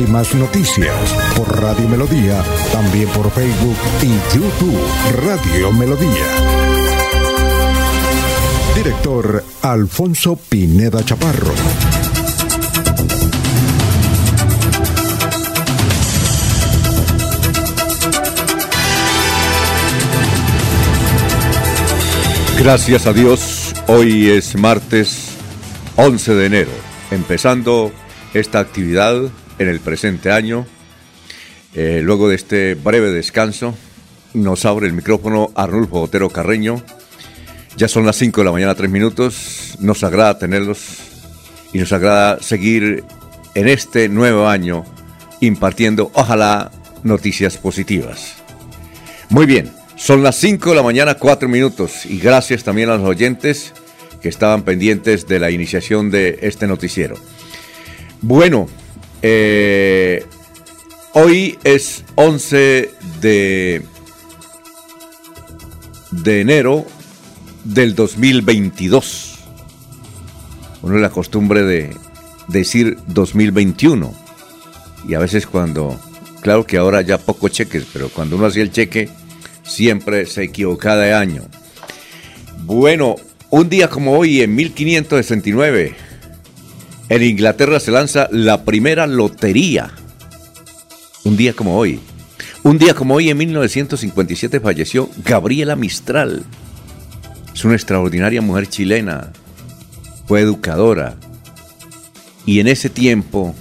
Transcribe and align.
Últimas 0.00 0.34
noticias 0.34 0.96
por 1.36 1.60
Radio 1.60 1.86
Melodía, 1.86 2.42
también 2.72 3.06
por 3.10 3.30
Facebook 3.30 3.76
y 4.00 4.34
YouTube 4.34 4.80
Radio 5.26 5.70
Melodía. 5.72 6.24
Director 8.74 9.44
Alfonso 9.60 10.36
Pineda 10.36 11.04
Chaparro. 11.04 11.52
Gracias 22.58 23.06
a 23.06 23.12
Dios, 23.12 23.74
hoy 23.86 24.30
es 24.30 24.56
martes 24.56 25.32
11 25.96 26.34
de 26.36 26.46
enero, 26.46 26.72
empezando 27.10 27.92
esta 28.32 28.60
actividad 28.60 29.30
en 29.60 29.68
el 29.68 29.78
presente 29.78 30.32
año. 30.32 30.66
Eh, 31.74 32.00
luego 32.02 32.28
de 32.28 32.34
este 32.34 32.74
breve 32.74 33.12
descanso, 33.12 33.76
nos 34.32 34.64
abre 34.64 34.86
el 34.86 34.94
micrófono 34.94 35.52
Arnulfo 35.54 36.00
Botero 36.00 36.30
Carreño. 36.30 36.82
Ya 37.76 37.86
son 37.86 38.06
las 38.06 38.16
5 38.16 38.40
de 38.40 38.44
la 38.46 38.52
mañana, 38.52 38.74
3 38.74 38.90
minutos. 38.90 39.76
Nos 39.78 40.02
agrada 40.02 40.38
tenerlos 40.38 40.96
y 41.72 41.78
nos 41.78 41.92
agrada 41.92 42.40
seguir 42.40 43.04
en 43.54 43.68
este 43.68 44.08
nuevo 44.08 44.48
año 44.48 44.84
impartiendo, 45.40 46.10
ojalá, 46.14 46.72
noticias 47.02 47.58
positivas. 47.58 48.36
Muy 49.28 49.44
bien, 49.44 49.70
son 49.94 50.22
las 50.22 50.36
5 50.36 50.70
de 50.70 50.76
la 50.76 50.82
mañana, 50.82 51.14
4 51.16 51.48
minutos. 51.50 52.06
Y 52.06 52.18
gracias 52.18 52.64
también 52.64 52.88
a 52.88 52.96
los 52.96 53.06
oyentes 53.06 53.74
que 54.22 54.30
estaban 54.30 54.62
pendientes 54.62 55.26
de 55.28 55.38
la 55.38 55.50
iniciación 55.50 56.10
de 56.10 56.38
este 56.42 56.66
noticiero. 56.66 57.16
Bueno, 58.22 58.68
eh, 59.22 60.24
hoy 61.12 61.58
es 61.64 62.04
11 62.14 62.90
de, 63.20 63.82
de 66.10 66.40
enero 66.40 66.86
del 67.64 67.94
2022. 67.94 69.38
Uno 70.82 70.96
es 70.96 71.02
la 71.02 71.10
costumbre 71.10 71.62
de 71.62 71.96
decir 72.48 72.98
2021. 73.06 74.14
Y 75.08 75.14
a 75.14 75.18
veces 75.18 75.46
cuando, 75.46 75.98
claro 76.40 76.66
que 76.66 76.78
ahora 76.78 77.02
ya 77.02 77.18
poco 77.18 77.48
cheques, 77.48 77.86
pero 77.92 78.08
cuando 78.08 78.36
uno 78.36 78.46
hacía 78.46 78.62
el 78.62 78.72
cheque, 78.72 79.08
siempre 79.62 80.26
se 80.26 80.44
equivocaba 80.44 80.96
de 80.96 81.14
año. 81.14 81.42
Bueno, 82.64 83.16
un 83.50 83.68
día 83.68 83.88
como 83.88 84.16
hoy, 84.16 84.42
en 84.42 84.54
1569, 84.54 85.94
en 87.10 87.22
Inglaterra 87.22 87.80
se 87.80 87.90
lanza 87.90 88.28
la 88.30 88.64
primera 88.64 89.06
lotería. 89.06 89.90
Un 91.24 91.36
día 91.36 91.52
como 91.52 91.76
hoy. 91.76 92.00
Un 92.62 92.78
día 92.78 92.94
como 92.94 93.16
hoy, 93.16 93.28
en 93.28 93.36
1957, 93.36 94.60
falleció 94.60 95.10
Gabriela 95.24 95.76
Mistral. 95.76 96.44
Es 97.52 97.64
una 97.64 97.74
extraordinaria 97.74 98.40
mujer 98.40 98.68
chilena. 98.68 99.32
Fue 100.26 100.40
educadora. 100.40 101.16
Y 102.46 102.60
en 102.60 102.68
ese 102.68 102.88
tiempo 102.88 103.54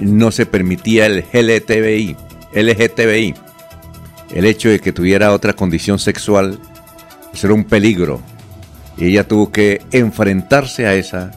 no 0.00 0.32
se 0.32 0.46
permitía 0.46 1.06
el 1.06 1.24
LGTBI. 1.32 2.16
El 4.34 4.46
hecho 4.46 4.70
de 4.70 4.80
que 4.80 4.92
tuviera 4.92 5.32
otra 5.32 5.52
condición 5.52 5.98
sexual 5.98 6.58
eso 7.32 7.46
era 7.46 7.54
un 7.54 7.64
peligro. 7.64 8.20
Y 8.96 9.06
ella 9.06 9.26
tuvo 9.26 9.50
que 9.50 9.80
enfrentarse 9.90 10.86
a 10.86 10.94
esa 10.94 11.32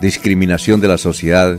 discriminación 0.00 0.80
de 0.80 0.88
la 0.88 0.98
sociedad. 0.98 1.58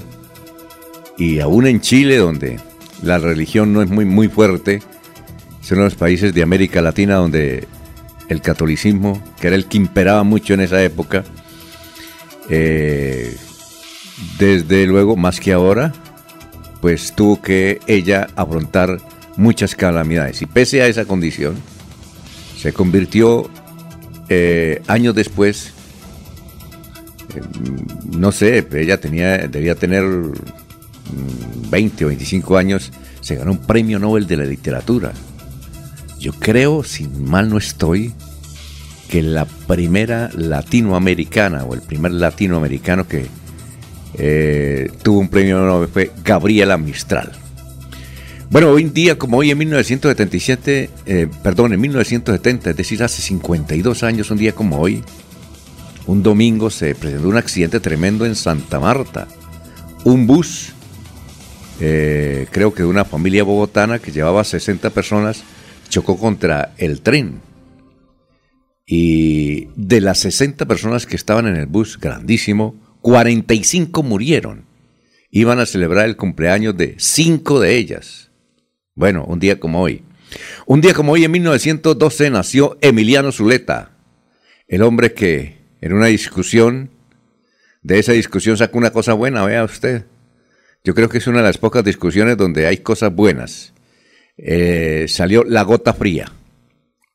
Y 1.17 1.39
aún 1.39 1.67
en 1.67 1.81
Chile, 1.81 2.17
donde 2.17 2.59
la 3.01 3.17
religión 3.17 3.73
no 3.73 3.81
es 3.81 3.89
muy, 3.89 4.05
muy 4.05 4.27
fuerte, 4.27 4.81
de 5.75 5.81
los 5.83 5.95
países 5.95 6.33
de 6.33 6.43
América 6.43 6.81
Latina 6.81 7.15
donde 7.15 7.67
el 8.29 8.41
catolicismo, 8.41 9.21
que 9.39 9.47
era 9.47 9.55
el 9.55 9.65
que 9.65 9.77
imperaba 9.77 10.23
mucho 10.23 10.53
en 10.53 10.61
esa 10.61 10.81
época, 10.83 11.23
eh, 12.49 13.35
desde 14.39 14.85
luego, 14.85 15.15
más 15.15 15.39
que 15.39 15.53
ahora, 15.53 15.93
pues 16.81 17.13
tuvo 17.13 17.41
que 17.41 17.79
ella 17.87 18.27
afrontar 18.35 18.99
muchas 19.35 19.75
calamidades. 19.75 20.41
Y 20.41 20.45
pese 20.45 20.81
a 20.81 20.87
esa 20.87 21.05
condición, 21.05 21.55
se 22.57 22.73
convirtió 22.73 23.49
eh, 24.29 24.81
años 24.87 25.15
después, 25.15 25.73
eh, 27.35 27.41
no 28.17 28.31
sé, 28.31 28.67
ella 28.73 28.99
tenía, 28.99 29.47
debía 29.47 29.75
tener 29.75 30.03
20 31.69 32.05
o 32.05 32.07
25 32.07 32.57
años, 32.57 32.91
se 33.21 33.35
ganó 33.35 33.51
un 33.51 33.59
premio 33.59 33.99
Nobel 33.99 34.27
de 34.27 34.37
la 34.37 34.45
literatura. 34.45 35.13
Yo 36.19 36.33
creo, 36.33 36.83
si 36.83 37.07
mal 37.07 37.49
no 37.49 37.57
estoy, 37.57 38.13
que 39.09 39.21
la 39.21 39.45
primera 39.45 40.29
latinoamericana 40.33 41.63
o 41.63 41.73
el 41.73 41.81
primer 41.81 42.11
latinoamericano 42.11 43.07
que 43.07 43.27
eh, 44.15 44.89
tuvo 45.03 45.19
un 45.19 45.29
premio 45.29 45.59
Nobel 45.59 45.87
fue 45.87 46.11
Gabriela 46.23 46.77
Mistral. 46.77 47.31
Bueno, 48.49 48.69
hoy 48.71 48.83
en 48.83 48.93
día, 48.93 49.17
como 49.17 49.37
hoy 49.37 49.51
en 49.51 49.57
1977, 49.57 50.89
eh, 51.05 51.27
perdón, 51.43 51.73
en 51.73 51.81
1970, 51.81 52.69
es 52.69 52.77
decir, 52.77 53.03
hace 53.03 53.21
52 53.21 54.03
años, 54.03 54.31
un 54.31 54.37
día 54.37 54.53
como 54.53 54.79
hoy, 54.79 55.03
un 56.07 56.23
domingo 56.23 56.69
se 56.69 56.95
presentó 56.95 57.27
un 57.27 57.37
accidente 57.37 57.79
tremendo 57.81 58.25
en 58.25 58.35
Santa 58.35 58.79
Marta. 58.79 59.27
Un 60.05 60.25
bus, 60.25 60.73
eh, 61.81 62.47
creo 62.49 62.73
que 62.73 62.83
de 62.83 62.89
una 62.89 63.03
familia 63.03 63.43
bogotana 63.43 63.99
que 63.99 64.13
llevaba 64.13 64.45
60 64.45 64.89
personas, 64.91 65.43
chocó 65.89 66.17
contra 66.17 66.73
el 66.77 67.01
tren. 67.01 67.41
Y 68.85 69.67
de 69.75 69.99
las 69.99 70.19
60 70.19 70.65
personas 70.65 71.05
que 71.05 71.17
estaban 71.17 71.45
en 71.45 71.57
el 71.57 71.65
bus, 71.65 71.99
grandísimo, 71.99 72.75
45 73.01 74.01
murieron. 74.01 74.65
Iban 75.29 75.59
a 75.59 75.65
celebrar 75.65 76.05
el 76.05 76.15
cumpleaños 76.15 76.77
de 76.77 76.95
cinco 76.97 77.59
de 77.59 77.75
ellas. 77.75 78.31
Bueno, 78.95 79.25
un 79.25 79.39
día 79.39 79.59
como 79.59 79.81
hoy. 79.81 80.03
Un 80.65 80.79
día 80.79 80.93
como 80.93 81.11
hoy, 81.11 81.25
en 81.25 81.31
1912, 81.31 82.29
nació 82.29 82.77
Emiliano 82.79 83.33
Zuleta, 83.33 83.91
el 84.69 84.83
hombre 84.83 85.13
que 85.13 85.56
en 85.81 85.93
una 85.93 86.07
discusión, 86.07 86.89
de 87.81 87.99
esa 87.99 88.13
discusión 88.13 88.57
sacó 88.57 88.77
una 88.77 88.91
cosa 88.91 89.13
buena, 89.13 89.45
vea 89.45 89.63
usted. 89.63 90.05
Yo 90.83 90.95
creo 90.95 91.09
que 91.09 91.17
es 91.17 91.27
una 91.27 91.39
de 91.39 91.43
las 91.43 91.57
pocas 91.57 91.83
discusiones 91.83 92.37
donde 92.37 92.67
hay 92.67 92.77
cosas 92.77 93.13
buenas. 93.13 93.73
Eh, 94.37 95.05
salió 95.07 95.43
La 95.43 95.63
Gota 95.63 95.93
Fría, 95.93 96.31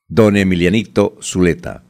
don 0.08 0.36
Emilianito 0.36 1.16
Zuleta. 1.22 1.84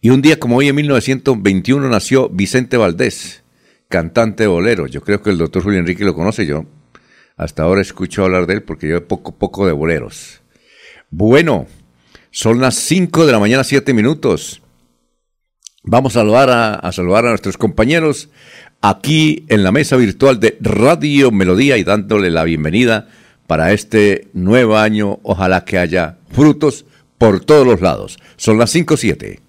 Y 0.00 0.10
un 0.10 0.20
día 0.20 0.38
como 0.38 0.56
hoy, 0.56 0.68
en 0.68 0.74
1921, 0.76 1.88
nació 1.88 2.28
Vicente 2.28 2.76
Valdés, 2.76 3.42
cantante 3.88 4.46
bolero. 4.46 4.86
Yo 4.86 5.00
creo 5.02 5.22
que 5.22 5.30
el 5.30 5.38
doctor 5.38 5.62
Julio 5.62 5.78
Enrique 5.78 6.04
lo 6.04 6.14
conoce, 6.14 6.44
yo 6.44 6.66
hasta 7.36 7.62
ahora 7.62 7.80
escucho 7.80 8.24
hablar 8.24 8.46
de 8.46 8.54
él 8.54 8.62
porque 8.62 8.88
yo 8.88 9.08
poco 9.08 9.36
poco 9.36 9.66
de 9.66 9.72
boleros. 9.72 10.42
Bueno, 11.10 11.66
son 12.30 12.60
las 12.60 12.74
5 12.74 13.26
de 13.26 13.32
la 13.32 13.38
mañana, 13.38 13.64
7 13.64 13.94
minutos. 13.94 14.60
Vamos 15.86 16.16
a 16.16 16.20
saludar 16.20 16.48
a, 16.82 16.92
saludar 16.92 17.26
a 17.26 17.28
nuestros 17.28 17.58
compañeros 17.58 18.30
aquí 18.80 19.44
en 19.48 19.62
la 19.62 19.70
mesa 19.70 19.96
virtual 19.96 20.40
de 20.40 20.56
Radio 20.60 21.30
Melodía 21.30 21.76
y 21.76 21.84
dándole 21.84 22.30
la 22.30 22.44
bienvenida 22.44 23.08
para 23.46 23.72
este 23.72 24.28
nuevo 24.32 24.78
año. 24.78 25.20
Ojalá 25.22 25.66
que 25.66 25.78
haya 25.78 26.16
frutos 26.32 26.86
por 27.18 27.44
todos 27.44 27.66
los 27.66 27.82
lados. 27.82 28.18
Son 28.36 28.58
las 28.58 28.74
5.7. 28.74 29.40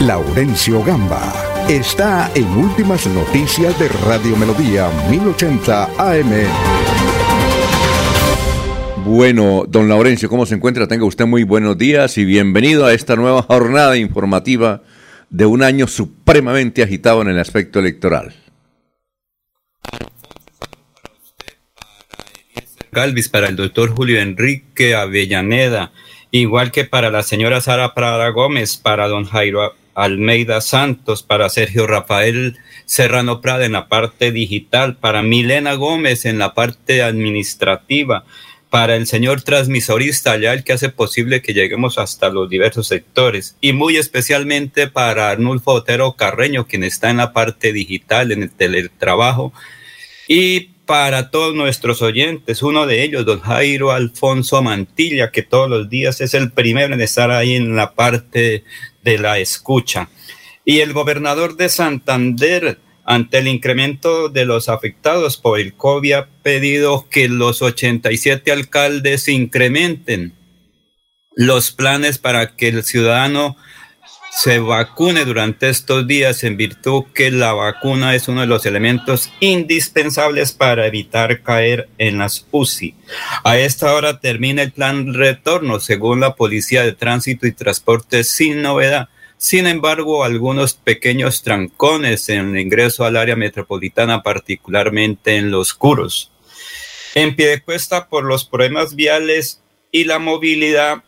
Laurencio 0.00 0.82
Gamba 0.84 1.32
está 1.68 2.30
en 2.36 2.46
Últimas 2.46 3.08
Noticias 3.08 3.76
de 3.80 3.88
Radio 3.88 4.36
Melodía 4.36 4.88
1080 5.10 5.84
AM. 5.98 6.32
Bueno, 9.04 9.64
don 9.68 9.88
Laurencio, 9.88 10.28
¿cómo 10.28 10.46
se 10.46 10.54
encuentra? 10.54 10.86
Tenga 10.86 11.04
usted 11.04 11.26
muy 11.26 11.42
buenos 11.42 11.76
días 11.76 12.16
y 12.18 12.24
bienvenido 12.24 12.86
a 12.86 12.94
esta 12.94 13.16
nueva 13.16 13.42
jornada 13.42 13.96
informativa 13.96 14.82
de 15.28 15.44
un 15.44 15.64
año 15.64 15.88
supremamente 15.88 16.84
agitado 16.84 17.20
en 17.20 17.28
el 17.28 17.40
aspecto 17.40 17.80
electoral. 17.80 18.32
Galvis, 22.92 23.28
para 23.28 23.48
el 23.48 23.56
doctor 23.56 23.90
Julio 23.90 24.20
Enrique 24.20 24.94
Avellaneda, 24.94 25.90
igual 26.30 26.70
que 26.70 26.84
para 26.84 27.10
la 27.10 27.24
señora 27.24 27.60
Sara 27.60 27.94
Prada 27.94 28.28
Gómez, 28.28 28.76
para 28.76 29.08
don 29.08 29.24
Jairo 29.24 29.74
Almeida 29.94 30.60
Santos, 30.60 31.24
para 31.24 31.48
Sergio 31.48 31.88
Rafael 31.88 32.56
Serrano 32.84 33.40
Prada 33.40 33.64
en 33.66 33.72
la 33.72 33.88
parte 33.88 34.30
digital, 34.30 34.96
para 34.96 35.22
Milena 35.22 35.74
Gómez 35.74 36.24
en 36.24 36.38
la 36.38 36.54
parte 36.54 37.02
administrativa, 37.02 38.24
para 38.72 38.96
el 38.96 39.06
señor 39.06 39.42
transmisorista 39.42 40.32
allá, 40.32 40.54
el 40.54 40.64
que 40.64 40.72
hace 40.72 40.88
posible 40.88 41.42
que 41.42 41.52
lleguemos 41.52 41.98
hasta 41.98 42.30
los 42.30 42.48
diversos 42.48 42.86
sectores, 42.86 43.54
y 43.60 43.74
muy 43.74 43.98
especialmente 43.98 44.86
para 44.86 45.28
Arnulfo 45.28 45.72
Otero 45.72 46.14
Carreño, 46.14 46.66
quien 46.66 46.82
está 46.82 47.10
en 47.10 47.18
la 47.18 47.34
parte 47.34 47.74
digital, 47.74 48.32
en 48.32 48.44
el 48.44 48.50
teletrabajo, 48.50 49.52
y 50.26 50.70
para 50.86 51.30
todos 51.30 51.54
nuestros 51.54 52.00
oyentes, 52.00 52.62
uno 52.62 52.86
de 52.86 53.02
ellos, 53.02 53.26
don 53.26 53.40
Jairo 53.40 53.90
Alfonso 53.90 54.62
Mantilla, 54.62 55.30
que 55.30 55.42
todos 55.42 55.68
los 55.68 55.90
días 55.90 56.22
es 56.22 56.32
el 56.32 56.50
primero 56.50 56.94
en 56.94 57.02
estar 57.02 57.30
ahí 57.30 57.56
en 57.56 57.76
la 57.76 57.92
parte 57.92 58.64
de 59.04 59.18
la 59.18 59.38
escucha. 59.38 60.08
Y 60.64 60.80
el 60.80 60.94
gobernador 60.94 61.58
de 61.58 61.68
Santander, 61.68 62.78
ante 63.12 63.38
el 63.38 63.48
incremento 63.48 64.30
de 64.30 64.46
los 64.46 64.70
afectados 64.70 65.36
por 65.36 65.60
el 65.60 65.74
COVID, 65.74 66.12
ha 66.12 66.28
pedido 66.42 67.06
que 67.10 67.28
los 67.28 67.60
87 67.60 68.50
alcaldes 68.50 69.28
incrementen 69.28 70.32
los 71.34 71.72
planes 71.72 72.16
para 72.16 72.56
que 72.56 72.68
el 72.68 72.82
ciudadano 72.84 73.56
se 74.30 74.60
vacune 74.60 75.26
durante 75.26 75.68
estos 75.68 76.06
días 76.06 76.42
en 76.42 76.56
virtud 76.56 77.04
que 77.12 77.30
la 77.30 77.52
vacuna 77.52 78.14
es 78.14 78.28
uno 78.28 78.40
de 78.40 78.46
los 78.46 78.64
elementos 78.64 79.30
indispensables 79.40 80.52
para 80.52 80.86
evitar 80.86 81.42
caer 81.42 81.90
en 81.98 82.16
las 82.16 82.46
UCI. 82.50 82.94
A 83.44 83.58
esta 83.58 83.92
hora 83.92 84.20
termina 84.20 84.62
el 84.62 84.72
plan 84.72 85.12
retorno 85.12 85.80
según 85.80 86.20
la 86.20 86.34
Policía 86.34 86.82
de 86.82 86.92
Tránsito 86.92 87.46
y 87.46 87.52
Transporte 87.52 88.24
sin 88.24 88.62
novedad. 88.62 89.10
Sin 89.42 89.66
embargo, 89.66 90.22
algunos 90.22 90.74
pequeños 90.74 91.42
trancones 91.42 92.28
en 92.28 92.50
el 92.54 92.60
ingreso 92.60 93.04
al 93.04 93.16
área 93.16 93.34
metropolitana, 93.34 94.22
particularmente 94.22 95.34
en 95.34 95.50
los 95.50 95.74
curos. 95.74 96.30
En 97.16 97.34
pie 97.34 97.48
de 97.48 97.60
cuesta 97.60 98.08
por 98.08 98.22
los 98.22 98.44
problemas 98.44 98.94
viales 98.94 99.60
y 99.90 100.04
la 100.04 100.20
movilidad, 100.20 101.02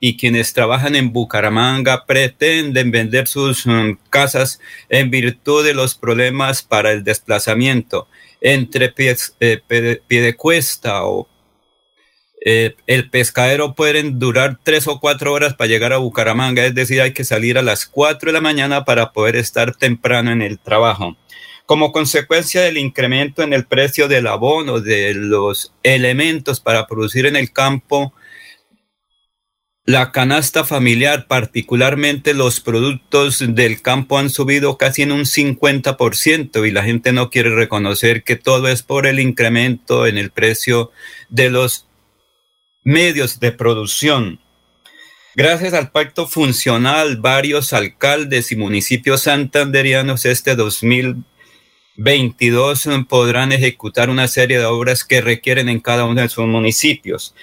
y 0.00 0.16
quienes 0.16 0.54
trabajan 0.54 0.96
en 0.96 1.12
Bucaramanga 1.12 2.06
pretenden 2.06 2.90
vender 2.90 3.28
sus 3.28 3.66
mm, 3.66 3.98
casas 4.08 4.60
en 4.88 5.10
virtud 5.10 5.62
de 5.62 5.74
los 5.74 5.94
problemas 5.94 6.62
para 6.62 6.90
el 6.90 7.04
desplazamiento 7.04 8.08
entre 8.40 8.88
pie, 8.88 9.14
eh, 9.40 9.60
pie 9.68 10.22
de 10.22 10.36
cuesta 10.36 11.04
o 11.04 11.28
eh, 12.46 12.76
el 12.86 13.08
pescadero 13.08 13.74
pueden 13.74 14.18
durar 14.18 14.58
tres 14.62 14.86
o 14.86 15.00
cuatro 15.00 15.32
horas 15.32 15.54
para 15.54 15.68
llegar 15.68 15.94
a 15.94 15.96
Bucaramanga, 15.96 16.66
es 16.66 16.74
decir, 16.74 17.00
hay 17.00 17.14
que 17.14 17.24
salir 17.24 17.56
a 17.56 17.62
las 17.62 17.86
cuatro 17.86 18.28
de 18.28 18.34
la 18.34 18.42
mañana 18.42 18.84
para 18.84 19.12
poder 19.12 19.36
estar 19.36 19.74
temprano 19.74 20.30
en 20.30 20.42
el 20.42 20.58
trabajo. 20.58 21.16
Como 21.64 21.90
consecuencia 21.90 22.60
del 22.60 22.76
incremento 22.76 23.42
en 23.42 23.54
el 23.54 23.64
precio 23.64 24.08
del 24.08 24.26
abono, 24.26 24.80
de 24.80 25.14
los 25.14 25.72
elementos 25.82 26.60
para 26.60 26.86
producir 26.86 27.24
en 27.24 27.36
el 27.36 27.50
campo, 27.50 28.12
la 29.86 30.12
canasta 30.12 30.64
familiar, 30.64 31.26
particularmente 31.26 32.34
los 32.34 32.60
productos 32.60 33.42
del 33.46 33.80
campo, 33.80 34.18
han 34.18 34.28
subido 34.28 34.76
casi 34.76 35.00
en 35.00 35.12
un 35.12 35.22
50% 35.22 36.68
y 36.68 36.70
la 36.70 36.82
gente 36.82 37.12
no 37.12 37.30
quiere 37.30 37.54
reconocer 37.54 38.22
que 38.22 38.36
todo 38.36 38.68
es 38.68 38.82
por 38.82 39.06
el 39.06 39.18
incremento 39.18 40.06
en 40.06 40.18
el 40.18 40.30
precio 40.30 40.90
de 41.30 41.48
los 41.48 41.86
medios 42.84 43.40
de 43.40 43.50
producción. 43.50 44.38
Gracias 45.34 45.72
al 45.72 45.90
pacto 45.90 46.28
funcional, 46.28 47.16
varios 47.16 47.72
alcaldes 47.72 48.52
y 48.52 48.56
municipios 48.56 49.22
santanderianos 49.22 50.26
este 50.26 50.54
2022 50.54 52.88
podrán 53.08 53.50
ejecutar 53.50 54.10
una 54.10 54.28
serie 54.28 54.58
de 54.58 54.66
obras 54.66 55.02
que 55.02 55.22
requieren 55.22 55.68
en 55.68 55.80
cada 55.80 56.04
uno 56.04 56.20
de 56.20 56.28
sus 56.28 56.46
municipios. 56.46 57.34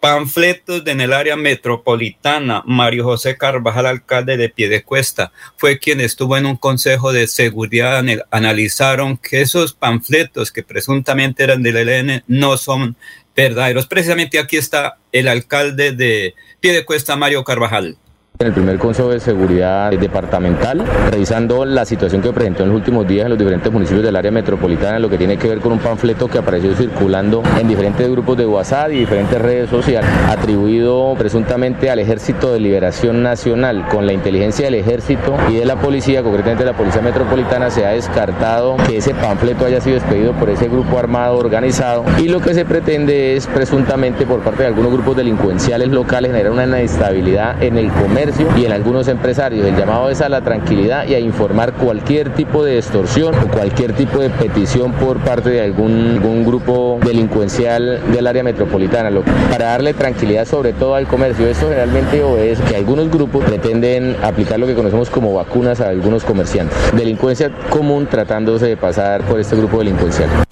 Panfletos 0.00 0.86
en 0.86 1.00
el 1.00 1.12
área 1.12 1.36
metropolitana. 1.36 2.62
Mario 2.64 3.04
José 3.04 3.36
Carvajal, 3.36 3.86
alcalde 3.86 4.36
de 4.36 4.48
Piedecuesta, 4.48 5.32
fue 5.56 5.78
quien 5.78 6.00
estuvo 6.00 6.36
en 6.36 6.46
un 6.46 6.56
consejo 6.56 7.12
de 7.12 7.26
seguridad. 7.26 8.04
Analizaron 8.30 9.16
que 9.16 9.40
esos 9.40 9.72
panfletos 9.72 10.52
que 10.52 10.62
presuntamente 10.62 11.42
eran 11.42 11.62
del 11.62 11.76
ELN 11.76 12.22
no 12.28 12.56
son 12.56 12.96
verdaderos. 13.36 13.86
Precisamente 13.86 14.38
aquí 14.38 14.56
está 14.56 14.98
el 15.12 15.28
alcalde 15.28 15.92
de 15.92 16.34
Piedecuesta, 16.60 17.16
Mario 17.16 17.44
Carvajal 17.44 17.96
en 18.38 18.48
el 18.48 18.52
primer 18.52 18.78
Consejo 18.78 19.08
de 19.08 19.20
Seguridad 19.20 19.90
Departamental, 19.92 20.84
revisando 21.10 21.64
la 21.64 21.86
situación 21.86 22.20
que 22.20 22.32
presentó 22.34 22.64
en 22.64 22.68
los 22.68 22.76
últimos 22.76 23.08
días 23.08 23.24
en 23.24 23.30
los 23.30 23.38
diferentes 23.38 23.72
municipios 23.72 24.04
del 24.04 24.14
área 24.14 24.30
metropolitana, 24.30 24.98
lo 24.98 25.08
que 25.08 25.16
tiene 25.16 25.38
que 25.38 25.48
ver 25.48 25.60
con 25.60 25.72
un 25.72 25.78
panfleto 25.78 26.28
que 26.28 26.36
apareció 26.36 26.74
circulando 26.74 27.42
en 27.58 27.66
diferentes 27.66 28.10
grupos 28.10 28.36
de 28.36 28.44
WhatsApp 28.44 28.90
y 28.92 28.98
diferentes 28.98 29.40
redes 29.40 29.70
sociales, 29.70 30.10
atribuido 30.28 31.14
presuntamente 31.16 31.88
al 31.90 31.98
Ejército 31.98 32.52
de 32.52 32.60
Liberación 32.60 33.22
Nacional. 33.22 33.86
Con 33.88 34.04
la 34.04 34.12
inteligencia 34.12 34.66
del 34.66 34.74
Ejército 34.74 35.34
y 35.48 35.56
de 35.56 35.64
la 35.64 35.76
Policía, 35.76 36.22
concretamente 36.22 36.64
de 36.64 36.72
la 36.72 36.76
Policía 36.76 37.00
Metropolitana, 37.00 37.70
se 37.70 37.86
ha 37.86 37.90
descartado 37.90 38.76
que 38.86 38.98
ese 38.98 39.14
panfleto 39.14 39.64
haya 39.64 39.80
sido 39.80 39.96
expedido 39.96 40.32
por 40.32 40.50
ese 40.50 40.68
grupo 40.68 40.98
armado 40.98 41.38
organizado 41.38 42.04
y 42.18 42.28
lo 42.28 42.40
que 42.40 42.52
se 42.52 42.66
pretende 42.66 43.36
es 43.36 43.46
presuntamente 43.46 44.26
por 44.26 44.40
parte 44.40 44.64
de 44.64 44.68
algunos 44.68 44.92
grupos 44.92 45.16
delincuenciales 45.16 45.88
locales 45.88 46.32
generar 46.32 46.52
una 46.52 46.66
inestabilidad 46.66 47.62
en 47.62 47.78
el 47.78 47.90
comercio 47.92 48.25
y 48.56 48.64
en 48.64 48.72
algunos 48.72 49.08
empresarios. 49.08 49.66
El 49.66 49.76
llamado 49.76 50.10
es 50.10 50.20
a 50.20 50.28
la 50.28 50.40
tranquilidad 50.40 51.06
y 51.06 51.14
a 51.14 51.20
informar 51.20 51.72
cualquier 51.74 52.30
tipo 52.34 52.64
de 52.64 52.78
extorsión 52.78 53.34
o 53.34 53.48
cualquier 53.48 53.92
tipo 53.92 54.18
de 54.18 54.30
petición 54.30 54.92
por 54.92 55.18
parte 55.18 55.50
de 55.50 55.62
algún, 55.62 56.44
grupo 56.44 56.98
delincuencial 57.04 58.00
del 58.12 58.26
área 58.26 58.42
metropolitana, 58.42 59.10
para 59.50 59.66
darle 59.66 59.94
tranquilidad 59.94 60.44
sobre 60.44 60.72
todo 60.72 60.94
al 60.94 61.06
comercio. 61.06 61.46
Esto 61.46 61.68
generalmente 61.68 62.22
es 62.50 62.60
que 62.60 62.76
algunos 62.76 63.10
grupos 63.10 63.44
pretenden 63.44 64.16
aplicar 64.22 64.58
lo 64.58 64.66
que 64.66 64.74
conocemos 64.74 65.10
como 65.10 65.34
vacunas 65.34 65.80
a 65.80 65.88
algunos 65.88 66.24
comerciantes. 66.24 66.76
Delincuencia 66.96 67.50
común 67.70 68.06
tratándose 68.06 68.66
de 68.66 68.76
pasar 68.76 69.22
por 69.22 69.40
este 69.40 69.56
grupo 69.56 69.78
delincuencial. 69.78 70.45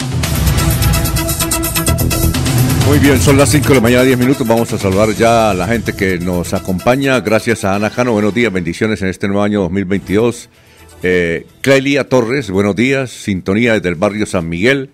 Muy 2.87 2.99
bien, 2.99 3.19
son 3.19 3.39
las 3.39 3.49
5 3.49 3.69
de 3.69 3.75
la 3.77 3.81
mañana, 3.81 4.03
10 4.03 4.19
minutos. 4.19 4.47
Vamos 4.47 4.71
a 4.75 4.79
saludar 4.79 5.09
ya 5.15 5.51
a 5.51 5.55
la 5.55 5.67
gente 5.67 5.95
que 5.95 6.19
nos 6.19 6.53
acompaña. 6.53 7.19
Gracias 7.21 7.65
a 7.65 7.75
Ana 7.75 7.89
Jano. 7.89 8.13
Buenos 8.13 8.35
días, 8.35 8.53
bendiciones 8.53 9.01
en 9.01 9.09
este 9.09 9.27
nuevo 9.27 9.43
año 9.43 9.63
2022. 9.63 10.51
Eh, 11.03 11.47
Clelia 11.63 12.09
Torres, 12.11 12.51
buenos 12.51 12.77
días. 12.77 13.11
Sintonía 13.11 13.73
desde 13.73 13.89
el 13.89 13.95
barrio 13.95 14.27
San 14.27 14.51
Miguel. 14.51 14.91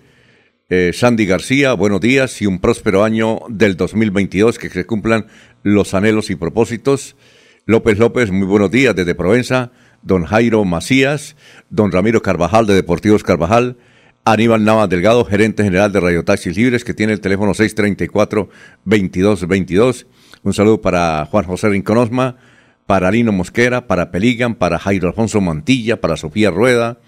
Eh, 0.69 0.91
Sandy 0.93 1.25
García, 1.25 1.73
buenos 1.73 1.99
días 1.99 2.41
y 2.41 2.45
un 2.45 2.59
próspero 2.59 3.03
año 3.03 3.39
del 3.49 3.75
2022. 3.75 4.57
Que 4.57 4.69
se 4.69 4.85
cumplan 4.85 5.27
los 5.61 5.93
anhelos 5.93 6.29
y 6.29 6.35
propósitos. 6.35 7.17
López 7.65 7.99
López, 7.99 8.31
muy 8.31 8.47
buenos 8.47 8.71
días 8.71 8.95
desde 8.95 9.15
Provenza. 9.15 9.73
Don 10.01 10.23
Jairo 10.23 10.63
Macías. 10.63 11.35
Don 11.69 11.91
Ramiro 11.91 12.21
Carvajal 12.21 12.65
de 12.67 12.73
Deportivos 12.73 13.23
Carvajal. 13.23 13.75
Aníbal 14.23 14.63
Navas 14.63 14.87
Delgado, 14.87 15.25
gerente 15.25 15.63
general 15.63 15.91
de 15.91 15.99
Radio 15.99 16.23
Taxis 16.23 16.55
Libres, 16.55 16.83
que 16.83 16.93
tiene 16.93 17.13
el 17.13 17.21
teléfono 17.21 17.53
634-2222. 17.53 20.05
Un 20.43 20.53
saludo 20.53 20.79
para 20.79 21.25
Juan 21.25 21.45
José 21.45 21.69
Rinconosma, 21.69 22.37
para 22.85 23.09
Lino 23.09 23.31
Mosquera, 23.31 23.87
para 23.87 24.11
Peligan, 24.11 24.53
para 24.53 24.77
Jairo 24.77 25.07
Alfonso 25.07 25.41
Mantilla, 25.41 25.99
para 25.99 26.17
Sofía 26.17 26.51
Rueda, 26.51 26.99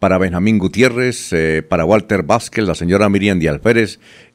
para 0.00 0.18
Benjamín 0.18 0.58
Gutiérrez, 0.58 1.32
eh, 1.32 1.62
para 1.62 1.84
Walter 1.84 2.24
Vázquez, 2.24 2.64
la 2.64 2.74
señora 2.74 3.08
Miriam 3.08 3.38
Díaz 3.38 3.60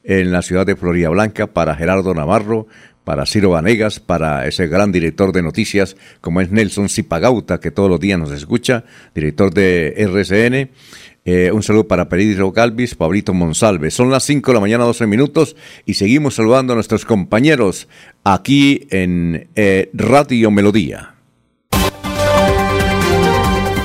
en 0.02 0.32
la 0.32 0.40
ciudad 0.40 0.64
de 0.64 0.76
Florida 0.76 1.10
Blanca, 1.10 1.48
para 1.48 1.74
Gerardo 1.74 2.14
Navarro, 2.14 2.68
para 3.04 3.26
Ciro 3.26 3.50
Vanegas, 3.50 4.00
para 4.00 4.46
ese 4.46 4.66
gran 4.66 4.92
director 4.92 5.32
de 5.32 5.42
noticias 5.42 5.98
como 6.22 6.40
es 6.40 6.50
Nelson 6.50 6.88
Zipagauta, 6.88 7.60
que 7.60 7.70
todos 7.70 7.90
los 7.90 8.00
días 8.00 8.18
nos 8.18 8.32
escucha, 8.32 8.84
director 9.14 9.52
de 9.52 9.92
RCN 9.98 10.70
eh, 11.24 11.50
un 11.52 11.62
saludo 11.62 11.88
para 11.88 12.08
Pedro 12.08 12.52
Galvis, 12.52 12.94
Pablito 12.94 13.32
Monsalve. 13.32 13.90
Son 13.90 14.10
las 14.10 14.24
5 14.24 14.50
de 14.50 14.54
la 14.54 14.60
mañana, 14.60 14.84
12 14.84 15.06
minutos, 15.06 15.56
y 15.86 15.94
seguimos 15.94 16.34
saludando 16.34 16.72
a 16.72 16.76
nuestros 16.76 17.04
compañeros 17.04 17.88
aquí 18.24 18.86
en 18.90 19.48
eh, 19.54 19.90
Radio 19.94 20.50
Melodía. 20.50 21.14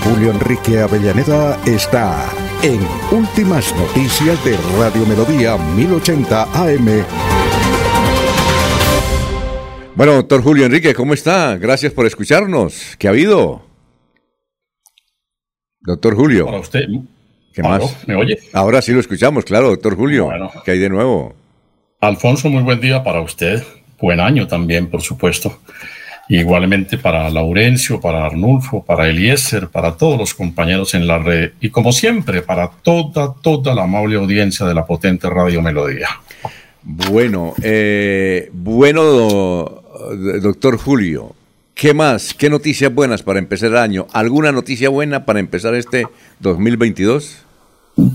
Julio 0.03 0.31
Enrique 0.31 0.79
Avellaneda 0.79 1.61
está 1.65 2.29
en 2.61 2.79
Últimas 3.11 3.73
Noticias 3.75 4.43
de 4.43 4.57
Radio 4.77 5.05
Melodía 5.05 5.57
1080 5.57 6.43
AM. 6.43 7.05
Bueno, 9.95 10.13
doctor 10.13 10.41
Julio 10.41 10.65
Enrique, 10.65 10.93
¿cómo 10.93 11.13
está? 11.13 11.57
Gracias 11.57 11.93
por 11.93 12.05
escucharnos. 12.05 12.95
¿Qué 12.97 13.07
ha 13.07 13.11
habido? 13.11 13.61
Doctor 15.81 16.15
Julio. 16.15 16.45
Para 16.45 16.59
usted, 16.59 16.85
¿Qué 17.53 17.63
más? 17.63 18.07
¿Me 18.07 18.15
oye? 18.15 18.39
Ahora 18.53 18.81
sí 18.81 18.91
lo 18.91 18.99
escuchamos, 18.99 19.45
claro, 19.45 19.69
doctor 19.69 19.95
Julio. 19.95 20.29
¿Qué 20.63 20.71
hay 20.71 20.79
de 20.79 20.89
nuevo? 20.89 21.35
Alfonso, 22.01 22.49
muy 22.49 22.63
buen 22.63 22.79
día 22.79 23.03
para 23.03 23.21
usted. 23.21 23.63
Buen 23.99 24.19
año 24.19 24.47
también, 24.47 24.87
por 24.87 25.01
supuesto. 25.01 25.59
Igualmente 26.29 26.99
para 26.99 27.29
Laurencio, 27.29 27.99
para 27.99 28.25
Arnulfo, 28.25 28.85
para 28.85 29.09
Eliezer, 29.09 29.67
para 29.69 29.97
todos 29.97 30.17
los 30.17 30.33
compañeros 30.35 30.93
en 30.93 31.07
la 31.07 31.17
red 31.17 31.53
y 31.59 31.71
como 31.71 31.91
siempre 31.91 32.43
para 32.43 32.69
toda, 32.69 33.33
toda 33.41 33.73
la 33.73 33.83
amable 33.83 34.15
audiencia 34.15 34.65
de 34.67 34.75
la 34.75 34.85
potente 34.85 35.27
Radio 35.27 35.61
Melodía. 35.63 36.07
Bueno, 36.83 37.55
eh, 37.63 38.49
bueno, 38.53 39.81
doctor 40.41 40.77
Julio, 40.77 41.35
¿qué 41.79 41.93
más? 41.93 42.33
¿Qué 42.33 42.49
noticias 42.49 42.93
buenas 42.93 43.23
para 43.23 43.39
empezar 43.39 43.69
el 43.69 43.77
año? 43.77 44.05
¿Alguna 44.11 44.51
noticia 44.51 44.89
buena 44.89 45.23
para 45.23 45.39
empezar 45.39 45.73
este 45.75 46.07
2022? 46.41 47.37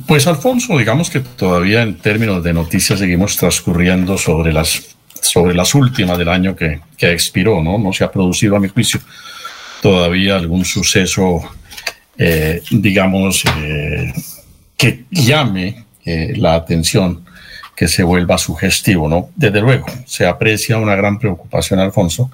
Pues 0.07 0.27
Alfonso, 0.27 0.77
digamos 0.77 1.09
que 1.09 1.21
todavía 1.21 1.83
en 1.83 1.97
términos 1.97 2.45
de 2.45 2.53
noticias 2.53 2.99
seguimos 2.99 3.39
transcurriendo 3.39 4.19
sobre 4.19 4.53
las, 4.53 4.97
sobre 5.15 5.55
las 5.55 5.75
últimas 5.75 6.19
del 6.19 6.29
año 6.29 6.55
que, 6.55 6.81
que 6.99 7.11
expiró, 7.11 7.63
¿no? 7.63 7.79
No 7.79 7.91
se 7.95 8.05
ha 8.05 8.13
producido 8.13 8.55
a 8.57 8.61
mi 8.61 8.69
juicio 8.69 9.01
todavía 9.81 10.37
algún 10.37 10.67
suceso, 10.67 11.41
eh, 12.19 12.63
digamos, 12.71 13.45
eh, 13.57 14.13
que 14.77 15.07
llame 15.11 15.87
eh, 16.05 16.35
la 16.37 16.55
atención, 16.55 17.25
que 17.75 17.89
se 17.89 18.03
vuelva 18.03 18.37
sugestivo, 18.37 19.09
¿no? 19.09 19.31
Desde 19.35 19.63
luego, 19.63 19.87
se 20.05 20.27
aprecia 20.27 20.77
una 20.77 20.95
gran 20.97 21.19
preocupación, 21.19 21.81
Alfonso, 21.81 22.31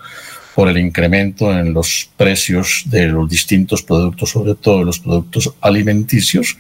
por 0.61 0.69
el 0.69 0.77
incremento 0.77 1.59
en 1.59 1.73
los 1.73 2.11
precios 2.19 2.83
de 2.85 3.07
los 3.07 3.27
distintos 3.31 3.83
productos, 3.83 4.29
sobre 4.29 4.55
todo 4.55 4.85
los 4.85 4.99
productos 4.99 5.55
alimenticios, 5.63 6.59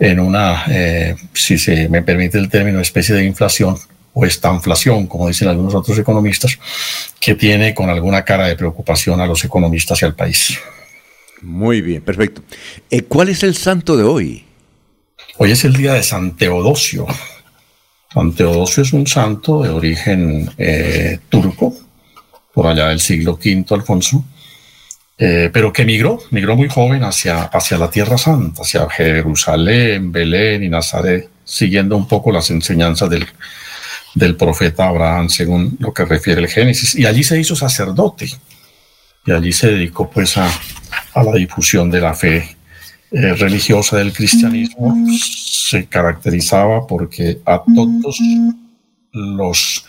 en 0.00 0.18
una, 0.18 0.64
eh, 0.68 1.14
si 1.32 1.56
se 1.56 1.88
me 1.88 2.02
permite 2.02 2.38
el 2.38 2.48
término, 2.48 2.80
especie 2.80 3.14
de 3.14 3.24
inflación 3.24 3.76
o 4.14 4.26
estanflación, 4.26 5.06
como 5.06 5.28
dicen 5.28 5.46
algunos 5.46 5.76
otros 5.76 5.96
economistas, 5.96 6.58
que 7.20 7.36
tiene 7.36 7.72
con 7.72 7.88
alguna 7.88 8.24
cara 8.24 8.48
de 8.48 8.56
preocupación 8.56 9.20
a 9.20 9.26
los 9.26 9.44
economistas 9.44 10.02
y 10.02 10.06
al 10.06 10.16
país. 10.16 10.58
Muy 11.40 11.82
bien, 11.82 12.02
perfecto. 12.02 12.42
Eh, 12.90 13.02
¿Cuál 13.02 13.28
es 13.28 13.44
el 13.44 13.54
santo 13.54 13.96
de 13.96 14.02
hoy? 14.02 14.44
Hoy 15.38 15.52
es 15.52 15.64
el 15.64 15.74
día 15.74 15.94
de 15.94 16.02
San 16.02 16.36
Teodosio. 16.36 17.06
San 18.12 18.32
Teodosio 18.32 18.82
es 18.82 18.92
un 18.92 19.06
santo 19.06 19.62
de 19.62 19.68
origen 19.68 20.50
eh, 20.58 21.20
turco, 21.28 21.76
por 22.52 22.66
allá 22.66 22.88
del 22.88 23.00
siglo 23.00 23.34
V, 23.34 23.64
Alfonso, 23.70 24.24
eh, 25.18 25.50
pero 25.52 25.72
que 25.72 25.84
migró, 25.84 26.18
migró 26.30 26.56
muy 26.56 26.68
joven 26.68 27.04
hacia, 27.04 27.42
hacia 27.44 27.76
la 27.78 27.90
Tierra 27.90 28.16
Santa, 28.16 28.62
hacia 28.62 28.88
Jerusalén, 28.88 30.10
Belén 30.10 30.64
y 30.64 30.68
Nazaret, 30.68 31.28
siguiendo 31.44 31.96
un 31.96 32.08
poco 32.08 32.32
las 32.32 32.50
enseñanzas 32.50 33.10
del, 33.10 33.26
del 34.14 34.36
profeta 34.36 34.88
Abraham, 34.88 35.28
según 35.28 35.76
lo 35.78 35.92
que 35.92 36.04
refiere 36.04 36.40
el 36.40 36.48
Génesis. 36.48 36.94
Y 36.94 37.06
allí 37.06 37.22
se 37.22 37.38
hizo 37.38 37.54
sacerdote, 37.54 38.30
y 39.26 39.32
allí 39.32 39.52
se 39.52 39.72
dedicó 39.72 40.08
pues 40.08 40.38
a, 40.38 40.50
a 41.12 41.22
la 41.22 41.32
difusión 41.34 41.90
de 41.90 42.00
la 42.00 42.14
fe 42.14 42.56
eh, 43.12 43.34
religiosa 43.34 43.98
del 43.98 44.12
cristianismo. 44.12 44.96
Se 45.18 45.86
caracterizaba 45.86 46.86
porque 46.86 47.40
a 47.44 47.62
todos 47.62 48.18
los 49.12 49.84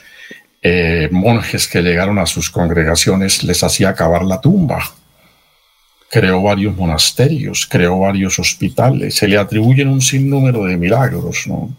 eh, 0.62 1.10
monjes 1.12 1.68
que 1.68 1.82
llegaron 1.82 2.20
a 2.20 2.26
sus 2.26 2.50
congregaciones 2.50 3.44
les 3.44 3.64
hacía 3.64 3.90
acabar 3.90 4.24
la 4.24 4.40
tumba 4.40 4.80
creó 6.12 6.44
varios 6.44 6.76
monasterios, 6.76 7.66
creó 7.66 8.00
varios 8.00 8.38
hospitales, 8.38 9.16
se 9.16 9.30
le 9.30 9.38
atribuyen 9.38 9.88
un 9.88 10.02
sinnúmero 10.02 10.66
de 10.66 10.76
milagros, 10.76 11.48
¿no? 11.48 11.74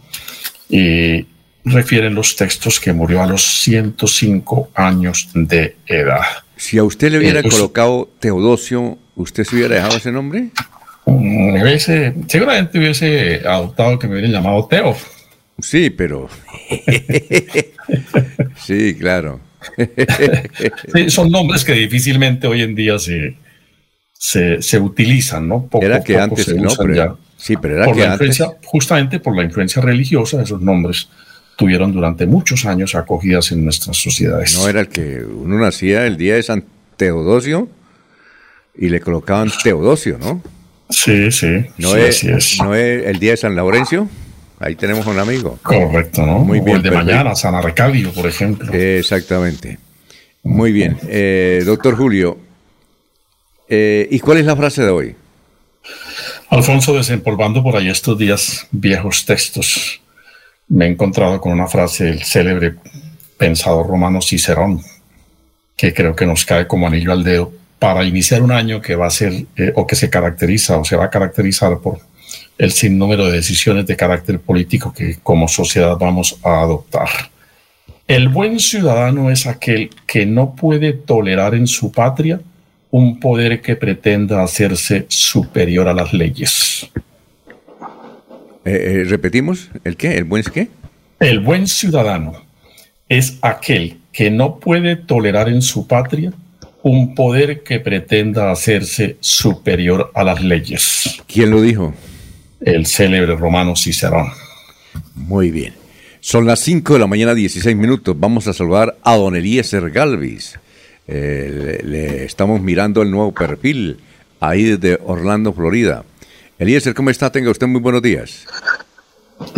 Y 0.71 1.27
refieren 1.67 2.15
los 2.15 2.35
textos 2.35 2.81
que 2.81 2.95
murió 2.95 3.23
a 3.23 3.27
los 3.27 3.43
105 3.61 4.71
años 4.75 5.29
de 5.35 5.77
edad. 5.87 6.23
Si 6.57 6.79
a 6.79 6.85
usted 6.85 7.12
le 7.12 7.19
hubiera 7.19 7.43
colocado 7.43 8.09
Teodosio, 8.19 8.97
¿usted 9.17 9.45
se 9.45 9.55
hubiera 9.55 9.75
dejado 9.75 9.99
ese 9.99 10.11
nombre? 10.11 10.49
Mm, 11.05 11.61
hubiese, 11.61 12.15
seguramente 12.27 12.79
hubiese 12.79 13.43
adoptado 13.47 13.99
que 13.99 14.07
me 14.07 14.15
hubieran 14.15 14.33
llamado 14.33 14.65
Teo. 14.65 14.97
Sí, 15.62 15.90
pero... 15.90 16.28
sí, 18.66 18.95
claro. 18.99 19.40
son 21.09 21.31
nombres 21.31 21.64
que 21.64 21.73
difícilmente 21.73 22.47
hoy 22.47 22.62
en 22.62 22.75
día 22.75 22.99
se, 22.99 23.37
se, 24.19 24.78
utilizan, 24.78 25.49
¿no? 25.49 25.66
Poco, 25.66 25.85
era 25.85 26.02
que 26.02 26.19
antes 26.19 26.54
no, 26.54 26.71
pero, 26.76 27.19
Sí, 27.37 27.57
pero 27.57 27.76
era 27.76 27.92
que 27.92 28.04
antes... 28.04 28.42
Justamente 28.64 29.21
por 29.21 29.37
la 29.37 29.45
influencia 29.45 29.81
religiosa, 29.81 30.42
esos 30.42 30.61
nombres 30.61 31.09
tuvieron 31.57 31.92
durante 31.92 32.26
muchos 32.26 32.64
años 32.66 32.95
acogidas 32.95 33.52
en 33.52 33.64
nuestras 33.64 33.97
sociedades. 33.97 34.54
No 34.57 34.69
era 34.69 34.81
el 34.81 34.88
que 34.88 35.25
uno 35.25 35.59
nacía 35.59 36.07
el 36.07 36.16
día 36.16 36.35
de 36.35 36.42
San 36.42 36.64
Teodosio 36.97 37.69
y 38.76 38.88
le 38.88 39.00
colocaban 39.00 39.50
Teodosio, 39.62 40.19
¿no? 40.19 40.42
Sí, 40.90 41.31
sí. 41.31 41.66
¿No, 41.78 41.97
es, 41.97 42.25
¿no 42.59 42.75
es 42.75 43.07
el 43.07 43.19
día 43.19 43.33
de 43.33 43.37
San 43.37 43.54
Laurencio? 43.54 44.09
Ahí 44.62 44.76
tenemos 44.76 45.07
un 45.07 45.19
amigo. 45.19 45.59
Correcto, 45.62 46.25
¿no? 46.25 46.38
Muy 46.38 46.61
bien. 46.61 46.76
el 46.76 46.83
de 46.83 46.90
mañana, 46.90 47.35
San 47.35 47.54
Arcadio, 47.54 48.12
por 48.12 48.26
ejemplo. 48.26 48.73
Exactamente. 48.73 49.78
Muy 50.42 50.73
bien. 50.73 50.99
Eh, 51.09 51.62
doctor 51.64 51.97
Julio, 51.97 52.38
eh, 53.75 54.07
¿Y 54.11 54.21
cuál 54.21 54.37
es 54.37 54.45
la 54.45 54.54
frase 54.54 54.83
de 54.83 54.90
hoy? 54.90 55.16
Alfonso, 56.50 56.95
desempolvando 56.95 57.62
por 57.62 57.75
ahí 57.75 57.88
estos 57.88 58.19
días 58.19 58.66
viejos 58.71 59.25
textos, 59.25 60.02
me 60.69 60.85
he 60.85 60.88
encontrado 60.88 61.40
con 61.40 61.52
una 61.52 61.66
frase 61.66 62.04
del 62.04 62.23
célebre 62.23 62.75
pensador 63.38 63.87
romano 63.87 64.21
Cicerón, 64.21 64.83
que 65.75 65.95
creo 65.95 66.14
que 66.14 66.26
nos 66.26 66.45
cae 66.45 66.66
como 66.66 66.87
anillo 66.87 67.12
al 67.12 67.25
dedo 67.25 67.50
para 67.78 68.04
iniciar 68.04 68.42
un 68.42 68.52
año 68.52 68.83
que 68.83 68.95
va 68.95 69.07
a 69.07 69.11
ser 69.11 69.47
eh, 69.57 69.73
o 69.75 69.87
que 69.87 69.97
se 69.97 70.11
caracteriza 70.11 70.76
o 70.76 70.85
se 70.85 70.97
va 70.97 71.07
a 71.07 71.11
caracterizar 71.11 71.78
por 71.78 71.99
el 72.59 72.73
sinnúmero 72.73 73.27
de 73.27 73.33
decisiones 73.33 73.87
de 73.87 73.97
carácter 73.97 74.39
político 74.41 74.93
que 74.93 75.19
como 75.23 75.49
sociedad 75.49 75.97
vamos 75.99 76.39
a 76.43 76.61
adoptar. 76.61 77.09
El 78.07 78.29
buen 78.29 78.59
ciudadano 78.61 79.31
es 79.31 79.47
aquel 79.47 79.91
que 80.07 80.27
no 80.27 80.55
puede 80.55 80.93
tolerar 80.93 81.55
en 81.55 81.67
su 81.67 81.93
patria 81.93 82.41
un 82.91 83.21
poder 83.21 83.63
que 83.63 83.75
pretenda 83.75 84.43
hacerse 84.43 85.07
superior 85.09 85.89
a 85.89 85.95
las 85.95 86.13
leyes. 86.13 86.91
Eh, 88.65 89.01
eh, 89.01 89.05
¿Repetimos? 89.09 89.71
¿El 89.83 89.97
qué? 89.97 90.17
¿El 90.17 90.25
buen 90.25 90.45
qué? 90.45 90.69
El 91.21 91.41
buen 91.41 91.67
ciudadano 91.67 92.35
es 93.09 93.39
aquel 93.41 93.99
que 94.13 94.31
no 94.31 94.59
puede 94.59 94.97
tolerar 94.97 95.49
en 95.49 95.63
su 95.63 95.87
patria 95.87 96.33
un 96.83 97.15
poder 97.15 97.63
que 97.63 97.81
pretenda 97.81 98.51
hacerse 98.51 99.17
superior 99.21 100.11
a 100.15 100.25
las 100.25 100.43
leyes. 100.43 101.23
¿Quién 101.27 101.51
lo 101.51 101.61
dijo? 101.61 101.95
El 102.64 102.87
célebre 102.87 103.35
romano 103.37 103.75
Cicerón. 103.75 104.31
Muy 105.14 105.50
bien. 105.50 105.75
Son 106.21 106.47
las 106.47 106.61
5 106.61 106.92
de 106.92 106.99
la 107.00 107.09
mañana, 107.09 107.35
16 107.35 107.76
minutos. 107.76 108.14
Vamos 108.19 108.47
a 108.47 108.52
saludar 108.52 108.97
a 109.02 109.16
Don 109.16 109.35
Eliezer 109.35 109.90
Galvis. 109.90 110.59
Eh, 111.09 111.81
le, 111.83 112.25
estamos 112.25 112.61
mirando 112.61 113.02
el 113.02 113.11
nuevo 113.11 113.33
perfil 113.33 113.99
ahí 114.38 114.62
desde 114.62 115.00
Orlando, 115.04 115.52
Florida. 115.52 116.04
Eliezer, 116.59 116.95
¿cómo 116.95 117.11
está? 117.11 117.33
Tenga 117.33 117.50
usted 117.50 117.66
muy 117.66 117.81
buenos 117.81 118.02
días. 118.02 118.47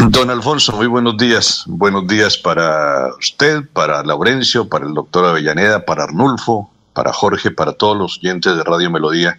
Don 0.09 0.31
Alfonso, 0.31 0.75
muy 0.75 0.87
buenos 0.87 1.19
días. 1.19 1.65
Buenos 1.67 2.07
días 2.07 2.39
para 2.39 3.15
usted, 3.19 3.65
para 3.75 4.03
Laurencio, 4.03 4.67
para 4.67 4.87
el 4.87 4.95
doctor 4.95 5.27
Avellaneda, 5.27 5.85
para 5.85 6.05
Arnulfo, 6.05 6.71
para 6.95 7.13
Jorge, 7.13 7.51
para 7.51 7.75
todos 7.75 7.99
los 7.99 8.19
oyentes 8.19 8.57
de 8.57 8.65
Radio 8.65 8.91
Melodía 8.91 9.39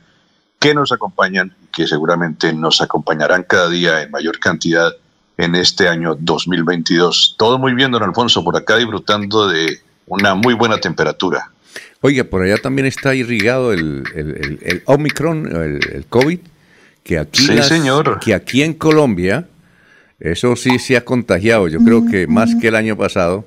que 0.60 0.74
nos 0.74 0.92
acompañan, 0.92 1.54
que 1.74 1.88
seguramente 1.88 2.54
nos 2.54 2.82
acompañarán 2.82 3.44
cada 3.44 3.70
día 3.70 4.02
en 4.02 4.12
mayor 4.12 4.40
cantidad 4.40 4.92
en 5.38 5.56
este 5.56 5.88
año 5.88 6.16
2022. 6.20 7.36
Todo 7.38 7.60
muy 7.60 7.74
bien, 7.74 7.92
don 7.92 8.04
Alfonso, 8.04 8.44
por 8.44 8.56
acá 8.56 8.78
disfrutando 8.78 9.48
de 9.48 9.80
una 10.08 10.36
muy 10.36 10.54
buena 10.54 10.78
temperatura. 10.78 11.52
Oiga, 12.02 12.24
por 12.24 12.44
allá 12.44 12.58
también 12.58 12.86
está 12.86 13.16
irrigado 13.16 13.74
el, 13.74 14.04
el, 14.14 14.84
Omicron, 14.86 15.82
el, 15.92 16.06
COVID, 16.08 16.40
que 17.04 17.18
aquí, 17.18 17.48
que 18.22 18.34
aquí 18.34 18.62
en 18.62 18.74
Colombia, 18.74 19.48
eso 20.20 20.56
sí 20.56 20.78
se 20.80 20.98
ha 20.98 21.04
contagiado, 21.04 21.68
yo 21.68 21.80
creo 21.80 22.06
que 22.06 22.28
más 22.28 22.54
que 22.56 22.68
el 22.68 22.76
año 22.76 22.96
pasado, 22.96 23.46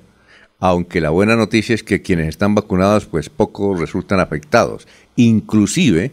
aunque 0.60 1.00
la 1.00 1.10
buena 1.10 1.36
noticia 1.36 1.74
es 1.74 1.82
que 1.82 2.02
quienes 2.02 2.28
están 2.28 2.54
vacunados, 2.54 3.06
pues 3.06 3.28
poco 3.28 3.76
resultan 3.76 4.18
afectados. 4.18 4.88
Inclusive, 5.14 6.10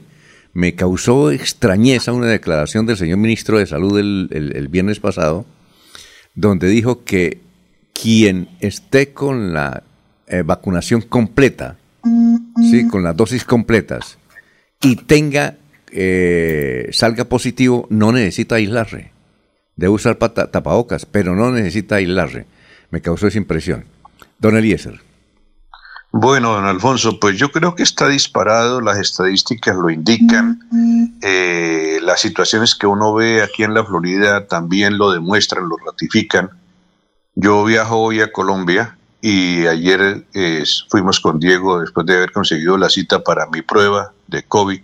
me 0.55 0.73
causó 0.73 1.29
extrañeza 1.29 2.11
una 2.13 2.25
declaración 2.25 2.87
del 2.87 2.97
señor 2.97 3.19
ministro 3.19 3.59
de 3.59 3.67
Salud 3.67 3.99
el 3.99 4.67
viernes 4.69 4.99
pasado, 4.99 5.45
donde 6.33 6.67
dijo 6.67 7.03
que 7.03 7.45
quien 7.93 8.49
esté 8.59 9.13
con 9.13 9.53
la 9.53 9.83
eh, 10.27 10.43
vacunación 10.43 11.01
completa, 11.01 11.77
¿sí? 12.71 12.87
con 12.87 13.03
las 13.03 13.15
dosis 13.15 13.45
completas, 13.45 14.17
y 14.81 14.95
tenga, 14.97 15.55
eh, 15.91 16.89
salga 16.91 17.25
positivo, 17.25 17.87
no 17.89 18.11
necesita 18.11 18.55
aislarse. 18.55 19.11
Debe 19.75 19.93
usar 19.93 20.15
tapabocas, 20.15 21.05
pero 21.05 21.35
no 21.35 21.51
necesita 21.51 21.95
aislarse. 21.95 22.45
me 22.91 23.01
causó 23.01 23.27
esa 23.27 23.37
impresión. 23.37 23.85
Don 24.39 24.57
Eliezer. 24.57 24.99
Bueno, 26.17 26.53
don 26.53 26.65
Alfonso, 26.65 27.19
pues 27.19 27.37
yo 27.37 27.51
creo 27.51 27.75
que 27.75 27.83
está 27.83 28.07
disparado, 28.07 28.79
las 28.79 28.97
estadísticas 28.99 29.75
lo 29.75 29.89
indican, 29.89 30.61
eh, 31.21 31.99
las 32.03 32.21
situaciones 32.21 32.73
que 32.73 32.87
uno 32.87 33.13
ve 33.13 33.43
aquí 33.43 33.63
en 33.63 33.73
la 33.73 33.83
Florida 33.83 34.47
también 34.47 34.97
lo 34.97 35.11
demuestran, 35.11 35.67
lo 35.67 35.75
ratifican. 35.75 36.51
Yo 37.35 37.65
viajo 37.65 37.97
hoy 37.97 38.21
a 38.21 38.31
Colombia 38.31 38.97
y 39.19 39.67
ayer 39.67 40.25
eh, 40.33 40.63
fuimos 40.87 41.19
con 41.19 41.37
Diego 41.37 41.81
después 41.81 42.05
de 42.05 42.15
haber 42.15 42.31
conseguido 42.31 42.77
la 42.77 42.89
cita 42.89 43.21
para 43.21 43.47
mi 43.47 43.61
prueba 43.61 44.13
de 44.27 44.43
COVID. 44.43 44.81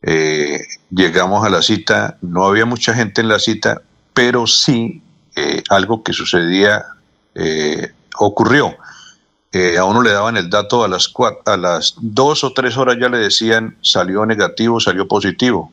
Eh, 0.00 0.60
llegamos 0.88 1.44
a 1.44 1.50
la 1.50 1.60
cita, 1.60 2.16
no 2.22 2.46
había 2.46 2.64
mucha 2.64 2.94
gente 2.94 3.20
en 3.20 3.28
la 3.28 3.38
cita, 3.38 3.82
pero 4.14 4.46
sí 4.46 5.02
algo 5.68 6.02
que 6.02 6.14
sucedía 6.14 6.86
ocurrió 8.16 8.74
a 9.52 9.84
uno 9.84 10.02
le 10.02 10.10
daban 10.10 10.36
el 10.36 10.50
dato 10.50 10.84
a 10.84 10.88
las, 10.88 11.12
a 11.46 11.56
las 11.56 11.94
dos 12.00 12.44
o 12.44 12.52
tres 12.52 12.76
horas 12.76 12.96
ya 13.00 13.08
le 13.08 13.18
decían 13.18 13.76
salió 13.80 14.26
negativo, 14.26 14.78
salió 14.78 15.08
positivo. 15.08 15.72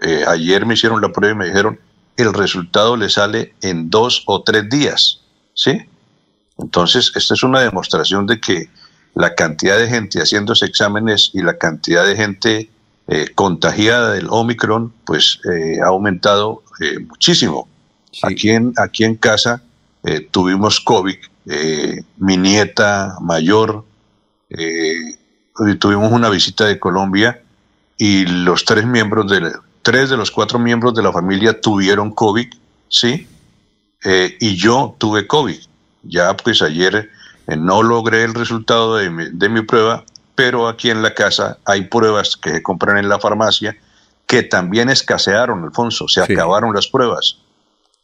Eh, 0.00 0.24
ayer 0.26 0.64
me 0.64 0.74
hicieron 0.74 1.00
la 1.00 1.10
prueba 1.10 1.34
y 1.34 1.38
me 1.38 1.46
dijeron 1.46 1.80
el 2.16 2.32
resultado 2.32 2.96
le 2.96 3.10
sale 3.10 3.54
en 3.62 3.90
dos 3.90 4.22
o 4.26 4.42
tres 4.42 4.68
días. 4.68 5.20
¿Sí? 5.54 5.82
Entonces, 6.58 7.12
esta 7.14 7.34
es 7.34 7.42
una 7.42 7.60
demostración 7.60 8.26
de 8.26 8.40
que 8.40 8.68
la 9.14 9.34
cantidad 9.34 9.78
de 9.78 9.88
gente 9.88 10.20
haciéndose 10.20 10.66
exámenes 10.66 11.30
y 11.34 11.42
la 11.42 11.58
cantidad 11.58 12.06
de 12.06 12.16
gente 12.16 12.70
eh, 13.08 13.28
contagiada 13.34 14.12
del 14.12 14.28
Omicron, 14.30 14.92
pues 15.04 15.40
eh, 15.50 15.80
ha 15.82 15.86
aumentado 15.86 16.62
muchísimo. 17.08 17.68
Aquí, 18.22 18.50
en, 18.50 18.72
aquí 18.76 19.04
en 19.04 19.16
casa 19.16 19.62
tuvimos 20.30 20.80
COVID 20.80 21.16
eh, 21.48 22.02
mi 22.18 22.36
nieta 22.36 23.16
mayor, 23.20 23.84
eh, 24.50 25.16
tuvimos 25.78 26.10
una 26.12 26.28
visita 26.28 26.66
de 26.66 26.78
Colombia 26.78 27.40
y 27.96 28.26
los 28.26 28.64
tres 28.64 28.84
miembros 28.84 29.30
de 29.30 29.52
tres 29.82 30.10
de 30.10 30.16
los 30.16 30.32
cuatro 30.32 30.58
miembros 30.58 30.94
de 30.94 31.02
la 31.02 31.12
familia 31.12 31.60
tuvieron 31.60 32.10
COVID, 32.10 32.52
sí, 32.88 33.28
eh, 34.04 34.36
y 34.40 34.56
yo 34.56 34.96
tuve 34.98 35.26
COVID. 35.26 35.60
Ya 36.02 36.36
pues 36.36 36.62
ayer 36.62 37.10
no 37.46 37.82
logré 37.82 38.24
el 38.24 38.34
resultado 38.34 38.96
de 38.96 39.10
mi, 39.10 39.62
prueba, 39.62 40.04
pero 40.34 40.66
aquí 40.66 40.90
en 40.90 41.02
la 41.02 41.14
casa 41.14 41.58
hay 41.64 41.84
pruebas 41.84 42.36
que 42.36 42.50
se 42.50 42.62
compran 42.62 42.98
en 42.98 43.08
la 43.08 43.20
farmacia 43.20 43.76
que 44.26 44.42
también 44.42 44.88
escasearon, 44.88 45.62
Alfonso, 45.62 46.08
se 46.08 46.20
acabaron 46.20 46.74
las 46.74 46.88
pruebas 46.88 47.38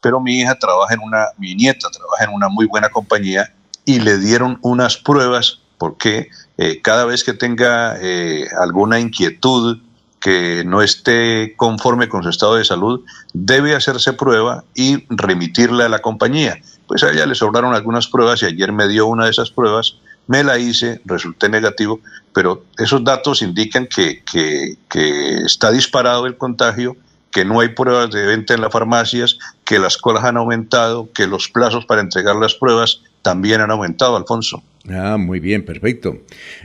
pero 0.03 0.19
mi 0.19 0.41
hija 0.41 0.59
trabaja 0.59 0.93
en 0.93 0.99
una, 0.99 1.27
mi 1.37 1.55
nieta 1.55 1.89
trabaja 1.89 2.25
en 2.25 2.31
una 2.31 2.49
muy 2.49 2.67
buena 2.67 2.89
compañía 2.89 3.53
y 3.85 3.99
le 3.99 4.17
dieron 4.17 4.59
unas 4.61 4.97
pruebas 4.97 5.61
porque 5.77 6.29
eh, 6.57 6.81
cada 6.81 7.05
vez 7.05 7.23
que 7.23 7.33
tenga 7.33 7.97
eh, 8.01 8.45
alguna 8.59 8.99
inquietud 8.99 9.79
que 10.19 10.63
no 10.65 10.81
esté 10.81 11.53
conforme 11.55 12.09
con 12.09 12.21
su 12.23 12.29
estado 12.29 12.55
de 12.55 12.65
salud, 12.65 13.01
debe 13.33 13.75
hacerse 13.75 14.11
prueba 14.11 14.65
y 14.75 15.05
remitirla 15.09 15.85
a 15.85 15.89
la 15.89 15.99
compañía. 15.99 16.61
Pues 16.85 17.03
a 17.03 17.11
ella 17.11 17.25
le 17.25 17.35
sobraron 17.35 17.73
algunas 17.73 18.07
pruebas 18.07 18.41
y 18.41 18.45
ayer 18.45 18.73
me 18.73 18.89
dio 18.89 19.07
una 19.07 19.25
de 19.25 19.31
esas 19.31 19.51
pruebas, 19.51 19.95
me 20.27 20.43
la 20.43 20.57
hice, 20.57 21.01
resulté 21.05 21.47
negativo, 21.47 22.01
pero 22.33 22.65
esos 22.77 23.03
datos 23.05 23.41
indican 23.41 23.87
que, 23.87 24.21
que, 24.29 24.75
que 24.89 25.37
está 25.45 25.71
disparado 25.71 26.25
el 26.25 26.37
contagio 26.37 26.97
que 27.33 27.43
no 27.43 27.59
hay 27.59 27.69
pruebas 27.69 28.11
de 28.11 28.25
venta 28.25 28.53
en 28.53 28.61
las 28.61 28.71
farmacias, 28.71 29.39
que 29.65 29.79
las 29.79 29.97
colas 29.97 30.23
han 30.23 30.37
aumentado, 30.37 31.09
que 31.13 31.27
los 31.27 31.49
plazos 31.49 31.85
para 31.85 31.99
entregar 31.99 32.35
las 32.35 32.53
pruebas 32.53 33.01
también 33.23 33.59
han 33.59 33.71
aumentado, 33.71 34.15
Alfonso. 34.15 34.61
Ah, 34.89 35.17
muy 35.17 35.39
bien, 35.39 35.65
perfecto. 35.65 36.17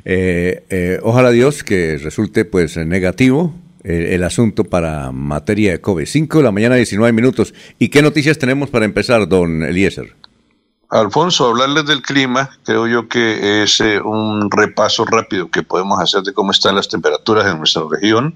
Eh, 0.05 0.65
eh, 0.69 1.01
ojalá 1.03 1.31
Dios 1.31 1.65
que 1.65 1.99
resulte 2.03 2.45
pues 2.45 2.77
negativo 2.77 3.55
eh, 3.85 4.11
el, 4.15 4.25
asunto 4.25 4.65
para 4.65 5.11
materia 5.13 5.73
de 5.73 5.81
COVID. 5.81 6.05
5 6.05 6.39
de 6.39 6.45
la 6.45 6.53
mañana, 6.53 6.75
19 6.75 7.13
minutos. 7.13 7.55
¿Y 7.79 7.89
qué 7.89 8.03
noticias 8.03 8.39
tenemos 8.39 8.71
para 8.71 8.85
empezar, 8.85 9.27
don 9.29 9.63
Eliezer? 9.63 10.15
Alfonso, 10.91 11.49
hablarles 11.49 11.87
del 11.87 12.03
clima, 12.03 12.51
creo 12.65 12.87
yo 12.87 13.09
que 13.09 13.63
es 13.63 13.79
un 13.81 14.51
repaso 14.51 15.05
rápido 15.05 15.51
que 15.51 15.63
podemos 15.63 16.01
hacer 16.01 16.23
de 16.23 16.33
cómo 16.33 16.51
están 16.51 16.77
las 16.77 16.89
temperaturas 16.89 17.47
en 17.47 17.59
nuestra 17.59 17.83
región. 17.91 18.35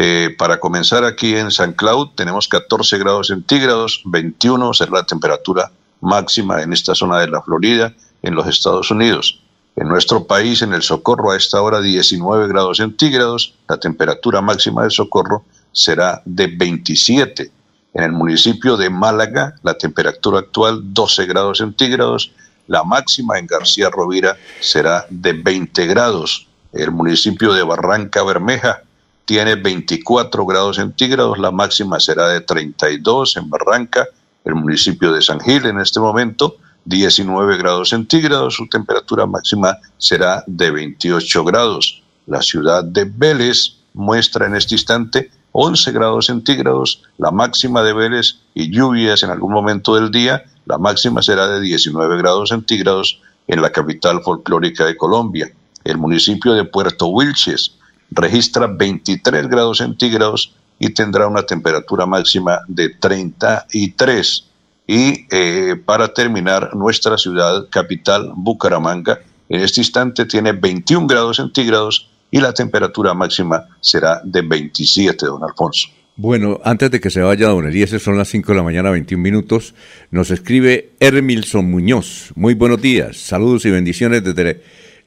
Eh, 0.00 0.32
para 0.38 0.60
comenzar 0.60 1.02
aquí 1.02 1.34
en 1.34 1.50
San 1.50 1.72
Cloud 1.72 2.10
tenemos 2.14 2.46
14 2.46 2.98
grados 2.98 3.26
centígrados, 3.26 4.00
21 4.04 4.72
será 4.72 4.92
la 4.92 5.02
temperatura 5.02 5.72
máxima 6.00 6.62
en 6.62 6.72
esta 6.72 6.94
zona 6.94 7.18
de 7.18 7.26
la 7.26 7.42
Florida, 7.42 7.92
en 8.22 8.36
los 8.36 8.46
Estados 8.46 8.92
Unidos. 8.92 9.40
En 9.74 9.88
nuestro 9.88 10.24
país, 10.24 10.62
en 10.62 10.72
el 10.72 10.82
Socorro, 10.82 11.32
a 11.32 11.36
esta 11.36 11.60
hora 11.62 11.80
19 11.80 12.46
grados 12.46 12.76
centígrados, 12.76 13.54
la 13.68 13.78
temperatura 13.78 14.40
máxima 14.40 14.82
del 14.82 14.92
Socorro 14.92 15.42
será 15.72 16.22
de 16.24 16.46
27. 16.46 17.50
En 17.94 18.04
el 18.04 18.12
municipio 18.12 18.76
de 18.76 18.90
Málaga, 18.90 19.56
la 19.64 19.74
temperatura 19.74 20.38
actual 20.38 20.94
12 20.94 21.26
grados 21.26 21.58
centígrados, 21.58 22.30
la 22.68 22.84
máxima 22.84 23.36
en 23.36 23.48
García 23.48 23.90
Rovira 23.90 24.36
será 24.60 25.06
de 25.10 25.32
20 25.32 25.86
grados. 25.86 26.46
El 26.72 26.92
municipio 26.92 27.52
de 27.52 27.64
Barranca 27.64 28.22
Bermeja, 28.22 28.82
tiene 29.28 29.56
24 29.56 30.46
grados 30.46 30.76
centígrados, 30.76 31.38
la 31.38 31.50
máxima 31.50 32.00
será 32.00 32.28
de 32.28 32.40
32 32.40 33.36
en 33.36 33.50
Barranca, 33.50 34.06
el 34.42 34.54
municipio 34.54 35.12
de 35.12 35.20
San 35.20 35.38
Gil 35.38 35.66
en 35.66 35.78
este 35.80 36.00
momento, 36.00 36.56
19 36.86 37.58
grados 37.58 37.90
centígrados, 37.90 38.54
su 38.54 38.66
temperatura 38.68 39.26
máxima 39.26 39.76
será 39.98 40.42
de 40.46 40.70
28 40.70 41.44
grados. 41.44 42.02
La 42.26 42.40
ciudad 42.40 42.82
de 42.82 43.04
Vélez 43.04 43.74
muestra 43.92 44.46
en 44.46 44.54
este 44.54 44.76
instante 44.76 45.30
11 45.52 45.92
grados 45.92 46.24
centígrados, 46.24 47.02
la 47.18 47.30
máxima 47.30 47.82
de 47.82 47.92
Vélez 47.92 48.36
y 48.54 48.70
lluvias 48.70 49.22
en 49.24 49.28
algún 49.28 49.52
momento 49.52 49.94
del 49.94 50.10
día, 50.10 50.42
la 50.64 50.78
máxima 50.78 51.20
será 51.20 51.48
de 51.48 51.60
19 51.60 52.16
grados 52.16 52.48
centígrados 52.48 53.20
en 53.46 53.60
la 53.60 53.72
capital 53.72 54.22
folclórica 54.22 54.86
de 54.86 54.96
Colombia. 54.96 55.52
El 55.84 55.98
municipio 55.98 56.54
de 56.54 56.64
Puerto 56.64 57.08
Wilches 57.08 57.77
registra 58.10 58.66
23 58.66 59.48
grados 59.48 59.78
centígrados 59.78 60.54
y 60.78 60.90
tendrá 60.90 61.26
una 61.26 61.42
temperatura 61.42 62.06
máxima 62.06 62.60
de 62.68 62.90
33. 62.90 64.44
Y 64.86 65.26
eh, 65.30 65.76
para 65.84 66.12
terminar, 66.14 66.74
nuestra 66.74 67.18
ciudad 67.18 67.68
capital, 67.68 68.32
Bucaramanga, 68.34 69.20
en 69.48 69.60
este 69.60 69.80
instante 69.80 70.24
tiene 70.24 70.52
21 70.52 71.06
grados 71.06 71.36
centígrados 71.36 72.08
y 72.30 72.40
la 72.40 72.52
temperatura 72.52 73.14
máxima 73.14 73.66
será 73.80 74.20
de 74.24 74.42
27, 74.42 75.26
don 75.26 75.42
Alfonso. 75.42 75.88
Bueno, 76.16 76.58
antes 76.64 76.90
de 76.90 77.00
que 77.00 77.10
se 77.10 77.20
vaya 77.20 77.48
don 77.48 77.66
Eliezer, 77.66 78.00
son 78.00 78.18
las 78.18 78.28
5 78.28 78.50
de 78.50 78.56
la 78.56 78.64
mañana, 78.64 78.90
21 78.90 79.22
minutos, 79.22 79.74
nos 80.10 80.30
escribe 80.30 80.90
Hermilson 80.98 81.70
Muñoz. 81.70 82.32
Muy 82.34 82.54
buenos 82.54 82.82
días, 82.82 83.16
saludos 83.16 83.64
y 83.66 83.70
bendiciones 83.70 84.24
desde 84.24 84.62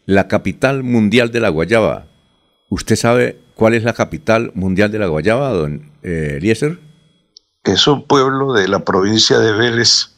la 0.06 0.28
capital 0.28 0.84
mundial 0.84 1.32
de 1.32 1.42
la 1.42 1.50
Guayaba, 1.50 2.08
¿Usted 2.72 2.96
sabe 2.96 3.38
cuál 3.54 3.74
es 3.74 3.84
la 3.84 3.92
capital 3.92 4.54
mundial 4.56 4.94
de 4.94 5.00
la 5.00 5.08
guayaba, 5.08 5.50
don 5.50 5.92
eh, 6.04 6.36
Eliezer? 6.38 6.80
Es 7.66 7.86
un 7.86 8.08
pueblo 8.08 8.54
de 8.54 8.70
la 8.70 8.80
provincia 8.86 9.40
de 9.40 9.52
Vélez, 9.52 10.16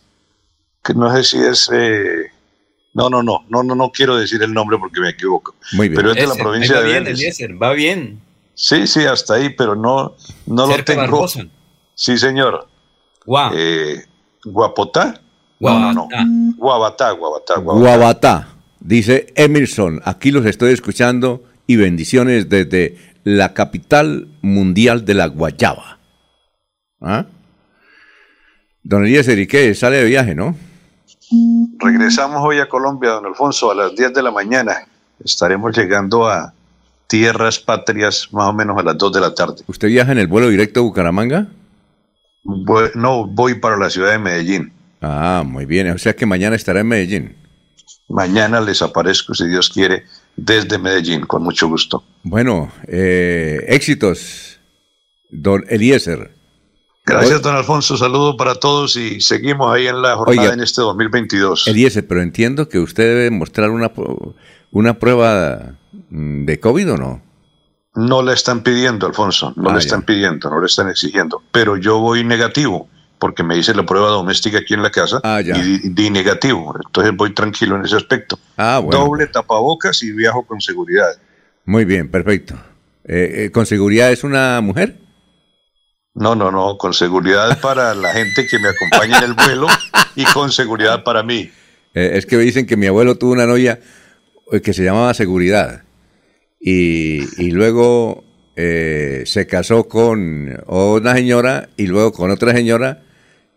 que 0.83 0.93
no 0.93 1.11
sé 1.15 1.23
si 1.23 1.39
es... 1.39 1.67
Eh, 1.73 2.27
no, 2.93 3.09
no, 3.09 3.23
no, 3.23 3.43
no, 3.49 3.63
no, 3.63 3.73
no 3.73 3.91
quiero 3.91 4.17
decir 4.17 4.43
el 4.43 4.53
nombre 4.53 4.77
porque 4.77 5.01
me 5.01 5.09
equivoco. 5.09 5.55
Muy 5.71 5.89
bien. 5.89 5.99
Pero 5.99 6.11
es 6.11 6.17
de 6.17 6.27
la 6.27 6.35
provincia 6.35 6.79
de 6.79 6.85
bien, 6.85 7.03
Vélez. 7.05 7.19
Eliezer, 7.19 7.61
va 7.61 7.73
bien. 7.73 8.21
Sí, 8.53 8.85
sí, 8.85 9.03
hasta 9.03 9.33
ahí, 9.33 9.49
pero 9.49 9.75
no, 9.75 10.15
no 10.45 10.67
lo 10.67 10.83
tengo. 10.83 11.27
Sí, 11.95 12.19
señor. 12.19 12.67
Guau. 13.25 13.51
Eh, 13.55 14.05
¿Guapotá? 14.45 15.19
Guabatá. 15.59 15.93
No, 15.93 16.07
no, 16.07 16.53
Guabatá, 16.55 17.11
Guabatá, 17.13 17.59
Guabatá. 17.59 17.97
Guabatá. 17.97 18.47
Dice 18.79 19.33
Emerson, 19.35 20.01
aquí 20.05 20.29
los 20.29 20.45
estoy 20.45 20.71
escuchando 20.71 21.41
y 21.67 21.76
bendiciones 21.76 22.49
desde 22.49 22.97
la 23.23 23.54
capital 23.54 24.28
mundial 24.41 25.06
de 25.06 25.13
la 25.13 25.28
Guayaba. 25.28 25.99
¿Ah? 27.02 27.26
Don 28.84 29.06
Eliezer, 29.06 29.39
¿y 29.39 29.47
qué? 29.47 29.73
Sale 29.76 29.97
de 29.97 30.06
viaje, 30.06 30.36
¿no? 30.36 30.56
Regresamos 31.80 32.41
hoy 32.43 32.60
a 32.60 32.67
Colombia, 32.67 33.12
don 33.12 33.26
Alfonso, 33.26 33.71
a 33.71 33.76
las 33.76 33.95
10 33.95 34.13
de 34.13 34.23
la 34.23 34.32
mañana. 34.32 34.73
Estaremos 35.23 35.76
llegando 35.76 36.28
a 36.28 36.54
tierras 37.08 37.60
patrias 37.60 38.28
más 38.32 38.49
o 38.49 38.54
menos 38.54 38.78
a 38.78 38.84
las 38.84 38.97
2 38.97 39.13
de 39.13 39.21
la 39.21 39.34
tarde. 39.34 39.63
¿Usted 39.67 39.88
viaja 39.88 40.12
en 40.12 40.17
el 40.17 40.28
vuelo 40.28 40.49
directo 40.49 40.82
a 40.82 40.84
Bucaramanga? 40.84 41.47
no, 42.95 43.26
voy 43.26 43.56
para 43.56 43.78
la 43.78 43.89
ciudad 43.89 44.12
de 44.12 44.19
Medellín. 44.19 44.73
Ah, 45.02 45.43
muy 45.45 45.65
bien. 45.65 45.89
O 45.91 45.97
sea 45.97 46.15
que 46.15 46.26
mañana 46.26 46.56
estará 46.56 46.82
en 46.82 46.88
Medellín. 46.88 47.36
Mañana 48.10 48.60
les 48.62 48.82
aparezco, 48.82 49.34
si 49.34 49.47
Dios 49.47 49.69
quiere, 49.69 50.04
desde 50.36 50.78
Medellín, 50.78 51.22
con 51.22 51.43
mucho 51.43 51.67
gusto. 51.67 52.04
Bueno, 52.24 52.72
eh, 52.88 53.63
éxitos, 53.67 54.60
don 55.30 55.63
Eliezer. 55.69 56.32
Gracias, 57.06 57.41
don 57.41 57.56
Alfonso. 57.56 57.98
Saludo 57.98 58.38
para 58.38 58.56
todos 58.56 58.96
y 58.96 59.19
seguimos 59.19 59.74
ahí 59.74 59.88
en 59.88 60.02
la 60.02 60.15
jornada 60.15 60.54
en 60.54 60.62
este 60.62 60.82
2022. 60.82 61.67
Eliezer, 61.67 62.08
pero 62.08 62.22
entiendo 62.22 62.69
que 62.69 62.80
usted 62.80 63.04
debe 63.04 63.30
mostrar 63.30 63.72
una, 63.72 63.91
una 64.72 65.00
prueba 65.00 65.76
mm, 66.10 66.46
de 66.46 66.60
COVID 66.60 66.93
o 66.93 66.98
no. 66.98 67.22
No 67.96 68.24
le 68.24 68.34
están 68.34 68.63
pidiendo, 68.63 69.06
Alfonso, 69.06 69.54
no 69.56 69.69
le 69.69 69.76
ah, 69.76 69.80
están 69.80 70.02
pidiendo, 70.02 70.50
no 70.50 70.60
le 70.60 70.65
están 70.65 70.89
exigiendo, 70.89 71.43
pero 71.52 71.78
yo 71.78 72.00
voy 72.00 72.24
negativo 72.24 72.88
porque 73.23 73.41
me 73.41 73.57
hice 73.57 73.73
la 73.73 73.86
prueba 73.86 74.09
doméstica 74.09 74.57
aquí 74.57 74.73
en 74.73 74.83
la 74.83 74.89
casa 74.89 75.21
ah, 75.23 75.39
y 75.41 75.89
di, 75.89 76.09
negativo, 76.09 76.75
entonces 76.86 77.15
voy 77.15 77.33
tranquilo 77.33 77.77
en 77.77 77.86
ese 77.86 77.95
aspecto. 77.95 78.38
Ah, 78.57 78.83
Doble 78.86 79.27
tapabocas 79.27 80.03
y 80.03 80.12
viajo 80.12 80.45
con 80.45 80.59
seguridad. 80.59 81.07
Muy 81.63 81.86
bien, 81.86 82.12
perfecto. 82.12 82.55
Eh, 83.05 83.45
eh, 83.45 83.51
¿Con 83.51 83.65
seguridad 83.65 84.12
es 84.12 84.25
una 84.25 84.59
mujer? 84.59 84.97
No, 86.13 86.36
no, 86.36 86.51
no, 86.51 86.77
con 86.77 86.93
seguridad 86.93 87.62
para 87.62 87.95
la 87.95 88.12
gente 88.12 88.45
que 88.45 88.59
me 88.59 88.67
acompaña 88.67 89.19
en 89.19 89.23
el 89.23 89.33
vuelo 89.36 89.67
y 90.17 90.25
con 90.25 90.51
seguridad 90.51 91.05
para 91.05 91.23
mí. 91.23 91.49
Eh, 91.93 92.12
es 92.15 92.25
que 92.25 92.36
me 92.36 92.43
dicen 92.43 92.65
que 92.65 92.75
mi 92.75 92.88
abuelo 92.88 93.17
tuvo 93.17 93.31
una 93.31 93.45
novia 93.45 93.79
que 94.62 94.73
se 94.73 94.83
llamaba 94.83 95.13
Seguridad 95.13 95.83
y, 96.59 97.51
luego 97.51 98.25
se 98.57 99.47
casó 99.49 99.88
con 99.88 100.62
una 100.67 101.13
señora 101.13 101.69
y 101.77 101.88
luego 101.88 102.12
con 102.12 102.29
otra 102.31 102.51
señora 102.51 103.03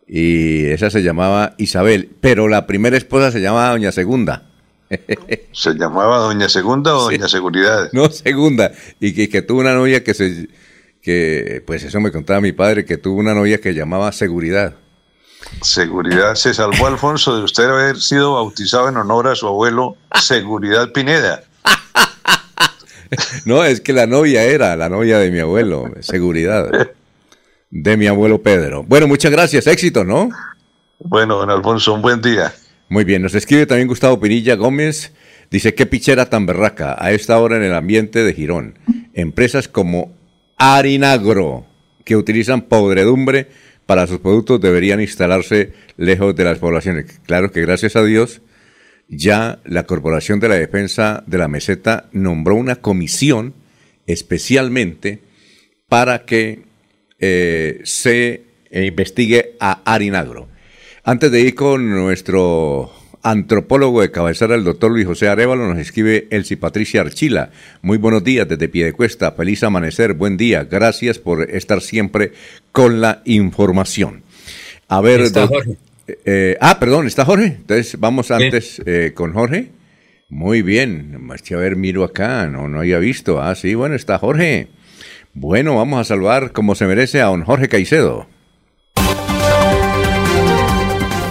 y 0.07 0.66
esa 0.66 0.90
se 0.90 1.03
llamaba 1.03 1.55
Isabel, 1.59 2.11
pero 2.21 2.49
la 2.49 2.66
primera 2.66 2.97
esposa 2.97 3.33
se 3.33 3.40
llamaba 3.40 3.71
Doña 3.71 3.92
Segunda. 3.92 4.45
¿Se 5.53 5.75
llamaba 5.75 6.19
Doña 6.19 6.49
Segunda 6.49 6.95
o 6.95 7.03
Doña 7.11 7.29
Seguridad? 7.29 7.90
No, 7.92 8.09
Segunda. 8.11 8.73
Y 9.01 9.14
que, 9.14 9.29
que, 9.29 9.42
tuvo 9.42 9.61
una 9.61 9.75
novia 9.75 10.05
que 10.05 10.14
se. 10.14 10.49
que 11.03 11.62
Pues 11.66 11.83
eso 11.83 12.01
me 12.01 12.12
contaba 12.12 12.40
mi 12.40 12.53
padre, 12.53 12.85
que 12.85 12.97
tuvo 12.97 13.19
una 13.19 13.35
novia 13.35 13.61
que 13.61 13.75
llamaba 13.75 14.12
Seguridad. 14.12 14.77
Seguridad. 15.62 16.35
Se 16.37 16.55
salvó 16.55 16.87
Alfonso 16.87 17.37
de 17.37 17.42
usted 17.42 17.64
haber 17.64 18.01
sido 18.01 18.35
bautizado 18.35 18.88
en 18.88 18.97
honor 18.97 19.29
a 19.29 19.35
su 19.35 19.47
abuelo 19.49 19.97
Seguridad 20.21 20.92
Pineda. 20.92 21.42
no, 23.45 23.64
es 23.64 23.81
que 23.81 23.92
la 23.92 24.07
novia 24.07 24.45
era 24.45 24.77
la 24.77 24.88
novia 24.88 25.19
de 25.19 25.31
mi 25.31 25.40
abuelo, 25.40 25.90
Seguridad. 26.01 26.71
De 27.79 27.99
mi 27.99 28.07
abuelo 28.07 28.41
Pedro. 28.41 28.85
Bueno, 28.85 29.07
muchas 29.07 29.31
gracias. 29.31 29.67
Éxito, 29.67 30.03
¿no? 30.03 30.31
Bueno, 30.99 31.37
don 31.37 31.51
Alfonso, 31.51 31.93
un 31.93 32.01
buen 32.01 32.23
día. 32.23 32.55
Muy 32.89 33.05
bien, 33.05 33.21
nos 33.21 33.35
escribe 33.35 33.67
también 33.67 33.87
Gustavo 33.87 34.19
Pirilla 34.19 34.55
Gómez. 34.55 35.12
Dice, 35.51 35.75
qué 35.75 35.85
pichera 35.85 36.31
tan 36.31 36.47
berraca 36.47 36.97
a 36.99 37.12
esta 37.12 37.39
hora 37.39 37.57
en 37.57 37.65
el 37.65 37.75
ambiente 37.75 38.25
de 38.25 38.33
Girón. 38.33 38.79
Empresas 39.12 39.69
como 39.69 40.17
Arinagro, 40.57 41.67
que 42.05 42.17
utilizan 42.17 42.62
podredumbre 42.62 43.49
para 43.85 44.07
sus 44.07 44.21
productos, 44.21 44.59
deberían 44.59 45.03
instalarse 45.03 45.75
lejos 45.99 46.35
de 46.35 46.45
las 46.45 46.59
poblaciones. 46.59 47.21
Claro 47.27 47.53
que 47.53 47.61
gracias 47.61 47.95
a 47.95 48.03
Dios, 48.03 48.41
ya 49.09 49.61
la 49.65 49.85
Corporación 49.85 50.41
de 50.41 50.49
la 50.49 50.55
Defensa 50.55 51.25
de 51.27 51.37
la 51.37 51.49
Meseta 51.49 52.09
nombró 52.12 52.55
una 52.55 52.77
comisión 52.77 53.53
especialmente 54.07 55.21
para 55.89 56.25
que 56.25 56.65
eh, 57.18 57.81
se 57.85 58.42
investigue 58.70 59.57
a 59.61 59.83
Arinagro. 59.85 60.48
Antes 61.05 61.31
de 61.31 61.40
ir 61.40 61.55
con 61.55 61.88
nuestro 61.88 62.92
antropólogo 63.22 64.02
de 64.02 64.11
cabecera, 64.11 64.55
el 64.55 64.64
doctor 64.64 64.90
Luis 64.92 65.07
José 65.07 65.29
Arevalo, 65.29 65.66
nos 65.66 65.79
escribe 65.79 66.29
Elsie 66.31 66.57
Patricia 66.57 67.00
Archila. 67.00 67.50
Muy 67.83 67.98
buenos 67.98 68.22
días 68.22 68.48
desde 68.48 68.68
Piedecuesta. 68.68 69.33
Feliz 69.33 69.64
amanecer. 69.64 70.14
Buen 70.14 70.37
día. 70.37 70.64
Gracias 70.64 71.18
por 71.18 71.50
estar 71.50 71.81
siempre 71.81 72.33
con 72.70 73.00
la 73.00 73.22
información. 73.24 74.22
A 74.88 75.00
ver, 75.00 75.22
está 75.22 75.48
Jorge. 75.48 75.76
Eh, 76.24 76.57
ah, 76.61 76.79
perdón, 76.79 77.09
está 77.09 77.24
Jorge. 77.24 77.46
Entonces 77.46 77.98
vamos 77.98 78.31
antes 78.31 78.81
eh, 78.87 79.11
con 79.14 79.33
Jorge. 79.33 79.70
Muy 80.29 80.62
bien. 80.62 81.18
A 81.29 81.57
ver, 81.57 81.76
miro 81.76 82.05
acá. 82.05 82.46
No, 82.46 82.68
no 82.68 82.79
había 82.79 82.98
visto. 82.98 83.42
Ah, 83.42 83.55
sí, 83.57 83.74
bueno, 83.74 83.96
está 83.96 84.18
Jorge. 84.18 84.68
Bueno, 85.38 85.77
vamos 85.77 86.01
a 86.01 86.05
saludar 86.05 86.53
como 86.53 86.75
se 86.75 86.87
merece 86.87 87.20
a 87.20 87.27
don 87.27 87.44
Jorge 87.44 87.68
Caicedo. 87.68 88.27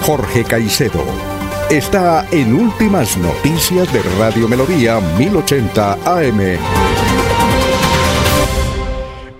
Jorge 0.03 0.43
Caicedo 0.43 1.03
está 1.71 2.27
en 2.31 2.53
Últimas 2.53 3.17
Noticias 3.17 3.91
de 3.91 4.03
Radio 4.19 4.47
Melodía 4.47 4.99
1080 5.17 5.93
AM. 6.05 6.39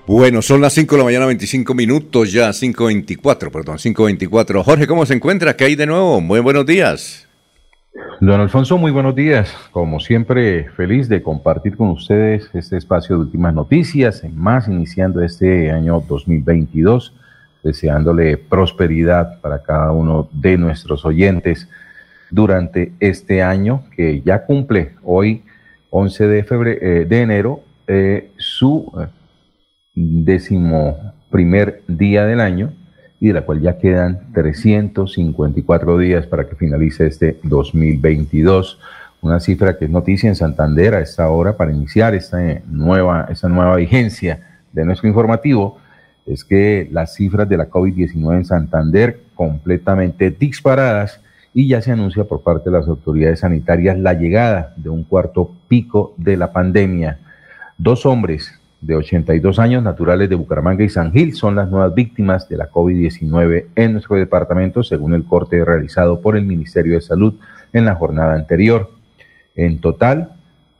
Bueno, 0.08 0.42
son 0.42 0.62
las 0.62 0.74
5 0.74 0.96
de 0.96 0.98
la 0.98 1.06
mañana, 1.06 1.28
25 1.28 1.76
minutos 1.76 2.32
ya, 2.32 2.50
5.24, 2.50 3.52
perdón, 3.52 3.78
5.24. 3.78 4.64
Jorge, 4.64 4.88
¿cómo 4.88 5.06
se 5.06 5.14
encuentra? 5.14 5.56
¿Qué 5.56 5.66
hay 5.66 5.76
de 5.76 5.86
nuevo? 5.86 6.22
Muy 6.22 6.40
buenos 6.40 6.66
días. 6.66 7.25
Don 8.20 8.42
Alfonso, 8.42 8.78
muy 8.78 8.92
buenos 8.92 9.16
días. 9.16 9.56
Como 9.72 10.00
siempre, 10.00 10.70
feliz 10.72 11.08
de 11.08 11.24
compartir 11.24 11.78
con 11.78 11.90
ustedes 11.90 12.50
este 12.54 12.76
espacio 12.76 13.16
de 13.16 13.22
últimas 13.22 13.54
noticias, 13.54 14.22
más 14.34 14.68
iniciando 14.68 15.22
este 15.22 15.72
año 15.72 16.02
2022 16.08 17.14
deseándole 17.64 18.38
prosperidad 18.38 19.40
para 19.42 19.64
cada 19.64 19.92
uno 19.92 20.30
de 20.32 20.58
nuestros 20.58 21.04
oyentes 21.04 21.68
durante 22.30 22.92
este 23.00 23.42
año 23.42 23.86
que 23.96 24.22
ya 24.22 24.46
cumple 24.46 24.92
hoy, 25.04 25.44
11 25.90 26.28
de, 26.28 26.44
febrero, 26.44 26.80
eh, 26.82 27.06
de 27.06 27.22
enero, 27.22 27.64
eh, 27.88 28.32
su 28.38 28.92
eh, 29.00 29.08
décimo 29.96 31.14
primer 31.32 31.82
día 31.88 32.26
del 32.26 32.40
año 32.42 32.74
y 33.20 33.28
de 33.28 33.34
la 33.34 33.42
cual 33.42 33.62
ya 33.62 33.78
quedan 33.78 34.34
354 34.34 35.98
días 35.98 36.28
para 36.28 36.48
que 36.48 36.56
finalice 36.56 37.08
este 37.08 37.40
2022. 37.44 38.80
Una 39.22 39.40
cifra 39.40 39.78
que 39.78 39.86
es 39.86 39.92
noticia 39.92 40.30
en 40.30 40.36
Santander 40.36 40.94
a 40.96 41.00
esta 41.00 41.30
hora 41.30 41.58
para 41.58 41.72
iniciar 41.72 42.14
esta 42.14 42.38
nueva, 42.68 43.28
esta 43.30 43.50
nueva 43.50 43.76
vigencia 43.78 44.60
de 44.72 44.86
nuestro 44.86 45.08
informativo 45.08 45.78
es 46.26 46.44
que 46.44 46.88
las 46.92 47.16
cifras 47.16 47.48
de 47.48 47.58
la 47.58 47.70
COVID-19 47.70 48.36
en 48.36 48.46
Santander 48.46 49.22
completamente 49.34 50.32
disparadas 50.32 51.22
y 51.54 51.70
ya 51.70 51.82
se 51.82 51.92
anuncia 51.92 52.26
por 52.26 52.42
parte 52.42 52.70
de 52.70 52.78
las 52.78 52.88
autoridades 52.88 53.40
sanitarias 53.40 53.98
la 53.98 54.14
llegada 54.14 54.74
de 54.76 54.90
un 54.90 55.04
cuarto 55.04 55.56
pico 55.68 56.14
de 56.18 56.36
la 56.36 56.52
pandemia. 56.52 57.20
Dos 57.78 58.06
hombres 58.06 58.60
de 58.86 58.96
82 58.96 59.60
años, 59.60 59.84
naturales 59.84 60.30
de 60.30 60.36
Bucaramanga 60.36 60.84
y 60.84 60.90
San 60.90 61.12
Gil, 61.12 61.34
son 61.34 61.56
las 61.56 61.70
nuevas 61.70 61.94
víctimas 61.96 62.48
de 62.50 62.58
la 62.58 62.70
COVID-19 62.70 63.66
en 63.76 63.94
nuestro 63.94 64.16
departamento, 64.16 64.84
según 64.84 65.14
el 65.14 65.24
corte 65.24 65.64
realizado 65.64 66.22
por 66.22 66.38
el 66.38 66.46
Ministerio 66.46 66.94
de 66.94 67.02
Salud 67.02 67.36
en 67.74 67.86
la 67.86 67.96
jornada 67.96 68.36
anterior. 68.36 68.92
En 69.56 69.80
total, 69.80 70.36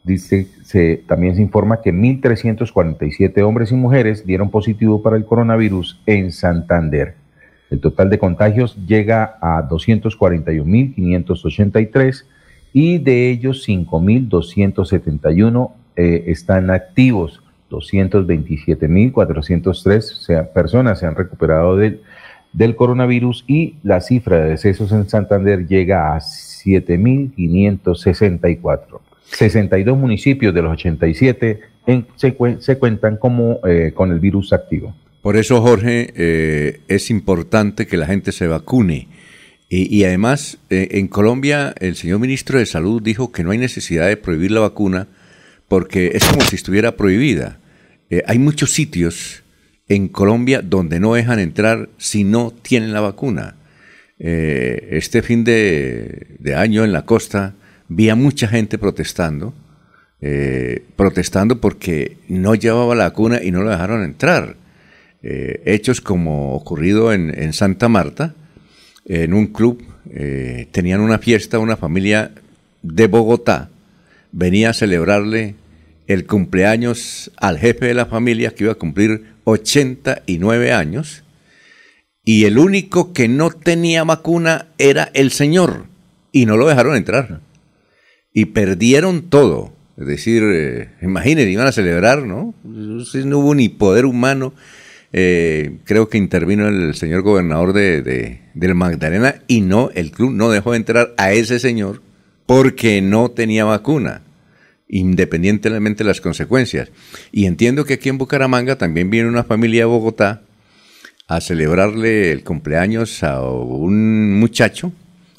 Dice, 0.06 0.48
se, 0.62 1.04
también 1.08 1.36
se 1.36 1.42
informa 1.42 1.82
que 1.82 1.92
1.347 1.92 3.42
hombres 3.42 3.72
y 3.72 3.76
mujeres 3.76 4.24
dieron 4.24 4.52
positivo 4.52 5.02
para 5.02 5.18
el 5.18 5.26
coronavirus 5.26 6.00
en 6.06 6.32
Santander. 6.32 7.16
El 7.72 7.80
total 7.80 8.12
de 8.12 8.20
contagios 8.20 8.78
llega 8.86 9.40
a 9.42 9.68
241.583 9.68 12.26
y 12.72 13.00
de 13.00 13.32
ellos 13.32 13.68
5.271 13.68 15.72
eh, 15.96 16.26
están 16.28 16.70
activos. 16.70 17.42
227.403 17.78 20.52
personas 20.52 21.00
se 21.00 21.06
han 21.06 21.16
recuperado 21.16 21.78
del, 21.78 22.02
del 22.54 22.76
coronavirus 22.76 23.46
y 23.48 23.76
la 23.84 24.02
cifra 24.02 24.40
de 24.40 24.50
decesos 24.52 24.92
en 24.92 25.10
Santander 25.10 25.68
llega 25.68 26.16
a 26.16 26.20
7.564. 26.20 29.00
62 29.26 29.98
municipios 29.98 30.54
de 30.54 30.62
los 30.62 30.74
87 30.74 31.60
se, 32.16 32.78
cuentan 32.78 33.18
como, 33.18 33.60
eh, 33.68 33.92
con 33.94 34.12
el 34.12 34.20
virus 34.20 34.54
activo. 34.54 34.96
Por 35.22 35.38
eso, 35.38 35.62
Jorge, 35.62 36.14
eh, 36.16 36.82
es 36.88 37.10
importante 37.10 37.88
que 37.88 37.98
la 37.98 38.06
gente 38.06 38.32
se 38.32 38.48
vacune. 38.48 39.08
Y, 39.68 40.06
además, 40.06 40.60
eh, 40.70 40.90
en 40.92 41.08
Colombia, 41.08 41.74
el 41.80 41.96
señor 41.96 42.20
ministro 42.20 42.60
de 42.60 42.66
Salud 42.66 43.02
dijo 43.02 43.32
que 43.32 43.44
no 43.44 43.52
hay 43.52 43.58
necesidad 43.58 44.08
de 44.08 44.16
prohibir 44.16 44.52
la 44.52 44.62
vacuna 44.62 45.08
porque 45.68 46.12
es 46.14 46.24
como 46.24 46.42
si 46.42 46.56
estuviera 46.56 46.96
prohibida. 46.96 47.58
Hay 48.28 48.40
muchos 48.40 48.72
sitios 48.72 49.44
en 49.88 50.08
Colombia 50.08 50.62
donde 50.62 51.00
no 51.00 51.14
dejan 51.14 51.40
entrar 51.40 51.90
si 51.98 52.24
no 52.24 52.52
tienen 52.52 52.94
la 52.94 53.02
vacuna. 53.02 53.56
este 54.18 55.22
fin 55.22 55.44
de, 55.44 56.38
año 56.56 56.84
en 56.84 56.94
la 56.94 57.06
costa, 57.06 57.56
vi 57.88 58.10
a 58.10 58.16
mucha 58.16 58.48
gente 58.48 58.78
protestando, 58.78 59.54
eh, 60.22 60.84
protestando 60.96 61.60
porque 61.60 62.18
no 62.28 62.56
llevaba 62.56 62.96
la 62.96 63.06
vacuna 63.06 63.44
y 63.44 63.52
no 63.52 63.62
lo 63.62 63.70
dejaron 63.70 64.04
entrar. 64.04 64.56
Eh, 65.22 65.64
hechos 65.66 66.02
como 66.02 66.54
ocurrido 66.54 67.12
en, 67.12 67.52
Santa 67.52 67.90
Marta, 67.90 68.36
en 69.06 69.34
un 69.34 69.48
club, 69.48 69.84
eh, 70.12 70.68
tenían 70.72 71.02
una 71.02 71.18
fiesta, 71.18 71.58
una 71.58 71.78
familia 71.78 72.32
de 72.84 73.08
Bogotá, 73.08 73.70
venía 74.32 74.70
a 74.70 74.74
celebrarle 74.74 75.56
el 76.08 76.26
cumpleaños 76.26 77.32
al 77.38 77.58
jefe 77.58 77.88
de 77.88 77.94
la 77.94 78.06
familia 78.06 78.52
que 78.54 78.66
iba 78.66 78.74
a 78.74 78.78
cumplir 78.78 79.36
89 79.46 80.72
años 80.72 81.24
y 82.24 82.46
el 82.46 82.58
único 82.58 83.14
que 83.14 83.28
no 83.28 83.52
tenía 83.52 84.04
vacuna 84.04 84.68
era 84.80 85.12
el 85.14 85.32
señor 85.32 85.86
y 86.32 86.48
no 86.48 86.58
lo 86.58 86.68
dejaron 86.68 86.96
entrar. 86.96 87.42
Y 88.34 88.46
perdieron 88.46 89.30
todo. 89.30 89.74
Es 89.96 90.08
decir, 90.08 90.44
eh, 90.44 90.90
iban 91.02 91.68
a 91.68 91.72
celebrar, 91.72 92.24
¿no? 92.24 92.54
No 92.64 93.40
hubo 93.40 93.56
ni 93.56 93.70
poder 93.70 94.06
humano. 94.06 94.54
Eh, 95.14 95.78
creo 95.86 96.10
que 96.10 96.18
intervino 96.18 96.68
el 96.68 96.96
señor 96.96 97.22
gobernador 97.22 97.72
de, 97.72 98.02
de, 98.02 98.42
del 98.54 98.76
Magdalena 98.76 99.36
y 99.48 99.62
no, 99.62 99.92
el 99.94 100.12
club 100.12 100.34
no 100.34 100.50
dejó 100.50 100.76
entrar 100.76 101.14
a 101.18 101.32
ese 101.32 101.60
señor 101.60 102.02
porque 102.46 103.02
no 103.02 103.32
tenía 103.32 103.64
vacuna, 103.64 104.24
independientemente 104.88 106.04
de 106.04 106.08
las 106.08 106.22
consecuencias. 106.22 106.90
Y 107.32 107.46
entiendo 107.46 107.86
que 107.86 107.96
aquí 107.96 108.10
en 108.10 108.18
Bucaramanga 108.18 108.78
también 108.78 109.10
viene 109.10 109.30
una 109.30 109.44
familia 109.44 109.82
de 109.82 109.86
Bogotá 109.86 110.42
a 111.28 111.42
celebrarle 111.42 112.32
el 112.32 112.44
cumpleaños 112.44 113.24
a 113.24 113.42
un 113.42 114.40
muchacho. 114.40 114.92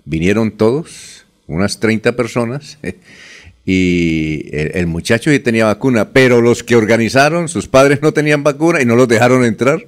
Vinieron 0.04 0.52
todos, 0.52 1.26
unas 1.46 1.80
30 1.80 2.16
personas, 2.16 2.78
y 3.64 4.48
el, 4.52 4.86
muchacho 4.86 5.30
sí 5.30 5.40
tenía 5.40 5.66
vacuna, 5.66 6.10
pero 6.10 6.40
los 6.40 6.62
que 6.62 6.76
organizaron, 6.76 7.48
sus 7.48 7.66
padres 7.66 8.00
no 8.02 8.12
tenían 8.12 8.44
vacuna 8.44 8.80
y 8.80 8.84
no 8.84 8.94
los 8.94 9.08
dejaron 9.08 9.44
entrar. 9.44 9.84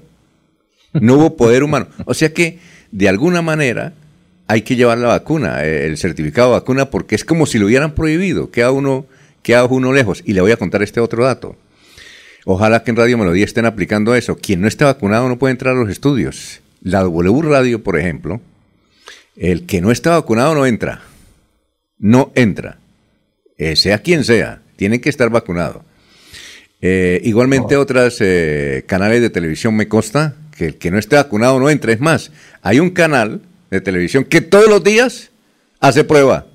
No 0.93 1.15
hubo 1.15 1.37
poder 1.37 1.63
humano. 1.63 1.87
O 2.07 2.15
sea 2.15 2.33
que, 2.33 2.59
de 2.91 3.09
alguna 3.09 3.43
manera, 3.43 3.93
hay 4.49 4.63
que 4.63 4.75
llevar 4.75 4.99
la 4.99 5.09
vacuna, 5.09 5.65
eh, 5.65 5.87
el 5.87 5.97
certificado 5.97 6.49
de 6.49 6.61
vacuna, 6.61 6.91
porque 6.91 7.15
es 7.15 7.25
como 7.25 7.47
si 7.47 7.59
lo 7.59 7.67
hubieran 7.67 7.95
prohibido. 7.95 8.51
Queda 8.51 8.73
uno, 8.73 9.07
queda 9.49 9.65
uno 9.65 9.95
lejos. 9.95 10.23
Y 10.27 10.35
le 10.35 10.43
voy 10.43 10.53
a 10.53 10.59
contar 10.59 10.83
este 10.83 11.01
otro 11.01 11.25
dato. 11.25 11.57
Ojalá 12.45 12.85
que 12.85 12.91
en 12.91 12.99
Radio 12.99 13.17
Melodía 13.17 13.47
estén 13.47 13.65
aplicando 13.65 14.15
eso. 14.15 14.37
Quien 14.37 14.61
no 14.61 14.69
esté 14.69 14.85
vacunado 14.85 15.27
no 15.27 15.39
puede 15.39 15.53
entrar 15.53 15.75
a 15.75 15.81
los 15.81 15.89
estudios. 15.89 16.61
La 16.83 17.01
W 17.01 17.41
Radio, 17.41 17.83
por 17.83 17.99
ejemplo, 17.99 18.43
el 19.37 19.65
que 19.65 19.81
no 19.81 19.91
está 19.91 20.11
vacunado 20.11 20.55
no 20.55 20.67
entra. 20.67 21.01
No 21.97 22.31
entra. 22.35 22.77
Eh, 23.57 23.75
sea 23.75 24.03
quien 24.03 24.23
sea, 24.23 24.61
tiene 24.77 25.01
que 25.01 25.09
estar 25.09 25.31
vacunado. 25.31 25.83
Eh, 26.83 27.23
igualmente 27.25 27.75
otras 27.79 28.19
eh, 28.21 28.85
canales 28.87 29.23
de 29.23 29.31
televisión 29.31 29.75
me 29.75 29.89
consta 29.89 30.35
que 30.59 30.67
el 30.67 30.75
que 30.77 30.91
no 30.91 30.99
esté 30.99 31.17
vacunado 31.17 31.59
no 31.59 31.71
entra. 31.71 31.93
Es 31.93 32.01
más, 32.01 32.33
hay 32.61 32.81
un 32.81 32.91
canal 32.91 33.41
de 33.71 33.81
televisión 33.81 34.25
que 34.25 34.43
todos 34.43 34.69
los 34.69 34.85
días 34.85 35.31
hace 35.81 36.05
prueba. 36.05 36.47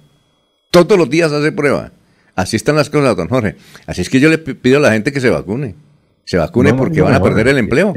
Todos 0.69 0.95
los 0.95 1.09
días 1.09 1.31
hace 1.31 1.51
prueba. 1.51 1.91
Así 2.35 2.55
están 2.55 2.75
las 2.75 2.89
cosas, 2.89 3.15
don 3.15 3.27
Jorge. 3.27 3.55
Así 3.85 4.01
es 4.01 4.09
que 4.09 4.19
yo 4.19 4.29
le 4.29 4.37
pido 4.37 4.77
a 4.77 4.81
la 4.81 4.91
gente 4.91 5.11
que 5.11 5.19
se 5.19 5.29
vacune. 5.29 5.75
Se 6.25 6.37
vacune 6.37 6.73
porque 6.73 7.01
van 7.01 7.13
a 7.13 7.21
perder 7.21 7.47
el 7.49 7.57
empleo. 7.57 7.93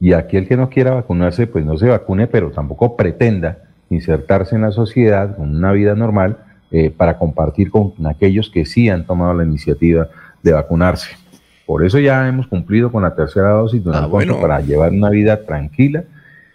y 0.00 0.12
aquí 0.12 0.36
el 0.36 0.46
que 0.46 0.56
no 0.56 0.68
quiera 0.68 0.92
vacunarse, 0.92 1.46
pues 1.46 1.64
no 1.64 1.78
se 1.78 1.86
vacune, 1.86 2.26
pero 2.26 2.50
tampoco 2.50 2.96
pretenda 2.96 3.58
insertarse 3.88 4.56
en 4.56 4.62
la 4.62 4.72
sociedad 4.72 5.36
con 5.36 5.54
una 5.54 5.72
vida 5.72 5.94
normal 5.94 6.38
eh, 6.70 6.90
para 6.90 7.18
compartir 7.18 7.70
con 7.70 7.94
aquellos 8.06 8.50
que 8.50 8.66
sí 8.66 8.88
han 8.88 9.06
tomado 9.06 9.32
la 9.34 9.44
iniciativa 9.44 10.08
de 10.42 10.52
vacunarse. 10.52 11.10
Por 11.64 11.84
eso 11.84 11.98
ya 11.98 12.28
hemos 12.28 12.46
cumplido 12.46 12.92
con 12.92 13.02
la 13.02 13.14
tercera 13.14 13.50
dosis, 13.50 13.82
ah, 13.86 14.08
para 14.40 14.60
llevar 14.60 14.92
una 14.92 15.10
vida 15.10 15.44
tranquila 15.44 16.04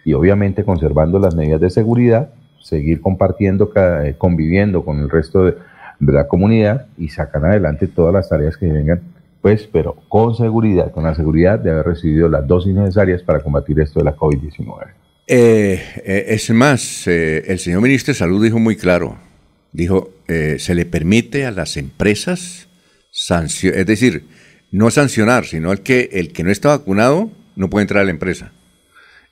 y 0.04 0.14
obviamente 0.14 0.64
conservando 0.64 1.18
las 1.18 1.34
medidas 1.34 1.60
de 1.60 1.70
seguridad, 1.70 2.30
seguir 2.60 3.00
compartiendo, 3.00 3.70
eh, 3.74 4.14
conviviendo 4.16 4.84
con 4.84 5.00
el 5.00 5.10
resto 5.10 5.44
de, 5.44 5.54
de 6.02 6.12
la 6.12 6.26
comunidad 6.26 6.86
y 6.98 7.08
sacar 7.08 7.44
adelante 7.44 7.86
todas 7.86 8.12
las 8.12 8.28
tareas 8.28 8.56
que 8.56 8.66
vengan, 8.66 9.00
pues, 9.40 9.68
pero 9.72 9.94
con 10.08 10.34
seguridad, 10.34 10.90
con 10.90 11.04
la 11.04 11.14
seguridad 11.14 11.60
de 11.60 11.70
haber 11.70 11.86
recibido 11.86 12.28
las 12.28 12.46
dosis 12.46 12.74
necesarias 12.74 13.22
para 13.22 13.40
combatir 13.40 13.78
esto 13.80 14.00
de 14.00 14.06
la 14.06 14.16
COVID-19. 14.16 14.94
Eh, 15.28 15.80
eh, 16.04 16.24
es 16.28 16.50
más, 16.50 17.06
eh, 17.06 17.44
el 17.46 17.60
señor 17.60 17.82
ministro 17.82 18.12
de 18.12 18.18
Salud 18.18 18.42
dijo 18.42 18.58
muy 18.58 18.76
claro, 18.76 19.16
dijo, 19.70 20.10
se 20.26 20.74
le 20.74 20.86
permite 20.86 21.44
a 21.44 21.50
las 21.50 21.76
empresas 21.76 22.66
sancionar, 23.10 23.80
es 23.80 23.86
decir, 23.86 24.24
no 24.70 24.90
sancionar, 24.90 25.44
sino 25.44 25.70
el 25.72 25.80
que, 25.80 26.08
el 26.12 26.32
que 26.32 26.42
no 26.42 26.50
está 26.50 26.70
vacunado 26.70 27.30
no 27.54 27.68
puede 27.68 27.82
entrar 27.82 28.00
a 28.00 28.04
la 28.04 28.12
empresa. 28.12 28.50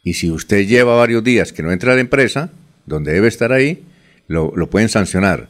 Y 0.04 0.12
si 0.14 0.30
usted 0.30 0.66
lleva 0.66 0.94
varios 0.94 1.24
días 1.24 1.54
que 1.54 1.62
no 1.62 1.72
entra 1.72 1.92
a 1.92 1.94
la 1.94 2.02
empresa, 2.02 2.50
donde 2.85 3.12
debe 3.12 3.28
estar 3.28 3.50
ahí, 3.50 3.87
lo, 4.28 4.52
lo 4.54 4.68
pueden 4.68 4.90
sancionar 4.90 5.48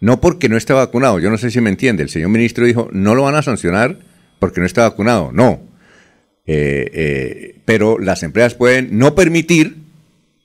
no 0.00 0.20
porque 0.20 0.48
no 0.48 0.56
esté 0.56 0.72
vacunado. 0.72 1.18
Yo 1.18 1.30
no 1.30 1.38
sé 1.38 1.50
si 1.50 1.60
me 1.60 1.70
entiende. 1.70 2.02
El 2.02 2.08
señor 2.08 2.30
ministro 2.30 2.64
dijo, 2.64 2.88
no 2.92 3.14
lo 3.14 3.22
van 3.22 3.34
a 3.34 3.42
sancionar 3.42 3.98
porque 4.38 4.60
no 4.60 4.66
está 4.66 4.82
vacunado. 4.82 5.30
No. 5.32 5.60
Eh, 6.46 6.90
eh, 6.92 7.56
pero 7.64 7.98
las 7.98 8.22
empresas 8.22 8.54
pueden 8.54 8.98
no 8.98 9.14
permitir 9.14 9.76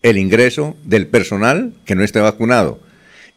el 0.03 0.17
ingreso 0.17 0.77
del 0.83 1.07
personal 1.07 1.73
que 1.85 1.95
no 1.95 2.03
esté 2.03 2.19
vacunado. 2.19 2.79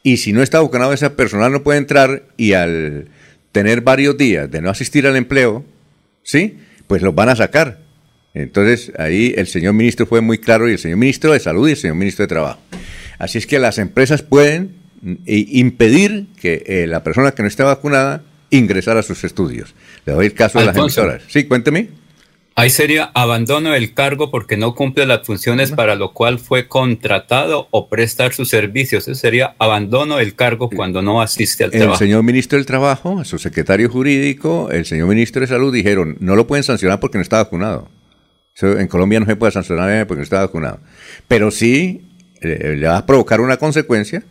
Y 0.02 0.18
si 0.18 0.32
no 0.32 0.42
está 0.42 0.60
vacunado, 0.60 0.92
ese 0.92 1.08
personal 1.10 1.52
no 1.52 1.62
puede 1.62 1.78
entrar 1.78 2.24
y 2.36 2.52
al 2.52 3.08
tener 3.52 3.80
varios 3.80 4.18
días 4.18 4.50
de 4.50 4.60
no 4.60 4.70
asistir 4.70 5.06
al 5.06 5.16
empleo, 5.16 5.64
¿sí? 6.22 6.58
Pues 6.86 7.02
los 7.02 7.14
van 7.14 7.30
a 7.30 7.36
sacar. 7.36 7.78
Entonces 8.34 8.92
ahí 8.98 9.34
el 9.36 9.46
señor 9.46 9.74
ministro 9.74 10.06
fue 10.06 10.20
muy 10.20 10.38
claro 10.38 10.68
y 10.68 10.72
el 10.72 10.78
señor 10.78 10.98
ministro 10.98 11.32
de 11.32 11.40
Salud 11.40 11.68
y 11.68 11.72
el 11.72 11.76
señor 11.76 11.96
ministro 11.96 12.24
de 12.24 12.28
Trabajo. 12.28 12.60
Así 13.18 13.38
es 13.38 13.46
que 13.46 13.58
las 13.58 13.78
empresas 13.78 14.22
pueden 14.22 14.77
impedir 15.26 16.26
que 16.40 16.62
eh, 16.66 16.86
la 16.86 17.02
persona 17.02 17.32
que 17.32 17.42
no 17.42 17.48
esté 17.48 17.62
vacunada 17.62 18.22
ingresara 18.50 19.00
a 19.00 19.02
sus 19.02 19.24
estudios. 19.24 19.74
Le 20.06 20.12
doy 20.12 20.26
el 20.26 20.34
caso 20.34 20.58
de 20.58 20.66
las 20.66 20.76
emisoras. 20.76 21.22
Sí, 21.28 21.44
cuénteme. 21.44 21.88
Ahí 22.58 22.70
sería 22.70 23.04
abandono 23.14 23.70
del 23.70 23.94
cargo 23.94 24.32
porque 24.32 24.56
no 24.56 24.74
cumple 24.74 25.06
las 25.06 25.24
funciones 25.24 25.70
para 25.70 25.94
lo 25.94 26.12
cual 26.12 26.40
fue 26.40 26.66
contratado 26.66 27.68
o 27.70 27.88
prestar 27.88 28.34
sus 28.34 28.48
servicios. 28.48 29.06
Eso 29.06 29.14
sería 29.14 29.54
abandono 29.60 30.16
del 30.16 30.34
cargo 30.34 30.68
cuando 30.68 31.00
no 31.00 31.22
asiste 31.22 31.62
al 31.62 31.70
trabajo. 31.70 31.92
El 31.92 31.98
señor 31.98 32.24
ministro 32.24 32.58
del 32.58 32.66
Trabajo, 32.66 33.24
su 33.24 33.38
secretario 33.38 33.88
jurídico, 33.88 34.70
el 34.72 34.86
señor 34.86 35.06
ministro 35.06 35.40
de 35.40 35.46
Salud 35.46 35.72
dijeron, 35.72 36.16
no 36.18 36.34
lo 36.34 36.48
pueden 36.48 36.64
sancionar 36.64 36.98
porque 36.98 37.18
no 37.18 37.22
está 37.22 37.36
vacunado. 37.36 37.88
en 38.60 38.88
Colombia 38.88 39.20
no 39.20 39.26
se 39.26 39.36
puede 39.36 39.52
sancionar 39.52 40.04
porque 40.08 40.18
no 40.18 40.24
está 40.24 40.40
vacunado. 40.40 40.80
Pero 41.28 41.52
sí 41.52 42.08
eh, 42.40 42.74
le 42.76 42.88
va 42.88 42.96
a 42.96 43.06
provocar 43.06 43.40
una 43.40 43.56
consecuencia 43.58 44.24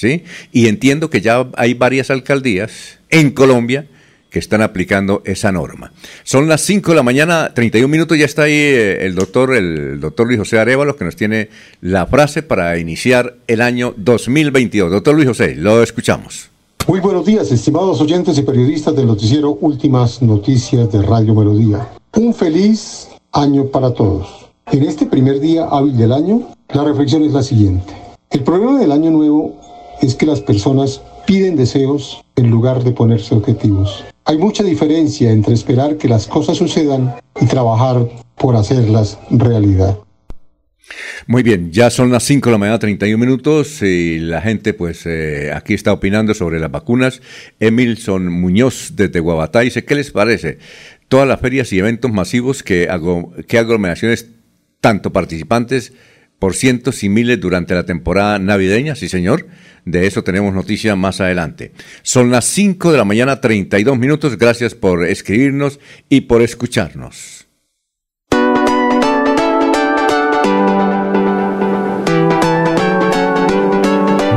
¿sí? 0.00 0.24
Y 0.50 0.66
entiendo 0.68 1.10
que 1.10 1.20
ya 1.20 1.46
hay 1.56 1.74
varias 1.74 2.10
alcaldías 2.10 2.98
en 3.10 3.30
Colombia 3.32 3.86
que 4.30 4.38
están 4.38 4.62
aplicando 4.62 5.22
esa 5.26 5.52
norma. 5.52 5.92
Son 6.22 6.48
las 6.48 6.62
5 6.62 6.92
de 6.92 6.96
la 6.96 7.02
mañana, 7.02 7.52
31 7.52 7.88
minutos, 7.88 8.16
ya 8.16 8.24
está 8.24 8.44
ahí 8.44 8.52
eh, 8.54 9.04
el 9.04 9.14
doctor, 9.14 9.54
el 9.54 10.00
doctor 10.00 10.26
Luis 10.26 10.38
José 10.38 10.58
Arevalo, 10.58 10.96
que 10.96 11.04
nos 11.04 11.16
tiene 11.16 11.50
la 11.80 12.06
frase 12.06 12.42
para 12.42 12.78
iniciar 12.78 13.36
el 13.48 13.60
año 13.60 13.92
2022. 13.96 14.90
Doctor 14.90 15.14
Luis 15.16 15.28
José, 15.28 15.56
lo 15.56 15.82
escuchamos. 15.82 16.48
Muy 16.86 17.00
buenos 17.00 17.26
días, 17.26 17.52
estimados 17.52 18.00
oyentes 18.00 18.38
y 18.38 18.42
periodistas 18.42 18.96
del 18.96 19.06
noticiero 19.06 19.58
Últimas 19.60 20.22
Noticias 20.22 20.90
de 20.90 21.02
Radio 21.02 21.34
Melodía. 21.34 21.88
Un 22.16 22.32
feliz 22.32 23.08
año 23.32 23.66
para 23.66 23.92
todos. 23.92 24.46
En 24.72 24.84
este 24.84 25.06
primer 25.06 25.40
día 25.40 25.64
hábil 25.64 25.96
del 25.96 26.12
año, 26.12 26.48
la 26.72 26.84
reflexión 26.84 27.24
es 27.24 27.32
la 27.32 27.42
siguiente. 27.42 27.92
El 28.30 28.44
problema 28.44 28.78
del 28.78 28.92
año 28.92 29.10
nuevo 29.10 29.59
es 30.00 30.14
que 30.14 30.26
las 30.26 30.40
personas 30.40 31.02
piden 31.26 31.56
deseos 31.56 32.22
en 32.36 32.50
lugar 32.50 32.82
de 32.84 32.92
ponerse 32.92 33.34
objetivos. 33.34 34.04
Hay 34.24 34.38
mucha 34.38 34.62
diferencia 34.62 35.30
entre 35.30 35.54
esperar 35.54 35.96
que 35.96 36.08
las 36.08 36.26
cosas 36.26 36.56
sucedan 36.56 37.14
y 37.40 37.46
trabajar 37.46 38.08
por 38.36 38.56
hacerlas 38.56 39.18
realidad. 39.30 39.98
Muy 41.26 41.42
bien, 41.42 41.70
ya 41.70 41.90
son 41.90 42.10
las 42.10 42.24
5 42.24 42.48
de 42.48 42.52
la 42.52 42.58
mañana, 42.58 42.78
31 42.78 43.18
minutos, 43.18 43.82
y 43.82 44.18
la 44.18 44.40
gente 44.40 44.74
pues 44.74 45.06
eh, 45.06 45.52
aquí 45.54 45.74
está 45.74 45.92
opinando 45.92 46.34
sobre 46.34 46.58
las 46.58 46.70
vacunas. 46.70 47.20
Emilson 47.60 48.28
Muñoz 48.28 48.92
desde 48.96 49.20
Guabatá 49.20 49.60
dice, 49.60 49.84
¿qué 49.84 49.94
les 49.94 50.10
parece? 50.10 50.58
Todas 51.08 51.28
las 51.28 51.40
ferias 51.40 51.72
y 51.72 51.78
eventos 51.78 52.10
masivos 52.10 52.62
que, 52.62 52.88
hago, 52.88 53.32
que 53.46 53.58
aglomeraciones, 53.58 54.28
tanto 54.80 55.12
participantes 55.12 55.92
por 56.40 56.54
cientos 56.54 57.04
y 57.04 57.08
miles 57.08 57.38
durante 57.38 57.74
la 57.74 57.84
temporada 57.84 58.40
navideña, 58.40 58.96
sí 58.96 59.08
señor. 59.08 59.46
De 59.84 60.06
eso 60.06 60.24
tenemos 60.24 60.52
noticias 60.52 60.96
más 60.96 61.20
adelante. 61.20 61.72
Son 62.02 62.30
las 62.30 62.46
5 62.46 62.90
de 62.90 62.98
la 62.98 63.04
mañana, 63.04 63.40
32 63.40 63.96
minutos. 63.96 64.36
Gracias 64.36 64.74
por 64.74 65.06
escribirnos 65.06 65.78
y 66.08 66.22
por 66.22 66.42
escucharnos. 66.42 67.46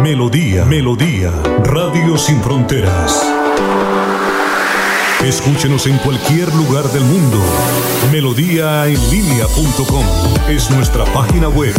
Melodía, 0.03 0.65
Melodía, 0.65 1.31
Radio 1.63 2.17
Sin 2.17 2.41
Fronteras. 2.41 3.42
Escúchenos 5.23 5.87
en 5.87 5.97
cualquier 5.99 6.53
lugar 6.53 6.83
del 6.91 7.05
mundo. 7.05 7.39
Melodíaenlínea.com 8.11 10.05
es 10.49 10.69
nuestra 10.69 11.05
página 11.05 11.47
web. 11.47 11.73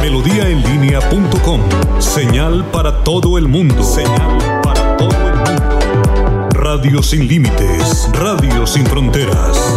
Melodíaenlínea.com. 0.00 1.60
Señal 1.98 2.64
para 2.70 3.04
todo 3.04 3.36
el 3.36 3.48
mundo. 3.48 3.82
Señal 3.82 4.38
para 4.62 4.96
todo 4.96 5.10
el 5.10 5.36
mundo. 5.36 5.78
Radio 6.52 7.02
sin 7.02 7.28
límites. 7.28 8.08
Radio 8.14 8.66
sin 8.66 8.86
fronteras. 8.86 9.76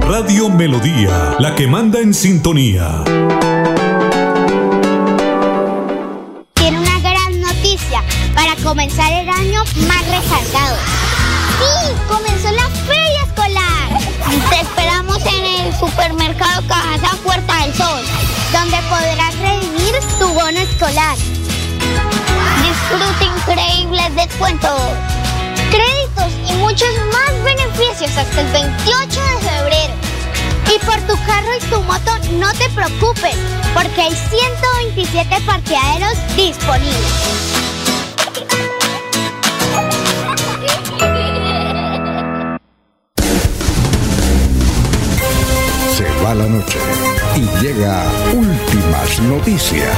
Radio 0.00 0.48
Melodía, 0.48 1.36
la 1.38 1.54
que 1.54 1.66
manda 1.66 2.00
en 2.00 2.14
sintonía. 2.14 3.04
Tiene 6.54 6.80
una 6.80 6.98
gran 7.00 7.40
noticia 7.42 8.02
para 8.34 8.56
comenzar 8.64 9.12
el 9.12 9.28
año 9.28 9.62
más 9.86 10.00
recargado. 10.06 10.76
¡Comenzó 12.06 12.50
la 12.52 12.68
feria 12.86 13.22
escolar! 13.24 13.98
Te 14.50 14.60
esperamos 14.60 15.18
en 15.24 15.44
el 15.44 15.78
supermercado 15.78 16.62
Cajasa 16.68 17.16
Puerta 17.24 17.62
del 17.62 17.74
Sol, 17.74 18.04
donde 18.52 18.76
podrás 18.90 19.34
redimir 19.38 19.94
tu 20.18 20.28
bono 20.34 20.58
escolar. 20.58 21.16
Disfruta 22.62 23.24
increíbles 23.24 24.16
descuentos, 24.16 24.80
créditos 25.70 26.32
y 26.50 26.52
muchos 26.58 26.88
más 27.12 27.42
beneficios 27.42 28.16
hasta 28.18 28.40
el 28.42 28.48
28 28.48 29.20
de 29.20 29.48
febrero. 29.48 29.94
Y 30.74 30.78
por 30.84 31.00
tu 31.06 31.16
carro 31.24 31.56
y 31.56 31.64
tu 31.70 31.82
moto 31.84 32.18
no 32.32 32.52
te 32.52 32.68
preocupes, 32.70 33.36
porque 33.72 34.02
hay 34.02 34.14
127 34.14 35.40
parqueaderos 35.46 36.18
disponibles. 36.36 37.77
Va 46.28 46.34
la 46.34 46.46
noche 46.46 46.78
y 47.36 47.64
llega 47.64 48.04
últimas 48.34 49.22
noticias. 49.22 49.96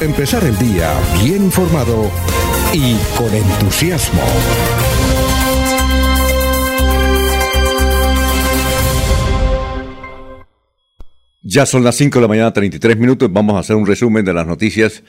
Empezar 0.00 0.44
el 0.44 0.58
día 0.58 0.92
bien 1.22 1.44
informado 1.44 2.10
y 2.72 2.96
con 3.16 3.32
entusiasmo. 3.34 4.22
Ya 11.42 11.66
son 11.66 11.84
las 11.84 11.96
5 11.96 12.18
de 12.18 12.22
la 12.22 12.28
mañana, 12.28 12.52
33 12.52 12.96
minutos. 12.98 13.32
Vamos 13.32 13.56
a 13.56 13.60
hacer 13.60 13.76
un 13.76 13.86
resumen 13.86 14.24
de 14.24 14.34
las 14.34 14.46
noticias 14.46 15.02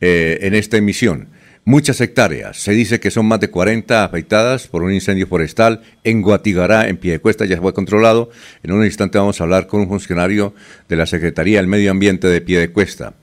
eh, 0.00 0.38
en 0.42 0.54
esta 0.54 0.76
emisión. 0.76 1.28
Muchas 1.64 2.00
hectáreas. 2.00 2.60
Se 2.60 2.72
dice 2.72 2.98
que 2.98 3.12
son 3.12 3.26
más 3.26 3.38
de 3.38 3.48
40 3.48 4.02
afectadas 4.02 4.66
por 4.66 4.82
un 4.82 4.92
incendio 4.92 5.28
forestal 5.28 5.82
en 6.02 6.20
Guatigará, 6.20 6.88
en 6.88 6.96
Piedecuesta, 6.96 7.44
ya 7.44 7.60
fue 7.60 7.72
controlado. 7.72 8.30
En 8.64 8.72
un 8.72 8.84
instante 8.84 9.18
vamos 9.18 9.40
a 9.40 9.44
hablar 9.44 9.68
con 9.68 9.80
un 9.80 9.88
funcionario 9.88 10.54
de 10.88 10.96
la 10.96 11.06
Secretaría 11.06 11.58
del 11.58 11.68
Medio 11.68 11.92
Ambiente 11.92 12.26
de 12.26 12.40
Piedecuesta. 12.40 13.14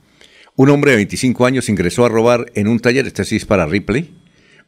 Un 0.56 0.70
hombre 0.70 0.92
de 0.92 0.98
25 0.98 1.46
años 1.46 1.68
ingresó 1.68 2.06
a 2.06 2.10
robar 2.10 2.50
en 2.56 2.70
un 2.70 2.80
taller, 2.80 3.08
este 3.08 3.26
sí 3.26 3.36
es 3.36 3.46
para 3.46 3.66
Ripley. 3.66 4.16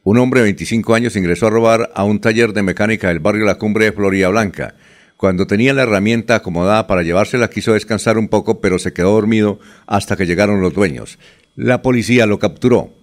Un 0.03 0.17
hombre 0.17 0.41
de 0.41 0.45
25 0.45 0.93
años 0.93 1.15
ingresó 1.15 1.47
a 1.47 1.51
robar 1.51 1.91
a 1.95 2.03
un 2.03 2.19
taller 2.19 2.51
de 2.51 2.63
mecánica 2.63 3.07
del 3.07 3.19
barrio 3.19 3.45
La 3.45 3.55
Cumbre 3.55 3.85
de 3.85 3.93
Florida 3.93 4.27
Blanca. 4.27 4.75
Cuando 5.15 5.47
tenía 5.47 5.73
la 5.73 5.83
herramienta 5.83 6.35
acomodada 6.35 6.87
para 6.87 7.03
llevársela, 7.03 7.49
quiso 7.49 7.71
descansar 7.71 8.17
un 8.17 8.27
poco, 8.27 8.59
pero 8.59 8.79
se 8.79 8.91
quedó 8.91 9.11
dormido 9.11 9.59
hasta 9.87 10.17
que 10.17 10.25
llegaron 10.25 10.59
los 10.59 10.73
dueños. 10.73 11.19
La 11.55 11.81
policía 11.81 12.25
lo 12.25 12.37
capturó. 12.37 13.00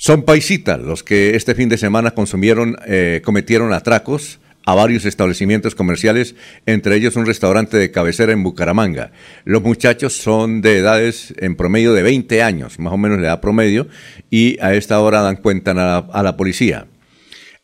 Son 0.00 0.22
paisitas 0.22 0.80
los 0.80 1.02
que 1.02 1.34
este 1.34 1.56
fin 1.56 1.68
de 1.68 1.76
semana 1.76 2.12
consumieron, 2.12 2.76
eh, 2.86 3.20
cometieron 3.24 3.72
atracos 3.72 4.38
a 4.64 4.76
varios 4.76 5.04
establecimientos 5.04 5.74
comerciales, 5.74 6.36
entre 6.66 6.94
ellos 6.94 7.16
un 7.16 7.26
restaurante 7.26 7.76
de 7.76 7.90
cabecera 7.90 8.32
en 8.32 8.44
Bucaramanga. 8.44 9.10
Los 9.44 9.60
muchachos 9.60 10.16
son 10.16 10.60
de 10.60 10.78
edades 10.78 11.34
en 11.38 11.56
promedio 11.56 11.94
de 11.94 12.04
20 12.04 12.44
años, 12.44 12.78
más 12.78 12.92
o 12.92 12.96
menos 12.96 13.18
la 13.18 13.26
edad 13.26 13.40
promedio, 13.40 13.88
y 14.30 14.56
a 14.60 14.72
esta 14.72 15.00
hora 15.00 15.20
dan 15.20 15.34
cuenta 15.34 15.72
a 15.72 15.74
la, 15.74 15.96
a 15.96 16.22
la 16.22 16.36
policía. 16.36 16.86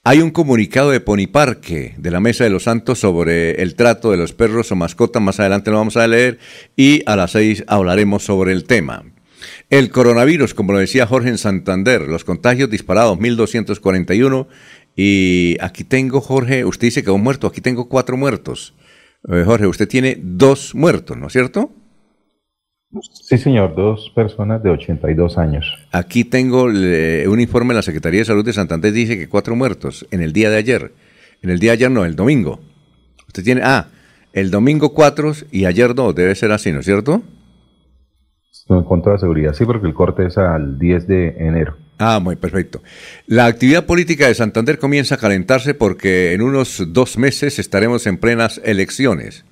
Hay 0.02 0.20
un 0.20 0.32
comunicado 0.32 0.90
de 0.90 0.98
Poniparque, 0.98 1.94
de 1.98 2.10
la 2.10 2.18
Mesa 2.18 2.42
de 2.42 2.50
los 2.50 2.64
Santos, 2.64 2.98
sobre 2.98 3.62
el 3.62 3.76
trato 3.76 4.10
de 4.10 4.16
los 4.16 4.32
perros 4.32 4.72
o 4.72 4.76
mascotas. 4.76 5.22
Más 5.22 5.38
adelante 5.38 5.70
lo 5.70 5.76
vamos 5.76 5.96
a 5.96 6.08
leer 6.08 6.40
y 6.74 7.04
a 7.06 7.14
las 7.14 7.30
seis 7.30 7.62
hablaremos 7.68 8.24
sobre 8.24 8.50
el 8.50 8.64
tema. 8.64 9.04
El 9.70 9.90
coronavirus, 9.90 10.54
como 10.54 10.72
lo 10.72 10.78
decía 10.78 11.06
Jorge 11.06 11.30
en 11.30 11.38
Santander, 11.38 12.02
los 12.02 12.24
contagios 12.24 12.70
disparados 12.70 13.18
1241 13.18 14.46
y 14.96 15.56
aquí 15.60 15.84
tengo, 15.84 16.20
Jorge, 16.20 16.64
usted 16.64 16.88
dice 16.88 17.02
que 17.02 17.10
un 17.10 17.22
muerto, 17.22 17.46
aquí 17.46 17.60
tengo 17.60 17.88
cuatro 17.88 18.16
muertos. 18.16 18.74
Eh, 19.28 19.42
Jorge, 19.44 19.66
usted 19.66 19.88
tiene 19.88 20.18
dos 20.20 20.74
muertos, 20.74 21.16
¿no 21.16 21.26
es 21.26 21.32
cierto? 21.32 21.70
Sí, 23.00 23.38
señor, 23.38 23.74
dos 23.74 24.12
personas 24.14 24.62
de 24.62 24.70
82 24.70 25.36
años. 25.38 25.66
Aquí 25.90 26.24
tengo 26.24 26.70
eh, 26.70 27.26
un 27.26 27.40
informe 27.40 27.70
de 27.70 27.76
la 27.76 27.82
Secretaría 27.82 28.20
de 28.20 28.26
Salud 28.26 28.44
de 28.44 28.52
Santander, 28.52 28.92
dice 28.92 29.18
que 29.18 29.28
cuatro 29.28 29.56
muertos 29.56 30.06
en 30.12 30.20
el 30.20 30.32
día 30.32 30.50
de 30.50 30.58
ayer. 30.58 30.92
En 31.42 31.50
el 31.50 31.58
día 31.58 31.72
de 31.72 31.78
ayer 31.78 31.90
no, 31.90 32.04
el 32.04 32.14
domingo. 32.14 32.60
Usted 33.26 33.42
tiene, 33.42 33.62
ah, 33.64 33.88
el 34.32 34.50
domingo 34.52 34.94
cuatro 34.94 35.32
y 35.50 35.64
ayer 35.64 35.94
dos, 35.94 36.14
debe 36.14 36.34
ser 36.36 36.52
así, 36.52 36.70
¿no 36.70 36.80
es 36.80 36.86
cierto? 36.86 37.22
Con 38.66 39.02
toda 39.02 39.18
seguridad, 39.18 39.52
sí, 39.52 39.66
porque 39.66 39.86
el 39.86 39.92
corte 39.92 40.26
es 40.26 40.38
al 40.38 40.78
10 40.78 41.06
de 41.06 41.28
enero. 41.38 41.76
Ah, 41.98 42.18
muy 42.18 42.36
perfecto. 42.36 42.82
La 43.26 43.46
actividad 43.46 43.84
política 43.84 44.26
de 44.26 44.34
Santander 44.34 44.78
comienza 44.78 45.16
a 45.16 45.18
calentarse 45.18 45.74
porque 45.74 46.32
en 46.32 46.40
unos 46.40 46.82
dos 46.88 47.18
meses 47.18 47.58
estaremos 47.58 48.06
en 48.06 48.16
plenas 48.16 48.60
elecciones 48.64 49.44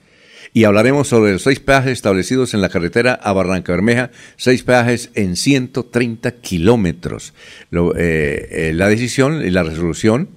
y 0.54 0.64
hablaremos 0.64 1.08
sobre 1.08 1.32
los 1.32 1.42
seis 1.42 1.60
peajes 1.60 1.92
establecidos 1.92 2.52
en 2.54 2.60
la 2.60 2.68
carretera 2.68 3.14
a 3.14 3.32
Barranca 3.32 3.72
Bermeja, 3.72 4.10
seis 4.36 4.62
peajes 4.62 5.10
en 5.14 5.36
130 5.36 6.32
kilómetros. 6.36 7.32
Eh, 7.70 8.48
eh, 8.50 8.72
la 8.74 8.88
decisión 8.88 9.44
y 9.44 9.50
la 9.50 9.62
resolución 9.62 10.28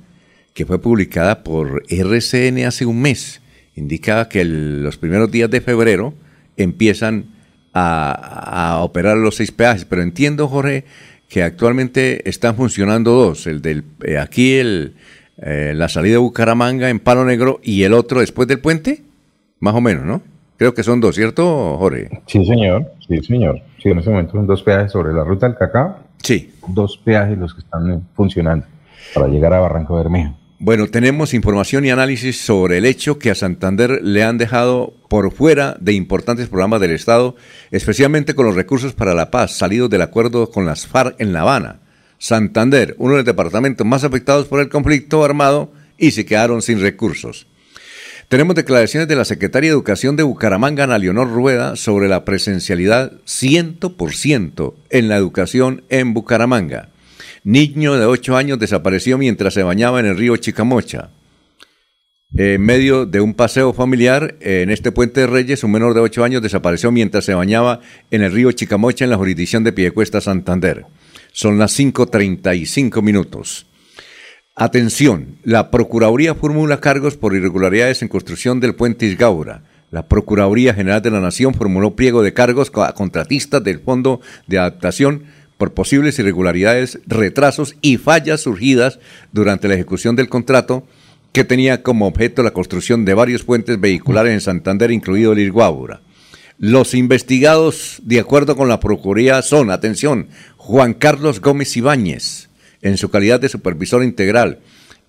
que 0.54 0.66
fue 0.66 0.80
publicada 0.80 1.44
por 1.44 1.84
RCN 1.90 2.66
hace 2.66 2.86
un 2.86 3.02
mes 3.02 3.42
indicaba 3.76 4.30
que 4.30 4.46
los 4.46 4.98
primeros 4.98 5.32
días 5.32 5.50
de 5.50 5.60
febrero 5.60 6.14
empiezan 6.56 7.35
a, 7.76 8.72
a 8.72 8.80
operar 8.80 9.18
los 9.18 9.36
seis 9.36 9.52
peajes, 9.52 9.86
pero 9.86 10.02
entiendo, 10.02 10.48
Jorge, 10.48 10.86
que 11.30 11.44
actualmente 11.44 12.28
están 12.28 12.56
funcionando 12.56 13.12
dos, 13.12 13.46
el 13.46 13.62
del 13.62 13.84
eh, 14.04 14.18
aquí 14.18 14.56
el 14.56 14.96
eh, 15.38 15.74
la 15.76 15.90
salida 15.90 16.14
de 16.14 16.20
Bucaramanga 16.20 16.90
en 16.90 17.00
Palo 17.00 17.26
Negro 17.26 17.60
y 17.62 17.84
el 17.84 17.94
otro 17.94 18.22
después 18.22 18.48
del 18.48 18.60
puente, 18.60 19.04
más 19.60 19.76
o 19.76 19.82
menos, 19.82 20.06
¿no? 20.06 20.22
Creo 20.58 20.74
que 20.74 20.84
son 20.84 21.02
dos, 21.02 21.16
¿cierto, 21.16 21.78
Jorge? 21.78 22.10
Sí, 22.28 22.46
señor, 22.46 22.94
sí, 23.06 23.20
señor. 23.22 23.62
Sí, 23.84 23.90
en 23.90 24.00
ese 24.00 24.10
momento 24.10 24.32
son 24.32 24.48
dos 24.48 24.64
peajes 24.64 24.94
sobre 24.94 25.14
la 25.14 25.26
ruta 25.26 25.48
del 25.48 25.58
cacao. 25.58 26.00
Sí. 26.24 26.54
Dos 26.70 26.98
peajes 27.04 27.38
los 27.38 27.54
que 27.54 27.60
están 27.60 28.08
funcionando 28.16 28.66
para 29.14 29.28
llegar 29.28 29.54
a 29.54 29.60
Barranco 29.60 29.98
Bermejo. 29.98 30.38
Bueno, 30.58 30.88
tenemos 30.88 31.34
información 31.34 31.84
y 31.84 31.90
análisis 31.90 32.40
sobre 32.40 32.78
el 32.78 32.86
hecho 32.86 33.20
que 33.20 33.30
a 33.30 33.36
Santander 33.36 34.00
le 34.02 34.24
han 34.24 34.38
dejado 34.38 34.94
por 35.08 35.32
fuera 35.32 35.78
de 35.80 35.94
importantes 35.94 36.48
programas 36.48 36.82
del 36.82 36.91
Estado, 36.91 37.36
especialmente 37.72 38.34
con 38.36 38.46
los 38.46 38.56
recursos 38.56 38.94
para 38.94 39.13
la 39.13 39.32
paz 39.32 39.58
salidos 39.58 39.89
del 39.89 40.02
acuerdo 40.02 40.50
con 40.50 40.65
las 40.65 40.88
FARC 40.88 41.15
en 41.20 41.34
La 41.34 41.41
Habana. 41.41 41.80
Santander, 42.18 42.96
uno 42.98 43.12
de 43.12 43.18
los 43.18 43.26
departamentos 43.26 43.86
más 43.86 44.04
afectados 44.04 44.48
por 44.48 44.60
el 44.60 44.70
conflicto 44.70 45.24
armado, 45.24 45.72
y 45.98 46.12
se 46.12 46.26
quedaron 46.26 46.62
sin 46.62 46.82
recursos. 46.82 47.48
Tenemos 48.28 48.56
declaraciones 48.56 49.08
de 49.08 49.15
la 49.15 49.26
Secretaria 49.26 49.70
de 49.70 49.76
Educación 49.76 50.15
de 50.15 50.24
Bucaramanga, 50.24 50.86
Ana 50.86 50.98
Leonor 50.98 51.32
Rueda, 51.32 51.76
sobre 51.76 52.08
la 52.08 52.26
presencialidad 52.26 53.12
100% 53.26 54.74
en 54.89 55.08
la 55.08 55.15
educación 55.15 55.84
en 55.89 56.13
Bucaramanga. 56.13 56.89
Niño 57.44 57.94
de 57.94 58.06
8 58.06 58.36
años 58.36 58.58
desapareció 58.58 59.20
mientras 59.20 59.54
se 59.54 59.62
bañaba 59.62 60.00
en 60.00 60.08
el 60.08 60.18
río 60.18 60.36
Chicamocha. 60.38 61.12
En 62.34 62.62
medio 62.62 63.06
de 63.06 63.22
un 63.22 63.34
paseo 63.34 63.72
familiar 63.72 64.36
en 64.42 64.70
este 64.70 64.92
puente 64.92 65.22
de 65.22 65.28
Reyes, 65.28 65.64
un 65.64 65.72
menor 65.72 65.94
de 65.94 66.02
8 66.02 66.24
años 66.24 66.42
desapareció 66.42 66.92
mientras 66.92 67.24
se 67.24 67.34
bañaba 67.34 67.80
en 68.12 68.24
el 68.24 68.32
río 68.34 68.52
Chicamocha 68.52 69.06
en 69.06 69.12
la 69.12 69.18
jurisdicción 69.18 69.64
de 69.64 69.72
Piedecuesta, 69.72 70.20
Santander. 70.20 70.86
Son 71.32 71.58
las 71.58 71.80
5.35 71.80 73.02
minutos. 73.02 73.68
Atención, 74.54 75.38
la 75.43 75.72
Procuraduría 75.72 76.36
formula 76.36 76.82
cargos 76.82 77.16
por 77.16 77.36
irregularidades 77.36 78.02
en 78.02 78.10
construcción 78.10 78.60
del 78.60 78.76
puente 78.76 79.06
Isgaura. 79.06 79.64
La 79.91 80.08
Procuraduría 80.08 80.74
General 80.74 81.02
de 81.02 81.12
la 81.12 81.22
Nación 81.22 81.54
formuló 81.54 81.95
pliego 81.95 82.22
de 82.22 82.34
cargos 82.34 82.70
a 82.76 82.93
contratistas 82.93 83.64
del 83.64 83.80
Fondo 83.80 84.20
de 84.47 84.60
Adaptación 84.60 85.24
por 85.58 85.74
posibles 85.74 86.20
irregularidades, 86.20 86.99
retrasos 87.08 87.78
y 87.82 87.95
fallas 87.95 88.41
surgidas 88.41 88.99
durante 89.32 89.70
la 89.70 89.76
ejecución 89.76 90.18
del 90.18 90.28
contrato 90.28 90.86
que 91.36 91.44
tenía 91.44 91.84
como 91.84 92.08
objeto 92.08 92.44
la 92.44 92.52
construcción 92.52 93.04
de 93.04 93.14
varios 93.14 93.44
puentes 93.44 93.78
vehiculares 93.78 94.32
en 94.32 94.40
Santander, 94.40 94.90
incluido 94.90 95.34
el 95.34 95.40
Irguábura. 95.40 96.00
Los 96.60 96.94
investigados, 96.94 98.00
de 98.04 98.22
acuerdo 98.22 98.56
con 98.56 98.70
la 98.70 98.80
Procuraduría, 98.80 99.42
son, 99.42 99.70
atención, 99.70 100.30
Juan 100.56 100.94
Carlos 100.94 101.42
Gómez 101.42 101.76
Ibáñez, 101.76 102.48
en 102.82 102.96
su 102.96 103.10
calidad 103.10 103.42
de 103.42 103.50
supervisor 103.50 104.02
integral, 104.02 104.60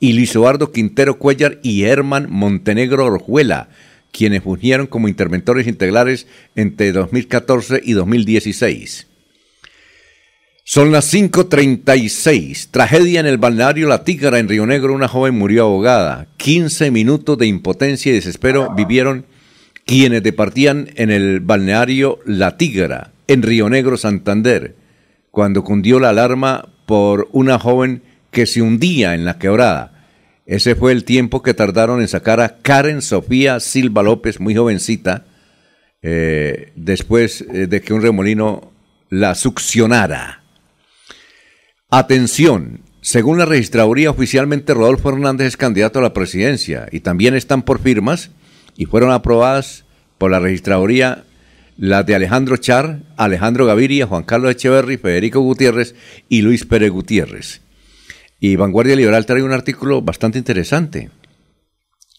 y 0.00 0.14
Luis 0.14 0.34
Eduardo 0.34 0.72
Quintero 0.72 1.16
Cuellar 1.16 1.60
y 1.62 1.84
Herman 1.84 2.26
Montenegro 2.28 3.06
Orjuela, 3.06 3.68
quienes 4.10 4.42
fungieron 4.42 4.88
como 4.88 5.06
interventores 5.06 5.68
integrales 5.68 6.26
entre 6.56 6.90
2014 6.90 7.82
y 7.84 7.92
2016. 7.92 9.06
Son 10.68 10.90
las 10.90 11.14
5.36. 11.14 12.70
Tragedia 12.72 13.20
en 13.20 13.26
el 13.26 13.38
balneario 13.38 13.86
La 13.86 14.02
Tigra 14.02 14.40
en 14.40 14.48
Río 14.48 14.66
Negro. 14.66 14.94
Una 14.94 15.06
joven 15.06 15.38
murió 15.38 15.62
ahogada. 15.62 16.26
15 16.38 16.90
minutos 16.90 17.38
de 17.38 17.46
impotencia 17.46 18.10
y 18.10 18.16
desespero 18.16 18.74
vivieron 18.74 19.26
quienes 19.84 20.24
departían 20.24 20.90
en 20.96 21.12
el 21.12 21.38
balneario 21.38 22.18
La 22.26 22.56
Tigra 22.56 23.12
en 23.28 23.42
Río 23.42 23.70
Negro, 23.70 23.96
Santander, 23.96 24.74
cuando 25.30 25.62
cundió 25.62 26.00
la 26.00 26.08
alarma 26.08 26.68
por 26.84 27.28
una 27.30 27.60
joven 27.60 28.02
que 28.32 28.46
se 28.46 28.60
hundía 28.60 29.14
en 29.14 29.24
la 29.24 29.38
quebrada. 29.38 30.08
Ese 30.46 30.74
fue 30.74 30.90
el 30.90 31.04
tiempo 31.04 31.44
que 31.44 31.54
tardaron 31.54 32.00
en 32.00 32.08
sacar 32.08 32.40
a 32.40 32.56
Karen 32.58 33.02
Sofía 33.02 33.60
Silva 33.60 34.02
López, 34.02 34.40
muy 34.40 34.56
jovencita, 34.56 35.26
eh, 36.02 36.72
después 36.74 37.42
eh, 37.52 37.68
de 37.68 37.80
que 37.82 37.94
un 37.94 38.02
remolino 38.02 38.72
la 39.10 39.36
succionara. 39.36 40.42
Atención, 41.98 42.82
según 43.00 43.38
la 43.38 43.46
registraduría 43.46 44.10
oficialmente 44.10 44.74
Rodolfo 44.74 45.08
Hernández 45.08 45.46
es 45.46 45.56
candidato 45.56 45.98
a 45.98 46.02
la 46.02 46.12
presidencia 46.12 46.86
y 46.92 47.00
también 47.00 47.34
están 47.34 47.62
por 47.62 47.80
firmas 47.80 48.32
y 48.76 48.84
fueron 48.84 49.12
aprobadas 49.12 49.86
por 50.18 50.30
la 50.30 50.38
registraduría 50.38 51.24
las 51.78 52.04
de 52.04 52.14
Alejandro 52.14 52.58
Char, 52.58 52.98
Alejandro 53.16 53.64
Gaviria, 53.64 54.06
Juan 54.06 54.24
Carlos 54.24 54.50
Echeverry, 54.50 54.98
Federico 54.98 55.40
Gutiérrez 55.40 55.94
y 56.28 56.42
Luis 56.42 56.66
Pérez 56.66 56.90
Gutiérrez. 56.90 57.62
Y 58.40 58.56
Vanguardia 58.56 58.94
Liberal 58.94 59.24
trae 59.24 59.42
un 59.42 59.52
artículo 59.52 60.02
bastante 60.02 60.36
interesante. 60.36 61.08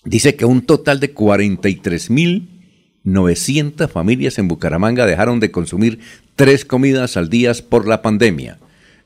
Dice 0.04 0.36
que 0.36 0.46
un 0.46 0.64
total 0.64 1.00
de 1.00 1.14
43.900 1.14 3.90
familias 3.90 4.40
en 4.40 4.48
Bucaramanga 4.48 5.06
dejaron 5.06 5.40
de 5.40 5.52
consumir 5.52 6.00
tres 6.36 6.66
comidas 6.66 7.16
al 7.16 7.30
día 7.30 7.52
por 7.70 7.88
la 7.88 8.02
pandemia. 8.02 8.58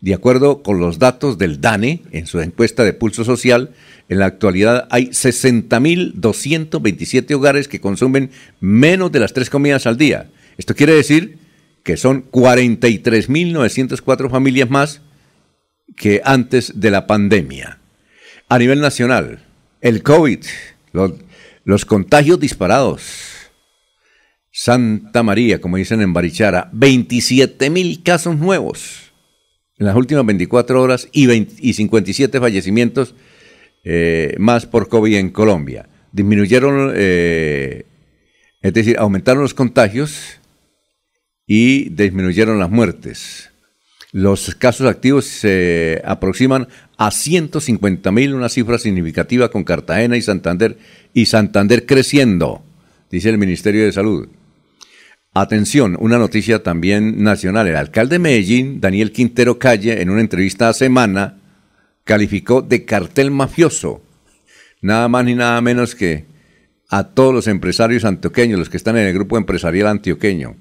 De 0.01 0.13
acuerdo 0.15 0.63
con 0.63 0.79
los 0.79 0.97
datos 0.97 1.37
del 1.37 1.61
DANE 1.61 2.01
en 2.11 2.25
su 2.25 2.41
encuesta 2.41 2.83
de 2.83 2.93
pulso 2.93 3.23
social, 3.23 3.75
en 4.09 4.17
la 4.17 4.25
actualidad 4.25 4.87
hay 4.89 5.09
60.227 5.09 7.35
hogares 7.35 7.67
que 7.67 7.79
consumen 7.79 8.31
menos 8.59 9.11
de 9.11 9.19
las 9.19 9.33
tres 9.33 9.51
comidas 9.51 9.85
al 9.85 9.97
día. 9.97 10.31
Esto 10.57 10.73
quiere 10.73 10.95
decir 10.95 11.37
que 11.83 11.97
son 11.97 12.25
43.904 12.31 14.31
familias 14.31 14.71
más 14.71 15.01
que 15.95 16.19
antes 16.25 16.79
de 16.79 16.89
la 16.89 17.05
pandemia. 17.05 17.77
A 18.49 18.57
nivel 18.57 18.81
nacional, 18.81 19.45
el 19.81 20.01
COVID, 20.01 20.39
los, 20.93 21.11
los 21.63 21.85
contagios 21.85 22.39
disparados. 22.39 23.03
Santa 24.51 25.21
María, 25.21 25.61
como 25.61 25.77
dicen 25.77 26.01
en 26.01 26.11
Barichara, 26.11 26.71
27.000 26.71 28.01
casos 28.01 28.35
nuevos 28.35 29.10
en 29.81 29.87
las 29.87 29.95
últimas 29.95 30.23
24 30.27 30.79
horas 30.79 31.09
y, 31.11 31.73
57 31.73 32.39
fallecimientos 32.39 33.15
eh, 33.83 34.35
más 34.37 34.67
por 34.67 34.87
COVID 34.87 35.15
en 35.15 35.31
Colombia. 35.31 35.89
Disminuyeron, 36.11 36.93
eh, 36.93 37.87
es 38.61 38.73
decir, 38.73 38.99
aumentaron 38.99 39.41
los 39.41 39.55
contagios 39.55 40.39
y 41.47 41.89
disminuyeron 41.89 42.59
las 42.59 42.69
muertes. 42.69 43.49
Los 44.11 44.53
casos 44.53 44.85
activos 44.85 45.25
se 45.25 45.99
aproximan 46.05 46.67
a 46.97 47.09
150 47.09 48.11
mil, 48.11 48.35
una 48.35 48.49
cifra 48.49 48.77
significativa 48.77 49.49
con 49.49 49.63
Cartagena 49.63 50.15
y 50.15 50.21
Santander, 50.21 50.77
y 51.11 51.25
Santander 51.25 51.87
creciendo, 51.87 52.61
dice 53.09 53.29
el 53.29 53.39
Ministerio 53.39 53.83
de 53.83 53.91
Salud. 53.91 54.29
Atención, 55.33 55.95
una 55.97 56.17
noticia 56.17 56.61
también 56.61 57.23
nacional. 57.23 57.65
El 57.65 57.77
alcalde 57.77 58.15
de 58.15 58.19
Medellín, 58.19 58.81
Daniel 58.81 59.13
Quintero 59.13 59.59
Calle, 59.59 60.01
en 60.01 60.09
una 60.09 60.19
entrevista 60.19 60.67
a 60.67 60.73
semana, 60.73 61.37
calificó 62.03 62.61
de 62.61 62.83
cartel 62.83 63.31
mafioso, 63.31 64.01
nada 64.81 65.07
más 65.07 65.23
ni 65.23 65.33
nada 65.33 65.61
menos 65.61 65.95
que 65.95 66.25
a 66.89 67.05
todos 67.05 67.33
los 67.33 67.47
empresarios 67.47 68.03
antioqueños, 68.03 68.59
los 68.59 68.69
que 68.69 68.75
están 68.75 68.97
en 68.97 69.07
el 69.07 69.13
grupo 69.13 69.37
empresarial 69.37 69.87
antioqueño, 69.87 70.57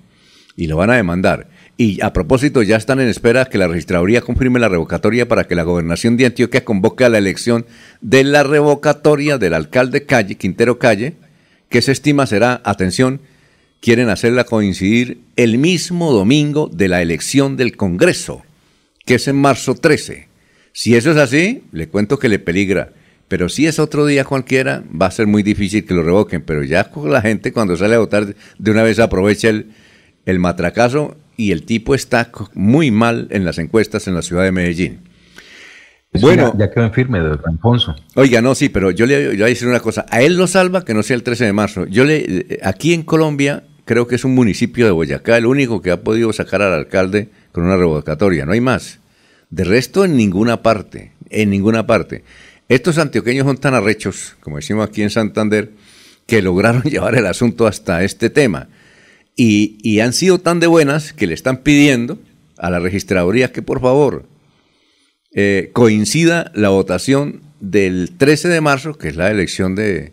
y 0.55 0.69
lo 0.69 0.77
van 0.77 0.91
a 0.91 0.97
demandar. 0.97 1.49
Y 1.77 2.01
a 2.01 2.13
propósito, 2.13 2.63
ya 2.63 2.77
están 2.77 3.01
en 3.01 3.09
espera 3.09 3.47
que 3.47 3.59
la 3.59 3.67
registraduría 3.67 4.21
confirme 4.21 4.61
la 4.61 4.69
revocatoria 4.69 5.27
para 5.27 5.49
que 5.49 5.57
la 5.57 5.65
gobernación 5.65 6.17
de 6.17 6.27
Antioquia 6.27 6.65
convoque 6.65 7.05
a 7.05 7.09
la 7.09 7.19
elección 7.19 7.67
de 8.03 8.23
la 8.23 8.45
revocatoria 8.45 9.37
del 9.37 9.55
alcalde 9.55 10.07
Calle, 10.07 10.37
Quintero 10.37 10.79
Calle, 10.79 11.15
que 11.69 11.83
se 11.83 11.91
estima 11.91 12.27
será, 12.27 12.61
atención, 12.65 13.21
quieren 13.81 14.09
hacerla 14.09 14.45
coincidir 14.45 15.21
el 15.37 15.59
mismo 15.59 16.13
domingo 16.13 16.69
de 16.73 16.89
la 16.89 17.03
elección 17.03 17.57
del 17.57 17.77
Congreso, 17.77 18.43
que 19.05 19.15
es 19.15 19.29
en 19.29 19.37
marzo 19.37 19.75
13. 19.75 20.29
Si 20.73 20.95
eso 20.95 21.11
es 21.11 21.17
así, 21.17 21.65
le 21.73 21.89
cuento 21.89 22.19
que 22.19 22.29
le 22.29 22.39
peligra. 22.39 22.93
Pero 23.29 23.49
si 23.49 23.67
es 23.67 23.79
otro 23.79 24.07
día 24.07 24.25
cualquiera, 24.25 24.83
va 24.91 25.07
a 25.07 25.11
ser 25.11 25.27
muy 25.27 25.43
difícil 25.43 25.85
que 25.85 25.95
lo 25.95 26.03
revoquen. 26.03 26.43
Pero 26.43 26.65
ya 26.65 26.91
la 27.05 27.23
gente 27.23 27.53
cuando 27.53 27.77
sale 27.77 27.95
a 27.95 28.01
votar 28.01 28.35
de 28.59 28.71
una 28.71 28.83
vez 28.83 28.99
aprovecha 28.99 29.49
el, 29.49 29.71
el 30.27 30.39
matracazo 30.39 31.17
y 31.37 31.53
el 31.53 31.63
tipo 31.63 31.95
está 31.95 32.31
muy 32.55 32.91
mal 32.91 33.29
en 33.31 33.45
las 33.45 33.59
encuestas 33.59 34.07
en 34.09 34.15
la 34.15 34.23
ciudad 34.23 34.43
de 34.45 34.53
Medellín. 34.53 35.01
bueno, 36.21 36.53
ya, 36.59 36.71
quedó 36.71 36.85
en 36.85 36.93
firme 36.93 37.21
de 37.21 37.39
Alfonso. 37.47 37.95
Oiga, 38.15 38.43
no, 38.43 38.55
sí, 38.55 38.69
pero 38.69 38.91
yo 38.91 39.07
le, 39.07 39.29
voy 39.29 39.43
a 39.43 39.47
decir 39.47 39.69
una 39.69 39.81
cosa. 39.81 40.05
A 40.11 40.23
él 40.23 40.37
lo 40.37 40.47
salva 40.47 40.85
que 40.85 40.93
no 40.93 41.03
sea 41.03 41.17
el 41.17 41.23
13 41.23 41.47
de 41.47 41.53
marzo. 41.53 41.87
Yo 41.87 42.05
le, 42.05 42.17
eh, 42.17 42.61
aquí 42.63 42.93
en 42.93 43.05
Colombia 43.05 43.63
creo 43.91 44.07
que 44.07 44.15
es 44.15 44.25
un 44.25 44.37
municipio 44.37 44.87
de 44.87 44.93
Boyacá 44.93 45.37
el 45.37 45.47
único 45.47 45.83
que 45.83 45.91
ha 45.91 46.03
podido 46.05 46.33
sacar 46.33 46.63
al 46.63 46.73
alcalde 46.73 47.27
con 47.51 47.65
una 47.65 47.77
revocatoria, 47.77 48.47
no 48.47 48.53
hay 48.53 48.61
más. 48.61 49.01
De 49.51 49.65
resto, 49.65 50.05
en 50.05 50.17
ninguna 50.17 50.63
parte, 50.63 51.11
en 51.29 51.51
ninguna 51.51 51.89
parte. 51.89 52.23
Estos 52.69 52.99
antioqueños 52.99 53.49
son 53.49 53.59
tan 53.59 53.75
arrechos, 53.75 54.37
como 54.39 54.59
decimos 54.59 54.89
aquí 54.89 55.03
en 55.03 55.11
Santander, 55.11 55.73
que 56.29 56.41
lograron 56.41 56.83
llevar 56.85 57.17
el 57.17 57.27
asunto 57.27 57.67
hasta 57.67 58.05
este 58.05 58.31
tema. 58.31 58.69
Y, 59.35 59.99
han 59.99 60.13
sido 60.13 60.39
tan 60.39 60.61
de 60.61 60.69
buenas 60.69 61.13
que 61.13 61.27
le 61.27 61.35
están 61.35 61.57
pidiendo 61.65 62.21
a 62.59 62.71
la 62.71 62.79
registraduría 62.79 63.51
que 63.51 63.63
por 63.63 63.81
favor 63.81 64.25
eh, 65.35 65.71
coincida 65.73 66.53
la 66.55 66.69
votación 66.69 67.41
del 67.59 68.13
13 68.17 68.47
de 68.51 68.61
marzo, 68.61 68.97
que 68.97 69.09
es 69.09 69.17
la 69.17 69.33
elección 69.33 69.75
de, 69.75 70.13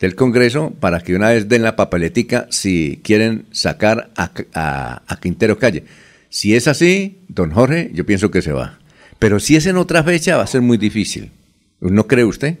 del 0.00 0.16
Congreso 0.16 0.72
para 0.80 1.00
que 1.00 1.14
una 1.14 1.28
vez 1.28 1.48
den 1.48 1.62
la 1.62 1.76
papeletica 1.76 2.46
si 2.48 3.00
quieren 3.04 3.44
sacar 3.52 4.10
a, 4.16 5.02
Quintero 5.20 5.58
Calle. 5.58 5.84
Si 6.30 6.54
es 6.54 6.66
así, 6.66 7.22
don 7.28 7.50
Jorge, 7.50 7.90
yo 7.92 8.06
pienso 8.06 8.30
que 8.30 8.42
se 8.42 8.52
va. 8.52 8.78
Pero 9.18 9.38
si 9.38 9.56
es 9.56 9.66
en 9.66 9.76
otra 9.76 10.02
fecha, 10.02 10.38
va 10.38 10.44
a 10.44 10.46
ser 10.46 10.62
muy 10.62 10.78
difícil. 10.78 11.30
¿No 11.80 12.06
cree 12.06 12.24
usted? 12.24 12.58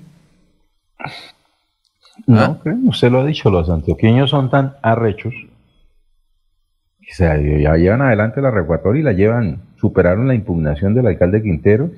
No, 2.26 2.40
¿Ah? 2.40 2.60
usted 2.84 3.10
lo 3.10 3.20
ha 3.20 3.26
dicho, 3.26 3.50
los 3.50 3.70
antioqueños 3.70 4.30
son 4.30 4.50
tan 4.50 4.74
arrechos 4.82 5.32
que 7.00 7.14
se, 7.14 7.24
ya 7.62 7.76
llevan 7.76 8.02
adelante 8.02 8.42
la 8.42 8.50
recuatoria 8.50 9.00
y 9.00 9.04
la 9.04 9.12
llevan, 9.12 9.62
superaron 9.76 10.28
la 10.28 10.34
impugnación 10.34 10.94
del 10.94 11.06
alcalde 11.06 11.42
Quintero 11.42 11.90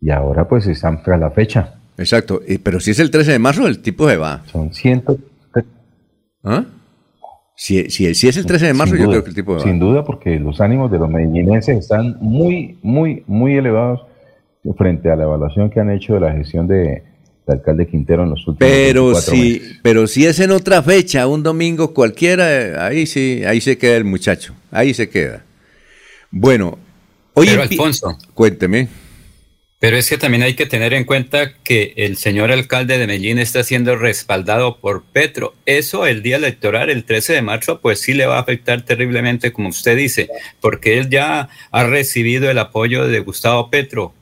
y 0.00 0.10
ahora 0.10 0.48
pues 0.48 0.66
están 0.66 1.02
tras 1.02 1.20
la 1.20 1.30
fecha. 1.30 1.74
Exacto, 1.98 2.40
pero 2.62 2.80
si 2.80 2.90
es 2.90 2.98
el 2.98 3.10
13 3.10 3.32
de 3.32 3.38
marzo, 3.38 3.66
el 3.66 3.80
tipo 3.80 4.08
se 4.08 4.16
va. 4.16 4.42
Son 4.52 4.72
ciento... 4.72 5.18
¿Ah? 6.44 6.64
Si, 7.58 7.88
si, 7.90 8.14
si, 8.14 8.28
es 8.28 8.36
el 8.36 8.44
13 8.44 8.66
de 8.66 8.74
marzo, 8.74 8.96
yo 8.96 9.08
creo 9.08 9.24
que 9.24 9.30
el 9.30 9.34
tipo 9.34 9.54
va. 9.54 9.60
Sin 9.60 9.78
duda, 9.78 10.04
porque 10.04 10.38
los 10.38 10.60
ánimos 10.60 10.90
de 10.90 10.98
los 10.98 11.08
medellinenses 11.08 11.78
están 11.78 12.16
muy, 12.20 12.78
muy, 12.82 13.24
muy 13.26 13.56
elevados 13.56 14.02
frente 14.76 15.10
a 15.10 15.16
la 15.16 15.24
evaluación 15.24 15.70
que 15.70 15.80
han 15.80 15.90
hecho 15.90 16.14
de 16.14 16.20
la 16.20 16.32
gestión 16.32 16.68
de, 16.68 17.02
alcalde 17.46 17.86
Quintero 17.86 18.24
en 18.24 18.30
los 18.30 18.40
últimos 18.46 18.58
pero 18.58 19.14
si, 19.14 19.62
Pero 19.82 20.06
si 20.06 20.26
es 20.26 20.40
en 20.40 20.50
otra 20.50 20.82
fecha, 20.82 21.26
un 21.26 21.42
domingo 21.42 21.94
cualquiera, 21.94 22.84
ahí 22.86 23.06
sí, 23.06 23.42
ahí 23.46 23.60
se 23.60 23.78
queda 23.78 23.96
el 23.96 24.04
muchacho, 24.04 24.52
ahí 24.70 24.92
se 24.92 25.08
queda. 25.08 25.44
Bueno, 26.30 26.76
oye, 27.34 27.52
Alfonso, 27.52 28.18
cuénteme. 28.34 28.88
Pero 29.78 29.98
es 29.98 30.08
que 30.08 30.16
también 30.16 30.42
hay 30.42 30.54
que 30.54 30.64
tener 30.64 30.94
en 30.94 31.04
cuenta 31.04 31.52
que 31.62 31.92
el 31.96 32.16
señor 32.16 32.50
alcalde 32.50 32.96
de 32.96 33.06
Medellín 33.06 33.38
está 33.38 33.62
siendo 33.62 33.94
respaldado 33.96 34.78
por 34.78 35.04
Petro. 35.04 35.54
Eso 35.66 36.06
el 36.06 36.22
día 36.22 36.36
electoral, 36.36 36.88
el 36.88 37.04
13 37.04 37.34
de 37.34 37.42
marzo, 37.42 37.80
pues 37.80 38.00
sí 38.00 38.14
le 38.14 38.24
va 38.24 38.38
a 38.38 38.40
afectar 38.40 38.82
terriblemente, 38.82 39.52
como 39.52 39.68
usted 39.68 39.96
dice, 39.96 40.30
porque 40.60 40.98
él 40.98 41.10
ya 41.10 41.50
ha 41.70 41.84
recibido 41.84 42.50
el 42.50 42.58
apoyo 42.58 43.06
de 43.06 43.20
Gustavo 43.20 43.68
Petro. 43.70 44.14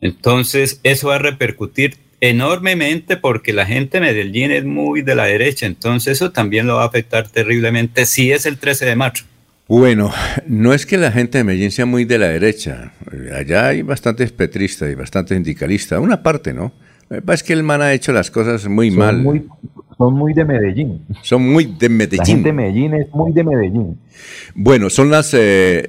entonces, 0.00 0.80
eso 0.82 1.08
va 1.08 1.16
a 1.16 1.18
repercutir 1.18 1.96
enormemente 2.20 3.18
porque 3.18 3.52
la 3.52 3.66
gente 3.66 3.98
de 3.98 4.06
Medellín 4.06 4.50
es 4.50 4.64
muy 4.64 5.02
de 5.02 5.14
la 5.14 5.26
derecha. 5.26 5.66
Entonces, 5.66 6.14
eso 6.16 6.32
también 6.32 6.66
lo 6.66 6.76
va 6.76 6.84
a 6.84 6.86
afectar 6.86 7.28
terriblemente 7.28 8.06
si 8.06 8.32
es 8.32 8.46
el 8.46 8.58
13 8.58 8.86
de 8.86 8.96
marzo. 8.96 9.24
Bueno, 9.66 10.10
no 10.46 10.74
es 10.74 10.84
que 10.84 10.98
la 10.98 11.10
gente 11.10 11.38
de 11.38 11.44
Medellín 11.44 11.70
sea 11.70 11.86
muy 11.86 12.04
de 12.04 12.18
la 12.18 12.28
derecha. 12.28 12.92
Allá 13.34 13.68
hay 13.68 13.82
bastantes 13.82 14.30
petristas 14.30 14.90
y 14.90 14.94
bastantes 14.94 15.36
sindicalistas, 15.36 16.00
una 16.00 16.22
parte, 16.22 16.52
¿no? 16.52 16.72
Es 17.28 17.42
que 17.42 17.54
el 17.54 17.62
man 17.62 17.80
ha 17.80 17.92
hecho 17.92 18.12
las 18.12 18.30
cosas 18.30 18.66
muy 18.68 18.90
mal. 18.90 19.24
son 19.96 20.14
muy 20.14 20.34
de 20.34 20.44
Medellín. 20.44 21.00
Son 21.22 21.42
muy 21.42 21.64
de 21.64 21.88
Medellín. 21.88 22.18
La 22.18 22.26
gente 22.26 22.48
de 22.48 22.52
Medellín 22.52 22.94
es 22.94 23.10
muy 23.14 23.32
de 23.32 23.44
Medellín. 23.44 23.98
Bueno, 24.54 24.90
son 24.90 25.10
las 25.10 25.32
eh, 25.34 25.88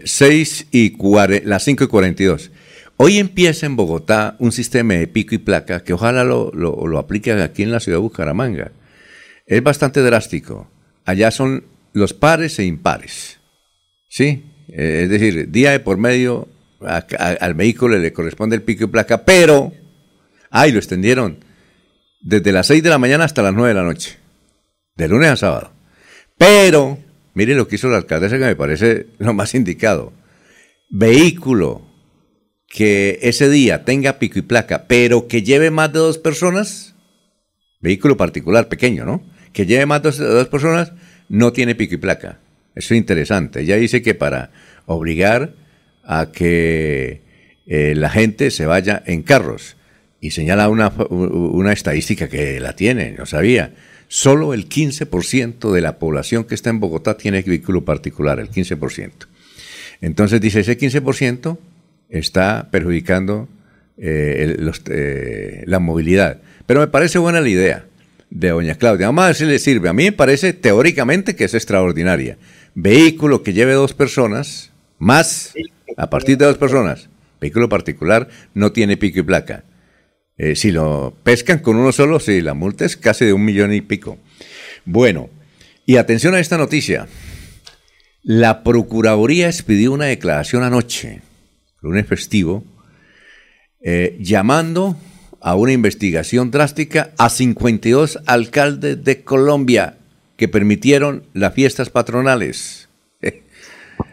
y 0.72 0.96
las 1.44 1.64
5 1.64 1.84
y 1.84 1.88
42. 1.88 2.52
Hoy 2.98 3.18
empieza 3.18 3.66
en 3.66 3.76
Bogotá 3.76 4.38
un 4.40 4.54
sistema 4.54 4.94
de 4.94 5.08
pico 5.08 5.36
y 5.36 5.38
placa 5.38 5.84
que 5.84 5.92
ojalá 5.92 6.24
lo, 6.24 6.50
lo, 6.54 6.88
lo 6.88 6.98
apliquen 6.98 7.40
aquí 7.40 7.64
en 7.64 7.72
la 7.72 7.82
ciudad 7.82 7.98
de 7.98 8.04
Bucaramanga. 8.04 8.72
Es 9.48 9.62
bastante 9.62 10.02
drástico. 10.02 10.68
Allá 11.04 11.30
son 11.32 11.66
los 11.92 12.14
pares 12.14 12.58
e 12.60 12.66
impares. 12.66 13.35
¿Sí? 14.16 14.46
Eh, 14.70 15.02
es 15.04 15.10
decir, 15.10 15.52
día 15.52 15.72
de 15.72 15.82
por 15.82 15.98
medio 15.98 16.48
al 16.80 17.54
vehículo 17.54 17.98
le 17.98 18.14
corresponde 18.14 18.56
el 18.56 18.62
pico 18.62 18.86
y 18.86 18.88
placa, 18.88 19.26
pero, 19.26 19.74
ay, 20.50 20.72
lo 20.72 20.78
extendieron 20.78 21.40
desde 22.22 22.54
las 22.54 22.68
6 22.68 22.82
de 22.82 22.90
la 22.92 22.98
mañana 22.98 23.26
hasta 23.26 23.42
las 23.42 23.54
9 23.54 23.68
de 23.68 23.74
la 23.74 23.84
noche, 23.84 24.16
de 24.96 25.10
lunes 25.10 25.32
a 25.32 25.36
sábado. 25.36 25.74
Pero, 26.38 26.98
mire 27.34 27.56
lo 27.56 27.68
que 27.68 27.76
hizo 27.76 27.90
la 27.90 27.98
alcaldesa 27.98 28.38
que 28.38 28.46
me 28.46 28.56
parece 28.56 29.08
lo 29.18 29.34
más 29.34 29.54
indicado. 29.54 30.14
Vehículo 30.90 31.82
que 32.70 33.20
ese 33.22 33.50
día 33.50 33.84
tenga 33.84 34.18
pico 34.18 34.40
y 34.40 34.44
placa, 34.44 34.86
pero 34.88 35.28
que 35.28 35.44
lleve 35.44 35.72
más 35.72 35.92
de 35.92 36.00
dos 36.00 36.20
personas, 36.20 36.96
vehículo 37.82 38.16
particular 38.16 38.70
pequeño, 38.70 39.04
¿no? 39.04 39.26
Que 39.52 39.66
lleve 39.66 39.86
más 39.86 40.04
de 40.04 40.12
dos 40.12 40.48
personas, 40.48 40.94
no 41.28 41.52
tiene 41.52 41.76
pico 41.76 41.96
y 41.96 41.98
placa. 41.98 42.40
Eso 42.76 42.94
es 42.94 42.98
interesante. 42.98 43.62
Ella 43.62 43.78
dice 43.78 44.02
que 44.02 44.14
para 44.14 44.52
obligar 44.86 45.54
a 46.04 46.32
que 46.32 47.22
eh, 47.68 47.94
la 47.96 48.10
gente 48.10 48.52
se 48.52 48.66
vaya 48.66 49.02
en 49.06 49.24
carros. 49.24 49.78
Y 50.22 50.32
señala 50.32 50.70
una, 50.70 50.90
una 50.90 51.72
estadística 51.72 52.28
que 52.28 52.60
la 52.60 52.76
tiene, 52.76 53.12
no 53.12 53.26
sabía. 53.26 53.74
Solo 54.08 54.54
el 54.54 54.70
15% 54.70 55.72
de 55.72 55.82
la 55.82 56.00
población 56.00 56.46
que 56.46 56.56
está 56.56 56.70
en 56.70 56.80
Bogotá 56.80 57.18
tiene 57.18 57.42
vehículo 57.42 57.86
particular, 57.86 58.40
el 58.40 58.50
15%. 58.50 59.12
Entonces 60.02 60.42
dice, 60.42 60.62
ese 60.62 60.78
15% 60.78 61.58
está 62.10 62.70
perjudicando 62.72 63.48
eh, 63.98 64.56
eh, 64.90 65.64
la 65.66 65.80
movilidad. 65.80 66.42
Pero 66.66 66.80
me 66.82 66.88
parece 66.88 67.20
buena 67.20 67.42
la 67.42 67.50
idea 67.50 67.86
de 68.30 68.50
doña 68.50 68.76
Claudia. 68.76 69.08
Vamos 69.08 69.24
a 69.24 69.28
ver 69.28 69.36
si 69.36 69.46
le 69.46 69.60
sirve. 69.60 69.90
A 69.90 69.94
mí 69.94 70.06
me 70.06 70.12
parece 70.12 70.54
teóricamente 70.54 71.36
que 71.36 71.46
es 71.46 71.54
extraordinaria. 71.54 72.38
Vehículo 72.76 73.42
que 73.42 73.54
lleve 73.54 73.72
dos 73.72 73.94
personas, 73.94 74.72
más 75.00 75.54
a 75.96 76.10
partir 76.10 76.38
de 76.38 76.46
dos 76.46 76.58
personas. 76.58 77.10
Vehículo 77.40 77.70
particular 77.70 78.28
no 78.54 78.74
tiene 78.74 78.98
pico 78.98 79.20
y 79.20 79.24
placa. 79.24 79.64
Eh, 80.38 80.58
si 80.58 80.72
lo 80.72 81.16
pescan 81.24 81.60
con 81.60 81.78
uno 81.78 81.94
solo, 81.94 82.20
sí, 82.20 82.42
la 82.42 82.54
multa 82.54 82.84
es 82.84 82.98
casi 82.98 83.24
de 83.24 83.32
un 83.32 83.46
millón 83.46 83.74
y 83.74 83.80
pico. 83.80 84.18
Bueno, 84.84 85.30
y 85.86 85.96
atención 85.96 86.36
a 86.36 86.42
esta 86.42 86.58
noticia. 86.58 87.08
La 88.24 88.62
Procuraduría 88.62 89.48
expidió 89.48 89.94
una 89.94 90.06
declaración 90.06 90.64
anoche, 90.64 91.22
lunes 91.82 92.08
festivo, 92.08 92.66
eh, 93.82 94.18
llamando 94.20 94.98
a 95.40 95.56
una 95.56 95.72
investigación 95.72 96.52
drástica 96.52 97.12
a 97.18 97.30
52 97.30 98.20
alcaldes 98.26 99.02
de 99.02 99.24
Colombia 99.24 100.00
que 100.38 100.48
permitieron 100.48 101.24
las 101.34 101.54
fiestas 101.54 101.90
patronales. 101.90 102.90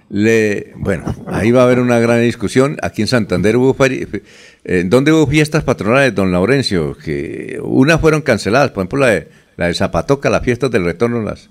Le, 0.09 0.73
bueno, 0.77 1.17
ahí 1.27 1.53
va 1.53 1.63
a 1.63 1.65
haber 1.65 1.81
una 1.81 1.99
gran 1.99 2.21
discusión. 2.21 2.77
Aquí 2.83 3.01
en 3.01 3.09
Santander 3.09 3.57
hubo, 3.57 3.75
eh, 3.85 4.85
¿dónde 4.85 5.11
hubo 5.11 5.27
fiestas 5.27 5.65
patronales, 5.65 6.15
don 6.15 6.31
Laurencio? 6.31 6.95
Que 6.97 7.59
unas 7.63 7.99
fueron 7.99 8.21
canceladas, 8.21 8.73
por 8.73 8.83
ejemplo 8.83 8.99
la 8.99 9.09
de, 9.09 9.29
la 9.57 9.67
de 9.69 9.75
Zapatoca, 9.75 10.29
las 10.29 10.45
fiestas 10.45 10.71
del 10.71 10.85
retorno 10.85 11.23
las, 11.23 11.49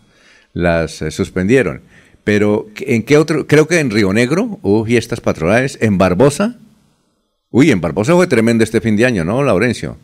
las 0.53 1.01
eh, 1.01 1.09
suspendieron. 1.09 1.82
Pero 2.24 2.67
¿en 2.82 3.01
qué 3.01 3.17
otro? 3.17 3.47
Creo 3.47 3.67
que 3.67 3.80
en 3.80 3.89
Río 3.89 4.13
Negro 4.13 4.59
hubo 4.61 4.86
fiestas 4.86 5.22
patronales, 5.22 5.80
en 5.82 5.97
Barbosa 5.97 6.57
Uy, 7.53 7.69
en 7.69 7.82
Barbosa 7.82 8.13
fue 8.13 8.28
tremendo 8.28 8.63
este 8.63 8.80
fin 8.80 8.95
de 8.95 9.05
año, 9.05 9.26
¿no, 9.26 9.43
Laurencio? 9.43 9.97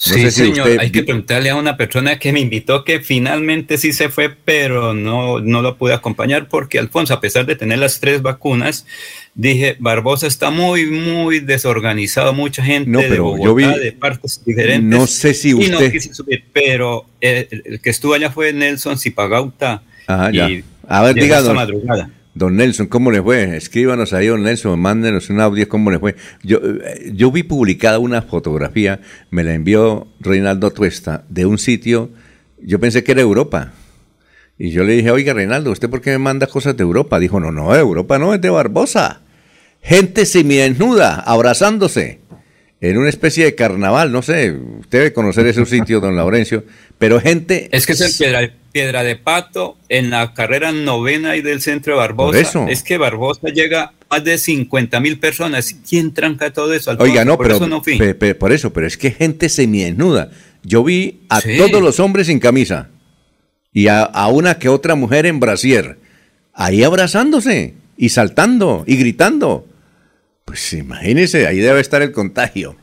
Sí, 0.00 0.30
señor, 0.30 0.80
hay 0.80 0.90
que 0.90 1.02
preguntarle 1.02 1.50
a 1.50 1.56
una 1.56 1.76
persona 1.76 2.18
que 2.18 2.32
me 2.32 2.40
invitó 2.40 2.84
que 2.84 3.00
finalmente 3.00 3.76
sí 3.76 3.92
se 3.92 4.08
fue, 4.08 4.30
pero 4.30 4.94
no, 4.94 5.40
no 5.40 5.60
lo 5.60 5.76
pude 5.76 5.92
acompañar 5.92 6.48
porque 6.48 6.78
Alfonso, 6.78 7.12
a 7.12 7.20
pesar 7.20 7.44
de 7.44 7.54
tener 7.54 7.78
las 7.78 8.00
tres 8.00 8.22
vacunas, 8.22 8.86
dije, 9.34 9.76
Barbosa 9.78 10.26
está 10.26 10.50
muy, 10.50 10.86
muy 10.86 11.40
desorganizado, 11.40 12.32
mucha 12.32 12.64
gente 12.64 13.08
de 13.08 13.20
Bogotá, 13.20 13.76
de 13.76 13.92
partes 13.92 14.42
diferentes. 14.44 14.98
No 14.98 15.06
sé 15.06 15.34
si 15.34 15.52
usted... 15.52 15.66
Y 15.66 15.70
no 15.70 15.90
quise 15.90 16.14
subir, 16.14 16.44
pero 16.52 17.04
el, 17.20 17.80
que 17.82 17.90
estuvo 17.90 18.14
allá 18.14 18.30
fue 18.30 18.54
Nelson 18.54 18.98
Zipagauta. 18.98 19.82
Ajá, 20.06 20.30
ya. 20.32 20.48
A 20.88 21.02
ver, 21.02 21.14
diga, 21.14 21.42
madrugada. 21.52 22.10
Don 22.34 22.56
Nelson, 22.56 22.86
¿cómo 22.86 23.10
le 23.10 23.20
fue? 23.20 23.56
Escríbanos 23.56 24.12
ahí, 24.12 24.28
don 24.28 24.42
Nelson, 24.42 24.78
mándenos 24.78 25.30
un 25.30 25.40
audio, 25.40 25.68
¿cómo 25.68 25.90
le 25.90 25.98
fue? 25.98 26.14
Yo, 26.42 26.58
eh, 26.58 27.10
yo 27.12 27.32
vi 27.32 27.42
publicada 27.42 27.98
una 27.98 28.22
fotografía, 28.22 29.00
me 29.30 29.42
la 29.42 29.54
envió 29.54 30.06
Reinaldo 30.20 30.70
Tuesta, 30.70 31.24
de 31.28 31.46
un 31.46 31.58
sitio, 31.58 32.10
yo 32.62 32.78
pensé 32.78 33.02
que 33.02 33.12
era 33.12 33.20
Europa. 33.20 33.72
Y 34.58 34.70
yo 34.70 34.84
le 34.84 34.92
dije, 34.92 35.10
oiga, 35.10 35.32
Reinaldo, 35.32 35.70
¿usted 35.72 35.88
por 35.88 36.02
qué 36.02 36.10
me 36.10 36.18
manda 36.18 36.46
cosas 36.46 36.76
de 36.76 36.82
Europa? 36.82 37.18
Dijo, 37.18 37.40
no, 37.40 37.50
no, 37.50 37.74
Europa 37.74 38.18
no, 38.18 38.34
es 38.34 38.40
de 38.40 38.50
Barbosa. 38.50 39.22
Gente 39.82 40.26
semidesnuda, 40.26 41.16
abrazándose, 41.20 42.20
en 42.80 42.98
una 42.98 43.08
especie 43.08 43.44
de 43.44 43.54
carnaval, 43.54 44.12
no 44.12 44.22
sé, 44.22 44.52
usted 44.52 44.98
debe 44.98 45.12
conocer 45.12 45.46
ese 45.46 45.64
sitio, 45.66 46.00
don 46.00 46.14
Laurencio, 46.14 46.64
pero 46.98 47.20
gente... 47.20 47.68
Es 47.72 47.86
que 47.86 47.92
es 47.92 48.20
en 48.20 48.59
Piedra, 48.72 49.02
de 49.02 49.16
Pato, 49.16 49.76
en 49.88 50.10
la 50.10 50.34
carrera 50.34 50.72
novena 50.72 51.36
y 51.36 51.42
del 51.42 51.60
centro 51.60 51.94
de 51.94 51.98
Barbosa. 51.98 52.66
Es 52.68 52.82
que 52.82 52.98
Barbosa 52.98 53.48
llega 53.48 53.82
a 53.82 53.92
más 54.10 54.24
de 54.24 54.38
50 54.38 55.00
mil 55.00 55.18
personas. 55.18 55.74
¿Quién 55.88 56.12
tranca 56.12 56.52
todo 56.52 56.72
eso? 56.72 56.94
Oiga, 56.98 57.24
no, 57.24 57.36
por 57.36 57.46
pero, 57.46 57.56
eso 57.56 57.66
no 57.68 57.82
por 58.38 58.52
eso, 58.52 58.72
pero 58.72 58.86
es 58.86 58.96
que 58.96 59.10
gente 59.10 59.48
semidesnuda. 59.48 60.30
Yo 60.62 60.84
vi 60.84 61.20
a 61.28 61.40
todos 61.40 61.82
los 61.82 62.00
hombres 62.00 62.26
sin 62.26 62.38
camisa 62.38 62.88
y 63.72 63.88
a, 63.88 64.02
a, 64.02 64.28
una 64.28 64.58
que 64.58 64.68
otra 64.68 64.94
mujer 64.94 65.26
en 65.26 65.40
brasier, 65.40 65.98
ahí 66.52 66.82
abrazándose 66.82 67.74
y 67.96 68.10
saltando 68.10 68.84
y 68.86 68.96
gritando. 68.96 69.66
Pues 70.44 70.72
imagínese, 70.72 71.46
ahí 71.46 71.58
debe 71.58 71.80
estar 71.80 72.02
el 72.02 72.12
contagio. 72.12 72.76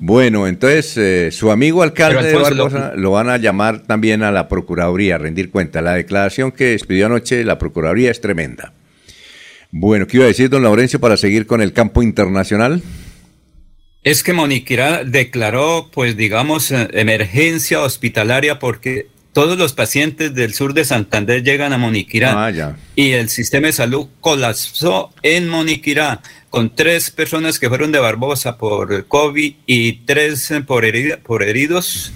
Bueno, 0.00 0.46
entonces 0.46 0.96
eh, 0.96 1.30
su 1.30 1.50
amigo 1.50 1.82
alcalde 1.82 2.26
de 2.26 2.34
Barbosa 2.34 2.94
lo... 2.96 3.10
van 3.10 3.28
a 3.28 3.36
llamar 3.36 3.82
también 3.82 4.22
a 4.22 4.32
la 4.32 4.48
Procuraduría 4.48 5.16
a 5.16 5.18
rendir 5.18 5.50
cuenta. 5.50 5.82
La 5.82 5.92
declaración 5.92 6.52
que 6.52 6.72
expidió 6.72 7.06
anoche 7.06 7.44
la 7.44 7.58
Procuraduría 7.58 8.10
es 8.10 8.22
tremenda. 8.22 8.72
Bueno, 9.70 10.06
¿qué 10.06 10.16
iba 10.16 10.24
a 10.24 10.28
decir 10.28 10.48
don 10.48 10.62
Laurencio 10.62 11.00
para 11.00 11.18
seguir 11.18 11.46
con 11.46 11.60
el 11.60 11.74
campo 11.74 12.02
internacional? 12.02 12.82
Es 14.02 14.22
que 14.22 14.32
Moniquirá 14.32 15.04
declaró, 15.04 15.90
pues 15.92 16.16
digamos, 16.16 16.70
eh, 16.70 16.88
emergencia 16.92 17.82
hospitalaria 17.82 18.58
porque 18.58 19.08
todos 19.34 19.58
los 19.58 19.74
pacientes 19.74 20.34
del 20.34 20.54
sur 20.54 20.72
de 20.72 20.84
Santander 20.86 21.44
llegan 21.44 21.74
a 21.74 21.78
Moniquirá. 21.78 22.46
Ah, 22.46 22.76
y 22.96 23.10
el 23.10 23.28
sistema 23.28 23.66
de 23.66 23.74
salud 23.74 24.08
colapsó 24.20 25.12
en 25.22 25.48
Moniquirá 25.48 26.22
con 26.50 26.74
tres 26.74 27.10
personas 27.10 27.58
que 27.58 27.68
fueron 27.68 27.92
de 27.92 28.00
Barbosa 28.00 28.58
por 28.58 29.06
COVID 29.06 29.54
y 29.66 29.92
tres 30.04 30.52
por, 30.66 30.84
por 31.22 31.42
heridos. 31.42 32.12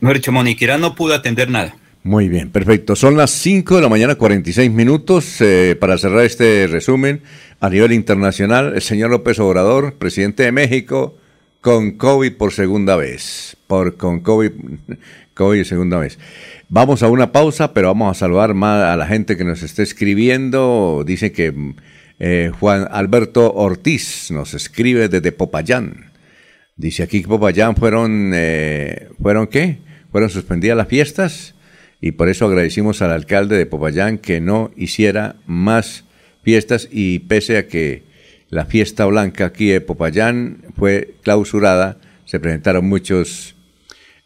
Mejor 0.00 0.16
dicho, 0.16 0.78
no 0.78 0.94
pudo 0.94 1.14
atender 1.14 1.50
nada. 1.50 1.74
Muy 2.02 2.28
bien, 2.28 2.50
perfecto. 2.50 2.96
Son 2.96 3.16
las 3.16 3.30
5 3.30 3.76
de 3.76 3.82
la 3.82 3.88
mañana, 3.88 4.14
46 4.14 4.70
minutos. 4.70 5.40
Eh, 5.40 5.76
para 5.78 5.98
cerrar 5.98 6.24
este 6.24 6.66
resumen, 6.66 7.22
a 7.60 7.68
nivel 7.68 7.92
internacional, 7.92 8.74
el 8.74 8.82
señor 8.82 9.10
López 9.10 9.38
Obrador, 9.38 9.94
presidente 9.94 10.44
de 10.44 10.52
México, 10.52 11.16
con 11.60 11.92
COVID 11.92 12.36
por 12.36 12.52
segunda 12.52 12.96
vez. 12.96 13.56
Por, 13.66 13.96
con 13.96 14.20
COVID, 14.20 14.52
COVID 15.34 15.64
segunda 15.64 15.98
vez. 15.98 16.18
Vamos 16.68 17.02
a 17.02 17.08
una 17.08 17.32
pausa, 17.32 17.74
pero 17.74 17.88
vamos 17.88 18.16
a 18.16 18.20
saludar 18.20 18.54
más 18.54 18.82
a 18.82 18.96
la 18.96 19.06
gente 19.06 19.36
que 19.36 19.44
nos 19.44 19.62
está 19.62 19.82
escribiendo. 19.82 21.02
Dice 21.06 21.32
que 21.32 21.52
eh, 22.20 22.52
Juan 22.60 22.86
Alberto 22.90 23.50
Ortiz 23.54 24.30
nos 24.30 24.52
escribe 24.52 25.08
desde 25.08 25.32
Popayán. 25.32 26.10
Dice 26.76 27.02
aquí 27.02 27.22
que 27.22 27.28
Popayán 27.28 27.76
fueron, 27.76 28.32
eh, 28.34 29.08
¿fueron 29.20 29.46
qué? 29.46 29.78
Fueron 30.12 30.28
suspendidas 30.28 30.76
las 30.76 30.88
fiestas 30.88 31.54
y 31.98 32.12
por 32.12 32.28
eso 32.28 32.44
agradecimos 32.44 33.00
al 33.00 33.12
alcalde 33.12 33.56
de 33.56 33.64
Popayán 33.64 34.18
que 34.18 34.42
no 34.42 34.70
hiciera 34.76 35.36
más 35.46 36.04
fiestas 36.42 36.88
y 36.90 37.20
pese 37.20 37.56
a 37.56 37.68
que 37.68 38.02
la 38.50 38.66
fiesta 38.66 39.06
blanca 39.06 39.46
aquí 39.46 39.68
de 39.68 39.80
Popayán 39.80 40.58
fue 40.76 41.14
clausurada, 41.22 41.98
se 42.26 42.38
presentaron 42.38 42.86
muchos, 42.86 43.54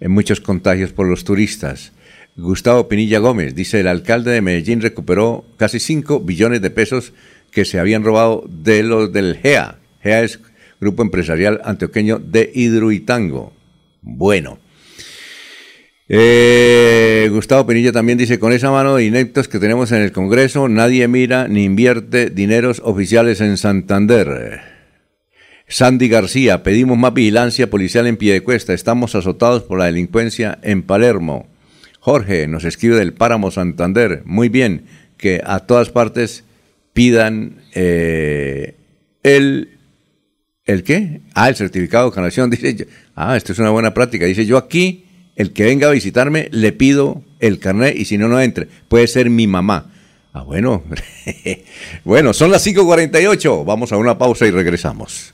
eh, 0.00 0.08
muchos 0.08 0.40
contagios 0.40 0.92
por 0.92 1.06
los 1.06 1.22
turistas. 1.22 1.92
Gustavo 2.36 2.88
Pinilla 2.88 3.20
Gómez 3.20 3.54
dice, 3.54 3.78
el 3.78 3.86
alcalde 3.86 4.32
de 4.32 4.42
Medellín 4.42 4.80
recuperó 4.80 5.44
casi 5.56 5.78
5 5.78 6.18
billones 6.20 6.60
de 6.60 6.70
pesos 6.70 7.12
que 7.54 7.64
se 7.64 7.78
habían 7.78 8.02
robado 8.04 8.44
de 8.48 8.82
los 8.82 9.12
del 9.12 9.36
GEA. 9.36 9.78
GEA 10.02 10.22
es 10.22 10.40
Grupo 10.80 11.02
Empresarial 11.02 11.60
Antioqueño 11.64 12.18
de 12.18 12.50
Hidroitango. 12.52 13.52
Bueno. 14.02 14.58
Eh, 16.08 17.30
Gustavo 17.32 17.66
Penilla 17.66 17.92
también 17.92 18.18
dice, 18.18 18.38
con 18.38 18.52
esa 18.52 18.70
mano 18.70 18.96
de 18.96 19.06
ineptos 19.06 19.48
que 19.48 19.58
tenemos 19.58 19.92
en 19.92 20.02
el 20.02 20.12
Congreso, 20.12 20.68
nadie 20.68 21.08
mira 21.08 21.48
ni 21.48 21.64
invierte 21.64 22.28
dineros 22.28 22.82
oficiales 22.84 23.40
en 23.40 23.56
Santander. 23.56 24.60
Sandy 25.66 26.08
García, 26.08 26.62
pedimos 26.62 26.98
más 26.98 27.14
vigilancia 27.14 27.70
policial 27.70 28.06
en 28.06 28.18
Piedecuesta, 28.18 28.74
estamos 28.74 29.14
azotados 29.14 29.62
por 29.62 29.78
la 29.78 29.86
delincuencia 29.86 30.58
en 30.62 30.82
Palermo. 30.82 31.46
Jorge 32.00 32.46
nos 32.48 32.64
escribe 32.64 32.96
del 32.96 33.14
Páramo 33.14 33.50
Santander, 33.50 34.20
muy 34.26 34.50
bien, 34.50 34.84
que 35.16 35.40
a 35.42 35.60
todas 35.60 35.88
partes 35.88 36.44
pidan 36.94 37.60
eh, 37.74 38.76
el 39.22 39.74
¿El 40.64 40.82
qué? 40.82 41.20
Ah, 41.34 41.48
el 41.48 41.56
certificado 41.56 42.08
de 42.08 42.14
canación. 42.14 42.50
Dice, 42.50 42.88
ah, 43.14 43.36
esto 43.36 43.52
es 43.52 43.58
una 43.58 43.70
buena 43.70 43.92
práctica. 43.92 44.26
Dice, 44.26 44.46
yo 44.46 44.56
aquí, 44.56 45.04
el 45.36 45.52
que 45.52 45.64
venga 45.64 45.88
a 45.88 45.90
visitarme, 45.90 46.48
le 46.52 46.72
pido 46.72 47.22
el 47.40 47.58
carnet 47.58 47.96
y 47.96 48.04
si 48.06 48.16
no, 48.16 48.28
no 48.28 48.40
entre. 48.40 48.68
Puede 48.88 49.06
ser 49.06 49.28
mi 49.30 49.46
mamá. 49.46 49.92
Ah, 50.32 50.42
bueno. 50.42 50.82
bueno, 52.04 52.32
son 52.32 52.50
las 52.50 52.66
5.48. 52.66 53.64
Vamos 53.64 53.92
a 53.92 53.96
una 53.98 54.16
pausa 54.16 54.46
y 54.46 54.50
regresamos. 54.50 55.33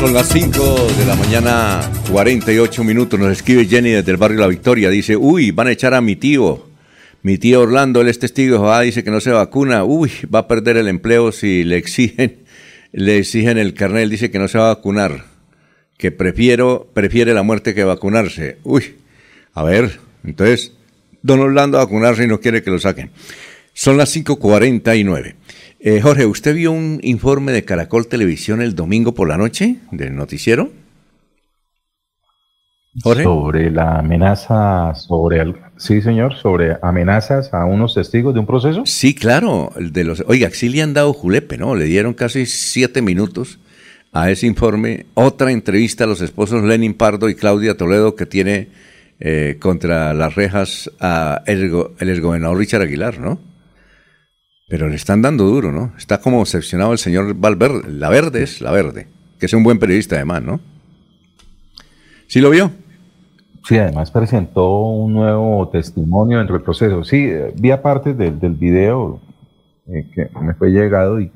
Son 0.00 0.14
las 0.14 0.30
5 0.30 0.86
de 0.98 1.04
la 1.04 1.14
mañana, 1.14 1.82
48 2.10 2.82
minutos. 2.84 3.20
Nos 3.20 3.32
escribe 3.32 3.66
Jenny 3.66 3.90
desde 3.90 4.10
el 4.10 4.16
barrio 4.16 4.40
La 4.40 4.46
Victoria. 4.46 4.88
Dice, 4.88 5.14
uy, 5.14 5.50
van 5.50 5.66
a 5.66 5.72
echar 5.72 5.92
a 5.92 6.00
mi 6.00 6.16
tío. 6.16 6.66
Mi 7.20 7.36
tío 7.36 7.60
Orlando, 7.60 8.00
él 8.00 8.08
es 8.08 8.18
testigo 8.18 8.56
Jehová, 8.56 8.80
dice 8.80 9.04
que 9.04 9.10
no 9.10 9.20
se 9.20 9.30
vacuna. 9.30 9.84
Uy, 9.84 10.10
va 10.34 10.38
a 10.38 10.48
perder 10.48 10.78
el 10.78 10.88
empleo 10.88 11.32
si 11.32 11.64
le 11.64 11.76
exigen, 11.76 12.38
le 12.92 13.18
exigen 13.18 13.58
el 13.58 13.74
carnet. 13.74 14.08
Dice 14.08 14.30
que 14.30 14.38
no 14.38 14.48
se 14.48 14.56
va 14.56 14.70
a 14.70 14.74
vacunar. 14.74 15.26
Que 15.98 16.10
prefiero, 16.10 16.88
prefiere 16.94 17.34
la 17.34 17.42
muerte 17.42 17.74
que 17.74 17.84
vacunarse. 17.84 18.56
Uy, 18.64 18.94
a 19.52 19.62
ver, 19.64 20.00
entonces, 20.24 20.72
don 21.20 21.40
Orlando 21.40 21.76
a 21.76 21.84
vacunarse 21.84 22.24
y 22.24 22.26
no 22.26 22.40
quiere 22.40 22.62
que 22.62 22.70
lo 22.70 22.78
saquen. 22.78 23.10
Son 23.74 23.98
las 23.98 24.16
5.49. 24.16 25.34
Eh, 25.82 26.02
Jorge, 26.02 26.26
¿usted 26.26 26.54
vio 26.54 26.72
un 26.72 27.00
informe 27.02 27.52
de 27.52 27.64
Caracol 27.64 28.06
Televisión 28.06 28.60
el 28.60 28.74
domingo 28.74 29.14
por 29.14 29.28
la 29.28 29.38
noche 29.38 29.76
del 29.90 30.14
noticiero? 30.14 30.68
Jorge. 33.02 33.22
Sobre 33.22 33.70
la 33.70 34.00
amenaza, 34.00 34.94
sobre 34.94 35.40
el, 35.40 35.56
sí 35.78 36.02
señor, 36.02 36.34
sobre 36.34 36.76
amenazas 36.82 37.54
a 37.54 37.64
unos 37.64 37.94
testigos 37.94 38.34
de 38.34 38.40
un 38.40 38.46
proceso. 38.46 38.82
Sí, 38.84 39.14
claro, 39.14 39.72
el 39.78 39.90
de 39.90 40.04
los, 40.04 40.22
oiga, 40.26 40.50
sí 40.50 40.68
le 40.68 40.82
han 40.82 40.92
dado 40.92 41.14
julepe, 41.14 41.56
¿no? 41.56 41.74
Le 41.74 41.86
dieron 41.86 42.12
casi 42.12 42.44
siete 42.44 43.00
minutos 43.00 43.58
a 44.12 44.30
ese 44.30 44.46
informe. 44.46 45.06
Otra 45.14 45.50
entrevista 45.50 46.04
a 46.04 46.08
los 46.08 46.20
esposos 46.20 46.62
Lenin 46.62 46.92
Pardo 46.92 47.30
y 47.30 47.34
Claudia 47.34 47.78
Toledo 47.78 48.16
que 48.16 48.26
tiene 48.26 48.68
eh, 49.18 49.56
contra 49.58 50.12
las 50.12 50.34
rejas 50.34 50.90
a 51.00 51.42
el, 51.46 51.72
el 51.98 52.10
exgobernador 52.10 52.58
Richard 52.58 52.82
Aguilar, 52.82 53.18
¿no? 53.18 53.49
Pero 54.70 54.88
le 54.88 54.94
están 54.94 55.20
dando 55.20 55.44
duro, 55.44 55.72
¿no? 55.72 55.92
Está 55.98 56.20
como 56.20 56.40
excepcionado 56.40 56.92
el 56.92 56.98
señor 56.98 57.34
Valverde. 57.34 57.90
La 57.90 58.08
Verde 58.08 58.44
es 58.44 58.60
La 58.60 58.70
Verde, 58.70 59.08
que 59.40 59.46
es 59.46 59.52
un 59.52 59.64
buen 59.64 59.80
periodista 59.80 60.14
además, 60.14 60.44
¿no? 60.44 60.60
¿Sí 62.28 62.40
lo 62.40 62.50
vio? 62.50 62.70
Sí, 63.66 63.76
además 63.76 64.12
presentó 64.12 64.86
un 64.90 65.12
nuevo 65.12 65.68
testimonio 65.70 66.38
dentro 66.38 66.54
del 66.54 66.62
proceso. 66.62 67.02
Sí, 67.02 67.16
eh, 67.28 67.52
vi 67.56 67.72
aparte 67.72 68.14
del, 68.14 68.38
del 68.38 68.54
video 68.54 69.20
eh, 69.88 70.06
que 70.14 70.30
me 70.40 70.54
fue 70.54 70.70
llegado 70.70 71.20
y 71.20 71.32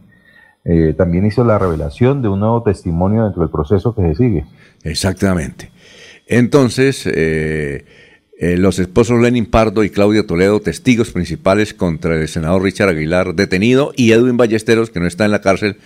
eh, 0.64 0.94
también 0.96 1.26
hizo 1.26 1.44
la 1.44 1.58
revelación 1.58 2.22
de 2.22 2.28
un 2.28 2.38
nuevo 2.38 2.62
testimonio 2.62 3.24
dentro 3.24 3.42
del 3.42 3.50
proceso 3.50 3.96
que 3.96 4.02
se 4.02 4.14
sigue. 4.14 4.44
Exactamente. 4.84 5.72
Entonces, 6.28 7.04
eh, 7.12 7.84
los 8.40 8.78
esposos 8.78 9.20
Lenin 9.20 9.46
Pardo 9.46 9.84
y 9.84 9.90
Claudia 9.90 10.26
Toledo, 10.26 10.60
testigos 10.60 11.10
principales 11.12 11.72
contra 11.72 12.16
el 12.16 12.28
senador 12.28 12.62
Richard 12.62 12.90
Aguilar, 12.90 13.34
detenido, 13.34 13.92
y 13.96 14.12
Edwin 14.12 14.36
Ballesteros, 14.36 14.90
que 14.90 15.00
no 15.00 15.06
está 15.06 15.24
en 15.24 15.30
la 15.30 15.40
cárcel, 15.40 15.76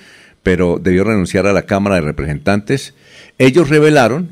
pero 0.43 0.79
debió 0.83 1.05
renunciar 1.05 1.47
a 1.47 1.53
la 1.53 1.63
Cámara 1.63 1.97
de 1.97 2.03
Representantes. 2.03 2.95
Ellos 3.39 3.69
revelaron, 3.69 4.31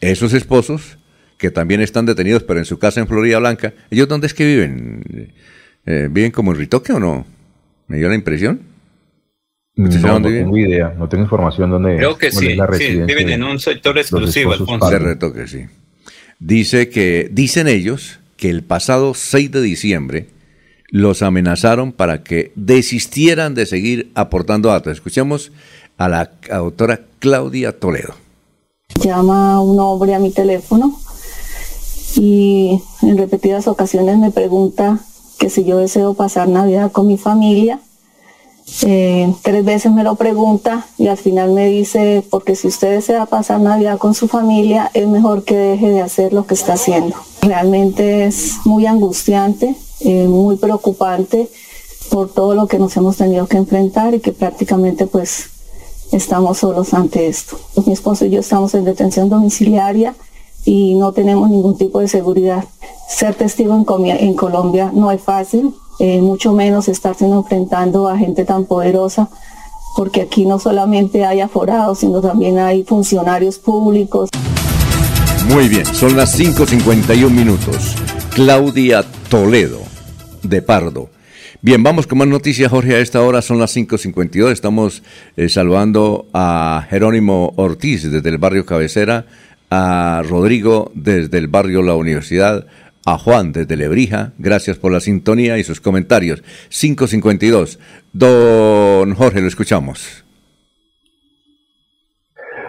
esos 0.00 0.34
esposos, 0.34 0.98
que 1.38 1.50
también 1.50 1.80
están 1.80 2.06
detenidos, 2.06 2.42
pero 2.42 2.58
en 2.58 2.66
su 2.66 2.78
casa 2.78 3.00
en 3.00 3.08
Florida 3.08 3.38
Blanca, 3.38 3.72
¿ellos 3.90 4.08
dónde 4.08 4.26
es 4.26 4.34
que 4.34 4.46
viven? 4.46 5.32
Eh, 5.86 6.08
¿Viven 6.10 6.30
como 6.30 6.52
en 6.52 6.58
Ritoque 6.58 6.92
o 6.92 7.00
no? 7.00 7.26
¿Me 7.88 7.98
dio 7.98 8.08
la 8.08 8.14
impresión? 8.14 8.60
No, 9.76 10.20
no 10.20 10.28
tengo 10.28 10.56
idea, 10.56 10.94
no 10.96 11.08
tengo 11.08 11.24
información 11.24 11.70
dónde 11.70 11.96
Creo 11.96 12.16
que 12.16 12.30
sí, 12.30 12.56
sí, 12.78 13.02
viven 13.02 13.30
en 13.30 13.42
un 13.42 13.58
sector 13.58 13.98
exclusivo, 13.98 14.52
Alfonso. 14.52 14.88
De 14.88 14.98
Ritoque, 15.00 15.48
sí 15.48 15.66
dice 16.44 16.90
que, 16.90 17.28
dicen 17.32 17.68
ellos, 17.68 18.18
que 18.36 18.50
el 18.50 18.62
pasado 18.62 19.14
6 19.14 19.50
de 19.50 19.62
diciembre 19.62 20.28
los 20.88 21.22
amenazaron 21.22 21.92
para 21.92 22.22
que 22.22 22.52
desistieran 22.54 23.54
de 23.54 23.66
seguir 23.66 24.12
aportando 24.14 24.68
datos. 24.68 24.92
Escuchemos 24.92 25.52
a 25.96 26.08
la 26.08 26.32
autora 26.50 27.00
Claudia 27.18 27.78
Toledo. 27.78 28.14
Llama 29.02 29.60
un 29.60 29.80
hombre 29.80 30.14
a 30.14 30.18
mi 30.18 30.30
teléfono 30.30 31.00
y 32.16 32.80
en 33.02 33.18
repetidas 33.18 33.66
ocasiones 33.66 34.18
me 34.18 34.30
pregunta 34.30 35.00
que 35.38 35.50
si 35.50 35.64
yo 35.64 35.78
deseo 35.78 36.14
pasar 36.14 36.48
Navidad 36.48 36.92
con 36.92 37.08
mi 37.08 37.16
familia 37.16 37.80
eh, 38.82 39.32
tres 39.42 39.64
veces 39.64 39.92
me 39.92 40.04
lo 40.04 40.14
pregunta 40.16 40.86
y 40.98 41.08
al 41.08 41.18
final 41.18 41.52
me 41.52 41.66
dice, 41.66 42.24
porque 42.30 42.56
si 42.56 42.68
usted 42.68 42.90
desea 42.92 43.26
pasar 43.26 43.60
Navidad 43.60 43.98
con 43.98 44.14
su 44.14 44.26
familia, 44.26 44.90
es 44.94 45.06
mejor 45.06 45.44
que 45.44 45.56
deje 45.56 45.90
de 45.90 46.00
hacer 46.00 46.32
lo 46.32 46.46
que 46.46 46.54
está 46.54 46.74
haciendo. 46.74 47.16
Realmente 47.42 48.24
es 48.26 48.56
muy 48.64 48.86
angustiante, 48.86 49.76
eh, 50.00 50.26
muy 50.26 50.56
preocupante 50.56 51.48
por 52.10 52.30
todo 52.32 52.54
lo 52.54 52.66
que 52.66 52.78
nos 52.78 52.96
hemos 52.96 53.16
tenido 53.16 53.46
que 53.46 53.56
enfrentar 53.56 54.14
y 54.14 54.20
que 54.20 54.32
prácticamente 54.32 55.06
pues 55.06 55.50
estamos 56.12 56.58
solos 56.58 56.94
ante 56.94 57.26
esto. 57.26 57.58
Mi 57.86 57.92
esposo 57.92 58.24
y 58.24 58.30
yo 58.30 58.40
estamos 58.40 58.74
en 58.74 58.84
detención 58.84 59.28
domiciliaria 59.28 60.14
y 60.64 60.94
no 60.94 61.12
tenemos 61.12 61.50
ningún 61.50 61.76
tipo 61.76 62.00
de 62.00 62.08
seguridad. 62.08 62.64
Ser 63.08 63.34
testigo 63.34 63.74
en, 63.74 64.06
en 64.06 64.34
Colombia 64.34 64.90
no 64.94 65.10
es 65.10 65.20
fácil, 65.20 65.74
eh, 65.98 66.20
mucho 66.20 66.52
menos 66.52 66.88
estarse 66.88 67.24
enfrentando 67.24 68.08
a 68.08 68.18
gente 68.18 68.44
tan 68.44 68.64
poderosa, 68.64 69.28
porque 69.96 70.22
aquí 70.22 70.44
no 70.44 70.58
solamente 70.58 71.24
hay 71.24 71.40
aforados, 71.40 72.00
sino 72.00 72.20
también 72.20 72.58
hay 72.58 72.84
funcionarios 72.84 73.58
públicos. 73.58 74.30
Muy 75.48 75.68
bien, 75.68 75.84
son 75.86 76.16
las 76.16 76.38
5.51 76.38 77.30
minutos. 77.30 77.94
Claudia 78.34 79.04
Toledo, 79.28 79.80
de 80.42 80.62
Pardo. 80.62 81.10
Bien, 81.60 81.82
vamos 81.82 82.06
con 82.06 82.18
más 82.18 82.28
noticias, 82.28 82.70
Jorge. 82.70 82.96
A 82.96 82.98
esta 82.98 83.22
hora 83.22 83.40
son 83.40 83.58
las 83.58 83.74
5.52. 83.76 84.50
Estamos 84.50 85.02
eh, 85.36 85.48
saludando 85.48 86.26
a 86.34 86.86
Jerónimo 86.90 87.52
Ortiz 87.56 88.10
desde 88.10 88.28
el 88.28 88.38
barrio 88.38 88.66
Cabecera, 88.66 89.26
a 89.70 90.22
Rodrigo 90.28 90.90
desde 90.94 91.38
el 91.38 91.48
barrio 91.48 91.82
La 91.82 91.94
Universidad, 91.94 92.66
a 93.06 93.18
Juan 93.18 93.52
desde 93.52 93.76
Lebrija, 93.76 94.32
gracias 94.38 94.78
por 94.78 94.92
la 94.92 95.00
sintonía 95.00 95.58
y 95.58 95.64
sus 95.64 95.80
comentarios. 95.80 96.42
552. 96.70 97.78
Don 98.12 99.14
Jorge, 99.14 99.40
lo 99.40 99.48
escuchamos. 99.48 100.24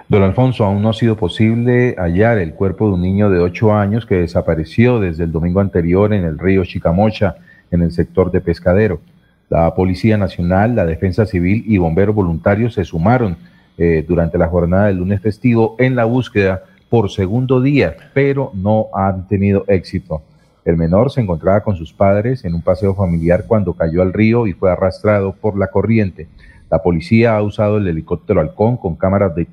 Don 0.07 0.21
Alfonso, 0.21 0.65
aún 0.65 0.83
no 0.83 0.89
ha 0.89 0.93
sido 0.93 1.15
posible 1.15 1.95
hallar 1.97 2.37
el 2.37 2.53
cuerpo 2.53 2.87
de 2.87 2.93
un 2.93 3.01
niño 3.01 3.29
de 3.31 3.39
8 3.39 3.73
años 3.73 4.05
que 4.05 4.15
desapareció 4.15 4.99
desde 4.99 5.23
el 5.23 5.31
domingo 5.31 5.61
anterior 5.61 6.13
en 6.13 6.25
el 6.25 6.37
río 6.37 6.63
Chicamocha, 6.63 7.37
en 7.71 7.81
el 7.81 7.91
sector 7.91 8.31
de 8.31 8.41
Pescadero. 8.41 9.01
La 9.49 9.73
Policía 9.73 10.17
Nacional, 10.17 10.75
la 10.75 10.85
Defensa 10.85 11.25
Civil 11.25 11.63
y 11.67 11.77
bomberos 11.77 12.13
voluntarios 12.13 12.75
se 12.75 12.85
sumaron 12.85 13.37
eh, 13.77 14.05
durante 14.07 14.37
la 14.37 14.47
jornada 14.47 14.87
del 14.87 14.97
lunes 14.97 15.21
festivo 15.21 15.75
en 15.79 15.95
la 15.95 16.05
búsqueda 16.05 16.63
por 16.95 17.11
segundo 17.11 17.59
día, 17.59 17.93
pero 18.13 18.51
no 18.53 18.87
han 18.93 19.27
tenido 19.27 19.65
éxito. 19.67 20.21
El 20.63 20.77
menor 20.77 21.11
se 21.11 21.19
encontraba 21.19 21.59
con 21.59 21.75
sus 21.75 21.91
padres 21.91 22.45
en 22.45 22.53
un 22.53 22.61
paseo 22.61 22.95
familiar 22.95 23.43
cuando 23.47 23.73
cayó 23.73 24.01
al 24.01 24.13
río 24.13 24.47
y 24.47 24.53
fue 24.53 24.71
arrastrado 24.71 25.33
por 25.33 25.57
la 25.57 25.67
corriente. 25.67 26.29
La 26.71 26.81
policía 26.81 27.35
ha 27.35 27.41
usado 27.41 27.79
el 27.79 27.87
helicóptero 27.89 28.39
Halcón 28.39 28.77
con 28.77 28.95
cámaras 28.95 29.35
de 29.35 29.45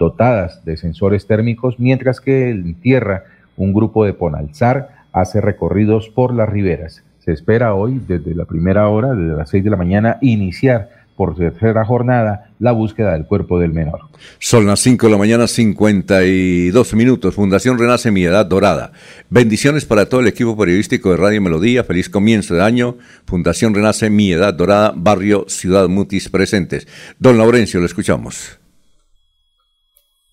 dotadas 0.00 0.64
de 0.64 0.76
sensores 0.76 1.28
térmicos, 1.28 1.78
mientras 1.78 2.20
que 2.20 2.50
en 2.50 2.74
tierra 2.74 3.22
un 3.56 3.72
grupo 3.72 4.04
de 4.04 4.12
Ponalzar 4.12 4.88
hace 5.12 5.40
recorridos 5.40 6.08
por 6.08 6.34
las 6.34 6.48
riberas. 6.48 7.04
Se 7.20 7.30
espera 7.30 7.74
hoy, 7.74 8.02
desde 8.04 8.34
la 8.34 8.46
primera 8.46 8.88
hora, 8.88 9.14
desde 9.14 9.36
las 9.36 9.48
6 9.50 9.62
de 9.62 9.70
la 9.70 9.76
mañana, 9.76 10.18
iniciar 10.22 10.90
por 11.20 11.36
tercera 11.36 11.84
jornada 11.84 12.50
la 12.60 12.72
búsqueda 12.72 13.12
del 13.12 13.26
cuerpo 13.26 13.58
del 13.58 13.74
menor. 13.74 14.00
Son 14.38 14.64
las 14.64 14.80
5 14.80 15.06
de 15.06 15.12
la 15.12 15.18
mañana, 15.18 15.46
52 15.46 16.94
minutos. 16.94 17.34
Fundación 17.34 17.78
Renace 17.78 18.10
Mi 18.10 18.24
Edad 18.24 18.46
Dorada. 18.46 18.92
Bendiciones 19.28 19.84
para 19.84 20.08
todo 20.08 20.22
el 20.22 20.28
equipo 20.28 20.56
periodístico 20.56 21.10
de 21.10 21.18
Radio 21.18 21.42
Melodía. 21.42 21.84
Feliz 21.84 22.08
comienzo 22.08 22.54
de 22.54 22.62
año. 22.62 22.96
Fundación 23.26 23.74
Renace 23.74 24.08
Mi 24.08 24.32
Edad 24.32 24.54
Dorada, 24.54 24.94
barrio 24.96 25.44
Ciudad 25.46 25.88
Mutis 25.88 26.30
presentes. 26.30 26.88
Don 27.18 27.36
Laurencio, 27.36 27.80
lo 27.80 27.86
escuchamos. 27.86 28.58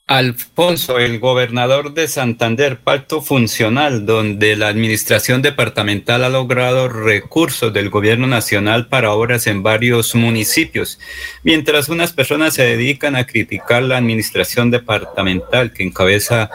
Alfonso, 0.10 1.00
el 1.00 1.20
gobernador 1.20 1.94
de 1.94 2.08
Santander, 2.08 2.80
pacto 2.80 3.22
funcional, 3.22 4.06
donde 4.06 4.56
la 4.56 4.70
administración 4.70 5.42
departamental 5.42 6.24
ha 6.24 6.30
logrado 6.30 6.88
recursos 6.88 7.74
del 7.74 7.90
gobierno 7.90 8.26
nacional 8.26 8.88
para 8.88 9.12
obras 9.12 9.48
en 9.48 9.64
varios 9.64 10.16
municipios, 10.16 10.98
mientras 11.44 11.90
unas 11.90 12.14
personas 12.14 12.54
se 12.54 12.64
dedican 12.64 13.18
a 13.18 13.28
criticar 13.28 13.84
la 13.84 13.98
administración 13.98 14.72
departamental 14.72 15.74
que 15.74 15.84
encabeza 15.84 16.52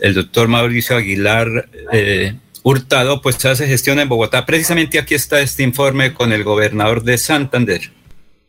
el 0.00 0.14
doctor 0.14 0.48
Mauricio 0.48 0.96
Aguilar. 0.96 1.68
Eh, 1.92 2.34
Hurtado, 2.64 3.22
pues 3.22 3.44
hace 3.44 3.68
gestión 3.68 4.00
en 4.00 4.08
Bogotá. 4.08 4.44
Precisamente 4.44 4.98
aquí 4.98 5.14
está 5.14 5.38
este 5.38 5.62
informe 5.62 6.12
con 6.12 6.32
el 6.32 6.42
gobernador 6.42 7.04
de 7.04 7.16
Santander. 7.16 7.92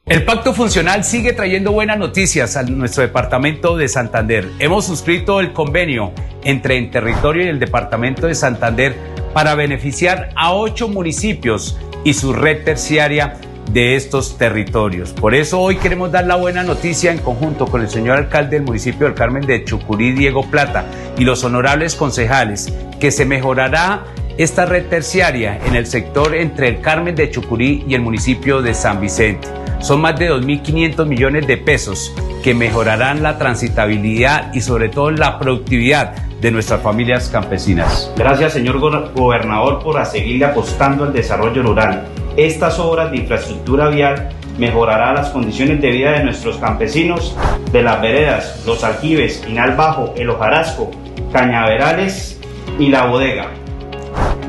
El 0.07 0.23
pacto 0.23 0.53
funcional 0.53 1.03
sigue 1.03 1.33
trayendo 1.33 1.73
buenas 1.73 1.97
noticias 1.97 2.55
a 2.55 2.63
nuestro 2.63 3.03
departamento 3.03 3.75
de 3.75 3.89
Santander. 3.89 4.49
Hemos 4.57 4.85
suscrito 4.85 5.41
el 5.41 5.51
convenio 5.51 6.13
entre 6.45 6.77
el 6.77 6.89
territorio 6.91 7.43
y 7.43 7.49
el 7.49 7.59
departamento 7.59 8.25
de 8.25 8.33
Santander 8.33 8.95
para 9.33 9.53
beneficiar 9.55 10.29
a 10.37 10.53
ocho 10.53 10.87
municipios 10.87 11.77
y 12.05 12.13
su 12.13 12.31
red 12.31 12.63
terciaria 12.63 13.33
de 13.73 13.97
estos 13.97 14.37
territorios. 14.37 15.11
Por 15.11 15.35
eso 15.35 15.59
hoy 15.59 15.75
queremos 15.75 16.09
dar 16.09 16.25
la 16.25 16.37
buena 16.37 16.63
noticia 16.63 17.11
en 17.11 17.17
conjunto 17.17 17.65
con 17.65 17.81
el 17.81 17.89
señor 17.89 18.15
alcalde 18.15 18.55
del 18.55 18.65
municipio 18.65 19.07
del 19.07 19.13
Carmen 19.13 19.45
de 19.45 19.65
Chucurí, 19.65 20.13
Diego 20.13 20.49
Plata, 20.49 20.85
y 21.17 21.25
los 21.25 21.43
honorables 21.43 21.95
concejales, 21.95 22.73
que 23.01 23.11
se 23.11 23.25
mejorará 23.25 24.05
esta 24.37 24.65
red 24.65 24.85
terciaria 24.85 25.59
en 25.65 25.75
el 25.75 25.87
sector 25.87 26.35
entre 26.35 26.67
el 26.67 26.81
Carmen 26.81 27.15
de 27.15 27.31
Chucurí 27.31 27.83
y 27.87 27.95
el 27.95 28.01
municipio 28.01 28.61
de 28.61 28.75
San 28.75 29.01
Vicente. 29.01 29.47
Son 29.79 29.99
más 29.99 30.17
de 30.19 30.31
2.500 30.31 31.05
millones 31.07 31.47
de 31.47 31.57
pesos 31.57 32.13
que 32.43 32.53
mejorarán 32.53 33.23
la 33.23 33.37
transitabilidad 33.37 34.53
y 34.53 34.61
sobre 34.61 34.89
todo 34.89 35.11
la 35.11 35.39
productividad 35.39 36.15
de 36.39 36.51
nuestras 36.51 36.81
familias 36.81 37.29
campesinas. 37.29 38.11
Gracias, 38.15 38.53
señor 38.53 38.79
gobernador, 38.79 39.79
por 39.79 40.03
seguirle 40.05 40.45
apostando 40.45 41.03
al 41.03 41.13
desarrollo 41.13 41.63
rural. 41.63 42.07
Estas 42.37 42.77
obras 42.77 43.09
de 43.09 43.17
infraestructura 43.17 43.89
vial 43.89 44.29
mejorarán 44.59 45.15
las 45.15 45.29
condiciones 45.29 45.81
de 45.81 45.89
vida 45.89 46.11
de 46.11 46.23
nuestros 46.23 46.57
campesinos, 46.57 47.35
de 47.71 47.81
las 47.81 48.01
veredas, 48.01 48.63
los 48.67 48.83
aljibes, 48.83 49.43
Inal 49.47 49.75
Bajo, 49.75 50.13
El 50.15 50.29
Hojarasco, 50.29 50.91
Cañaverales 51.31 52.39
y 52.77 52.89
La 52.89 53.05
Bodega. 53.07 53.56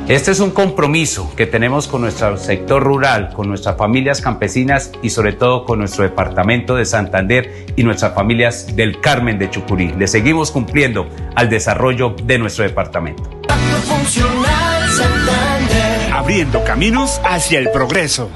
Este 0.09 0.31
es 0.31 0.41
un 0.41 0.53
compromiso 0.53 1.31
que 1.37 1.47
tenemos 1.47 1.87
con 1.87 2.01
nuestro 2.01 2.39
sector 2.39 2.83
rural, 2.83 3.31
con 3.35 3.47
nuestras 3.47 3.77
familias 3.77 4.23
campesinas 4.23 4.91
y 5.03 5.11
sobre 5.11 5.35
todo 5.35 5.67
con 5.67 5.81
nuestro 5.81 6.03
departamento 6.03 6.75
de 6.77 6.87
Santander 6.87 7.67
y 7.77 7.83
nuestras 7.83 8.15
familias 8.15 8.75
del 8.75 9.03
Carmen 9.03 9.39
de 9.39 9.51
Chucurí. 9.51 9.93
Le 9.99 10.07
seguimos 10.09 10.51
cumpliendo 10.51 11.11
al 11.35 11.51
desarrollo 11.51 12.17
de 12.25 12.39
nuestro 12.39 12.65
departamento. 12.65 13.23
Abriendo 16.11 16.65
caminos 16.65 17.21
hacia 17.23 17.59
el 17.59 17.71
progreso. 17.71 18.31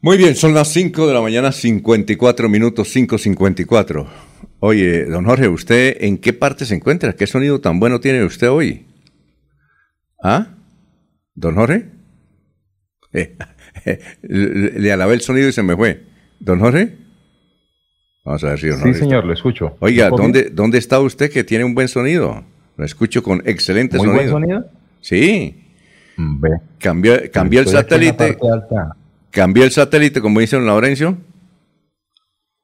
Muy 0.00 0.18
bien, 0.18 0.36
son 0.36 0.54
las 0.54 0.68
5 0.68 1.08
de 1.08 1.14
la 1.14 1.20
mañana, 1.20 1.50
54 1.50 2.48
minutos, 2.48 2.94
5.54. 2.94 4.06
Oye, 4.60 5.04
don 5.06 5.24
Jorge, 5.24 5.48
¿usted 5.48 5.96
en 5.98 6.16
qué 6.18 6.32
parte 6.32 6.64
se 6.64 6.76
encuentra? 6.76 7.14
¿Qué 7.14 7.26
sonido 7.26 7.60
tan 7.60 7.80
bueno 7.80 7.98
tiene 7.98 8.22
usted 8.22 8.48
hoy? 8.48 8.86
¿Ah? 10.22 10.46
¿Don 11.34 11.54
Jorge? 11.56 11.88
Eh, 13.12 13.36
le, 14.22 14.92
alabé 14.92 15.14
el 15.14 15.20
sonido 15.20 15.48
y 15.48 15.52
se 15.52 15.62
me 15.62 15.76
fue. 15.76 16.04
¿Don 16.40 16.60
Jorge? 16.60 16.96
Vamos 18.24 18.44
a 18.44 18.50
ver 18.50 18.58
si 18.58 18.68
don 18.68 18.80
Sí, 18.82 18.94
señor, 18.94 19.24
lo 19.24 19.32
escucho. 19.32 19.76
Oiga, 19.80 20.08
¿dónde, 20.08 20.50
¿dónde 20.50 20.78
está 20.78 21.00
usted 21.00 21.30
que 21.30 21.44
tiene 21.44 21.64
un 21.64 21.74
buen 21.74 21.88
sonido? 21.88 22.44
Lo 22.76 22.84
escucho 22.84 23.22
con 23.22 23.42
excelente 23.44 23.98
¿Muy 23.98 24.06
sonido. 24.06 24.32
buen 24.32 24.42
sonido? 24.42 24.64
Sí. 25.00 25.62
Ve. 26.16 26.50
Cambió, 26.78 27.14
cambió 27.32 27.60
el 27.60 27.66
satélite. 27.66 28.38
Cambió 29.30 29.64
el 29.64 29.70
satélite, 29.70 30.20
como 30.20 30.40
dice 30.40 30.56
don 30.56 30.66
Laurencio. 30.66 31.16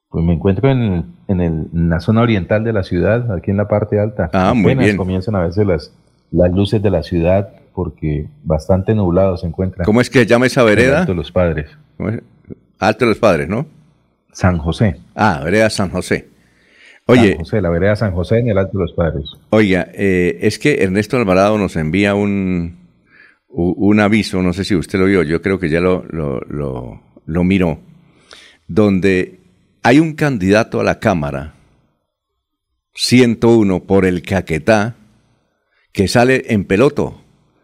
Pues 0.09 0.25
me 0.25 0.33
encuentro 0.33 0.71
en, 0.71 1.05
en, 1.27 1.41
el, 1.41 1.67
en, 1.73 1.89
la 1.89 1.99
zona 1.99 2.21
oriental 2.21 2.63
de 2.63 2.73
la 2.73 2.83
ciudad, 2.83 3.31
aquí 3.31 3.51
en 3.51 3.57
la 3.57 3.67
parte 3.67 3.99
alta. 3.99 4.29
Ah, 4.33 4.53
muy 4.55 4.73
bien. 4.73 4.97
comienzan 4.97 5.35
a 5.35 5.41
veces 5.41 5.67
las, 5.67 5.93
las 6.31 6.51
luces 6.51 6.81
de 6.81 6.89
la 6.89 7.03
ciudad 7.03 7.49
porque 7.73 8.27
bastante 8.43 8.93
nublado 8.93 9.37
se 9.37 9.47
encuentra. 9.47 9.85
¿Cómo 9.85 10.01
es 10.01 10.09
que 10.09 10.25
llama 10.25 10.47
esa 10.47 10.63
vereda? 10.63 10.99
Alto 11.01 11.13
de 11.13 11.17
los 11.17 11.31
Padres. 11.31 11.69
Alto 12.79 13.05
de 13.05 13.09
los 13.09 13.19
Padres, 13.19 13.47
¿no? 13.47 13.65
San 14.31 14.57
José. 14.57 14.97
Ah, 15.15 15.41
vereda 15.43 15.69
San 15.69 15.89
José. 15.89 16.27
Oye, 17.05 17.31
San 17.31 17.39
José, 17.39 17.61
la 17.61 17.69
vereda 17.69 17.95
San 17.95 18.11
José 18.11 18.39
en 18.39 18.49
el 18.49 18.57
Alto 18.57 18.77
de 18.77 18.83
los 18.83 18.93
Padres. 18.93 19.25
Oiga, 19.49 19.87
eh, 19.93 20.39
es 20.41 20.59
que 20.59 20.83
Ernesto 20.83 21.17
Alvarado 21.17 21.57
nos 21.57 21.75
envía 21.75 22.13
un, 22.15 22.77
un 23.47 23.99
aviso, 23.99 24.43
no 24.43 24.53
sé 24.53 24.63
si 24.63 24.75
usted 24.75 24.99
lo 24.99 25.05
vio, 25.05 25.23
yo 25.23 25.41
creo 25.41 25.59
que 25.59 25.69
ya 25.69 25.79
lo, 25.79 26.05
lo, 26.09 26.39
lo, 26.41 27.01
lo 27.25 27.43
miró, 27.43 27.79
donde 28.67 29.39
hay 29.81 29.99
un 29.99 30.13
candidato 30.13 30.79
a 30.79 30.83
la 30.83 30.99
Cámara, 30.99 31.55
101 32.93 33.83
por 33.83 34.05
el 34.05 34.21
Caquetá, 34.21 34.95
que 35.91 36.07
sale 36.07 36.45
en 36.49 36.65
peloto. 36.65 37.21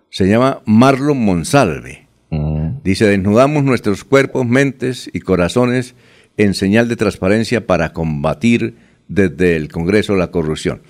Se 0.09 0.27
llama 0.27 0.61
Marlon 0.65 1.23
Monsalve. 1.23 2.07
Mm. 2.29 2.83
Dice, 2.83 3.05
desnudamos 3.05 3.63
nuestros 3.63 4.03
cuerpos, 4.03 4.45
mentes 4.47 5.09
y 5.13 5.19
corazones 5.19 5.95
en 6.37 6.53
señal 6.53 6.87
de 6.87 6.95
transparencia 6.95 7.65
para 7.65 7.93
combatir 7.93 8.75
desde 9.07 9.55
el 9.55 9.69
Congreso 9.69 10.15
la 10.15 10.31
corrupción. 10.31 10.81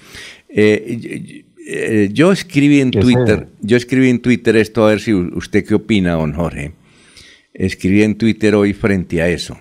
Eh, 0.50 1.44
eh, 1.68 2.10
yo 2.14 2.32
escribí 2.32 2.80
en 2.80 2.92
Twitter, 2.92 3.48
yo 3.62 3.78
escribí 3.78 4.10
en 4.10 4.20
Twitter 4.20 4.56
esto, 4.56 4.86
a 4.86 4.90
ver 4.90 5.02
si 5.02 5.14
usted 5.14 5.66
qué 5.66 5.76
opina, 5.76 6.14
don 6.14 6.34
Jorge. 6.34 6.74
Escribí 7.54 8.04
en 8.04 8.16
Twitter 8.16 8.56
hoy 8.56 8.74
frente 8.74 9.22
a 9.22 9.30
eso. 9.30 9.58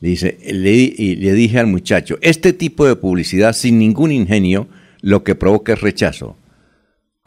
Dice, 0.00 0.38
le, 0.52 0.74
y 0.74 1.16
le 1.16 1.32
dije 1.32 1.58
al 1.58 1.66
muchacho, 1.66 2.18
este 2.20 2.52
tipo 2.52 2.86
de 2.86 2.96
publicidad 2.96 3.52
sin 3.52 3.78
ningún 3.78 4.12
ingenio 4.12 4.68
lo 5.00 5.24
que 5.24 5.34
provoca 5.34 5.72
es 5.72 5.80
rechazo 5.80 6.36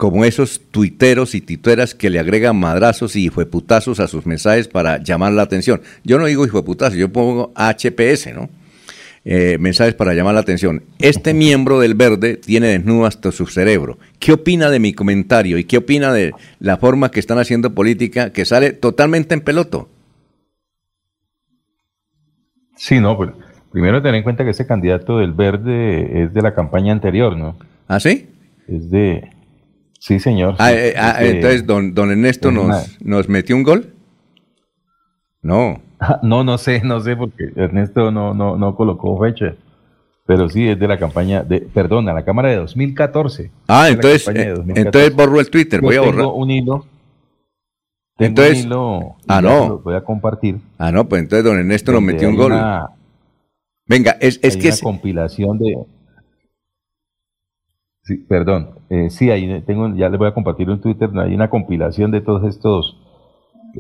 como 0.01 0.25
esos 0.25 0.61
tuiteros 0.71 1.35
y 1.35 1.41
tuiteras 1.41 1.93
que 1.93 2.09
le 2.09 2.17
agregan 2.17 2.55
madrazos 2.55 3.15
y 3.15 3.25
hijueputazos 3.25 3.99
a 3.99 4.07
sus 4.07 4.25
mensajes 4.25 4.67
para 4.67 4.97
llamar 4.97 5.31
la 5.31 5.43
atención. 5.43 5.79
Yo 6.03 6.17
no 6.17 6.25
digo 6.25 6.43
hijueputazos, 6.43 6.97
yo 6.97 7.13
pongo 7.13 7.53
HPS, 7.55 8.33
¿no? 8.33 8.49
Eh, 9.25 9.57
mensajes 9.59 9.93
para 9.93 10.15
llamar 10.15 10.33
la 10.33 10.39
atención. 10.39 10.81
Este 10.97 11.35
miembro 11.35 11.79
del 11.79 11.93
verde 11.93 12.37
tiene 12.37 12.69
desnudo 12.69 13.05
hasta 13.05 13.31
su 13.31 13.45
cerebro. 13.45 13.99
¿Qué 14.17 14.31
opina 14.31 14.71
de 14.71 14.79
mi 14.79 14.91
comentario 14.91 15.59
y 15.59 15.65
qué 15.65 15.77
opina 15.77 16.11
de 16.11 16.33
la 16.59 16.77
forma 16.77 17.11
que 17.11 17.19
están 17.19 17.37
haciendo 17.37 17.75
política 17.75 18.33
que 18.33 18.43
sale 18.43 18.73
totalmente 18.73 19.35
en 19.35 19.41
peloto? 19.41 19.87
Sí, 22.75 22.99
no, 22.99 23.15
pues 23.17 23.29
primero 23.71 24.01
tener 24.01 24.15
en 24.15 24.23
cuenta 24.23 24.43
que 24.43 24.49
ese 24.49 24.65
candidato 24.65 25.19
del 25.19 25.33
verde 25.33 26.23
es 26.23 26.33
de 26.33 26.41
la 26.41 26.55
campaña 26.55 26.91
anterior, 26.91 27.37
¿no? 27.37 27.55
¿Ah, 27.87 27.99
sí? 27.99 28.29
Es 28.67 28.89
de, 28.89 29.29
Sí, 30.01 30.19
señor. 30.19 30.55
Ah, 30.57 30.73
eh, 30.73 30.95
ah, 30.97 31.17
entonces, 31.19 31.67
don, 31.67 31.93
don 31.93 32.09
Ernesto 32.09 32.49
nos, 32.51 32.99
nos 33.01 33.29
metió 33.29 33.55
un 33.55 33.61
gol. 33.61 33.93
No. 35.43 35.79
no, 36.23 36.43
no 36.43 36.57
sé, 36.57 36.81
no 36.83 36.99
sé, 37.01 37.15
porque 37.15 37.51
Ernesto 37.55 38.09
no, 38.09 38.33
no, 38.33 38.57
no 38.57 38.75
colocó 38.75 39.19
fecha. 39.21 39.55
Pero 40.25 40.49
sí, 40.49 40.67
es 40.67 40.79
de 40.79 40.87
la 40.87 40.97
campaña, 40.97 41.43
de, 41.43 41.61
perdón, 41.61 42.09
a 42.09 42.13
la 42.13 42.25
Cámara 42.25 42.49
de 42.49 42.55
2014. 42.55 43.51
Ah, 43.67 43.89
entonces, 43.89 44.27
eh, 44.29 44.55
entonces 44.75 45.15
borro 45.15 45.39
el 45.39 45.51
Twitter, 45.51 45.81
voy 45.81 45.97
a 45.97 46.01
borrar. 46.01 46.25
un 46.33 46.49
hilo. 46.49 46.85
entonces, 48.17 48.61
un 48.61 48.65
hilo 48.65 49.15
ah, 49.27 49.39
no. 49.39 49.77
voy 49.79 49.93
a 49.93 50.01
compartir. 50.01 50.57
Ah, 50.79 50.91
no, 50.91 51.07
pues 51.07 51.21
entonces 51.21 51.45
don 51.45 51.59
Ernesto 51.59 51.91
nos 51.91 52.01
metió 52.01 52.27
un 52.27 52.37
gol. 52.37 52.53
Venga, 53.85 54.17
es, 54.19 54.39
es 54.41 54.55
hay 54.55 54.61
que... 54.61 54.67
Una 54.69 54.77
compilación 54.81 55.59
de... 55.59 55.77
Sí, 58.03 58.15
perdón, 58.17 58.80
eh, 58.91 59.09
sí, 59.09 59.31
ahí 59.31 59.61
tengo, 59.65 59.95
ya 59.95 60.09
les 60.09 60.19
voy 60.19 60.27
a 60.27 60.33
compartir 60.33 60.69
en 60.69 60.81
Twitter, 60.81 61.09
hay 61.17 61.33
una 61.33 61.49
compilación 61.49 62.11
de 62.11 62.19
todos 62.19 62.43
estos... 62.43 62.97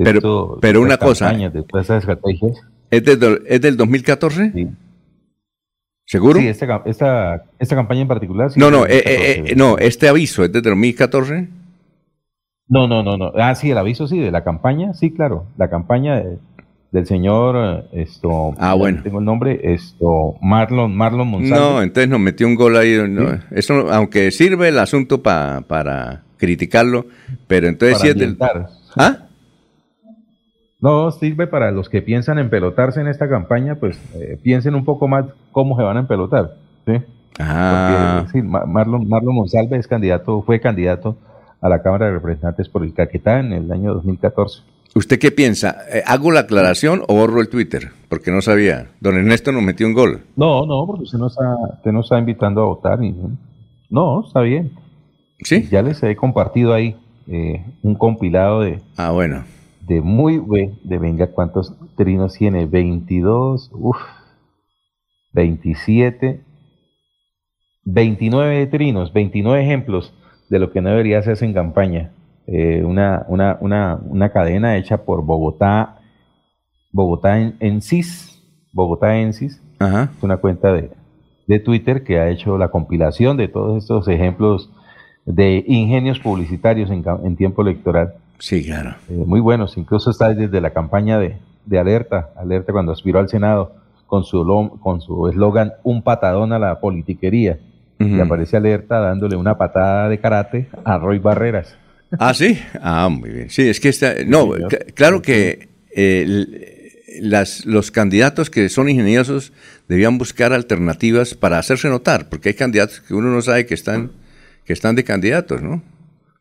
Pero, 0.01 0.57
pero 0.61 0.81
una 0.81 0.95
cosa... 0.95 1.33
De 1.33 1.63
todas 1.63 1.87
esas 1.87 1.99
estrategias. 1.99 2.61
¿Es 2.89 3.03
del, 3.03 3.41
¿Es 3.45 3.59
del 3.59 3.75
2014? 3.75 4.53
Sí. 4.53 4.69
¿Seguro? 6.05 6.39
Sí, 6.39 6.47
esta, 6.47 6.81
esta, 6.85 7.43
esta 7.59 7.75
campaña 7.75 8.03
en 8.03 8.07
particular. 8.07 8.51
Sí, 8.51 8.59
no, 8.59 8.71
no, 8.71 8.85
eh, 8.85 9.03
eh, 9.05 9.53
no, 9.57 9.77
este 9.77 10.07
aviso 10.07 10.45
es 10.45 10.51
desde 10.53 10.69
2014. 10.69 11.49
No, 12.69 12.87
no, 12.87 13.03
no, 13.03 13.17
no. 13.17 13.33
Ah, 13.35 13.53
sí, 13.55 13.69
el 13.69 13.77
aviso 13.77 14.07
sí, 14.07 14.17
de 14.17 14.31
la 14.31 14.45
campaña, 14.45 14.93
sí, 14.93 15.11
claro. 15.11 15.47
La 15.57 15.69
campaña 15.69 16.23
del 16.91 17.05
señor, 17.05 17.85
esto. 17.93 18.53
Ah, 18.57 18.73
bueno. 18.73 19.01
Tengo 19.01 19.19
el 19.19 19.25
nombre, 19.25 19.59
esto, 19.63 20.35
Marlon, 20.41 20.95
Marlon 20.95 21.27
Monsalve. 21.27 21.59
No, 21.59 21.81
entonces 21.81 22.09
nos 22.09 22.19
metió 22.19 22.45
un 22.47 22.55
gol 22.55 22.75
ahí. 22.77 22.97
No, 23.09 23.39
Eso, 23.51 23.91
aunque 23.91 24.31
sirve 24.31 24.67
el 24.67 24.77
asunto 24.77 25.23
para 25.23 26.23
criticarlo, 26.41 27.05
pero 27.47 27.67
entonces 27.67 27.99
para 27.99 28.03
sí 28.03 28.09
es 28.09 28.17
del. 28.17 28.37
¿Ah? 28.97 29.27
No, 30.81 31.11
sirve 31.11 31.45
para 31.45 31.69
los 31.69 31.87
que 31.87 32.01
piensan 32.01 32.39
en 32.39 32.49
pelotarse 32.49 32.99
en 32.99 33.07
esta 33.07 33.29
campaña, 33.29 33.75
pues 33.75 34.01
eh, 34.15 34.37
piensen 34.41 34.73
un 34.73 34.83
poco 34.83 35.07
más 35.07 35.25
cómo 35.51 35.77
se 35.77 35.83
van 35.83 35.97
a 35.97 35.99
empelotar. 36.01 36.55
¿sí? 36.87 36.93
Ah. 37.39 38.23
Porque, 38.23 38.39
sí, 38.39 38.41
Marlon, 38.43 39.07
Marlon 39.07 39.35
Monsalve 39.35 39.77
es 39.77 39.87
candidato, 39.87 40.41
fue 40.41 40.59
candidato 40.59 41.15
a 41.61 41.69
la 41.69 41.83
Cámara 41.83 42.07
de 42.07 42.13
Representantes 42.13 42.67
por 42.67 42.83
el 42.83 42.95
Caquetá 42.95 43.39
en 43.39 43.53
el 43.53 43.71
año 43.71 43.93
2014. 43.93 44.63
¿Usted 44.93 45.19
qué 45.19 45.31
piensa? 45.31 45.77
Eh, 45.91 46.03
¿Hago 46.05 46.31
la 46.31 46.41
aclaración 46.41 47.03
o 47.07 47.15
borro 47.15 47.41
el 47.41 47.49
Twitter? 47.49 47.91
Porque 48.09 48.31
no 48.31 48.41
sabía. 48.41 48.89
Don 48.99 49.15
Ernesto 49.15 49.51
nos 49.51 49.63
metió 49.63 49.87
un 49.87 49.93
gol. 49.93 50.21
No, 50.35 50.65
no, 50.65 50.85
porque 50.85 51.03
usted 51.03 51.17
no 51.17 51.27
está, 51.27 51.55
usted 51.75 51.91
no 51.91 52.01
está 52.01 52.19
invitando 52.19 52.61
a 52.61 52.65
votar. 52.65 52.99
No, 53.89 54.25
está 54.25 54.41
bien. 54.41 54.71
Sí. 55.39 55.67
Ya 55.71 55.81
les 55.81 56.03
he 56.03 56.15
compartido 56.15 56.73
ahí 56.73 56.97
eh, 57.27 57.63
un 57.81 57.95
compilado 57.95 58.61
de. 58.61 58.81
Ah, 58.97 59.11
bueno 59.11 59.43
de 59.91 60.01
muy 60.01 60.37
buen, 60.37 60.79
de 60.83 60.97
venga, 60.97 61.27
¿cuántos 61.27 61.73
trinos 61.97 62.35
tiene? 62.35 62.65
22, 62.65 63.71
uff, 63.73 63.97
27, 65.33 66.41
29 67.83 68.67
trinos, 68.67 69.11
29 69.11 69.61
ejemplos 69.61 70.13
de 70.49 70.59
lo 70.59 70.71
que 70.71 70.81
no 70.81 70.89
debería 70.89 71.19
hacerse 71.19 71.43
en 71.43 71.53
campaña. 71.53 72.13
Eh, 72.47 72.83
una, 72.83 73.25
una, 73.27 73.57
una, 73.61 73.99
una, 74.03 74.29
cadena 74.29 74.75
hecha 74.77 74.97
por 75.05 75.23
Bogotá, 75.23 75.99
Bogotá 76.91 77.39
en, 77.39 77.55
en 77.59 77.81
CIS, 77.81 78.41
Bogotá 78.73 79.17
en 79.17 79.33
CIS, 79.33 79.61
Ajá. 79.79 80.11
es 80.17 80.23
una 80.23 80.37
cuenta 80.37 80.73
de, 80.73 80.91
de 81.47 81.59
Twitter 81.59 82.03
que 82.03 82.19
ha 82.19 82.29
hecho 82.29 82.57
la 82.57 82.69
compilación 82.69 83.37
de 83.37 83.47
todos 83.47 83.83
estos 83.83 84.07
ejemplos 84.07 84.69
de 85.25 85.63
ingenios 85.67 86.19
publicitarios 86.19 86.89
en, 86.89 87.03
en 87.23 87.35
tiempo 87.35 87.61
electoral. 87.61 88.15
Sí, 88.39 88.63
claro. 88.63 88.95
Eh, 89.07 89.23
muy 89.25 89.39
buenos, 89.39 89.77
incluso 89.77 90.09
está 90.09 90.33
desde 90.33 90.61
la 90.61 90.71
campaña 90.71 91.19
de, 91.19 91.37
de 91.65 91.79
Alerta, 91.79 92.31
Alerta 92.35 92.73
cuando 92.73 92.91
aspiró 92.91 93.19
al 93.19 93.29
Senado 93.29 93.73
con 94.07 94.25
su 94.25 94.77
con 94.81 94.99
su 94.99 95.29
eslogan 95.29 95.71
un 95.83 96.01
patadón 96.01 96.51
a 96.51 96.59
la 96.59 96.79
politiquería. 96.79 97.59
Y 97.97 98.19
aparece 98.19 98.57
Alerta 98.57 98.99
dándole 98.99 99.35
una 99.35 99.59
patada 99.59 100.09
de 100.09 100.19
karate 100.19 100.67
a 100.83 100.97
Roy 100.97 101.19
Barreras. 101.19 101.77
Ah, 102.19 102.33
sí. 102.33 102.59
Ah, 102.81 103.09
muy 103.09 103.29
bien. 103.29 103.49
Sí, 103.49 103.63
es 103.63 103.79
que 103.79 103.89
está. 103.89 104.15
No, 104.25 104.51
claro 104.95 105.21
que 105.21 105.69
eh, 105.95 106.95
las, 107.21 107.65
los 107.65 107.91
candidatos 107.91 108.49
que 108.49 108.69
son 108.69 108.89
ingeniosos 108.89 109.53
debían 109.87 110.17
buscar 110.17 110.53
alternativas 110.53 111.35
para 111.35 111.59
hacerse 111.59 111.89
notar, 111.89 112.29
porque 112.29 112.49
hay 112.49 112.55
candidatos 112.55 113.01
que 113.01 113.13
uno 113.13 113.29
no 113.29 113.41
sabe 113.41 113.65
que 113.65 113.73
están, 113.73 114.11
que 114.65 114.73
están 114.73 114.95
de 114.95 115.03
candidatos, 115.03 115.61
¿no? 115.61 115.83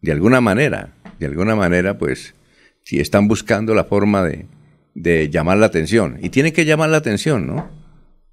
De 0.03 0.12
alguna 0.12 0.41
manera 0.41 0.95
de 1.21 1.27
alguna 1.27 1.55
manera, 1.55 1.99
pues, 1.99 2.35
si 2.83 2.99
están 2.99 3.29
buscando 3.29 3.75
la 3.75 3.85
forma 3.85 4.25
de, 4.25 4.47
de 4.95 5.29
llamar 5.29 5.59
la 5.59 5.66
atención. 5.66 6.18
Y 6.23 6.31
tienen 6.31 6.53
que 6.53 6.64
llamar 6.64 6.89
la 6.89 6.97
atención, 6.97 7.47
¿no? 7.47 7.71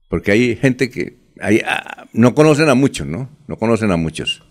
Porque 0.08 0.32
hay 0.32 0.56
gente 0.56 0.90
que 0.90 1.18
hay, 1.42 1.62
ah, 1.66 2.08
no 2.14 2.34
conocen 2.34 2.70
a 2.70 2.76
muchos, 2.76 3.06
¿no? 3.06 3.30
No 3.46 3.58
conocen 3.58 3.92
a 3.92 3.98
muchos. 3.98 4.42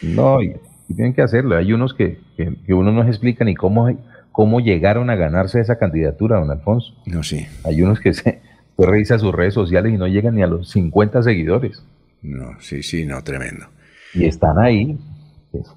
No, 0.00 0.40
y, 0.40 0.54
tienen 0.92 1.14
que 1.14 1.22
hacerlo. 1.22 1.56
Hay 1.56 1.72
unos 1.72 1.94
que, 1.94 2.18
que, 2.36 2.74
uno 2.74 2.92
no 2.92 3.02
explica 3.04 3.44
ni 3.44 3.54
cómo, 3.54 3.88
cómo 4.32 4.60
llegaron 4.60 5.08
a 5.08 5.16
ganarse 5.16 5.60
esa 5.60 5.78
candidatura, 5.78 6.38
don 6.38 6.50
Alfonso. 6.50 6.94
No, 7.06 7.22
sí. 7.22 7.46
Hay 7.64 7.80
unos 7.80 8.00
que 8.00 8.12
se 8.12 8.42
pues, 8.76 8.88
revisa 8.88 9.18
sus 9.18 9.32
redes 9.32 9.54
sociales 9.54 9.92
y 9.92 9.96
no 9.96 10.06
llegan 10.06 10.34
ni 10.34 10.42
a 10.42 10.46
los 10.46 10.70
50 10.70 11.22
seguidores. 11.22 11.82
No, 12.20 12.60
sí, 12.60 12.82
sí, 12.82 13.06
no, 13.06 13.22
tremendo. 13.22 13.66
Y 14.14 14.26
están 14.26 14.58
ahí, 14.58 14.98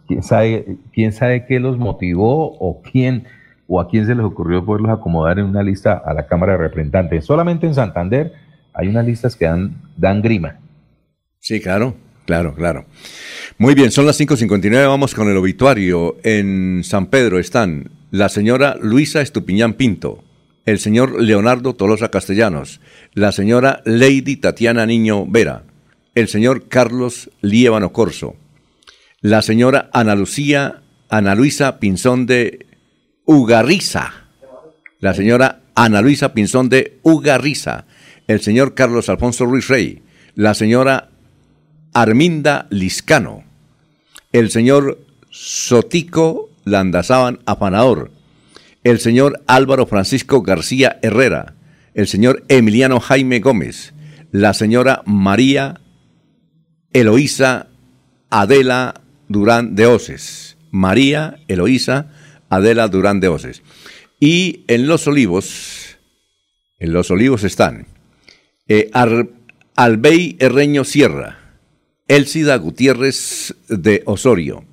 ¿Quién 0.07 0.23
sabe, 0.23 0.77
quién 0.93 1.11
sabe 1.11 1.45
qué 1.45 1.59
los 1.59 1.77
motivó 1.77 2.57
o 2.59 2.81
quién 2.81 3.25
o 3.67 3.81
a 3.81 3.89
quién 3.89 4.05
se 4.05 4.15
les 4.15 4.23
ocurrió 4.23 4.65
poderlos 4.65 4.91
acomodar 4.91 5.39
en 5.39 5.45
una 5.45 5.61
lista 5.61 6.01
a 6.03 6.13
la 6.13 6.25
Cámara 6.25 6.53
de 6.53 6.59
Representantes? 6.59 7.25
Solamente 7.25 7.67
en 7.67 7.75
Santander 7.75 8.33
hay 8.73 8.87
unas 8.87 9.05
listas 9.05 9.35
que 9.35 9.45
dan, 9.45 9.81
dan 9.97 10.21
grima. 10.21 10.59
Sí, 11.39 11.59
claro, 11.61 11.95
claro, 12.27 12.53
claro. 12.53 12.85
Muy 13.57 13.73
bien, 13.73 13.89
son 13.89 14.05
las 14.05 14.19
5.59, 14.19 14.87
vamos 14.87 15.15
con 15.15 15.29
el 15.29 15.37
obituario. 15.37 16.17
En 16.23 16.83
San 16.83 17.07
Pedro 17.07 17.39
están 17.39 17.89
la 18.11 18.29
señora 18.29 18.77
Luisa 18.79 19.21
Estupiñán 19.21 19.73
Pinto, 19.73 20.23
el 20.65 20.77
señor 20.77 21.19
Leonardo 21.21 21.73
Tolosa 21.73 22.11
Castellanos, 22.11 22.81
la 23.13 23.31
señora 23.31 23.81
Lady 23.85 24.35
Tatiana 24.35 24.85
Niño 24.85 25.25
Vera, 25.25 25.63
el 26.13 26.27
señor 26.27 26.67
Carlos 26.67 27.31
Líbano 27.41 27.93
Corso, 27.93 28.35
la 29.21 29.41
señora 29.41 29.89
Ana 29.93 30.13
Lucía, 30.13 30.81
Ana 31.09 31.33
Luisa 31.33 31.79
Pinzón 31.79 32.25
de 32.25 32.67
Ugarriza, 33.25 34.27
la 34.99 35.13
señora 35.13 35.61
Ana 35.73 36.01
Luisa 36.01 36.33
Pinzón 36.33 36.69
de 36.69 36.99
Ugarriza, 37.01 37.85
el 38.27 38.41
señor 38.41 38.73
Carlos 38.73 39.09
Alfonso 39.09 39.45
Ruiz 39.45 39.69
Rey, 39.69 40.01
la 40.35 40.53
señora 40.53 41.09
Arminda 42.01 42.67
Liscano, 42.69 43.43
el 44.31 44.51
señor 44.51 44.99
Sotico 45.31 46.51
Landazában 46.63 47.39
Afanador, 47.47 48.11
el 48.83 48.99
señor 48.99 49.41
Álvaro 49.47 49.87
Francisco 49.87 50.43
García 50.43 50.99
Herrera, 51.01 51.55
el 51.95 52.07
señor 52.07 52.43
Emiliano 52.49 52.99
Jaime 52.99 53.39
Gómez, 53.39 53.95
la 54.31 54.53
señora 54.53 55.01
María 55.07 55.81
Eloísa 56.93 57.65
Adela 58.29 59.01
Durán 59.27 59.73
de 59.73 59.87
Oces. 59.87 60.55
María 60.69 61.39
Eloísa 61.47 62.11
Adela 62.47 62.89
Durán 62.89 63.21
de 63.21 63.29
Oces. 63.29 63.63
Y 64.19 64.65
en 64.67 64.85
Los 64.85 65.07
Olivos, 65.07 65.97
en 66.77 66.93
Los 66.93 67.09
Olivos 67.09 67.43
están 67.43 67.87
eh, 68.67 68.91
Albey 69.75 70.35
Herreño 70.39 70.83
Sierra, 70.83 71.46
Elcida 72.07 72.55
Gutiérrez 72.57 73.55
de 73.67 74.03
Osorio, 74.05 74.63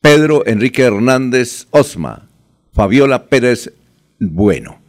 Pedro 0.00 0.46
Enrique 0.46 0.82
Hernández 0.82 1.66
Osma, 1.70 2.28
Fabiola 2.72 3.26
Pérez 3.26 3.72
Bueno. 4.18 4.80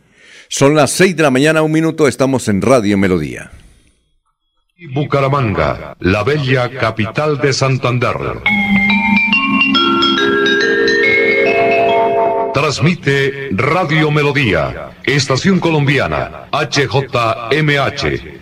Son 0.47 0.73
las 0.75 0.91
seis 0.91 1.15
de 1.15 1.23
la 1.23 1.29
mañana, 1.29 1.61
un 1.61 1.71
minuto, 1.71 2.07
estamos 2.07 2.47
en 2.47 2.61
Radio 2.61 2.97
Melodía. 2.97 3.51
Bucaramanga, 4.93 5.95
la 5.99 6.23
bella 6.23 6.71
capital 6.71 7.37
de 7.37 7.53
Santander. 7.53 8.15
Transmite 12.53 13.49
Radio 13.51 14.09
Melodía, 14.09 14.91
Estación 15.03 15.59
Colombiana, 15.59 16.47
HJMH, 16.51 18.38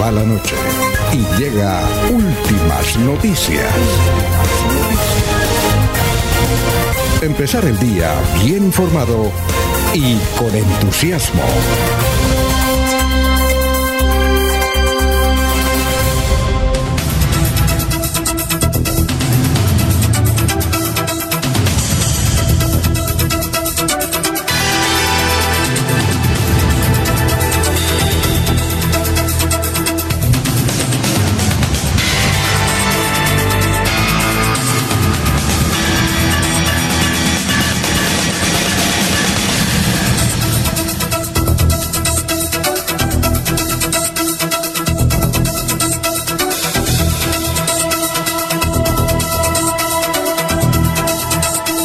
va 0.00 0.12
la 0.12 0.22
noche 0.22 0.54
y 1.12 1.18
llega 1.38 1.82
últimas 2.10 2.96
noticias. 2.98 3.72
Empezar 7.22 7.64
el 7.64 7.78
día 7.80 8.14
bien 8.44 8.64
informado 8.64 9.32
y 9.94 10.16
con 10.38 10.54
entusiasmo. 10.54 11.42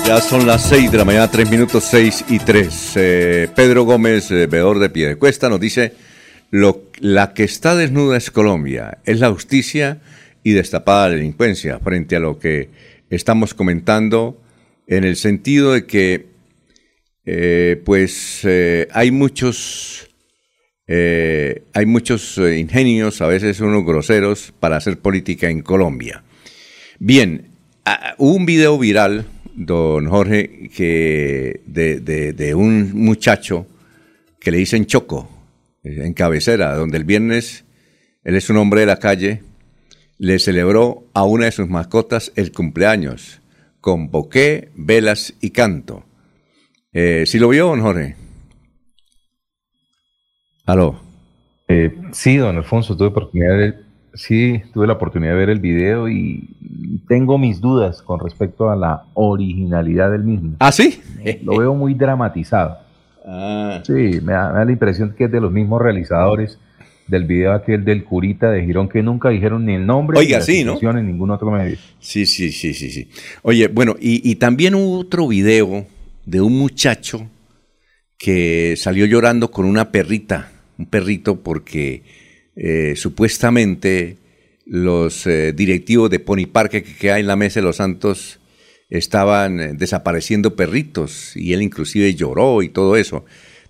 Ya 0.10 0.20
son 0.22 0.47
las 0.47 0.64
6 0.64 0.91
de 0.91 0.97
la 0.97 1.05
mañana, 1.05 1.30
3 1.30 1.51
minutos 1.51 1.84
6 1.84 2.26
y 2.30 2.39
3. 2.39 2.93
Eh, 2.95 3.47
Pedro 3.55 3.84
Gómez, 3.84 4.32
eh, 4.32 4.47
veedor 4.47 4.80
de 4.80 4.89
Piedecuesta, 4.89 5.49
nos 5.49 5.60
dice, 5.60 5.93
lo, 6.49 6.86
la 6.99 7.36
que 7.36 7.43
está 7.43 7.76
desnuda 7.76 8.18
es 8.18 8.32
Colombia, 8.32 8.97
es 9.05 9.20
la 9.20 9.30
justicia 9.30 10.01
y 10.41 10.53
destapada 10.53 11.10
la 11.10 11.16
delincuencia, 11.16 11.78
frente 11.78 12.16
a 12.16 12.20
lo 12.20 12.39
que 12.39 12.72
estamos 13.12 13.53
comentando, 13.53 14.41
en 14.88 15.03
el 15.03 15.16
sentido 15.16 15.74
de 15.74 15.86
que, 15.86 16.26
eh, 17.28 17.80
pues, 17.86 18.47
hay 18.91 19.12
muchos... 19.12 20.10
hay 20.88 21.86
muchos 21.86 22.39
ingenios, 22.39 23.22
a 23.22 23.28
veces 23.28 23.60
unos 23.60 23.86
groseros, 23.86 24.55
para 24.60 24.78
hacer 24.78 24.97
política 24.97 25.51
en 25.51 25.62
Colombia. 25.62 26.24
Bien, 26.97 27.49
ah, 27.86 28.16
hubo 28.18 28.34
un 28.34 28.47
video 28.47 28.76
viral 28.80 29.28
don 29.60 30.07
Jorge, 30.07 30.70
que 30.74 31.62
de, 31.66 32.55
un 32.55 32.93
muchacho 32.93 33.68
que 34.39 34.51
le 34.51 34.57
dicen 34.57 34.86
Choco, 34.86 35.30
en 35.84 36.14
cabecera, 36.14 36.76
donde 36.76 36.97
el 36.97 37.03
viernes, 37.03 37.66
él 38.24 38.36
es 38.36 38.49
un 38.49 38.57
hombre 38.57 38.82
de 38.82 38.88
la 38.88 38.99
calle, 38.99 39.43
le 40.18 40.39
celebró 40.39 41.03
a 41.14 41.24
una 41.24 41.45
de 41.45 41.51
sus 41.51 41.68
mascotas 41.68 42.32
el 42.36 42.53
cumpleaños, 42.53 43.41
con 43.82 44.10
boqué, 44.10 44.70
velas 44.76 45.34
y 45.41 45.49
canto. 45.49 46.05
Eh, 46.93 47.26
¿Sí 47.26 47.38
lo 47.38 47.49
vio, 47.49 47.68
don 47.68 47.82
Jorge? 47.82 48.16
¿Aló? 50.66 51.01
Eh, 51.68 51.97
sí, 52.14 52.38
don 52.38 52.55
Alfonso, 52.55 52.95
tuve 52.95 53.10
oportunidad 53.10 53.57
de 53.57 53.89
Sí, 54.14 54.62
tuve 54.74 54.88
la 54.88 54.93
oportunidad 54.93 55.34
de 55.34 55.38
ver 55.38 55.49
el 55.49 55.60
video 55.60 56.10
y 56.10 56.49
tengo 57.07 57.38
mis 57.38 57.62
dudas 57.62 58.01
con 58.01 58.20
respecto 58.20 58.70
a 58.70 58.76
la 58.76 59.03
originalidad 59.14 60.12
del 60.12 60.24
mismo. 60.24 60.55
¿Ah, 60.60 60.72
sí? 60.72 61.01
Lo 61.43 61.57
veo 61.57 61.74
muy 61.74 61.93
dramatizado. 61.93 62.78
Ah. 63.26 63.82
Sí, 63.86 64.20
me 64.24 64.34
da, 64.34 64.66
la 64.66 64.72
impresión 64.72 65.14
que 65.16 65.26
es 65.26 65.32
de 65.32 65.39
los 65.39 65.51
mismos 65.51 65.82
realizadores 65.82 66.57
del 67.07 67.26
video 67.26 67.53
aquel 67.53 67.84
del 67.86 68.03
curita 68.03 68.51
de 68.51 68.64
Girón 68.64 68.88
que 68.88 69.01
nunca 69.01 69.30
dijeron 69.30 69.66
ni 69.66 69.74
el 69.74 69.86
nombre 69.86 70.20
Oiga, 70.20 70.38
ni 70.47 70.64
la 70.64 70.78
sí, 70.78 70.86
en 70.86 71.07
ningún 71.07 71.32
otro 71.32 71.51
medio. 71.51 71.78
Sí, 71.99 72.26
sí, 72.26 72.51
sí, 72.51 72.74
sí, 72.74 72.89
sí. 72.89 73.10
Oye, 73.41 73.68
bueno, 73.68 73.95
y, 73.99 74.30
y 74.30 74.36
también 74.36 74.76
otro 74.76 75.28
video 75.28 75.86
de 76.26 76.41
un 76.41 76.57
muchacho 76.57 77.28
que 78.18 78.76
salió 78.78 79.05
llorando 79.05 79.49
con 79.49 79.66
una 79.66 79.91
perrita, 79.91 80.51
un 80.78 80.86
perrito 80.86 81.39
porque 81.39 82.03
eh, 82.62 82.97
supuestamente 82.97 84.18
los 84.66 85.26
eh, 85.26 85.53
directivos 85.53 86.10
de 86.10 86.20
Pony 86.20 86.45
Park 86.51 86.72
que 86.72 86.84
queda 86.84 87.18
en 87.18 87.26
la 87.26 87.38
Mesa 87.38 87.62
de 87.62 87.66
los 87.66 87.78
Santos 87.78 88.41
estaban 88.89 89.62
eh, 89.62 89.72
desapareciendo 89.74 90.57
perritos 90.57 91.38
y 91.38 91.53
él 91.53 91.62
inclusive 91.62 92.14
lloró 92.16 92.62
y 92.62 92.68
todo 92.68 92.97
eso. 92.97 93.24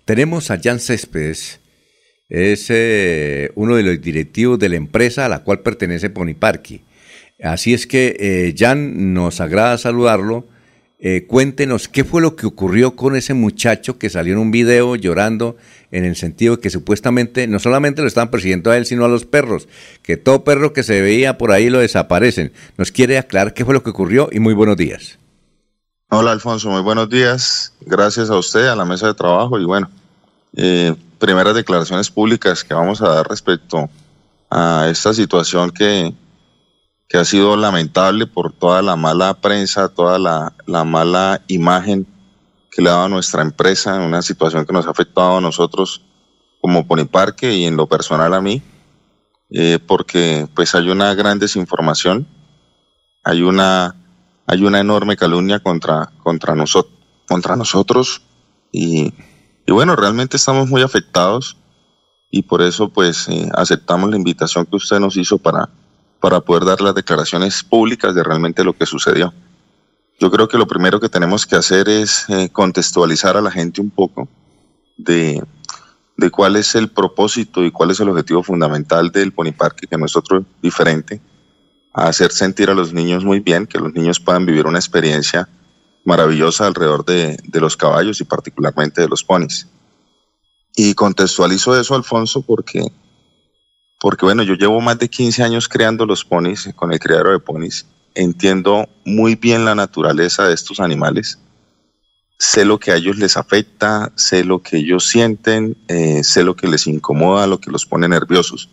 Tenemos 0.04 0.50
a 0.50 0.58
Jan 0.60 0.80
Céspedes, 0.80 1.60
es 2.28 2.68
uno 3.54 3.76
de 3.76 3.82
los 3.82 4.00
directivos 4.00 4.58
de 4.58 4.68
la 4.68 4.76
empresa 4.76 5.26
a 5.26 5.28
la 5.28 5.44
cual 5.44 5.60
pertenece 5.60 6.10
Pony 6.10 6.34
Park. 6.36 6.80
Así 7.42 7.74
es 7.74 7.86
que 7.86 8.54
Jan 8.56 9.14
nos 9.14 9.40
agrada 9.40 9.78
saludarlo. 9.78 10.48
Cuéntenos 11.26 11.88
qué 11.88 12.04
fue 12.04 12.20
lo 12.20 12.36
que 12.36 12.46
ocurrió 12.46 12.94
con 12.94 13.16
ese 13.16 13.32
muchacho 13.32 13.98
que 13.98 14.10
salió 14.10 14.34
en 14.34 14.38
un 14.38 14.50
video 14.50 14.96
llorando 14.96 15.56
en 15.90 16.04
el 16.04 16.14
sentido 16.16 16.56
de 16.56 16.62
que 16.62 16.70
supuestamente 16.70 17.46
no 17.46 17.58
solamente 17.58 18.02
lo 18.02 18.08
estaban 18.08 18.30
persiguiendo 18.30 18.70
a 18.70 18.76
él, 18.76 18.86
sino 18.86 19.04
a 19.04 19.08
los 19.08 19.24
perros, 19.24 19.68
que 20.02 20.16
todo 20.16 20.44
perro 20.44 20.72
que 20.72 20.82
se 20.82 21.00
veía 21.00 21.38
por 21.38 21.52
ahí 21.52 21.70
lo 21.70 21.78
desaparecen. 21.78 22.52
¿Nos 22.76 22.92
quiere 22.92 23.18
aclarar 23.18 23.54
qué 23.54 23.64
fue 23.64 23.74
lo 23.74 23.82
que 23.82 23.90
ocurrió? 23.90 24.28
Y 24.30 24.40
muy 24.40 24.54
buenos 24.54 24.76
días. 24.76 25.18
Hola 26.10 26.32
Alfonso, 26.32 26.70
muy 26.70 26.82
buenos 26.82 27.08
días. 27.08 27.72
Gracias 27.80 28.30
a 28.30 28.36
usted, 28.36 28.66
a 28.66 28.76
la 28.76 28.84
mesa 28.84 29.06
de 29.06 29.14
trabajo 29.14 29.58
y 29.58 29.64
bueno, 29.64 29.88
eh, 30.56 30.94
primeras 31.18 31.54
declaraciones 31.54 32.10
públicas 32.10 32.64
que 32.64 32.74
vamos 32.74 33.00
a 33.00 33.08
dar 33.08 33.28
respecto 33.28 33.88
a 34.50 34.88
esta 34.90 35.14
situación 35.14 35.70
que, 35.70 36.12
que 37.10 37.18
ha 37.18 37.24
sido 37.24 37.56
lamentable 37.56 38.28
por 38.28 38.52
toda 38.52 38.82
la 38.82 38.94
mala 38.94 39.34
prensa, 39.34 39.88
toda 39.88 40.16
la, 40.20 40.52
la 40.66 40.84
mala 40.84 41.42
imagen 41.48 42.06
que 42.70 42.80
le 42.80 42.88
ha 42.88 42.92
dado 42.92 43.06
a 43.06 43.08
nuestra 43.08 43.42
empresa, 43.42 43.96
en 43.96 44.02
una 44.02 44.22
situación 44.22 44.64
que 44.64 44.72
nos 44.72 44.86
ha 44.86 44.90
afectado 44.90 45.38
a 45.38 45.40
nosotros 45.40 46.02
como 46.60 46.86
Poniparque 46.86 47.52
y 47.52 47.64
en 47.64 47.76
lo 47.76 47.88
personal 47.88 48.32
a 48.32 48.40
mí, 48.40 48.62
eh, 49.50 49.80
porque 49.84 50.46
pues 50.54 50.76
hay 50.76 50.88
una 50.88 51.12
gran 51.14 51.40
desinformación, 51.40 52.28
hay 53.24 53.42
una, 53.42 53.96
hay 54.46 54.62
una 54.62 54.78
enorme 54.78 55.16
calumnia 55.16 55.58
contra, 55.58 56.12
contra, 56.22 56.54
nosotros 56.54 56.94
contra 57.26 57.56
nosotros 57.56 58.22
y, 58.70 59.12
y, 59.66 59.72
bueno, 59.72 59.96
realmente 59.96 60.36
estamos 60.36 60.68
muy 60.68 60.82
afectados 60.82 61.56
y 62.30 62.42
por 62.42 62.62
eso 62.62 62.88
pues 62.88 63.26
eh, 63.28 63.48
aceptamos 63.54 64.10
la 64.10 64.16
invitación 64.16 64.64
que 64.64 64.76
usted 64.76 65.00
nos 65.00 65.16
hizo 65.16 65.38
para, 65.38 65.70
para 66.20 66.40
poder 66.40 66.64
dar 66.64 66.80
las 66.80 66.94
declaraciones 66.94 67.62
públicas 67.62 68.14
de 68.14 68.22
realmente 68.22 68.62
lo 68.62 68.74
que 68.74 68.86
sucedió. 68.86 69.32
Yo 70.18 70.30
creo 70.30 70.48
que 70.48 70.58
lo 70.58 70.66
primero 70.66 71.00
que 71.00 71.08
tenemos 71.08 71.46
que 71.46 71.56
hacer 71.56 71.88
es 71.88 72.26
eh, 72.28 72.50
contextualizar 72.52 73.36
a 73.36 73.40
la 73.40 73.50
gente 73.50 73.80
un 73.80 73.90
poco 73.90 74.28
de, 74.98 75.42
de, 76.16 76.30
cuál 76.30 76.56
es 76.56 76.74
el 76.74 76.90
propósito 76.90 77.64
y 77.64 77.70
cuál 77.70 77.90
es 77.90 78.00
el 78.00 78.10
objetivo 78.10 78.42
fundamental 78.42 79.10
del 79.10 79.32
Pony 79.32 79.52
Park, 79.56 79.86
que 79.88 79.96
no 79.96 80.04
es 80.04 80.12
diferente, 80.60 81.22
a 81.94 82.08
hacer 82.08 82.32
sentir 82.32 82.68
a 82.68 82.74
los 82.74 82.92
niños 82.92 83.24
muy 83.24 83.40
bien, 83.40 83.66
que 83.66 83.78
los 83.78 83.94
niños 83.94 84.20
puedan 84.20 84.44
vivir 84.44 84.66
una 84.66 84.78
experiencia 84.78 85.48
maravillosa 86.04 86.66
alrededor 86.66 87.04
de, 87.06 87.38
de 87.42 87.60
los 87.60 87.76
caballos 87.76 88.20
y 88.20 88.24
particularmente 88.24 89.00
de 89.00 89.08
los 89.08 89.24
ponis. 89.24 89.66
Y 90.76 90.94
contextualizo 90.94 91.78
eso, 91.80 91.94
Alfonso, 91.94 92.42
porque, 92.42 92.92
porque 94.00 94.24
bueno, 94.24 94.42
yo 94.42 94.54
llevo 94.54 94.80
más 94.80 94.98
de 94.98 95.08
15 95.08 95.42
años 95.42 95.68
creando 95.68 96.06
los 96.06 96.24
ponis, 96.24 96.70
con 96.74 96.92
el 96.92 96.98
criadero 96.98 97.32
de 97.32 97.38
ponis, 97.38 97.86
entiendo 98.14 98.88
muy 99.04 99.34
bien 99.34 99.66
la 99.66 99.74
naturaleza 99.74 100.48
de 100.48 100.54
estos 100.54 100.80
animales, 100.80 101.38
sé 102.38 102.64
lo 102.64 102.80
que 102.80 102.92
a 102.92 102.96
ellos 102.96 103.18
les 103.18 103.36
afecta, 103.36 104.10
sé 104.16 104.42
lo 104.42 104.62
que 104.62 104.78
ellos 104.78 105.06
sienten, 105.06 105.76
eh, 105.88 106.24
sé 106.24 106.42
lo 106.42 106.56
que 106.56 106.66
les 106.66 106.86
incomoda, 106.86 107.46
lo 107.46 107.60
que 107.60 107.70
los 107.70 107.84
pone 107.84 108.08
nerviosos. 108.08 108.70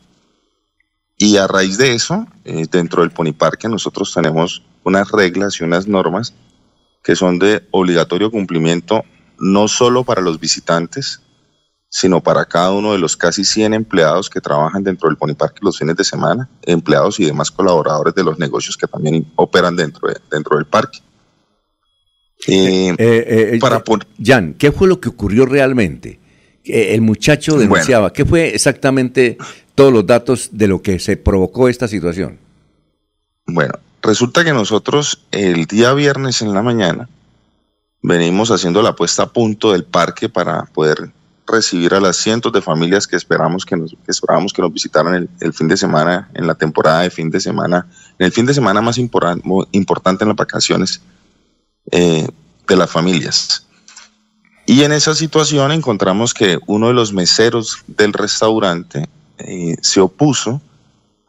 Y 1.17 1.35
a 1.35 1.47
raíz 1.47 1.77
de 1.77 1.93
eso, 1.93 2.25
eh, 2.45 2.65
dentro 2.71 3.01
del 3.01 3.11
Pony 3.11 3.33
Parque 3.37 3.67
nosotros 3.67 4.13
tenemos 4.13 4.63
unas 4.83 5.11
reglas 5.11 5.59
y 5.59 5.65
unas 5.65 5.87
normas 5.87 6.33
que 7.03 7.17
son 7.17 7.37
de 7.37 7.67
obligatorio 7.71 8.31
cumplimiento 8.31 9.03
no 9.39 9.67
solo 9.67 10.05
para 10.05 10.21
los 10.21 10.39
visitantes, 10.39 11.21
sino 11.89 12.21
para 12.21 12.45
cada 12.45 12.71
uno 12.71 12.91
de 12.91 12.99
los 12.99 13.15
casi 13.15 13.45
100 13.45 13.73
empleados 13.73 14.29
que 14.29 14.41
trabajan 14.41 14.83
dentro 14.83 15.07
del 15.09 15.17
Pony 15.17 15.35
Parque 15.35 15.59
los 15.61 15.77
fines 15.77 15.95
de 15.95 16.03
semana, 16.03 16.49
empleados 16.63 17.19
y 17.19 17.25
demás 17.25 17.49
colaboradores 17.49 18.13
de 18.13 18.23
los 18.23 18.37
negocios 18.37 18.75
que 18.75 18.87
también 18.87 19.25
operan 19.35 19.75
dentro, 19.75 20.07
de, 20.09 20.17
dentro 20.29 20.57
del 20.57 20.65
parque. 20.65 20.99
Eh, 22.45 22.95
eh, 22.97 23.51
eh, 23.53 23.59
para 23.59 23.83
Jan, 24.23 24.53
¿qué 24.53 24.71
fue 24.71 24.87
lo 24.87 24.99
que 24.99 25.09
ocurrió 25.09 25.45
realmente? 25.45 26.19
El 26.63 27.01
muchacho 27.01 27.57
denunciaba. 27.57 28.11
¿Qué 28.11 28.25
fue 28.25 28.53
exactamente 28.53 29.37
todos 29.73 29.91
los 29.93 30.05
datos 30.05 30.49
de 30.51 30.67
lo 30.67 30.81
que 30.81 30.99
se 30.99 31.15
provocó 31.15 31.69
esta 31.69 31.87
situación? 31.87 32.37
Bueno, 33.45 33.73
resulta 34.01 34.43
que 34.43 34.51
nosotros 34.51 35.25
el 35.31 35.65
día 35.65 35.93
viernes 35.93 36.41
en 36.41 36.53
la 36.53 36.61
mañana 36.61 37.07
venimos 38.01 38.51
haciendo 38.51 38.81
la 38.81 38.95
puesta 38.95 39.23
a 39.23 39.31
punto 39.31 39.71
del 39.71 39.85
parque 39.85 40.27
para 40.27 40.65
poder 40.65 41.09
recibir 41.47 41.93
a 41.93 41.99
las 41.99 42.17
cientos 42.17 42.51
de 42.51 42.61
familias 42.61 43.07
que 43.07 43.15
esperamos 43.15 43.65
que 43.65 43.77
nos, 43.77 43.91
que 43.91 44.11
esperábamos 44.11 44.53
que 44.53 44.61
nos 44.61 44.73
visitaran 44.73 45.29
el, 45.39 45.53
fin 45.53 45.67
de 45.67 45.77
semana, 45.77 46.29
en 46.33 46.45
la 46.45 46.55
temporada 46.55 47.01
de 47.01 47.09
fin 47.09 47.29
de 47.29 47.39
semana, 47.39 47.87
en 48.19 48.25
el 48.25 48.31
fin 48.31 48.45
de 48.45 48.53
semana 48.53 48.81
más 48.81 48.97
importante 48.97 50.23
en 50.23 50.27
las 50.27 50.37
vacaciones 50.37 51.01
eh, 51.91 52.27
de 52.67 52.75
las 52.75 52.91
familias. 52.91 53.65
Y 54.65 54.83
en 54.83 54.91
esa 54.91 55.15
situación 55.15 55.71
encontramos 55.71 56.33
que 56.33 56.59
uno 56.67 56.87
de 56.87 56.93
los 56.93 57.13
meseros 57.13 57.77
del 57.87 58.11
restaurante 58.11 59.07
eh, 59.37 59.77
se 59.81 60.01
opuso 60.01 60.61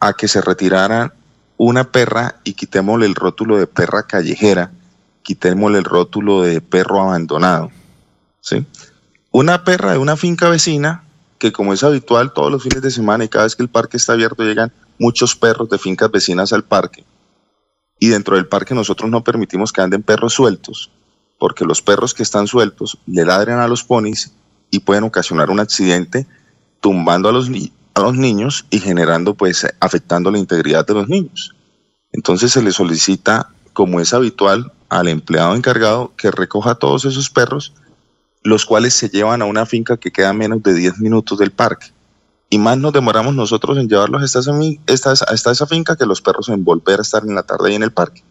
a 0.00 0.12
que 0.12 0.26
se 0.26 0.40
retirara 0.40 1.14
una 1.56 1.84
perra 1.84 2.40
y 2.42 2.54
quitémosle 2.54 3.06
el 3.06 3.14
rótulo 3.14 3.56
de 3.56 3.68
perra 3.68 4.04
callejera, 4.04 4.72
quitémosle 5.22 5.78
el 5.78 5.84
rótulo 5.84 6.42
de 6.42 6.60
perro 6.60 7.00
abandonado. 7.00 7.70
¿sí? 8.40 8.66
Una 9.38 9.62
perra 9.62 9.92
de 9.92 9.98
una 9.98 10.16
finca 10.16 10.48
vecina, 10.48 11.04
que 11.38 11.52
como 11.52 11.72
es 11.72 11.84
habitual 11.84 12.32
todos 12.32 12.50
los 12.50 12.64
fines 12.64 12.82
de 12.82 12.90
semana 12.90 13.22
y 13.22 13.28
cada 13.28 13.44
vez 13.44 13.54
que 13.54 13.62
el 13.62 13.68
parque 13.68 13.96
está 13.96 14.14
abierto 14.14 14.42
llegan 14.42 14.72
muchos 14.98 15.36
perros 15.36 15.68
de 15.68 15.78
fincas 15.78 16.10
vecinas 16.10 16.52
al 16.52 16.64
parque. 16.64 17.04
Y 18.00 18.08
dentro 18.08 18.34
del 18.34 18.48
parque 18.48 18.74
nosotros 18.74 19.08
no 19.08 19.22
permitimos 19.22 19.70
que 19.70 19.80
anden 19.80 20.02
perros 20.02 20.32
sueltos, 20.32 20.90
porque 21.38 21.64
los 21.64 21.80
perros 21.82 22.14
que 22.14 22.24
están 22.24 22.48
sueltos 22.48 22.98
le 23.06 23.24
ladran 23.24 23.60
a 23.60 23.68
los 23.68 23.84
ponis 23.84 24.32
y 24.72 24.80
pueden 24.80 25.04
ocasionar 25.04 25.50
un 25.50 25.60
accidente 25.60 26.26
tumbando 26.80 27.28
a 27.28 27.32
los, 27.32 27.48
a 27.94 28.00
los 28.00 28.14
niños 28.16 28.66
y 28.70 28.80
generando, 28.80 29.34
pues, 29.34 29.64
afectando 29.78 30.32
la 30.32 30.38
integridad 30.38 30.84
de 30.84 30.94
los 30.94 31.08
niños. 31.08 31.54
Entonces 32.10 32.50
se 32.50 32.60
le 32.60 32.72
solicita, 32.72 33.50
como 33.72 34.00
es 34.00 34.12
habitual, 34.12 34.72
al 34.88 35.06
empleado 35.06 35.54
encargado 35.54 36.12
que 36.16 36.32
recoja 36.32 36.74
todos 36.74 37.04
esos 37.04 37.30
perros 37.30 37.72
los 38.42 38.64
cuales 38.64 38.94
se 38.94 39.08
llevan 39.08 39.42
a 39.42 39.46
una 39.46 39.66
finca 39.66 39.96
que 39.96 40.10
queda 40.10 40.30
a 40.30 40.32
menos 40.32 40.62
de 40.62 40.74
10 40.74 40.98
minutos 40.98 41.38
del 41.38 41.50
parque. 41.50 41.88
Y 42.50 42.58
más 42.58 42.78
nos 42.78 42.92
demoramos 42.92 43.34
nosotros 43.34 43.76
en 43.76 43.88
llevarlos 43.88 44.22
hasta 44.22 45.50
esa, 45.50 45.66
finca 45.66 45.96
que 45.96 46.06
los 46.06 46.22
perros 46.22 46.48
en 46.48 46.64
volver 46.64 46.98
a 46.98 47.02
estar 47.02 47.22
en 47.22 47.34
la 47.34 47.42
tarde 47.42 47.68
ahí 47.68 47.74
en 47.74 47.82
el 47.82 47.92
parque. 47.92 48.22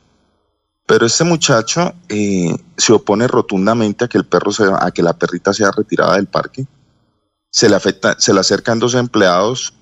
Pero 0.87 1.05
este 1.05 1.23
muchacho 1.23 1.93
eh, 2.09 2.55
se 2.77 2.93
opone 2.93 3.27
rotundamente 3.27 4.05
a 4.05 4.07
que 4.07 4.17
el 4.17 4.25
perro 4.25 4.51
a 4.79 4.89
que 4.91 5.03
la 5.03 5.13
perrita 5.13 5.53
sea 5.53 5.71
retirada 5.71 6.15
del 6.15 6.27
parque. 6.27 6.65
Se 7.51 7.69
le 7.69 7.77
se 8.17 8.33
le 8.33 8.39
acercan 8.39 8.79
dos 8.79 8.95
empleados 8.95 9.73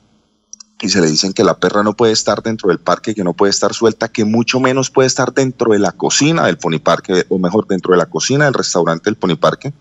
y 0.82 0.90
se 0.90 1.00
le 1.00 1.08
dicen 1.08 1.34
que 1.34 1.44
la 1.44 1.58
perra 1.58 1.84
no 1.84 1.96
puede 1.96 2.14
estar 2.14 2.44
dentro 2.44 2.70
del 2.70 2.80
parque, 2.80 3.16
que 3.16 3.24
no 3.24 3.34
puede 3.34 3.52
estar 3.52 3.74
suelta, 3.74 4.10
que 4.10 4.26
mucho 4.26 4.60
menos 4.60 4.90
puede 4.90 5.08
estar 5.08 5.34
dentro 5.34 5.72
de 5.72 5.80
la 5.80 5.92
cocina 5.92 6.46
del 6.46 6.58
poniparque, 6.58 7.26
o 7.30 7.40
mejor, 7.40 7.68
dentro 7.68 7.92
de 7.92 7.98
la 7.98 8.08
cocina 8.08 8.46
del 8.46 8.54
restaurante 8.54 9.06
del 9.06 9.16
poniparque, 9.16 9.74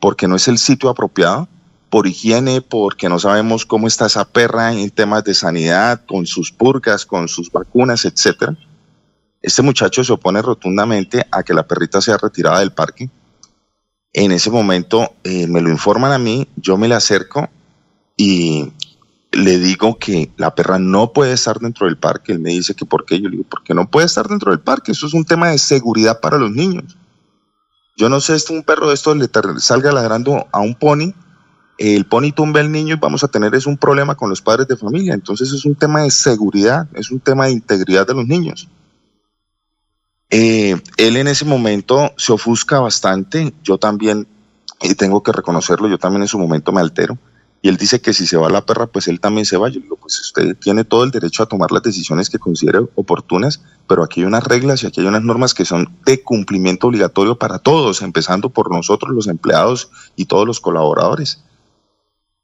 porque 0.00 0.26
no 0.26 0.36
es 0.36 0.48
el 0.48 0.58
sitio 0.58 0.88
apropiado, 0.88 1.48
por 1.90 2.06
higiene, 2.06 2.62
porque 2.62 3.08
no 3.08 3.18
sabemos 3.18 3.66
cómo 3.66 3.86
está 3.86 4.06
esa 4.06 4.24
perra 4.24 4.72
en 4.72 4.90
temas 4.90 5.24
de 5.24 5.34
sanidad, 5.34 6.02
con 6.06 6.26
sus 6.26 6.52
purgas, 6.52 7.04
con 7.04 7.28
sus 7.28 7.50
vacunas, 7.50 8.04
etc. 8.04 8.54
Este 9.42 9.62
muchacho 9.62 10.02
se 10.02 10.12
opone 10.12 10.40
rotundamente 10.40 11.26
a 11.30 11.42
que 11.42 11.54
la 11.54 11.66
perrita 11.66 12.00
sea 12.00 12.16
retirada 12.16 12.60
del 12.60 12.72
parque. 12.72 13.10
En 14.12 14.32
ese 14.32 14.50
momento 14.50 15.14
eh, 15.24 15.46
me 15.46 15.60
lo 15.60 15.70
informan 15.70 16.12
a 16.12 16.18
mí, 16.18 16.48
yo 16.56 16.76
me 16.76 16.88
le 16.88 16.94
acerco 16.94 17.48
y 18.16 18.72
le 19.32 19.58
digo 19.58 19.98
que 19.98 20.30
la 20.36 20.54
perra 20.54 20.78
no 20.78 21.12
puede 21.12 21.32
estar 21.32 21.58
dentro 21.58 21.86
del 21.86 21.96
parque. 21.96 22.32
Él 22.32 22.40
me 22.40 22.50
dice 22.50 22.74
que 22.74 22.84
por 22.84 23.04
qué. 23.04 23.20
Yo 23.20 23.28
le 23.28 23.36
digo, 23.36 23.48
porque 23.48 23.74
no 23.74 23.88
puede 23.88 24.06
estar 24.06 24.28
dentro 24.28 24.50
del 24.50 24.60
parque. 24.60 24.92
Eso 24.92 25.06
es 25.06 25.14
un 25.14 25.24
tema 25.24 25.50
de 25.50 25.58
seguridad 25.58 26.20
para 26.20 26.38
los 26.38 26.50
niños. 26.50 26.96
Yo 28.00 28.08
no 28.08 28.18
sé, 28.22 28.38
si 28.38 28.54
un 28.54 28.62
perro 28.62 28.88
de 28.88 28.94
estos 28.94 29.14
le 29.14 29.28
salga 29.58 29.92
ladrando 29.92 30.48
a 30.52 30.60
un 30.60 30.74
pony, 30.74 31.12
el 31.76 32.06
pony 32.06 32.32
tumba 32.34 32.60
al 32.60 32.72
niño 32.72 32.94
y 32.94 32.98
vamos 32.98 33.22
a 33.24 33.28
tener 33.28 33.54
es 33.54 33.66
un 33.66 33.76
problema 33.76 34.14
con 34.14 34.30
los 34.30 34.40
padres 34.40 34.66
de 34.68 34.78
familia. 34.78 35.12
Entonces 35.12 35.52
es 35.52 35.66
un 35.66 35.74
tema 35.74 36.00
de 36.00 36.10
seguridad, 36.10 36.88
es 36.94 37.10
un 37.10 37.20
tema 37.20 37.44
de 37.44 37.52
integridad 37.52 38.06
de 38.06 38.14
los 38.14 38.26
niños. 38.26 38.68
Eh, 40.30 40.80
él 40.96 41.18
en 41.18 41.28
ese 41.28 41.44
momento 41.44 42.10
se 42.16 42.32
ofusca 42.32 42.80
bastante, 42.80 43.52
yo 43.62 43.76
también, 43.76 44.26
y 44.80 44.94
tengo 44.94 45.22
que 45.22 45.32
reconocerlo, 45.32 45.86
yo 45.86 45.98
también 45.98 46.22
en 46.22 46.28
su 46.28 46.38
momento 46.38 46.72
me 46.72 46.80
altero. 46.80 47.18
Y 47.60 47.68
él 47.68 47.76
dice 47.76 48.00
que 48.00 48.14
si 48.14 48.26
se 48.26 48.38
va 48.38 48.48
la 48.48 48.64
perra, 48.64 48.86
pues 48.86 49.08
él 49.08 49.20
también 49.20 49.44
se 49.44 49.58
va. 49.58 49.68
Yo 49.68 49.80
digo, 49.80 49.96
pues 49.96 50.18
usted 50.20 50.56
tiene 50.56 50.84
todo 50.84 51.04
el 51.04 51.10
derecho 51.10 51.42
a 51.42 51.46
tomar 51.46 51.70
las 51.70 51.82
decisiones 51.82 52.30
que 52.30 52.38
considere 52.38 52.78
oportunas, 52.94 53.60
pero 53.90 54.04
aquí 54.04 54.20
hay 54.20 54.26
unas 54.28 54.44
reglas 54.44 54.84
y 54.84 54.86
aquí 54.86 55.00
hay 55.00 55.08
unas 55.08 55.24
normas 55.24 55.52
que 55.52 55.64
son 55.64 55.98
de 56.06 56.22
cumplimiento 56.22 56.86
obligatorio 56.86 57.36
para 57.36 57.58
todos, 57.58 58.02
empezando 58.02 58.48
por 58.48 58.70
nosotros, 58.70 59.12
los 59.12 59.26
empleados 59.26 59.90
y 60.14 60.26
todos 60.26 60.46
los 60.46 60.60
colaboradores. 60.60 61.42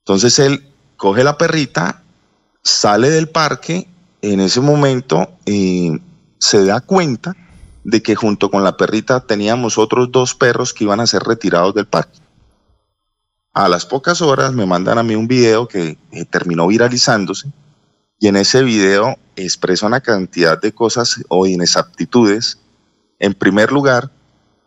Entonces 0.01 0.41
él 0.41 0.67
coge 0.97 1.23
la 1.23 1.39
perrita, 1.39 2.03
sale 2.65 3.11
del 3.11 3.29
parque, 3.29 3.87
en 4.23 4.41
ese 4.41 4.61
momento 4.61 5.29
eh, 5.47 5.97
se 6.41 6.65
da 6.65 6.81
cuenta 6.81 7.37
de 7.85 8.03
que 8.03 8.17
junto 8.17 8.51
con 8.51 8.65
la 8.65 8.77
perrita 8.77 9.21
teníamos 9.21 9.79
otros 9.79 10.11
dos 10.11 10.35
perros 10.35 10.75
que 10.75 10.83
iban 10.83 10.99
a 10.99 11.07
ser 11.07 11.23
retirados 11.23 11.77
del 11.77 11.87
parque. 11.87 12.19
A 13.53 13.69
las 13.69 13.87
pocas 13.87 14.21
horas 14.21 14.53
me 14.53 14.67
mandan 14.67 14.99
a 14.99 15.05
mí 15.05 15.15
un 15.15 15.29
video 15.29 15.69
que 15.69 15.97
eh, 16.11 16.25
terminó 16.25 16.67
viralizándose 16.67 17.53
y 18.19 18.29
en 18.29 18.37
ese 18.37 18.63
video 18.63 19.17
expresa 19.37 19.87
una 19.87 20.01
cantidad 20.01 20.61
de 20.61 20.73
cosas 20.73 21.23
o 21.29 21.47
inexactitudes. 21.47 22.59
En 23.19 23.35
primer 23.35 23.73
lugar, 23.73 24.11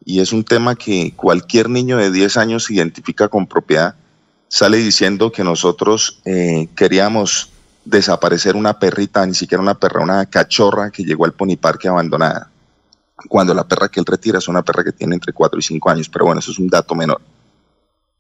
y 0.05 0.19
es 0.19 0.31
un 0.31 0.43
tema 0.43 0.75
que 0.75 1.13
cualquier 1.15 1.69
niño 1.69 1.97
de 1.97 2.11
10 2.11 2.37
años 2.37 2.69
identifica 2.69 3.27
con 3.27 3.47
propiedad, 3.47 3.95
sale 4.47 4.77
diciendo 4.77 5.31
que 5.31 5.43
nosotros 5.43 6.21
eh, 6.25 6.67
queríamos 6.75 7.51
desaparecer 7.85 8.55
una 8.55 8.77
perrita, 8.77 9.25
ni 9.25 9.33
siquiera 9.33 9.61
una 9.61 9.75
perra, 9.75 10.03
una 10.03 10.25
cachorra 10.25 10.91
que 10.91 11.03
llegó 11.03 11.25
al 11.25 11.33
poniparque 11.33 11.87
abandonada. 11.87 12.49
Cuando 13.27 13.53
la 13.53 13.67
perra 13.67 13.89
que 13.89 13.99
él 13.99 14.05
retira 14.05 14.37
es 14.37 14.47
una 14.47 14.63
perra 14.63 14.83
que 14.83 14.91
tiene 14.91 15.15
entre 15.15 15.33
4 15.33 15.59
y 15.59 15.63
5 15.63 15.89
años, 15.89 16.09
pero 16.09 16.25
bueno, 16.25 16.39
eso 16.39 16.51
es 16.51 16.59
un 16.59 16.67
dato 16.67 16.95
menor. 16.95 17.21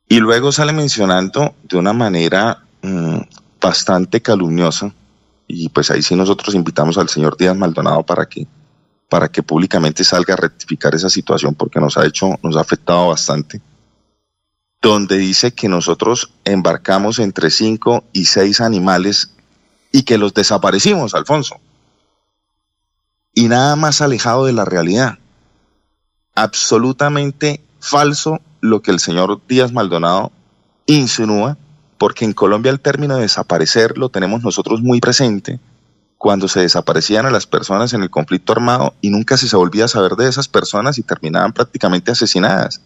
Y 0.07 0.19
luego 0.19 0.51
sale 0.51 0.73
mencionando 0.73 1.55
de 1.63 1.77
una 1.77 1.93
manera 1.93 2.63
mm, 2.81 3.19
bastante 3.61 4.21
calumniosa, 4.21 4.91
y 5.51 5.67
pues 5.69 5.89
ahí 5.89 6.03
sí 6.03 6.15
nosotros 6.15 6.53
invitamos 6.53 6.99
al 6.99 7.09
señor 7.09 7.35
Díaz 7.35 7.57
Maldonado 7.57 8.03
para 8.03 8.27
que, 8.27 8.45
para 9.09 9.29
que 9.29 9.41
públicamente 9.41 10.03
salga 10.03 10.35
a 10.35 10.37
rectificar 10.37 10.93
esa 10.93 11.09
situación 11.09 11.55
porque 11.55 11.79
nos 11.79 11.97
ha 11.97 12.05
hecho, 12.05 12.37
nos 12.43 12.55
ha 12.55 12.61
afectado 12.61 13.07
bastante, 13.07 13.59
donde 14.79 15.17
dice 15.17 15.51
que 15.51 15.67
nosotros 15.67 16.31
embarcamos 16.45 17.17
entre 17.17 17.49
cinco 17.49 18.03
y 18.13 18.25
seis 18.25 18.61
animales 18.61 19.33
y 19.91 20.03
que 20.03 20.19
los 20.19 20.35
desaparecimos, 20.35 21.15
Alfonso. 21.15 21.59
Y 23.33 23.47
nada 23.47 23.75
más 23.75 24.01
alejado 24.01 24.45
de 24.45 24.53
la 24.53 24.65
realidad. 24.65 25.17
Absolutamente 26.35 27.59
falso 27.79 28.39
lo 28.61 28.83
que 28.83 28.91
el 28.91 28.99
señor 28.99 29.41
Díaz 29.47 29.71
Maldonado 29.71 30.31
insinúa, 30.85 31.57
porque 31.99 32.25
en 32.25 32.33
Colombia 32.33 32.71
el 32.71 32.79
término 32.79 33.15
de 33.15 33.21
desaparecer 33.21 33.97
lo 33.97 34.09
tenemos 34.09 34.43
nosotros 34.43 34.81
muy 34.81 34.99
presente 34.99 35.59
cuando 36.17 36.47
se 36.47 36.61
desaparecían 36.61 37.27
a 37.27 37.31
las 37.31 37.45
personas 37.45 37.93
en 37.93 38.01
el 38.01 38.09
conflicto 38.09 38.53
armado 38.53 38.95
y 39.01 39.11
nunca 39.11 39.37
se 39.37 39.55
volvía 39.55 39.85
a 39.85 39.89
saber 39.89 40.13
de 40.13 40.27
esas 40.27 40.47
personas 40.47 40.97
y 40.97 41.03
terminaban 41.03 41.53
prácticamente 41.53 42.11
asesinadas. 42.11 42.81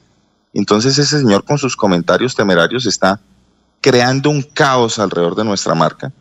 Entonces 0.53 0.97
ese 0.97 1.19
señor 1.19 1.45
con 1.45 1.57
sus 1.57 1.77
comentarios 1.77 2.35
temerarios 2.35 2.85
está 2.85 3.21
creando 3.79 4.29
un 4.29 4.41
caos 4.41 4.99
alrededor 4.99 5.35
de 5.35 5.45
nuestra 5.45 5.73
marca 5.73 6.11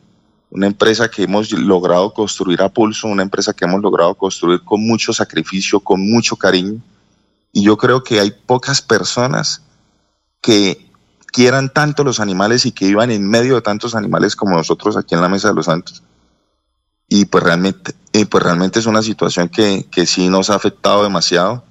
una 0.52 0.66
empresa 0.66 1.10
que 1.10 1.23
hemos 1.23 1.51
logrado 1.51 2.12
construir 2.12 2.60
a 2.60 2.69
pulso, 2.69 3.09
una 3.09 3.23
empresa 3.23 3.55
que 3.55 3.64
hemos 3.64 3.81
logrado 3.81 4.14
construir 4.14 4.60
con 4.60 4.86
mucho 4.86 5.14
sacrificio, 5.14 5.81
con 5.81 5.98
mucho 5.98 6.36
cariño. 6.36 6.78
Y 7.55 7.64
yo 7.64 7.78
creo 7.78 8.05
que 8.05 8.20
hay 8.20 8.31
pocas 8.31 8.82
personas 8.82 9.62
que 10.43 10.91
quieran 11.32 11.70
tanto 11.70 12.04
los 12.04 12.20
animales 12.20 12.66
y 12.66 12.72
que 12.72 12.86
vivan 12.86 13.10
en 13.10 13.28
medio 13.28 13.56
de 13.56 13.62
tantos 13.62 13.94
animales 13.94 14.36
como 14.36 14.56
nosotros 14.56 14.96
aquí 14.96 15.14
en 15.14 15.22
la 15.22 15.28
Mesa 15.28 15.48
de 15.48 15.54
los 15.54 15.66
Santos. 15.66 16.02
Y 17.09 17.24
pues 17.24 17.42
realmente, 17.42 17.94
pues 18.30 18.42
realmente 18.42 18.78
es 18.78 18.86
una 18.86 19.02
situación 19.02 19.48
que, 19.48 19.86
que 19.90 20.06
sí 20.06 20.28
nos 20.28 20.50
ha 20.50 20.54
afectado 20.54 21.02
demasiado 21.02 21.64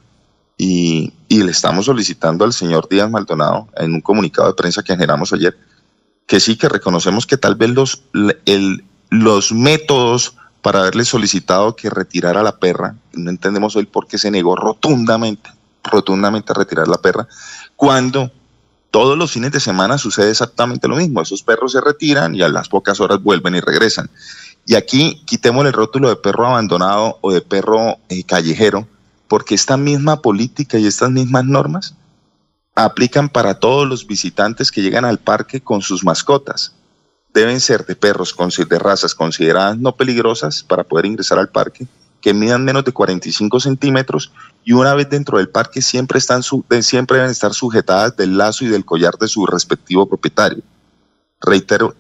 y, 0.58 1.14
y, 1.28 1.42
le 1.42 1.52
estamos 1.52 1.86
solicitando 1.86 2.46
al 2.46 2.54
señor 2.54 2.88
Díaz 2.90 3.10
Maldonado 3.10 3.68
en 3.78 3.94
un 3.94 4.02
comunicado 4.02 4.50
de 4.50 4.54
prensa 4.54 4.84
que 4.84 4.94
generamos 4.94 5.34
ayer 5.34 5.58
que 6.32 6.40
sí 6.40 6.56
que 6.56 6.70
reconocemos 6.70 7.28
que 7.28 7.36
tal 7.36 7.56
vez 7.56 7.72
los, 7.72 8.04
el, 8.46 8.86
los 9.10 9.52
métodos 9.52 10.36
para 10.62 10.80
haberle 10.80 11.04
solicitado 11.04 11.76
que 11.76 11.90
retirara 11.90 12.42
la 12.42 12.58
perra, 12.58 12.96
no 13.12 13.30
entendemos 13.30 13.76
hoy 13.76 13.86
por 13.86 14.08
qué 14.08 14.18
se 14.18 14.32
negó 14.32 14.56
rotundamente, 14.56 15.50
rotundamente 15.84 16.54
a 16.54 16.56
retirar 16.56 16.88
la 16.88 17.02
perra, 17.02 17.28
cuando 17.76 18.32
todos 18.92 19.18
los 19.18 19.32
fines 19.32 19.54
de 19.54 19.62
semana 19.62 19.98
sucede 19.98 20.30
exactamente 20.30 20.88
lo 20.88 20.98
mismo. 20.98 21.22
Esos 21.22 21.42
perros 21.42 21.72
se 21.72 21.82
retiran 21.82 22.36
y 22.36 22.42
a 22.42 22.50
las 22.50 22.68
pocas 22.68 23.00
horas 23.00 23.24
vuelven 23.24 23.56
y 23.56 23.62
regresan. 23.62 24.10
Y 24.68 24.76
aquí 24.76 25.24
quitemos 25.26 25.66
el 25.66 25.74
rótulo 25.74 26.10
de 26.10 26.18
perro 26.18 26.46
abandonado 26.46 27.18
o 27.22 27.32
de 27.32 27.42
perro 27.42 27.98
eh, 28.10 28.24
callejero, 28.24 28.88
porque 29.28 29.56
esta 29.56 29.78
misma 29.78 30.22
política 30.22 30.78
y 30.78 30.86
estas 30.86 31.10
mismas 31.10 31.46
normas 31.46 31.96
aplican 32.76 33.30
para 33.30 33.60
todos 33.60 33.88
los 33.88 34.06
visitantes 34.06 34.72
que 34.72 34.82
llegan 34.82 35.06
al 35.06 35.18
parque 35.18 35.62
con 35.62 35.82
sus 35.82 36.04
mascotas. 36.04 36.74
Deben 37.34 37.62
ser 37.62 37.86
de 37.86 37.96
perros 37.96 38.36
de 38.70 38.80
razas 38.80 39.16
consideradas 39.16 39.78
no 39.78 39.96
peligrosas 39.96 40.64
para 40.64 40.84
poder 40.84 41.06
ingresar 41.06 41.40
al 41.40 41.50
parque, 41.50 41.88
que 42.22 42.34
midan 42.34 42.64
menos 42.64 42.86
de 42.86 42.92
45 42.92 43.60
centímetros 43.60 44.32
y 44.64 44.74
una 44.74 44.94
vez 44.94 45.10
dentro 45.10 45.40
del 45.40 45.50
parque 45.50 45.82
siempre, 45.82 46.20
están 46.20 46.44
siempre 46.44 47.18
deben 47.18 47.32
estar 47.32 47.54
sujetadas 47.54 48.16
del 48.16 48.38
lazo 48.38 48.64
y 48.66 48.68
del 48.68 48.86
collar 48.86 49.18
de 49.18 49.28
su 49.28 49.46
respectivo 49.46 50.08
propietario. 50.08 50.64
Reitero, 51.42 51.96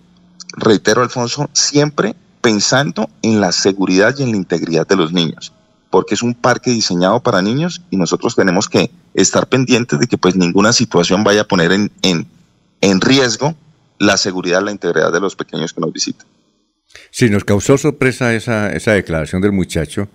reitero, 0.53 1.01
Alfonso, 1.01 1.49
siempre 1.53 2.15
pensando 2.41 3.09
en 3.21 3.41
la 3.41 3.51
seguridad 3.51 4.15
y 4.17 4.23
en 4.23 4.31
la 4.31 4.37
integridad 4.37 4.87
de 4.87 4.95
los 4.95 5.11
niños 5.11 5.51
porque 5.91 6.15
es 6.15 6.23
un 6.23 6.33
parque 6.33 6.71
diseñado 6.71 7.19
para 7.19 7.43
niños 7.43 7.81
y 7.91 7.97
nosotros 7.97 8.35
tenemos 8.35 8.67
que 8.67 8.89
estar 9.13 9.47
pendientes 9.47 9.99
de 9.99 10.07
que 10.07 10.17
pues 10.17 10.35
ninguna 10.35 10.73
situación 10.73 11.23
vaya 11.23 11.41
a 11.41 11.47
poner 11.47 11.73
en, 11.73 11.91
en, 12.01 12.25
en 12.79 13.01
riesgo 13.01 13.53
la 13.99 14.17
seguridad, 14.17 14.63
la 14.63 14.71
integridad 14.71 15.11
de 15.11 15.19
los 15.19 15.35
pequeños 15.35 15.73
que 15.73 15.81
nos 15.81 15.93
visitan. 15.93 16.25
Sí, 17.09 17.29
nos 17.29 17.43
causó 17.43 17.77
sorpresa 17.77 18.33
esa, 18.33 18.71
esa 18.73 18.93
declaración 18.93 19.41
del 19.41 19.51
muchacho, 19.51 20.09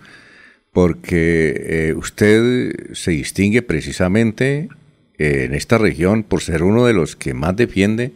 porque 0.71 1.89
eh, 1.89 1.93
usted 1.95 2.93
se 2.93 3.11
distingue 3.11 3.61
precisamente 3.61 4.69
eh, 5.17 5.45
en 5.45 5.53
esta 5.53 5.77
región 5.77 6.23
por 6.23 6.41
ser 6.41 6.63
uno 6.63 6.85
de 6.85 6.93
los 6.93 7.15
que 7.15 7.33
más 7.33 7.55
defiende 7.55 8.11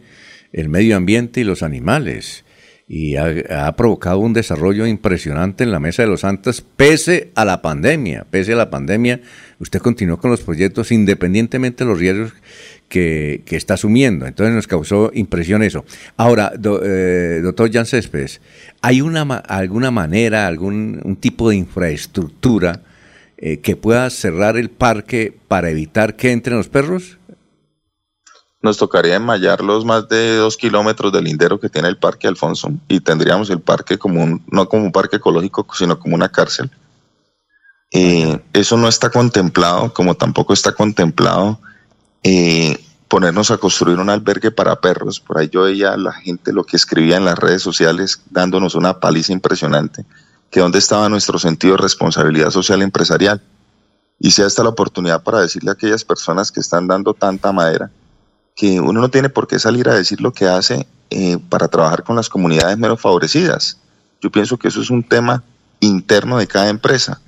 el 0.52 0.68
medio 0.68 0.96
ambiente 0.96 1.40
y 1.40 1.44
los 1.44 1.62
animales 1.62 2.44
y 2.88 3.16
ha, 3.16 3.72
provocado 3.74 4.18
un 4.18 4.34
desarrollo 4.34 4.86
impresionante 4.86 5.64
en 5.64 5.70
la 5.70 5.80
Mesa 5.80 6.02
de 6.02 6.08
los 6.08 6.20
Santos, 6.20 6.60
pese 6.60 7.30
a 7.34 7.46
la 7.46 7.62
pandemia. 7.62 8.26
Pese 8.30 8.52
a 8.52 8.56
la 8.56 8.68
pandemia, 8.68 9.22
usted 9.60 9.80
continuó 9.80 10.18
con 10.18 10.30
los 10.30 10.42
proyectos 10.42 10.92
independientemente 10.92 11.84
de 11.84 11.90
los 11.90 11.98
riesgos 11.98 12.34
que, 12.92 13.56
está 13.56 13.74
asumiendo. 13.74 14.26
Entonces 14.26 14.54
nos 14.54 14.66
causó 14.66 15.10
impresión 15.14 15.62
eso. 15.62 15.84
Ahora, 16.18 16.52
eh, 16.54 17.40
doctor 17.42 17.72
Jan 17.72 17.86
Céspedes, 17.86 18.42
¿hay 18.82 19.00
una, 19.00 19.22
alguna 19.22 19.90
manera, 19.90 20.46
algún 20.46 21.00
un 21.02 21.16
tipo 21.16 21.48
de 21.48 21.56
infraestructura 21.56 22.80
eh, 23.38 23.60
que 23.60 23.76
pueda 23.76 24.10
cerrar 24.10 24.58
el 24.58 24.68
parque 24.68 25.34
para 25.48 25.70
evitar 25.70 26.16
que 26.16 26.32
entren 26.32 26.58
los 26.58 26.68
perros? 26.68 27.18
nos 28.60 28.76
tocaría 28.76 29.16
enmayar 29.16 29.60
los 29.60 29.84
más 29.84 30.08
de 30.08 30.36
dos 30.36 30.56
kilómetros 30.56 31.12
del 31.12 31.24
lindero 31.24 31.58
que 31.58 31.68
tiene 31.68 31.88
el 31.88 31.96
Parque 31.96 32.28
Alfonso 32.28 32.70
y 32.86 33.00
tendríamos 33.00 33.50
el 33.50 33.58
parque 33.58 33.98
como 33.98 34.22
un, 34.22 34.44
no 34.52 34.68
como 34.68 34.84
un 34.84 34.92
parque 34.92 35.16
ecológico, 35.16 35.66
sino 35.74 35.98
como 35.98 36.14
una 36.14 36.28
cárcel. 36.28 36.70
Eh, 37.90 38.40
eso 38.52 38.76
no 38.76 38.86
está 38.86 39.10
contemplado, 39.10 39.92
como 39.92 40.14
tampoco 40.14 40.52
está 40.52 40.70
contemplado 40.70 41.58
eh, 42.22 42.78
ponernos 43.08 43.50
a 43.50 43.58
construir 43.58 43.98
un 43.98 44.08
albergue 44.08 44.50
para 44.50 44.80
perros. 44.80 45.20
Por 45.20 45.38
ahí 45.38 45.48
yo 45.50 45.64
veía 45.64 45.92
a 45.92 45.96
la 45.96 46.12
gente 46.12 46.52
lo 46.52 46.64
que 46.64 46.76
escribía 46.76 47.16
en 47.16 47.24
las 47.24 47.38
redes 47.38 47.62
sociales 47.62 48.22
dándonos 48.30 48.74
una 48.74 49.00
paliza 49.00 49.32
impresionante, 49.32 50.06
que 50.50 50.60
dónde 50.60 50.78
estaba 50.78 51.08
nuestro 51.08 51.38
sentido 51.38 51.76
de 51.76 51.82
responsabilidad 51.82 52.50
social 52.50 52.80
y 52.80 52.84
empresarial. 52.84 53.42
Y 54.18 54.30
sea 54.30 54.46
esta 54.46 54.62
la 54.62 54.70
oportunidad 54.70 55.22
para 55.22 55.40
decirle 55.40 55.70
a 55.70 55.72
aquellas 55.74 56.04
personas 56.04 56.50
que 56.52 56.60
están 56.60 56.86
dando 56.86 57.12
tanta 57.12 57.52
madera, 57.52 57.90
que 58.54 58.80
uno 58.80 59.00
no 59.00 59.10
tiene 59.10 59.28
por 59.28 59.46
qué 59.46 59.58
salir 59.58 59.88
a 59.88 59.94
decir 59.94 60.20
lo 60.20 60.32
que 60.32 60.46
hace 60.46 60.86
eh, 61.10 61.38
para 61.50 61.68
trabajar 61.68 62.04
con 62.04 62.16
las 62.16 62.28
comunidades 62.28 62.78
menos 62.78 63.00
favorecidas. 63.00 63.78
Yo 64.22 64.30
pienso 64.30 64.56
que 64.56 64.68
eso 64.68 64.80
es 64.80 64.88
un 64.88 65.02
tema 65.02 65.42
interno 65.80 66.38
de 66.38 66.46
cada 66.46 66.68
empresa, 66.68 67.20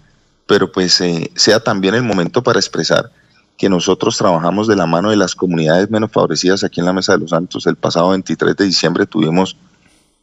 pero 0.47 0.73
pues 0.73 1.01
eh, 1.01 1.31
sea 1.35 1.61
también 1.61 1.95
el 1.95 2.05
momento 2.05 2.43
para 2.43 2.59
expresar 2.59 3.11
que 3.57 3.69
nosotros 3.69 4.17
trabajamos 4.17 4.67
de 4.67 4.77
la 4.77 4.87
mano 4.87 5.11
de 5.11 5.17
las 5.17 5.35
comunidades 5.35 5.91
menos 5.91 6.11
favorecidas 6.11 6.65
aquí 6.65 6.81
en 6.81 6.87
la 6.87 6.93
Mesa 6.93 7.13
de 7.13 7.19
los 7.21 7.31
Santos. 7.31 7.67
El 7.67 7.77
pasado 7.77 8.11
23 8.11 8.57
de 8.57 8.65
diciembre 8.65 9.07
tuvimos 9.07 9.57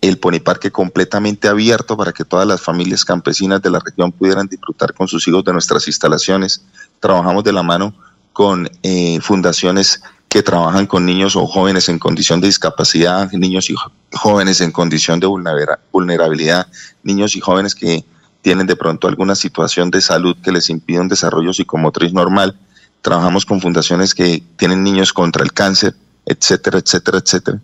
el 0.01 0.17
Poniparque 0.17 0.71
completamente 0.71 1.47
abierto 1.47 1.95
para 1.95 2.11
que 2.11 2.25
todas 2.25 2.47
las 2.47 2.59
familias 2.59 3.05
campesinas 3.05 3.61
de 3.61 3.69
la 3.69 3.79
región 3.79 4.11
pudieran 4.11 4.47
disfrutar 4.47 4.93
con 4.93 5.07
sus 5.07 5.27
hijos 5.27 5.45
de 5.45 5.53
nuestras 5.53 5.87
instalaciones. 5.87 6.63
Trabajamos 6.99 7.43
de 7.43 7.53
la 7.53 7.63
mano 7.63 7.93
con 8.33 8.69
eh, 8.81 9.19
fundaciones 9.21 10.01
que 10.27 10.41
trabajan 10.41 10.87
con 10.87 11.05
niños 11.05 11.35
o 11.35 11.45
jóvenes 11.45 11.89
en 11.89 11.99
condición 11.99 12.39
de 12.41 12.47
discapacidad, 12.47 13.29
niños 13.33 13.69
y 13.69 13.75
jóvenes 14.13 14.61
en 14.61 14.71
condición 14.71 15.19
de 15.19 15.27
vulnerabilidad, 15.27 16.67
niños 17.03 17.35
y 17.35 17.41
jóvenes 17.41 17.75
que 17.75 18.05
tienen 18.41 18.65
de 18.65 18.75
pronto 18.77 19.07
alguna 19.07 19.35
situación 19.35 19.91
de 19.91 20.01
salud 20.01 20.35
que 20.41 20.51
les 20.51 20.69
impide 20.69 21.01
un 21.01 21.09
desarrollo 21.09 21.53
psicomotriz 21.53 22.13
normal. 22.13 22.57
Trabajamos 23.01 23.45
con 23.45 23.61
fundaciones 23.61 24.13
que 24.13 24.43
tienen 24.57 24.83
niños 24.83 25.13
contra 25.13 25.43
el 25.43 25.53
cáncer, 25.53 25.95
etcétera, 26.25 26.79
etcétera, 26.79 27.17
etcétera. 27.17 27.59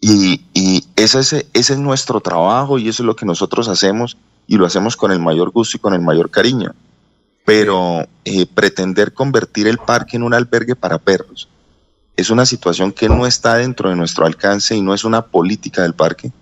Y, 0.00 0.84
ese, 0.96 1.46
es, 1.52 1.78
nuestro 1.78 2.20
trabajo 2.20 2.78
y 2.78 2.88
eso 2.88 3.02
es 3.02 3.06
lo 3.06 3.16
que 3.16 3.26
nosotros 3.26 3.68
hacemos 3.68 4.16
y 4.46 4.56
lo 4.56 4.66
hacemos 4.66 4.96
con 4.96 5.10
el 5.10 5.18
mayor 5.18 5.50
gusto 5.50 5.76
y 5.76 5.80
con 5.80 5.94
el 5.94 6.00
mayor 6.00 6.30
cariño. 6.30 6.74
Pero 7.44 8.06
eh, 8.24 8.46
pretender 8.46 9.12
convertir 9.12 9.66
el 9.66 9.78
parque 9.78 10.16
en 10.16 10.22
un 10.22 10.34
albergue 10.34 10.76
para 10.76 10.98
perros, 10.98 11.48
es 12.16 12.30
una 12.30 12.46
situación 12.46 12.92
que 12.92 13.08
no 13.08 13.26
está 13.26 13.56
dentro 13.56 13.90
de 13.90 13.96
nuestro 13.96 14.26
alcance 14.26 14.74
y 14.74 14.80
no 14.80 14.94
es 14.94 15.04
una 15.04 15.22
política 15.22 15.82
del 15.82 15.94
parque, 15.94 16.32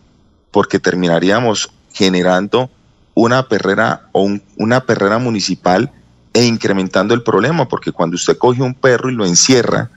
porque 0.50 0.78
terminaríamos 0.78 1.70
generando 1.92 2.70
una 3.14 3.48
perrera 3.48 4.08
o 4.12 4.28
una 4.56 4.86
perrera 4.86 5.18
municipal 5.18 5.90
e 6.34 6.44
incrementando 6.44 7.14
el 7.14 7.22
problema, 7.22 7.66
porque 7.68 7.92
cuando 7.92 8.16
usted 8.16 8.36
coge 8.36 8.60
un 8.60 8.74
perro 8.74 9.08
y 9.08 9.14
lo 9.14 9.24
encierra, 9.24 9.90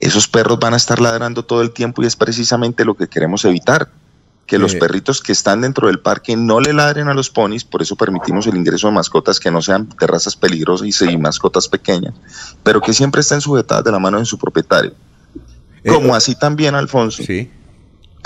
esos 0.00 0.28
perros 0.28 0.58
van 0.58 0.72
a 0.72 0.76
estar 0.76 1.00
ladrando 1.00 1.44
todo 1.44 1.60
el 1.62 1.72
tiempo 1.72 2.02
y 2.02 2.06
es 2.06 2.16
precisamente 2.16 2.84
lo 2.84 2.94
que 2.94 3.08
queremos 3.08 3.44
evitar, 3.44 3.90
que 4.46 4.58
los 4.58 4.74
perritos 4.74 5.20
que 5.22 5.32
están 5.32 5.62
dentro 5.62 5.88
del 5.88 5.98
parque 5.98 6.36
no 6.36 6.60
le 6.60 6.72
ladren 6.72 7.08
a 7.08 7.14
los 7.14 7.30
ponis, 7.30 7.64
por 7.64 7.82
eso 7.82 7.96
permitimos 7.96 8.46
el 8.46 8.56
ingreso 8.56 8.88
de 8.88 8.92
mascotas 8.92 9.40
que 9.40 9.50
no 9.50 9.62
sean 9.62 9.88
de 9.98 10.06
razas 10.06 10.36
peligrosas 10.36 10.86
y 11.02 11.16
mascotas 11.16 11.66
pequeñas, 11.66 12.14
pero 12.62 12.80
que 12.80 12.92
siempre 12.92 13.22
estén 13.22 13.40
sujetadas 13.40 13.84
de 13.84 13.92
la 13.92 13.98
mano 13.98 14.18
de 14.18 14.26
su 14.26 14.38
propietario. 14.38 14.92
Eh, 15.82 15.92
Como 15.92 16.14
así 16.14 16.34
también, 16.34 16.74
Alfonso, 16.74 17.22
sí. 17.22 17.50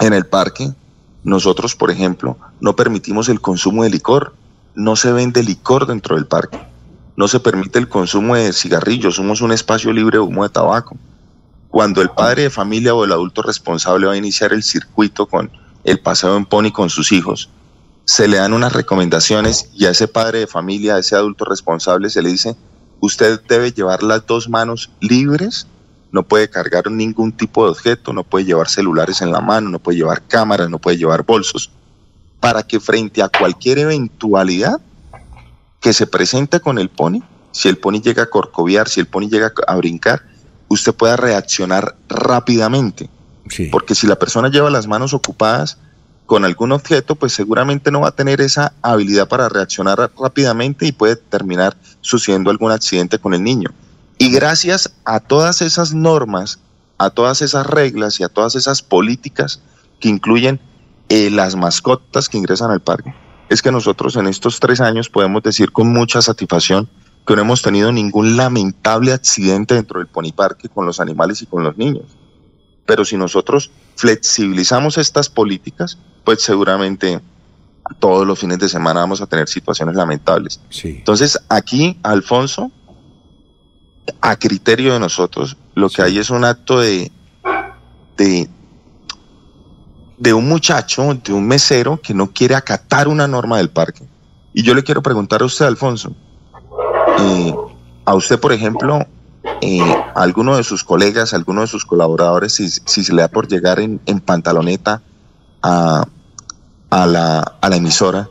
en 0.01 0.13
el 0.13 0.27
parque, 0.27 0.73
nosotros, 1.23 1.77
por 1.77 1.91
ejemplo, 1.91 2.37
no 2.61 2.75
permitimos 2.75 3.29
el 3.29 3.41
consumo 3.41 3.85
de 3.85 3.91
licor, 3.91 4.35
no 4.75 4.97
se 4.97 5.13
vende 5.13 5.43
licor 5.43 5.87
dentro 5.87 6.17
del 6.17 6.27
parque, 6.27 6.59
no 7.19 7.27
se 7.27 7.41
permite 7.41 7.81
el 7.81 7.89
consumo 7.89 8.37
de 8.37 8.53
cigarrillos, 8.53 9.17
somos 9.17 9.41
un 9.41 9.51
espacio 9.51 9.93
libre 9.93 10.19
de 10.19 10.21
humo 10.21 10.45
de 10.45 10.51
tabaco. 10.51 10.97
Cuando 11.69 12.01
el 12.01 12.11
padre 12.11 12.45
de 12.45 12.51
familia 12.51 12.95
o 12.95 13.05
el 13.05 13.11
adulto 13.11 13.43
responsable 13.43 14.07
va 14.07 14.13
a 14.13 14.17
iniciar 14.17 14.53
el 14.53 14.63
circuito 14.63 15.27
con 15.27 15.51
el 15.83 15.99
paseo 15.99 16.37
en 16.37 16.47
pony 16.47 16.71
con 16.71 16.91
sus 16.91 17.11
hijos, 17.11 17.51
se 18.05 18.29
le 18.29 18.37
dan 18.37 18.53
unas 18.53 18.73
recomendaciones 18.73 19.69
y 19.75 19.87
a 19.87 19.91
ese 19.91 20.07
padre 20.07 20.39
de 20.39 20.47
familia, 20.47 20.95
a 20.95 21.01
ese 21.01 21.17
adulto 21.17 21.45
responsable 21.45 22.09
se 22.09 22.23
le 22.23 22.29
dice, 22.29 22.57
usted 23.01 23.41
debe 23.49 23.73
llevar 23.73 24.05
las 24.05 24.25
dos 24.25 24.49
manos 24.49 24.89
libres 25.01 25.67
no 26.13 26.23
puede 26.23 26.49
cargar 26.49 26.89
ningún 26.89 27.33
tipo 27.33 27.65
de 27.65 27.73
objeto, 27.73 28.13
no 28.13 28.23
puede 28.23 28.45
llevar 28.45 28.69
celulares 28.69 29.23
en 29.23 29.33
la 29.33 29.41
mano, 29.41 29.71
no 29.71 29.81
puede 29.81 29.99
llevar 29.99 30.23
cámaras, 30.23 30.71
no 30.71 30.79
puede 30.79 30.99
llevar 30.99 31.25
bolsos, 31.25 31.69
para 32.39 32.63
que 32.63 32.79
frente 32.79 33.25
a 33.25 33.29
cualquier 33.29 33.81
eventualidad 33.81 34.81
que 35.81 35.93
se 35.93 36.07
presente 36.07 36.61
con 36.61 36.79
el 36.79 36.89
pony, 36.89 37.21
si 37.53 37.69
el 37.69 37.79
pony 37.79 38.01
llega 38.01 38.25
a 38.25 38.31
corcoviar, 38.31 38.89
si 38.89 39.01
el 39.01 39.07
pony 39.07 39.29
llega 39.29 39.53
a 39.67 39.77
brincar, 39.77 40.23
usted 40.69 40.95
pueda 40.95 41.17
reaccionar 41.17 41.97
rápidamente. 42.09 43.11
Porque 43.71 43.95
si 43.95 44.07
la 44.07 44.17
persona 44.17 44.51
lleva 44.51 44.69
las 44.69 44.87
manos 44.87 45.15
ocupadas, 45.15 45.79
con 46.29 46.45
algún 46.45 46.73
objeto, 46.73 47.15
pues 47.15 47.33
seguramente 47.33 47.91
no 47.91 48.03
va 48.03 48.09
a 48.09 48.15
tener 48.15 48.43
esa 48.43 48.75
habilidad 48.83 49.29
para 49.29 49.49
reaccionar 49.49 50.13
rápidamente 50.21 50.85
y 50.85 50.93
puede 50.93 51.17
terminar 51.17 51.75
sucediendo 52.03 52.51
algún 52.51 52.71
accidente 52.71 53.19
con 53.19 53.33
el 53.33 53.43
niño. 53.43 53.71
Y 54.19 54.31
gracias 54.31 54.93
a 55.07 55.21
todas 55.21 55.63
esas 55.63 55.95
normas, 55.95 56.59
a 56.99 57.09
todas 57.09 57.41
esas 57.41 57.67
reglas 57.67 58.21
y 58.21 58.25
a 58.25 58.29
todas 58.29 58.57
esas 58.57 58.83
políticas 58.83 59.63
que 60.01 60.11
incluyen 60.11 60.61
eh, 61.09 61.31
las 61.31 61.57
mascotas 61.57 62.29
que 62.29 62.37
ingresan 62.37 62.71
al 62.71 62.81
parque, 62.81 63.15
es 63.49 63.63
que 63.63 63.73
nosotros 63.73 64.17
en 64.17 64.27
estos 64.27 64.61
tres 64.61 64.81
años 64.81 65.09
podemos 65.09 65.43
decir 65.43 65.73
con 65.73 65.93
mucha 65.93 66.23
satisfacción 66.23 66.89
que 67.27 67.37
no 67.37 67.43
hemos 67.43 67.63
tenido 67.63 67.93
ningún 67.93 68.37
lamentable 68.37 69.13
accidente 69.13 69.75
dentro 69.75 69.99
del 69.99 70.09
Pony 70.09 70.33
Parque 70.35 70.69
con 70.69 70.87
los 70.87 70.99
animales 71.01 71.43
y 71.43 71.47
con 71.47 71.63
los 71.63 71.77
niños. 71.77 72.07
Pero 72.87 73.05
si 73.05 73.19
nosotros 73.19 73.71
flexibilizamos 73.97 74.97
estas 74.97 75.29
políticas, 75.29 75.99
pues 76.25 76.41
seguramente 76.43 77.21
todos 77.99 78.27
los 78.27 78.39
fines 78.39 78.59
de 78.59 78.69
semana 78.69 79.01
vamos 79.01 79.21
a 79.21 79.27
tener 79.27 79.49
situaciones 79.49 79.95
lamentables. 79.95 80.61
Entonces, 80.83 81.39
aquí, 81.49 81.99
Alfonso, 82.03 82.71
a 84.21 84.37
criterio 84.37 84.95
de 84.95 85.01
nosotros, 85.01 85.57
lo 85.75 85.91
que 85.91 86.03
hay 86.03 86.19
es 86.19 86.31
un 86.31 86.45
acto 86.45 86.81
de, 86.81 87.11
de, 88.17 88.49
de 90.19 90.35
un 90.35 90.49
muchacho, 90.49 91.15
de 91.15 91.33
un 91.33 91.47
mesero 91.47 92.01
que 92.01 92.15
no 92.15 92.33
quiere 92.33 92.55
acatar 92.55 93.09
una 93.09 93.29
norma 93.29 93.59
del 93.59 93.71
parque. 93.71 94.03
Y 94.53 94.63
yo 94.63 94.75
le 94.75 94.83
quiero 94.83 95.03
preguntar 95.03 95.43
a 95.43 95.45
usted, 95.45 95.67
Alfonso, 95.67 96.15
eh, 97.21 97.55
a 98.05 98.15
usted, 98.15 98.41
por 98.41 98.53
ejemplo, 98.53 99.07
eh, 99.61 99.81
a 100.15 100.23
alguno 100.23 100.57
de 100.57 100.65
sus 100.65 100.83
colegas, 100.83 101.33
a 101.33 101.37
alguno 101.37 101.61
de 101.61 101.67
sus 101.67 101.85
colaboradores, 101.85 102.55
si, 102.55 102.69
se 102.69 103.13
le 103.13 103.23
da 103.23 103.29
por 103.29 103.47
llegar 103.47 103.79
en, 103.79 104.01
en 104.07 104.21
pantaloneta 104.21 105.03
a, 105.63 106.07
la, 106.91 107.41
a 107.61 107.69
la 107.69 107.77
emisora, 107.77 108.29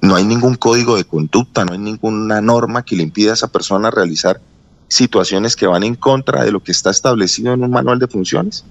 no 0.00 0.14
hay 0.16 0.24
ningún 0.24 0.54
código 0.54 0.96
de 0.96 1.04
conducta, 1.04 1.64
no 1.64 1.72
hay 1.72 1.78
ninguna 1.78 2.40
norma 2.40 2.82
que 2.82 2.96
le 2.96 3.02
impida 3.02 3.32
a 3.32 3.34
esa 3.34 3.48
persona 3.48 3.90
realizar 3.90 4.40
situaciones 4.88 5.54
que 5.54 5.66
van 5.66 5.84
en 5.84 5.94
contra 5.94 6.44
de 6.44 6.50
lo 6.50 6.60
que 6.60 6.72
está 6.72 6.90
establecido 6.90 7.52
en 7.52 7.62
un 7.62 7.70
manual 7.70 7.98
de 7.98 8.08
funciones. 8.08 8.64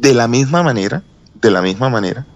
De 0.00 0.14
la 0.14 0.28
misma 0.28 0.62
manera, 0.62 1.02
de 1.34 1.50
la 1.50 1.60
misma 1.60 1.90
manera, 1.90 2.26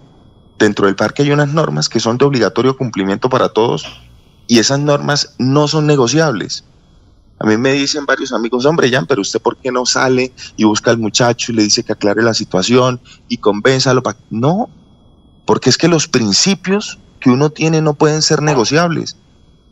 dentro 0.59 0.85
del 0.85 0.97
parque 0.97 1.23
hay 1.23 1.31
unas 1.31 1.49
normas 1.49 1.89
que 1.89 1.99
son 1.99 2.19
de 2.19 2.27
obligatorio 2.27 2.77
cumplimiento 2.77 3.31
para 3.31 3.49
todos 3.49 3.87
y 4.47 4.59
esas 4.59 4.81
normas 4.81 5.35
no 5.39 5.67
son 5.67 5.87
negociables. 5.87 6.65
A 7.39 7.47
mí 7.47 7.57
me 7.57 7.73
dicen 7.73 8.05
varios 8.05 8.35
amigos, 8.35 8.67
hombre, 8.67 8.91
Jan, 8.91 9.07
pero 9.07 9.23
usted 9.23 9.41
por 9.41 9.57
qué 9.57 9.73
no 9.73 9.87
sale 9.87 10.35
y 10.59 10.65
busca 10.65 10.91
al 10.91 10.99
muchacho 10.99 11.53
y 11.53 11.55
le 11.55 11.63
dice 11.63 11.83
que 11.83 11.95
aclare 11.95 12.23
la 12.23 12.35
situación 12.35 13.01
y 13.31 13.39
convénzalo. 13.39 14.03
No, 14.29 14.69
porque 15.47 15.71
es 15.71 15.79
que 15.79 15.89
los 15.89 16.07
principios 16.07 16.99
que 17.19 17.31
uno 17.31 17.49
tiene 17.49 17.81
no 17.81 17.95
pueden 17.95 18.21
ser 18.21 18.43
negociables, 18.43 19.17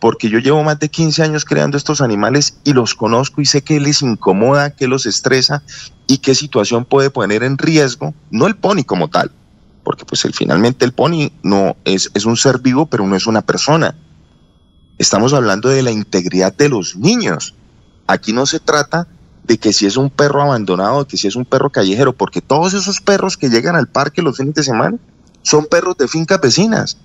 porque 0.02 0.28
yo 0.28 0.40
llevo 0.40 0.64
más 0.64 0.80
de 0.80 0.88
15 0.88 1.22
años 1.22 1.44
creando 1.44 1.76
estos 1.76 2.00
animales 2.00 2.56
y 2.64 2.72
los 2.72 2.96
conozco 2.96 3.40
y 3.40 3.46
sé 3.46 3.62
que 3.62 3.78
les 3.78 4.02
incomoda, 4.02 4.74
que 4.74 4.88
los 4.88 5.06
estresa 5.06 5.62
y 6.08 6.18
qué 6.18 6.34
situación 6.34 6.84
puede 6.84 7.08
poner 7.08 7.44
en 7.44 7.56
riesgo, 7.56 8.12
no 8.32 8.48
el 8.48 8.56
pony 8.56 8.82
como 8.84 9.06
tal, 9.06 9.30
porque 9.84 10.04
pues 10.04 10.24
el, 10.24 10.34
finalmente 10.34 10.84
el 10.84 10.90
pony 10.90 11.30
no 11.44 11.76
es, 11.84 12.10
es 12.14 12.24
un 12.24 12.36
ser 12.36 12.58
vivo, 12.58 12.86
pero 12.86 13.06
no 13.06 13.14
es 13.14 13.28
una 13.28 13.42
persona. 13.42 13.94
Estamos 14.98 15.32
hablando 15.34 15.68
de 15.68 15.84
la 15.84 15.92
integridad 15.92 16.52
de 16.52 16.68
los 16.68 16.96
niños. 16.96 17.54
Aquí 18.08 18.32
no 18.32 18.44
se 18.44 18.58
trata 18.58 19.06
de 19.44 19.56
que 19.56 19.72
si 19.72 19.86
es 19.86 19.96
un 19.96 20.10
perro 20.10 20.42
abandonado, 20.42 21.06
que 21.06 21.16
si 21.16 21.28
es 21.28 21.36
un 21.36 21.44
perro 21.44 21.70
callejero, 21.70 22.12
porque 22.12 22.40
todos 22.40 22.74
esos 22.74 23.00
perros 23.00 23.36
que 23.36 23.50
llegan 23.50 23.76
al 23.76 23.86
parque 23.86 24.20
los 24.20 24.36
fines 24.36 24.56
de 24.56 24.64
semana 24.64 24.98
son 25.42 25.66
perros 25.66 25.96
de 25.96 26.08
fincas 26.08 26.40
vecinas 26.40 26.98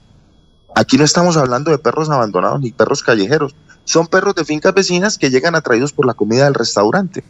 Aquí 0.78 0.95
no 0.95 1.04
estamos 1.04 1.38
hablando 1.38 1.72
de 1.72 1.80
perros 1.80 2.08
abandonados 2.12 2.62
ni 2.62 2.72
perros 2.72 3.02
callejeros. 3.02 3.56
Son 3.84 4.06
perros 4.06 4.36
de 4.36 4.45
fincas 4.45 4.76
vecinas 4.76 5.18
que 5.18 5.32
llegan 5.32 5.56
atraídos 5.56 5.91
por 5.91 6.06
la 6.06 6.14
comida 6.14 6.44
del 6.44 6.54
restaurante. 6.54 7.24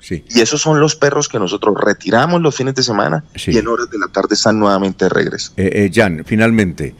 Sí. 0.00 0.22
Y 0.28 0.40
esos 0.40 0.60
son 0.60 0.80
los 0.80 0.96
perros 0.96 1.26
que 1.26 1.38
nosotros 1.38 1.76
retiramos 1.82 2.42
los 2.42 2.54
fines 2.54 2.74
de 2.74 2.82
semana 2.82 3.24
y 3.34 3.56
en 3.56 3.68
horas 3.68 3.88
de 3.88 3.98
la 3.98 4.08
tarde 4.08 4.34
están 4.34 4.58
nuevamente 4.58 5.06
de 5.06 5.08
regreso. 5.08 5.52
Eh, 5.56 5.70
eh, 5.72 5.90
Jan, 5.90 6.24
finalmente, 6.26 6.94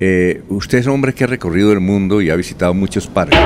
eh, 0.00 0.42
usted 0.48 0.78
es 0.78 0.86
un 0.86 0.94
hombre 0.94 1.14
que 1.14 1.24
ha 1.24 1.26
recorrido 1.26 1.70
el 1.72 1.80
mundo 1.80 2.22
y 2.22 2.30
ha 2.30 2.36
visitado 2.36 2.72
muchos 2.72 3.06
parques. 3.06 3.38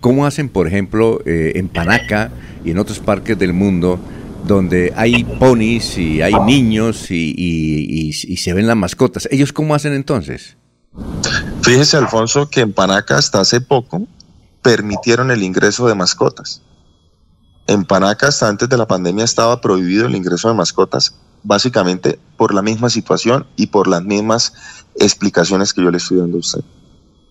¿Cómo 0.00 0.26
hacen, 0.26 0.50
por 0.50 0.68
ejemplo, 0.68 1.20
en 1.26 1.68
Panaca 1.68 2.30
y 2.64 2.70
en 2.70 2.78
otros 2.78 3.00
parques 3.00 3.36
del 3.36 3.52
mundo 3.54 3.98
donde 4.46 4.92
hay 4.94 5.24
ponis 5.24 5.98
y 5.98 6.22
hay 6.22 6.34
niños 6.46 7.10
y, 7.10 7.34
y 7.36 8.36
se 8.36 8.52
ven 8.52 8.68
las 8.68 8.76
mascotas? 8.76 9.28
¿Ellos 9.32 9.52
cómo 9.52 9.74
hacen 9.74 9.94
entonces? 9.94 10.56
Fíjese, 11.62 11.96
Alfonso, 11.96 12.48
que 12.48 12.60
en 12.60 12.72
Panaca 12.72 13.18
hasta 13.18 13.40
hace 13.40 13.60
poco 13.60 14.06
permitieron 14.62 15.30
el 15.30 15.42
ingreso 15.42 15.86
de 15.86 15.94
mascotas. 15.94 16.62
En 17.66 17.84
Panaca 17.84 18.28
hasta 18.28 18.48
antes 18.48 18.68
de 18.68 18.76
la 18.76 18.86
pandemia 18.86 19.24
estaba 19.24 19.60
prohibido 19.60 20.06
el 20.06 20.16
ingreso 20.16 20.48
de 20.48 20.54
mascotas, 20.54 21.14
básicamente 21.42 22.18
por 22.36 22.52
la 22.52 22.62
misma 22.62 22.90
situación 22.90 23.46
y 23.56 23.68
por 23.68 23.86
las 23.86 24.02
mismas 24.02 24.52
explicaciones 24.96 25.72
que 25.72 25.82
yo 25.82 25.90
le 25.90 25.98
estoy 25.98 26.18
dando 26.18 26.38
a 26.38 26.40
usted. 26.40 26.64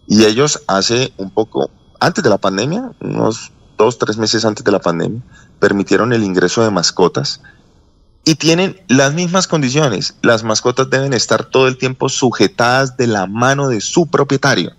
Y 0.07 0.25
ellos 0.25 0.63
hace 0.67 1.13
un 1.17 1.29
poco, 1.29 1.69
antes 1.99 2.23
de 2.23 2.29
la 2.29 2.37
pandemia, 2.37 2.91
unos 3.01 3.51
dos, 3.77 3.97
tres 3.97 4.17
meses 4.17 4.45
antes 4.45 4.63
de 4.63 4.71
la 4.71 4.79
pandemia, 4.79 5.21
permitieron 5.59 6.13
el 6.13 6.23
ingreso 6.23 6.63
de 6.63 6.71
mascotas 6.71 7.41
y 8.25 8.35
tienen 8.35 8.79
las 8.87 9.13
mismas 9.13 9.47
condiciones. 9.47 10.15
Las 10.21 10.43
mascotas 10.43 10.89
deben 10.89 11.13
estar 11.13 11.45
todo 11.45 11.67
el 11.67 11.77
tiempo 11.77 12.09
sujetadas 12.09 12.97
de 12.97 13.07
la 13.07 13.27
mano 13.27 13.69
de 13.69 13.81
su 13.81 14.07
propietario. 14.07 14.73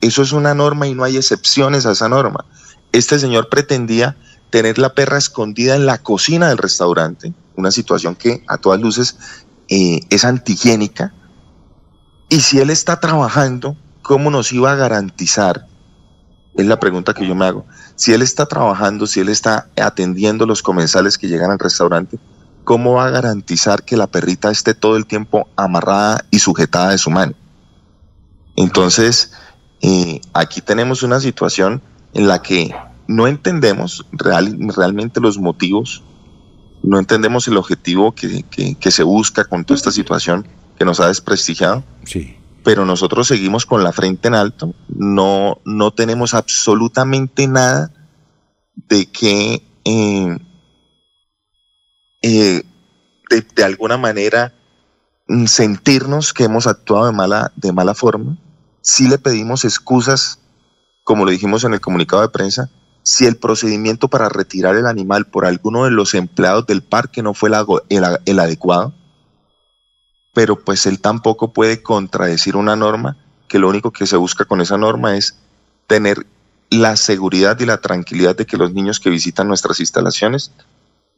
Eso 0.00 0.22
es 0.22 0.32
una 0.32 0.54
norma 0.54 0.86
y 0.86 0.94
no 0.94 1.04
hay 1.04 1.16
excepciones 1.16 1.86
a 1.86 1.92
esa 1.92 2.08
norma. 2.08 2.44
Este 2.92 3.18
señor 3.18 3.48
pretendía 3.48 4.16
tener 4.50 4.78
la 4.78 4.94
perra 4.94 5.18
escondida 5.18 5.74
en 5.74 5.86
la 5.86 5.98
cocina 5.98 6.48
del 6.48 6.58
restaurante, 6.58 7.32
una 7.56 7.70
situación 7.70 8.14
que 8.14 8.44
a 8.46 8.58
todas 8.58 8.80
luces 8.80 9.16
eh, 9.68 10.00
es 10.10 10.24
antihigiénica. 10.24 11.12
Y 12.28 12.40
si 12.40 12.60
él 12.60 12.70
está 12.70 13.00
trabajando, 13.00 13.76
¿cómo 14.02 14.30
nos 14.30 14.52
iba 14.52 14.72
a 14.72 14.76
garantizar? 14.76 15.66
Es 16.56 16.66
la 16.66 16.78
pregunta 16.78 17.14
que 17.14 17.26
yo 17.26 17.34
me 17.34 17.46
hago. 17.46 17.66
Si 17.96 18.12
él 18.12 18.22
está 18.22 18.46
trabajando, 18.46 19.06
si 19.06 19.20
él 19.20 19.28
está 19.28 19.68
atendiendo 19.76 20.46
los 20.46 20.62
comensales 20.62 21.18
que 21.18 21.28
llegan 21.28 21.50
al 21.50 21.58
restaurante, 21.58 22.18
¿cómo 22.64 22.94
va 22.94 23.06
a 23.06 23.10
garantizar 23.10 23.84
que 23.84 23.96
la 23.96 24.06
perrita 24.06 24.50
esté 24.50 24.74
todo 24.74 24.96
el 24.96 25.06
tiempo 25.06 25.48
amarrada 25.56 26.24
y 26.30 26.38
sujetada 26.38 26.90
de 26.90 26.98
su 26.98 27.10
mano? 27.10 27.34
Entonces, 28.56 29.32
eh, 29.82 30.20
aquí 30.32 30.60
tenemos 30.60 31.02
una 31.02 31.20
situación 31.20 31.82
en 32.14 32.28
la 32.28 32.42
que 32.42 32.74
no 33.06 33.26
entendemos 33.26 34.06
realmente 34.12 35.20
los 35.20 35.38
motivos, 35.38 36.02
no 36.82 36.98
entendemos 36.98 37.48
el 37.48 37.56
objetivo 37.56 38.14
que, 38.14 38.44
se 38.90 39.02
busca 39.02 39.44
con 39.44 39.64
toda 39.64 39.76
esta 39.76 39.90
situación 39.90 40.46
que 40.78 40.84
nos 40.84 41.00
ha 41.00 41.08
desprestigiado. 41.08 41.84
Sí. 42.04 42.36
Pero 42.62 42.86
nosotros 42.86 43.28
seguimos 43.28 43.66
con 43.66 43.84
la 43.84 43.92
frente 43.92 44.28
en 44.28 44.34
alto, 44.34 44.74
no, 44.88 45.58
no 45.66 45.90
tenemos 45.90 46.32
absolutamente 46.32 47.46
nada 47.46 47.90
de 48.88 49.06
que 49.06 49.62
eh, 49.84 50.38
eh, 52.26 52.62
de, 53.28 53.64
alguna 53.64 53.98
manera 53.98 54.54
mm, 55.28 55.44
sentirnos 55.44 56.32
que 56.32 56.44
hemos 56.44 56.66
actuado 56.66 57.04
de 57.04 57.12
mala, 57.12 57.52
de 57.54 57.70
mala 57.70 57.94
forma. 57.94 58.38
Si 58.80 59.08
le 59.08 59.18
pedimos 59.18 59.66
excusas, 59.66 60.38
como 61.02 61.26
lo 61.26 61.30
dijimos 61.30 61.64
en 61.64 61.74
el 61.74 61.82
comunicado 61.82 62.22
de 62.22 62.30
prensa, 62.30 62.70
si 63.02 63.26
el 63.26 63.36
procedimiento 63.36 64.08
para 64.08 64.30
retirar 64.30 64.74
el 64.74 64.86
animal 64.86 65.26
por 65.26 65.44
alguno 65.44 65.84
de 65.84 65.90
los 65.90 66.14
empleados 66.14 66.66
del 66.66 66.82
parque 66.82 67.22
no 67.22 67.34
fue 67.34 67.50
el, 67.90 68.38
adecuado, 68.38 68.94
pero 70.32 70.64
pues 70.64 70.86
él 70.86 71.00
tampoco 71.00 71.52
puede 71.52 71.82
contradecir 71.82 72.56
una 72.56 72.74
norma 72.74 73.18
que 73.48 73.58
lo 73.58 73.68
único 73.68 73.92
que 73.92 74.06
se 74.06 74.16
busca 74.16 74.46
con 74.46 74.62
esa 74.62 74.78
norma 74.78 75.18
es 75.18 75.36
tener 75.86 76.26
la 76.70 76.96
seguridad 76.96 77.60
y 77.60 77.66
la 77.66 77.82
tranquilidad 77.82 78.34
de 78.34 78.46
que 78.46 78.56
los 78.56 78.72
niños 78.72 78.98
que 78.98 79.10
visitan 79.10 79.46
nuestras 79.46 79.78
instalaciones 79.80 80.52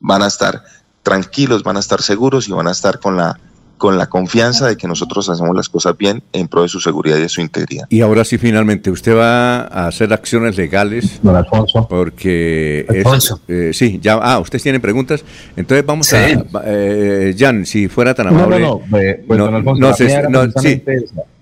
van 0.01 0.23
a 0.23 0.27
estar 0.27 0.65
tranquilos, 1.07 1.63
van 1.63 1.77
a 1.77 1.81
estar 1.81 2.03
seguros 2.03 2.49
y 2.49 2.53
van 2.53 2.67
a 2.67 2.73
estar 2.73 2.99
con 2.99 3.17
la 3.17 3.39
con 3.77 3.99
la 3.99 4.07
confianza 4.07 4.69
de 4.69 4.77
que 4.77 4.89
nosotros 4.89 5.29
hacemos 5.29 5.55
las 5.55 5.69
cosas 5.69 5.97
bien 5.97 6.23
en 6.33 6.49
pro 6.49 6.63
de 6.63 6.69
su 6.69 6.81
seguridad 6.81 7.19
y 7.19 7.23
de 7.23 7.29
su 7.29 7.41
integridad. 7.41 7.87
Y 7.91 8.01
ahora 8.01 8.25
sí, 8.25 8.39
finalmente, 8.39 8.91
usted 8.91 9.17
va 9.17 9.63
a 9.63 9.87
hacer 9.89 10.13
acciones 10.13 10.57
legales. 10.57 11.21
Don 11.23 11.37
Alfonso. 11.37 11.87
Porque. 11.89 12.87
Alfonso. 12.89 13.41
Eh, 13.49 13.71
sí, 13.73 13.99
ya. 14.03 14.15
Ah, 14.15 14.39
ustedes 14.39 14.63
tienen 14.63 14.81
preguntas. 14.81 15.25
Entonces 15.57 15.85
vamos 15.85 16.13
a. 16.13 16.27
Eh, 16.65 17.35
Jan, 17.39 17.67
si 17.67 17.89
fuera 17.89 18.15
tan 18.15 18.29
amable. 18.29 18.61
No, 18.61 18.67
no, 18.67 18.81
no. 18.81 18.81
Pues, 19.27 19.39
don 19.39 19.55
Alfonso, 19.55 19.81
no, 19.81 20.51
sí, 20.53 20.83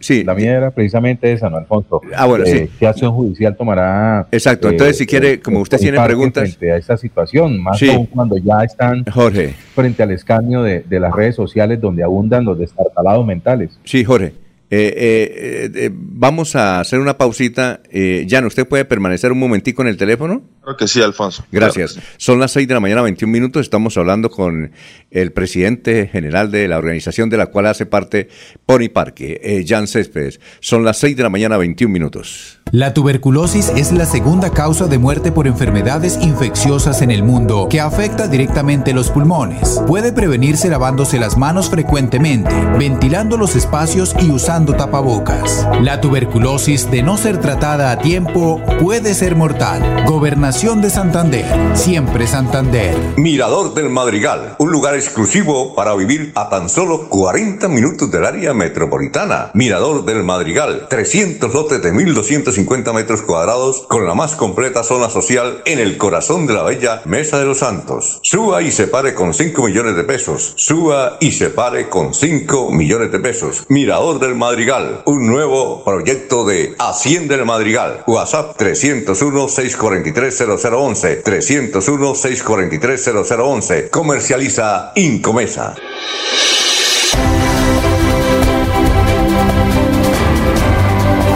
Sí. 0.04 0.22
La 0.22 0.34
mía 0.34 0.52
era 0.52 0.70
precisamente 0.70 1.32
esa, 1.32 1.48
¿no, 1.48 1.56
Alfonso? 1.56 2.02
Ah, 2.14 2.26
bueno, 2.26 2.44
sí. 2.44 2.68
¿Qué 2.78 2.86
acción 2.86 3.12
judicial 3.14 3.56
tomará? 3.56 4.26
Exacto. 4.30 4.68
Entonces, 4.68 4.98
si 4.98 5.06
quiere, 5.06 5.40
como 5.40 5.60
usted 5.60 5.78
tiene 5.78 5.98
preguntas. 5.98 6.50
Frente 6.50 6.72
a 6.72 6.76
esta 6.76 6.98
situación, 6.98 7.62
más 7.62 7.82
aún 7.82 8.04
cuando 8.06 8.36
ya 8.36 8.62
están 8.64 9.02
Jorge. 9.06 9.54
frente 9.74 10.02
al 10.02 10.10
escaño 10.10 10.62
de, 10.62 10.80
de 10.80 11.00
las 11.00 11.10
redes 11.10 11.34
sociales 11.36 11.80
donde 11.80 12.02
abundan 12.24 12.44
los 12.44 12.58
destartalados 12.58 13.26
mentales. 13.26 13.78
Sí, 13.84 14.04
Jorge. 14.04 14.32
Eh, 14.70 14.92
eh, 14.96 15.70
eh, 15.74 15.90
vamos 15.92 16.56
a 16.56 16.80
hacer 16.80 16.98
una 16.98 17.16
pausita. 17.16 17.80
Eh, 17.90 18.26
Jan, 18.28 18.44
¿usted 18.46 18.66
puede 18.66 18.84
permanecer 18.84 19.30
un 19.30 19.38
momentico 19.38 19.82
en 19.82 19.88
el 19.88 19.96
teléfono? 19.96 20.42
Creo 20.62 20.76
que 20.76 20.88
sí, 20.88 21.00
Alfonso. 21.02 21.44
Gracias. 21.52 22.00
Son 22.16 22.40
las 22.40 22.52
6 22.52 22.66
de 22.66 22.74
la 22.74 22.80
mañana, 22.80 23.02
21 23.02 23.30
minutos. 23.30 23.62
Estamos 23.62 23.96
hablando 23.98 24.30
con 24.30 24.72
el 25.10 25.32
presidente 25.32 26.08
general 26.08 26.50
de 26.50 26.66
la 26.66 26.78
organización 26.78 27.28
de 27.28 27.36
la 27.36 27.46
cual 27.46 27.66
hace 27.66 27.86
parte 27.86 28.28
Pony 28.66 28.88
Parque, 28.92 29.64
Jan 29.68 29.86
Céspedes. 29.86 30.40
Son 30.60 30.82
las 30.82 30.96
6 30.96 31.16
de 31.16 31.22
la 31.22 31.28
mañana, 31.28 31.56
21 31.58 31.92
minutos. 31.92 32.63
La 32.74 32.92
tuberculosis 32.92 33.68
es 33.68 33.92
la 33.92 34.04
segunda 34.04 34.50
causa 34.50 34.88
de 34.88 34.98
muerte 34.98 35.30
por 35.30 35.46
enfermedades 35.46 36.18
infecciosas 36.20 37.02
en 37.02 37.12
el 37.12 37.22
mundo 37.22 37.68
que 37.70 37.80
afecta 37.80 38.26
directamente 38.26 38.92
los 38.92 39.10
pulmones. 39.10 39.80
Puede 39.86 40.12
prevenirse 40.12 40.68
lavándose 40.68 41.20
las 41.20 41.38
manos 41.38 41.70
frecuentemente, 41.70 42.50
ventilando 42.76 43.36
los 43.36 43.54
espacios 43.54 44.12
y 44.20 44.32
usando 44.32 44.74
tapabocas. 44.74 45.68
La 45.82 46.00
tuberculosis, 46.00 46.90
de 46.90 47.04
no 47.04 47.16
ser 47.16 47.38
tratada 47.40 47.92
a 47.92 47.98
tiempo, 48.00 48.60
puede 48.80 49.14
ser 49.14 49.36
mortal. 49.36 50.04
Gobernación 50.08 50.82
de 50.82 50.90
Santander, 50.90 51.46
siempre 51.76 52.26
Santander. 52.26 52.96
Mirador 53.16 53.74
del 53.74 53.88
Madrigal, 53.88 54.56
un 54.58 54.72
lugar 54.72 54.96
exclusivo 54.96 55.76
para 55.76 55.94
vivir 55.94 56.32
a 56.34 56.48
tan 56.48 56.68
solo 56.68 57.08
40 57.08 57.68
minutos 57.68 58.10
del 58.10 58.24
área 58.24 58.52
metropolitana. 58.52 59.52
Mirador 59.54 60.04
del 60.04 60.24
Madrigal, 60.24 60.88
300 60.90 61.54
lotes 61.54 61.80
de 61.80 61.92
1250 61.92 62.63
50 62.64 62.94
metros 62.94 63.20
cuadrados 63.20 63.84
con 63.88 64.06
la 64.06 64.14
más 64.14 64.36
completa 64.36 64.82
zona 64.82 65.10
social 65.10 65.60
en 65.66 65.78
el 65.78 65.98
corazón 65.98 66.46
de 66.46 66.54
la 66.54 66.62
bella 66.62 67.02
Mesa 67.04 67.38
de 67.38 67.44
los 67.44 67.58
Santos. 67.58 68.20
Suba 68.22 68.62
y 68.62 68.72
se 68.72 68.86
pare 68.86 69.12
con 69.12 69.34
5 69.34 69.62
millones 69.62 69.96
de 69.96 70.04
pesos. 70.04 70.54
Suba 70.56 71.18
y 71.20 71.32
se 71.32 71.50
pare 71.50 71.90
con 71.90 72.14
5 72.14 72.70
millones 72.70 73.12
de 73.12 73.20
pesos. 73.20 73.66
Mirador 73.68 74.18
del 74.18 74.34
Madrigal, 74.34 75.02
un 75.04 75.26
nuevo 75.26 75.84
proyecto 75.84 76.46
de 76.46 76.74
Hacienda 76.78 77.36
del 77.36 77.44
Madrigal. 77.44 78.02
WhatsApp 78.06 78.58
301-643-0011. 78.58 81.22
301-643-0011. 81.22 83.90
Comercializa 83.90 84.92
Incomesa. 84.94 85.74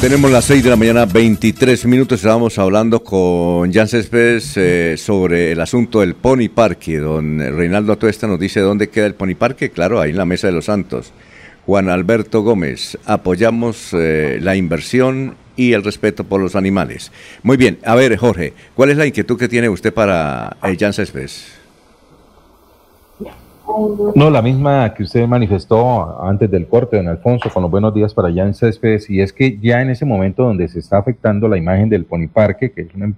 Tenemos 0.00 0.30
las 0.30 0.46
6 0.46 0.64
de 0.64 0.70
la 0.70 0.76
mañana, 0.76 1.04
23 1.04 1.84
minutos. 1.84 2.20
Estábamos 2.20 2.58
hablando 2.58 3.04
con 3.04 3.70
Jan 3.70 3.86
Céspedes 3.86 4.56
eh, 4.56 4.96
sobre 4.96 5.52
el 5.52 5.60
asunto 5.60 6.00
del 6.00 6.14
Pony 6.14 6.48
Parque. 6.48 6.96
Don 6.96 7.38
Reinaldo 7.38 7.92
Atuesta 7.92 8.26
nos 8.26 8.40
dice 8.40 8.60
dónde 8.60 8.88
queda 8.88 9.04
el 9.04 9.14
Pony 9.14 9.34
Parque. 9.38 9.68
Claro, 9.68 10.00
ahí 10.00 10.12
en 10.12 10.16
la 10.16 10.24
Mesa 10.24 10.46
de 10.46 10.54
los 10.54 10.64
Santos. 10.64 11.12
Juan 11.66 11.90
Alberto 11.90 12.40
Gómez, 12.40 12.96
apoyamos 13.04 13.90
eh, 13.92 14.38
la 14.40 14.56
inversión 14.56 15.36
y 15.54 15.74
el 15.74 15.84
respeto 15.84 16.24
por 16.24 16.40
los 16.40 16.56
animales. 16.56 17.12
Muy 17.42 17.58
bien, 17.58 17.78
a 17.84 17.94
ver, 17.94 18.16
Jorge, 18.16 18.54
¿cuál 18.74 18.88
es 18.88 18.96
la 18.96 19.06
inquietud 19.06 19.38
que 19.38 19.48
tiene 19.48 19.68
usted 19.68 19.92
para 19.92 20.56
eh, 20.62 20.78
Jan 20.80 20.94
Céspedes? 20.94 21.59
No, 24.14 24.30
la 24.30 24.42
misma 24.42 24.92
que 24.94 25.02
usted 25.02 25.26
manifestó 25.26 26.22
antes 26.22 26.50
del 26.50 26.66
corte, 26.66 26.96
don 26.96 27.08
Alfonso, 27.08 27.50
con 27.50 27.62
los 27.62 27.70
buenos 27.70 27.94
días 27.94 28.14
para 28.14 28.32
Jan 28.32 28.54
Céspedes, 28.54 29.08
y 29.08 29.20
es 29.20 29.32
que 29.32 29.58
ya 29.58 29.80
en 29.80 29.90
ese 29.90 30.04
momento 30.04 30.44
donde 30.44 30.68
se 30.68 30.78
está 30.78 30.98
afectando 30.98 31.48
la 31.48 31.56
imagen 31.56 31.88
del 31.88 32.04
Pony 32.04 32.28
Parque, 32.32 32.72
que 32.72 32.82
es 32.82 32.94
un, 32.94 33.14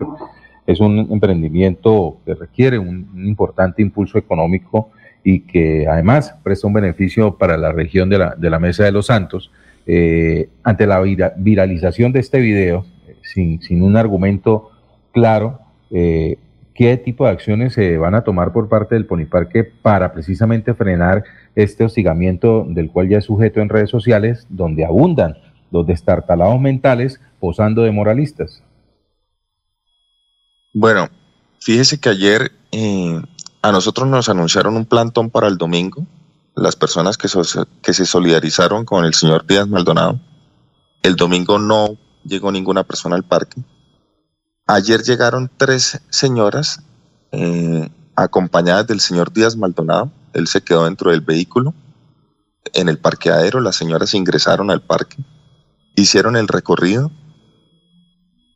es 0.67 0.81
un 0.81 1.09
emprendimiento 1.11 2.19
que 2.25 2.35
requiere 2.35 2.79
un, 2.79 3.09
importante 3.27 3.83
impulso 3.83 4.19
económico 4.19 4.91
y 5.25 5.41
que 5.41 5.87
además 5.87 6.35
presta 6.43 6.67
un 6.67 6.75
beneficio 6.75 7.37
para 7.37 7.57
la 7.57 7.73
región 7.73 8.09
de 8.09 8.19
la, 8.19 8.35
de 8.37 8.51
la 8.51 8.59
Mesa 8.59 8.85
de 8.85 8.93
los 8.93 9.07
Santos, 9.07 9.51
eh, 9.87 10.49
ante 10.63 10.87
la 10.87 11.01
viralización 11.37 12.13
de 12.13 12.21
este 12.21 12.41
video, 12.41 12.85
eh, 13.07 13.17
sin, 13.23 13.61
sin 13.63 13.83
un 13.83 13.97
argumento 13.97 14.71
claro, 15.13 15.61
eh, 15.91 16.39
qué 16.75 16.97
tipo 16.97 17.25
de 17.25 17.31
acciones 17.31 17.75
se 17.75 17.99
van 17.99 18.15
a 18.15 18.25
tomar 18.25 18.53
por 18.53 18.69
parte 18.69 18.95
del 18.95 19.07
Poniparque 19.07 19.65
para 19.65 20.13
precisamente 20.13 20.75
frenar 20.75 21.25
este 21.55 21.85
hostigamiento 21.85 22.65
del 22.69 22.91
cual 22.91 23.09
ya 23.09 23.19
es 23.19 23.25
sujeto 23.25 23.61
en 23.61 23.69
redes 23.69 23.91
sociales, 23.91 24.47
donde 24.49 24.85
abundan 24.85 25.37
los 25.71 25.87
destartalados 25.87 26.61
mentales 26.61 27.21
posando 27.41 27.83
de 27.83 27.91
moralistas. 27.91 28.63
Bueno, 30.73 31.09
fíjese 31.61 32.01
que 32.01 32.09
ayer 32.09 32.53
eh, 32.71 33.21
a 33.61 33.73
nosotros 33.73 34.09
nos 34.09 34.29
anunciaron 34.29 34.77
un 34.77 34.87
plantón 34.87 35.31
para 35.31 35.49
el 35.49 35.59
domingo, 35.59 36.07
las 36.55 36.77
personas 36.77 37.19
que 37.19 37.29
se 37.29 38.07
solidarizaron 38.07 38.85
con 38.85 39.05
el 39.05 39.15
señor 39.15 39.47
Díaz 39.47 39.69
Maldonado. 39.69 40.21
El 41.03 41.17
domingo 41.17 41.59
no 41.59 41.97
llegó 42.25 42.53
ninguna 42.53 42.85
persona 42.85 43.17
al 43.17 43.25
parque 43.25 43.63
Ayer 44.73 45.03
llegaron 45.03 45.51
tres 45.55 46.01
señoras 46.09 46.81
eh, 47.31 47.91
acompañadas 48.17 48.87
del 48.87 49.01
señor 49.01 49.31
Díaz 49.31 49.55
Maldonado. 49.55 50.11
Él 50.33 50.47
se 50.47 50.63
quedó 50.63 50.87
dentro 50.87 51.11
del 51.11 51.21
vehículo. 51.21 51.75
En 52.73 52.89
el 52.89 52.97
parqueadero 52.97 53.61
las 53.61 53.77
señoras 53.77 54.15
ingresaron 54.15 54.71
al 54.71 54.81
parque, 54.81 55.19
hicieron 55.95 56.37
el 56.37 56.49
recorrido 56.49 57.11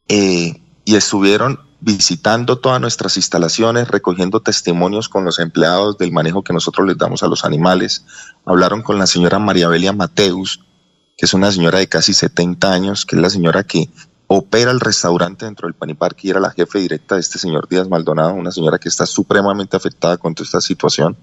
eh, 0.08 0.62
y 0.86 0.94
estuvieron 0.94 1.60
visitando 1.80 2.60
todas 2.60 2.80
nuestras 2.80 3.18
instalaciones, 3.18 3.88
recogiendo 3.88 4.40
testimonios 4.40 5.10
con 5.10 5.22
los 5.22 5.38
empleados 5.38 5.98
del 5.98 6.12
manejo 6.12 6.42
que 6.42 6.54
nosotros 6.54 6.86
les 6.86 6.96
damos 6.96 7.24
a 7.24 7.28
los 7.28 7.44
animales. 7.44 8.06
Hablaron 8.46 8.80
con 8.80 8.98
la 8.98 9.06
señora 9.06 9.38
María 9.38 9.68
Belia 9.68 9.92
Mateus, 9.92 10.64
que 11.18 11.26
es 11.26 11.34
una 11.34 11.52
señora 11.52 11.78
de 11.78 11.90
casi 11.90 12.14
70 12.14 12.72
años, 12.72 13.04
que 13.04 13.16
es 13.16 13.22
la 13.22 13.28
señora 13.28 13.64
que 13.64 13.90
opera 14.26 14.70
el 14.70 14.80
restaurante 14.80 15.44
dentro 15.44 15.68
del 15.68 15.74
Paniparque 15.74 16.26
y 16.26 16.30
era 16.30 16.40
la 16.40 16.50
jefe 16.50 16.78
directa 16.78 17.14
de 17.14 17.20
este 17.20 17.38
señor 17.38 17.68
Díaz 17.68 17.88
Maldonado, 17.88 18.34
una 18.34 18.50
señora 18.50 18.78
que 18.78 18.88
está 18.88 19.06
supremamente 19.06 19.76
afectada 19.76 20.18
con 20.18 20.34
toda 20.34 20.46
esta 20.46 20.60
situación, 20.60 21.16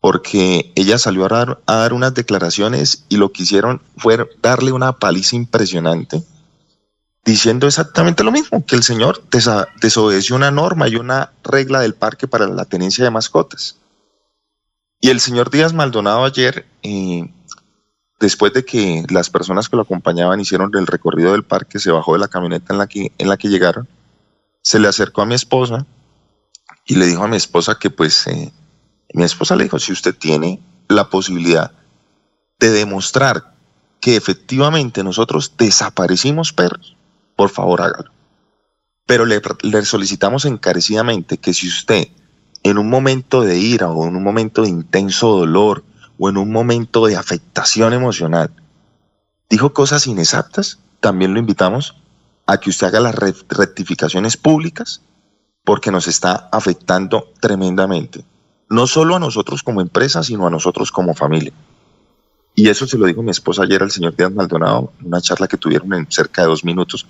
porque 0.00 0.72
ella 0.74 0.98
salió 0.98 1.24
a 1.26 1.58
dar, 1.66 1.92
unas 1.92 2.14
declaraciones 2.14 3.04
y 3.08 3.16
lo 3.16 3.32
que 3.32 3.42
hicieron 3.42 3.82
fue 3.96 4.28
darle 4.42 4.72
una 4.72 4.92
paliza 4.92 5.36
impresionante, 5.36 6.22
diciendo 7.24 7.66
exactamente 7.66 8.22
lo 8.22 8.30
mismo, 8.30 8.64
que 8.64 8.76
el 8.76 8.82
señor 8.82 9.22
desobedeció 9.80 10.36
una 10.36 10.50
norma 10.50 10.88
y 10.88 10.96
una 10.96 11.32
regla 11.42 11.80
del 11.80 11.94
parque 11.94 12.28
para 12.28 12.46
la 12.46 12.64
tenencia 12.66 13.02
de 13.04 13.10
mascotas. 13.10 13.76
Y 15.00 15.10
el 15.10 15.20
señor 15.20 15.50
Díaz 15.50 15.72
Maldonado 15.72 16.24
ayer... 16.24 16.66
Eh, 16.82 17.30
Después 18.24 18.54
de 18.54 18.64
que 18.64 19.04
las 19.10 19.28
personas 19.28 19.68
que 19.68 19.76
lo 19.76 19.82
acompañaban 19.82 20.40
hicieron 20.40 20.70
el 20.78 20.86
recorrido 20.86 21.32
del 21.32 21.44
parque, 21.44 21.78
se 21.78 21.90
bajó 21.90 22.14
de 22.14 22.20
la 22.20 22.28
camioneta 22.28 22.72
en 22.72 22.78
la 22.78 22.86
que, 22.86 23.12
en 23.18 23.28
la 23.28 23.36
que 23.36 23.50
llegaron, 23.50 23.86
se 24.62 24.78
le 24.78 24.88
acercó 24.88 25.20
a 25.20 25.26
mi 25.26 25.34
esposa 25.34 25.84
y 26.86 26.94
le 26.94 27.04
dijo 27.04 27.22
a 27.22 27.28
mi 27.28 27.36
esposa 27.36 27.76
que 27.78 27.90
pues 27.90 28.26
eh, 28.28 28.50
mi 29.12 29.24
esposa 29.24 29.56
le 29.56 29.64
dijo, 29.64 29.78
si 29.78 29.92
usted 29.92 30.14
tiene 30.16 30.58
la 30.88 31.10
posibilidad 31.10 31.72
de 32.58 32.70
demostrar 32.70 33.52
que 34.00 34.16
efectivamente 34.16 35.04
nosotros 35.04 35.52
desaparecimos 35.58 36.54
perros, 36.54 36.96
por 37.36 37.50
favor 37.50 37.82
hágalo. 37.82 38.10
Pero 39.04 39.26
le, 39.26 39.42
le, 39.60 39.84
solicitamos 39.84 40.46
encarecidamente 40.46 41.36
que 41.36 41.52
si 41.52 41.68
usted 41.68 42.08
en 42.62 42.78
un 42.78 42.88
momento 42.88 43.42
de 43.42 43.58
ira 43.58 43.90
o 43.90 44.08
en 44.08 44.16
un 44.16 44.24
momento 44.24 44.62
de 44.62 44.70
intenso 44.70 45.28
dolor 45.28 45.84
o 46.18 46.28
en 46.28 46.36
un 46.36 46.50
momento 46.50 47.06
de 47.06 47.16
afectación 47.16 47.92
emocional 47.92 48.50
dijo 49.50 49.72
cosas 49.72 50.06
inexactas, 50.06 50.78
también 51.00 51.32
lo 51.32 51.38
invitamos 51.38 51.94
a 52.46 52.58
que 52.58 52.70
usted 52.70 52.88
haga 52.88 53.00
las 53.00 53.14
rectificaciones 53.14 54.36
públicas 54.36 55.00
porque 55.64 55.90
nos 55.90 56.08
está 56.08 56.48
afectando 56.52 57.32
tremendamente. 57.40 58.24
No 58.68 58.86
solo 58.86 59.16
a 59.16 59.18
nosotros 59.18 59.62
como 59.62 59.80
empresa, 59.80 60.22
sino 60.22 60.46
a 60.46 60.50
nosotros 60.50 60.90
como 60.90 61.14
familia. 61.14 61.52
Y 62.54 62.68
eso 62.68 62.86
se 62.86 62.98
lo 62.98 63.06
dijo 63.06 63.22
mi 63.22 63.30
esposa 63.30 63.62
ayer 63.62 63.82
al 63.82 63.90
señor 63.90 64.14
Díaz 64.16 64.32
Maldonado 64.32 64.92
en 65.00 65.06
una 65.06 65.20
charla 65.20 65.48
que 65.48 65.56
tuvieron 65.56 65.92
en 65.94 66.10
cerca 66.10 66.42
de 66.42 66.48
dos 66.48 66.64
minutos 66.64 67.06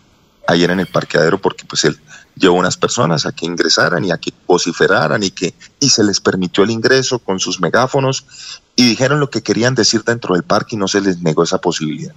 ayer 0.46 0.70
en 0.70 0.80
el 0.80 0.86
parqueadero 0.86 1.38
porque 1.38 1.64
pues 1.64 1.84
él 1.84 1.98
llevó 2.36 2.56
unas 2.56 2.76
personas 2.76 3.26
a 3.26 3.32
que 3.32 3.46
ingresaran 3.46 4.04
y 4.04 4.10
a 4.10 4.18
que 4.18 4.32
vociferaran 4.46 5.22
y 5.22 5.30
que 5.30 5.54
y 5.80 5.88
se 5.88 6.04
les 6.04 6.20
permitió 6.20 6.64
el 6.64 6.70
ingreso 6.70 7.18
con 7.18 7.40
sus 7.40 7.60
megáfonos 7.60 8.62
y 8.76 8.88
dijeron 8.88 9.20
lo 9.20 9.30
que 9.30 9.42
querían 9.42 9.74
decir 9.74 10.02
dentro 10.04 10.34
del 10.34 10.42
parque 10.42 10.76
y 10.76 10.78
no 10.78 10.88
se 10.88 11.00
les 11.00 11.20
negó 11.20 11.42
esa 11.44 11.58
posibilidad. 11.58 12.14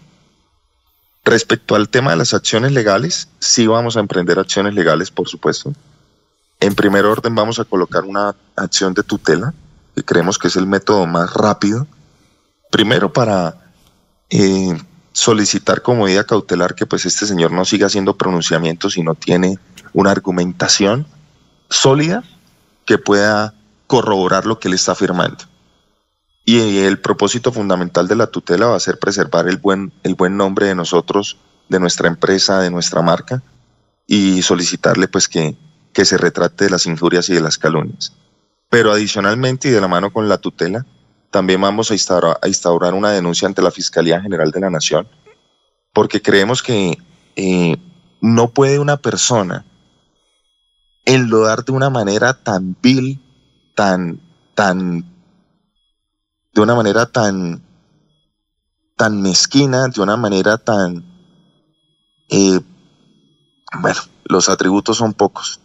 Respecto 1.23 1.75
al 1.75 1.89
tema 1.89 2.11
de 2.11 2.17
las 2.17 2.33
acciones 2.33 2.71
legales, 2.71 3.27
sí 3.39 3.67
vamos 3.67 3.97
a 3.97 3.99
emprender 3.99 4.39
acciones 4.39 4.73
legales, 4.73 5.11
por 5.11 5.27
supuesto. 5.27 5.73
En 6.59 6.73
primer 6.73 7.05
orden 7.05 7.35
vamos 7.35 7.59
a 7.59 7.65
colocar 7.65 8.05
una 8.05 8.35
acción 8.55 8.93
de 8.93 9.03
tutela, 9.03 9.53
que 9.95 10.03
creemos 10.03 10.37
que 10.37 10.47
es 10.47 10.55
el 10.55 10.67
método 10.67 11.05
más 11.05 11.33
rápido. 11.33 11.85
Primero 12.71 13.11
para 13.11 13.73
eh, 14.29 14.77
solicitar 15.11 15.81
como 15.81 16.05
medida 16.05 16.23
cautelar 16.23 16.75
que 16.75 16.85
pues 16.85 17.05
este 17.05 17.25
señor 17.25 17.51
no 17.51 17.65
siga 17.65 17.87
haciendo 17.87 18.15
pronunciamientos 18.15 18.97
y 18.97 19.03
no 19.03 19.13
tiene 19.13 19.59
una 19.93 20.11
argumentación 20.11 21.05
sólida 21.69 22.23
que 22.85 22.97
pueda 22.97 23.53
corroborar 23.87 24.45
lo 24.45 24.59
que 24.59 24.67
él 24.67 24.75
está 24.75 24.93
afirmando. 24.93 25.43
Y 26.49 26.77
el 26.77 26.97
propósito 27.01 27.51
fundamental 27.51 28.07
de 28.07 28.15
la 28.15 28.27
tutela 28.27 28.67
va 28.67 28.77
a 28.77 28.79
ser 28.79 28.99
preservar 28.99 29.49
el 29.49 29.57
buen, 29.57 29.91
el 30.03 30.15
buen 30.15 30.37
nombre 30.37 30.67
de 30.67 30.75
nosotros, 30.75 31.35
de 31.67 31.77
nuestra 31.77 32.07
empresa, 32.07 32.61
de 32.61 32.71
nuestra 32.71 33.01
marca, 33.01 33.43
y 34.07 34.41
solicitarle 34.43 35.09
pues 35.09 35.27
que, 35.27 35.57
que 35.91 36.05
se 36.05 36.17
retrate 36.17 36.63
de 36.63 36.69
las 36.69 36.85
injurias 36.85 37.27
y 37.27 37.33
de 37.33 37.41
las 37.41 37.57
calumnias. 37.57 38.13
Pero 38.69 38.93
adicionalmente 38.93 39.67
y 39.67 39.71
de 39.71 39.81
la 39.81 39.89
mano 39.89 40.13
con 40.13 40.29
la 40.29 40.37
tutela, 40.37 40.85
también 41.31 41.59
vamos 41.59 41.91
a 41.91 41.95
instaurar, 41.95 42.39
a 42.41 42.47
instaurar 42.47 42.93
una 42.93 43.11
denuncia 43.11 43.45
ante 43.45 43.61
la 43.61 43.69
Fiscalía 43.69 44.21
General 44.21 44.49
de 44.49 44.61
la 44.61 44.69
Nación, 44.69 45.05
porque 45.91 46.21
creemos 46.21 46.63
que 46.63 46.97
eh, 47.35 47.75
no 48.21 48.51
puede 48.51 48.79
una 48.79 48.95
persona 48.95 49.65
enlodar 51.03 51.65
de 51.65 51.73
una 51.73 51.89
manera 51.89 52.41
tan 52.41 52.73
vil, 52.81 53.19
tan, 53.75 54.21
tan 54.55 55.16
de 56.57 56.63
una 56.63 56.73
manera 56.73 57.05
tan, 57.05 57.61
tan 58.95 59.21
mezquina, 59.21 59.89
de 59.89 60.01
una 60.01 60.17
manera 60.17 60.57
tan... 60.57 61.05
Eh, 62.29 62.59
bueno, 63.79 63.99
los 64.25 64.49
atributos 64.49 64.97
son 64.97 65.13
pocos. 65.13 65.59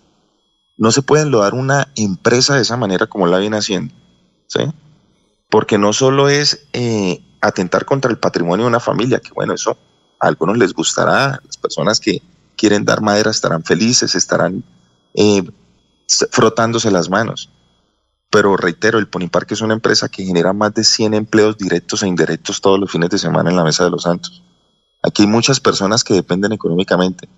No 0.76 0.92
se 0.92 1.00
puede 1.00 1.22
enlodar 1.22 1.54
una 1.54 1.88
empresa 1.96 2.56
de 2.56 2.60
esa 2.60 2.76
manera 2.76 3.06
como 3.06 3.26
la 3.26 3.38
viene 3.38 3.56
haciendo, 3.56 3.94
¿sí? 4.48 4.60
Porque 5.48 5.78
no 5.78 5.94
solo 5.94 6.28
es 6.28 6.66
eh, 6.74 7.24
atentar 7.40 7.86
contra 7.86 8.10
el 8.10 8.18
patrimonio 8.18 8.66
de 8.66 8.68
una 8.68 8.80
familia, 8.80 9.18
que 9.18 9.32
bueno, 9.32 9.54
eso 9.54 9.78
a 10.20 10.26
algunos 10.26 10.58
les 10.58 10.74
gustará, 10.74 11.40
las 11.42 11.56
personas 11.56 12.00
que 12.00 12.20
quieren 12.54 12.84
dar 12.84 13.00
madera 13.00 13.30
estarán 13.30 13.64
felices, 13.64 14.14
estarán 14.14 14.62
eh, 15.14 15.42
frotándose 16.30 16.90
las 16.90 17.08
manos, 17.08 17.48
pero 18.32 18.56
reitero, 18.56 18.98
el 18.98 19.08
Poniparque 19.08 19.52
es 19.52 19.60
una 19.60 19.74
empresa 19.74 20.08
que 20.08 20.24
genera 20.24 20.54
más 20.54 20.72
de 20.72 20.84
100 20.84 21.12
empleos 21.12 21.58
directos 21.58 22.02
e 22.02 22.08
indirectos 22.08 22.62
todos 22.62 22.80
los 22.80 22.90
fines 22.90 23.10
de 23.10 23.18
semana 23.18 23.50
en 23.50 23.56
la 23.56 23.62
Mesa 23.62 23.84
de 23.84 23.90
los 23.90 24.04
Santos. 24.04 24.42
Aquí 25.02 25.24
hay 25.24 25.28
muchas 25.28 25.60
personas 25.60 26.02
que 26.02 26.14
dependen 26.14 26.50
económicamente. 26.52 27.28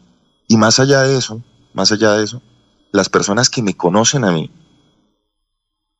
Y 0.46 0.56
más 0.56 0.78
allá 0.78 1.02
de 1.02 1.18
eso, 1.18 1.42
más 1.72 1.90
allá 1.90 2.12
de 2.12 2.22
eso, 2.22 2.40
las 2.92 3.08
personas 3.08 3.50
que 3.50 3.60
me 3.60 3.76
conocen 3.76 4.24
a 4.24 4.30
mí 4.30 4.52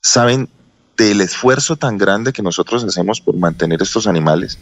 saben 0.00 0.48
del 0.96 1.22
esfuerzo 1.22 1.74
tan 1.74 1.98
grande 1.98 2.32
que 2.32 2.42
nosotros 2.42 2.84
hacemos 2.84 3.20
por 3.20 3.36
mantener 3.36 3.82
estos 3.82 4.06
animales, 4.06 4.60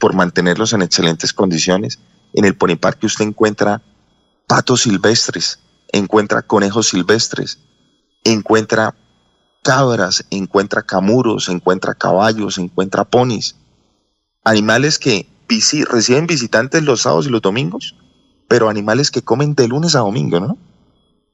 por 0.00 0.14
mantenerlos 0.14 0.72
en 0.72 0.80
excelentes 0.80 1.34
condiciones. 1.34 1.98
En 2.32 2.46
el 2.46 2.56
Poniparque 2.56 3.04
usted 3.04 3.26
encuentra 3.26 3.82
patos 4.46 4.80
silvestres, 4.80 5.58
encuentra 5.92 6.40
conejos 6.40 6.88
silvestres, 6.88 7.58
encuentra 8.24 8.94
cabras, 9.64 10.24
encuentra 10.30 10.82
camuros, 10.82 11.48
encuentra 11.48 11.94
caballos, 11.94 12.58
encuentra 12.58 13.04
ponis. 13.04 13.56
Animales 14.44 14.98
que 14.98 15.26
reciben 15.90 16.26
visitantes 16.26 16.82
los 16.84 17.02
sábados 17.02 17.26
y 17.26 17.30
los 17.30 17.42
domingos, 17.42 17.96
pero 18.46 18.68
animales 18.68 19.10
que 19.10 19.22
comen 19.22 19.54
de 19.54 19.66
lunes 19.66 19.96
a 19.96 20.00
domingo, 20.00 20.38
¿no? 20.38 20.58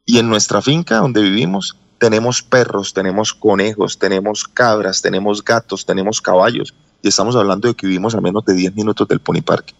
Y 0.06 0.18
en 0.18 0.28
nuestra 0.28 0.62
finca 0.62 0.98
donde 0.98 1.22
vivimos 1.22 1.76
tenemos 1.98 2.42
perros, 2.42 2.94
tenemos 2.94 3.34
conejos, 3.34 3.98
tenemos 3.98 4.44
cabras, 4.44 5.02
tenemos 5.02 5.44
gatos, 5.44 5.84
tenemos 5.84 6.22
caballos. 6.22 6.74
Y 7.02 7.08
estamos 7.08 7.36
hablando 7.36 7.68
de 7.68 7.74
que 7.74 7.86
vivimos 7.86 8.14
a 8.14 8.22
menos 8.22 8.44
de 8.46 8.54
10 8.54 8.74
minutos 8.74 9.06
del 9.06 9.20
Pony 9.20 9.42
Park. 9.42 9.74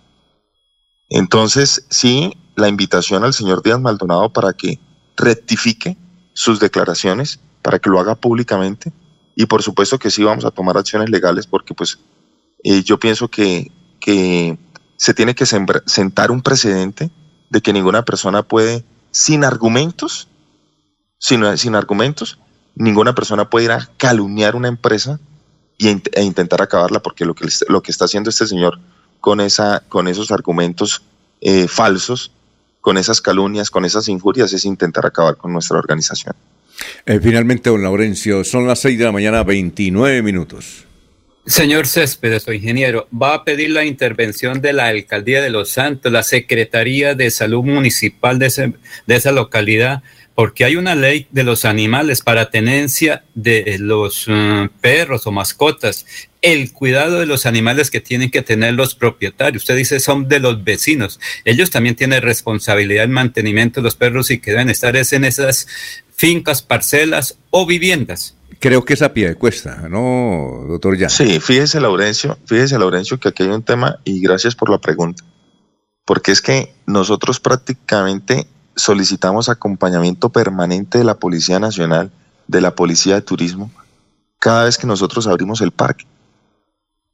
Entonces, 1.09 1.87
sí, 1.89 2.37
la 2.57 2.69
invitación 2.69 3.25
al 3.25 3.33
señor 3.33 3.63
Díaz 3.63 3.81
Maldonado 3.81 4.29
para 4.33 4.53
que 4.53 4.79
rectifique 5.17 5.97
sus 6.35 6.61
declaraciones, 6.61 7.41
para 7.62 7.78
que 7.78 7.91
lo 7.91 8.01
haga 8.01 8.15
públicamente 8.15 8.93
y 9.35 9.47
por 9.47 9.62
supuesto 9.62 9.99
que 9.99 10.11
sí 10.11 10.23
vamos 10.23 10.45
a 10.45 10.51
tomar 10.51 10.77
acciones 10.77 11.11
legales 11.11 11.47
porque 11.47 11.74
pues 11.74 11.99
eh, 12.65 12.82
yo 12.82 12.99
pienso 12.99 13.28
que, 13.28 13.70
que 14.01 14.59
se 14.97 15.15
tiene 15.15 15.35
que 15.35 15.47
sentar 15.47 16.31
un 16.31 16.43
precedente 16.43 17.11
de 17.49 17.61
que 17.61 17.73
ninguna 17.73 18.05
persona 18.05 18.43
puede, 18.43 18.85
sin 19.11 19.45
argumentos, 19.45 20.28
sin, 21.19 21.57
sin 21.57 21.74
argumentos, 21.74 22.39
ninguna 22.74 23.15
persona 23.15 23.49
puede 23.49 23.65
ir 23.66 23.73
a 23.73 23.89
calumniar 23.97 24.57
una 24.57 24.69
empresa 24.69 25.19
y, 25.78 25.89
e 25.89 26.23
intentar 26.23 26.62
acabarla 26.62 27.01
porque 27.01 27.24
lo 27.24 27.35
que, 27.35 27.49
lo 27.69 27.82
que 27.82 27.91
está 27.91 28.05
haciendo 28.05 28.31
este 28.31 28.47
señor 28.47 28.78
con, 29.20 29.41
esa, 29.41 29.82
con 29.89 30.09
esos 30.09 30.31
argumentos 30.31 31.03
eh, 31.41 31.66
falsos, 31.69 32.32
con 32.81 32.99
esas 32.99 33.20
calumnias, 33.20 33.70
con 33.70 33.85
esas 33.85 34.09
injurias, 34.09 34.53
es 34.53 34.65
intentar 34.65 35.07
acabar 35.07 35.37
con 35.37 35.53
nuestra 35.53 35.78
organización. 35.78 36.35
Eh, 37.07 37.20
finalmente, 37.23 37.70
don 37.70 37.82
Laurencio, 37.82 38.44
son 38.44 38.66
las 38.66 38.81
6 38.81 38.98
de 38.98 39.05
la 39.05 39.12
mañana, 39.12 39.43
29 39.43 40.23
minutos. 40.23 40.85
Señor 41.47 41.86
Céspedes, 41.86 42.47
o 42.47 42.52
ingeniero, 42.52 43.09
va 43.11 43.35
a 43.35 43.44
pedir 43.44 43.70
la 43.70 43.85
intervención 43.85 44.61
de 44.61 44.73
la 44.73 44.89
Alcaldía 44.89 45.43
de 45.43 45.51
Los 45.51 45.70
Santos, 45.70 46.12
la 46.12 46.23
Secretaría 46.23 47.15
de 47.15 47.31
Salud 47.31 47.65
Municipal 47.65 48.39
de, 48.39 48.73
de 49.07 49.16
esa 49.16 49.32
localidad, 49.32 50.02
porque 50.35 50.65
hay 50.65 50.77
una 50.77 50.94
ley 50.94 51.27
de 51.31 51.44
los 51.44 51.65
animales 51.65 52.23
para 52.23 52.51
tenencia 52.51 53.24
de 53.35 53.77
los 53.78 54.27
mm, 54.27 54.66
perros 54.81 55.27
o 55.27 55.32
mascotas, 55.32 56.07
el 56.43 56.73
cuidado 56.73 57.19
de 57.19 57.27
los 57.27 57.47
animales 57.47 57.90
que 57.90 58.01
tienen 58.01 58.31
que 58.31 58.43
tener 58.43 58.74
los 58.74 58.94
propietarios. 58.94 59.62
Usted 59.62 59.77
dice 59.77 60.01
son 60.01 60.28
de 60.28 60.40
los 60.40 60.65
vecinos. 60.65 61.20
Ellos 61.44 61.70
también 61.70 61.97
tienen 61.97 62.23
responsabilidad 62.23 63.05
en 63.05 63.12
mantenimiento 63.12 63.81
de 63.81 63.85
los 63.85 63.97
perros 63.97 64.31
y 64.31 64.39
que 64.39 64.52
deben 64.52 64.70
estar 64.70 64.97
en 64.97 65.24
esas 65.24 65.66
fincas, 66.15 66.62
parcelas 66.62 67.39
o 67.51 67.66
viviendas. 67.66 68.36
Creo 68.59 68.85
que 68.85 68.93
es 68.94 69.02
a 69.02 69.15
pie 69.15 69.28
de 69.28 69.35
cuesta, 69.36 69.89
¿no, 69.89 70.66
doctor 70.69 70.97
Ya? 70.97 71.09
Sí, 71.09 71.40
fíjese, 71.40 71.81
Laurencio, 71.81 72.39
fíjese, 72.44 72.78
Laurencio, 72.78 73.19
que 73.19 73.28
aquí 73.28 73.43
hay 73.43 73.48
un 73.48 73.62
tema 73.62 73.98
y 74.05 74.20
gracias 74.20 74.55
por 74.55 74.69
la 74.69 74.78
pregunta. 74.78 75.24
Porque 76.05 76.32
es 76.32 76.43
que 76.43 76.74
nosotros 76.86 77.40
prácticamente 77.40 78.47
solicitamos 78.81 79.48
acompañamiento 79.48 80.31
permanente 80.31 80.98
de 80.98 81.05
la 81.05 81.15
Policía 81.15 81.61
Nacional, 81.61 82.11
de 82.48 82.61
la 82.61 82.74
Policía 82.74 83.15
de 83.15 83.23
Turismo, 83.23 83.70
cada 84.39 84.65
vez 84.65 84.78
que 84.78 84.86
nosotros 84.86 85.27
abrimos 85.27 85.61
el 85.61 85.70
parque. 85.70 86.07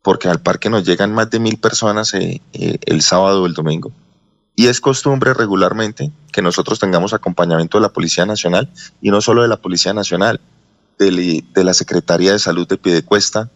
Porque 0.02 0.28
al 0.28 0.40
parque 0.40 0.70
nos 0.70 0.84
llegan 0.84 1.12
más 1.12 1.28
de 1.30 1.40
mil 1.40 1.59
personas 1.59 2.14
eh, 2.14 2.40
eh, 2.52 2.78
el 2.86 3.02
sábado 3.02 3.43
o 3.43 3.47
el 3.47 3.55
domingo. 3.55 3.90
Y 4.55 4.68
es 4.68 4.80
costumbre 4.80 5.34
regularmente 5.34 6.12
que 6.32 6.40
nosotros 6.40 6.78
tengamos 6.78 7.12
acompañamiento 7.12 7.76
de 7.76 7.82
la 7.82 7.93
Policía 7.93 8.24
Nacional 8.24 8.70
y 9.02 9.10
no 9.10 9.20
solo 9.20 9.43
de 9.43 9.48
la 9.48 9.59
Policía 9.59 9.93
Nacional, 9.93 10.40
de, 10.98 11.44
la 11.55 11.74
Secretaría 11.74 12.32
de 12.32 12.38
Salud 12.38 12.66
de 12.66 12.78
Piedecuesta. 12.78 13.51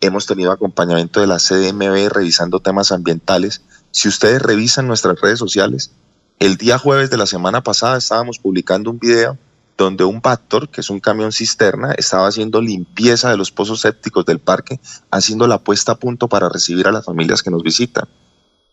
Hemos 0.00 0.26
tenido 0.26 0.52
acompañamiento 0.52 1.20
de 1.20 1.28
la 1.28 1.38
CDMB 1.38 2.12
revisando 2.12 2.60
temas 2.60 2.92
ambientales. 2.92 3.62
Si 3.90 4.08
ustedes 4.08 4.42
revisan 4.42 4.86
nuestras 4.86 5.18
redes 5.20 5.38
sociales, 5.38 5.92
el 6.38 6.56
día 6.56 6.78
jueves 6.78 7.10
de 7.10 7.16
la 7.16 7.26
semana 7.26 7.62
pasada 7.62 7.98
estábamos 7.98 8.38
publicando 8.38 8.90
un 8.90 8.98
video 8.98 9.38
donde 9.76 10.04
un 10.04 10.20
Bactor, 10.20 10.68
que 10.68 10.80
es 10.80 10.90
un 10.90 11.00
camión 11.00 11.32
cisterna, 11.32 11.92
estaba 11.92 12.28
haciendo 12.28 12.60
limpieza 12.60 13.30
de 13.30 13.36
los 13.36 13.50
pozos 13.50 13.80
sépticos 13.80 14.24
del 14.24 14.38
parque, 14.38 14.78
haciendo 15.10 15.46
la 15.46 15.58
puesta 15.58 15.92
a 15.92 15.96
punto 15.96 16.28
para 16.28 16.48
recibir 16.48 16.86
a 16.86 16.92
las 16.92 17.04
familias 17.04 17.42
que 17.42 17.50
nos 17.50 17.62
visitan. 17.62 18.08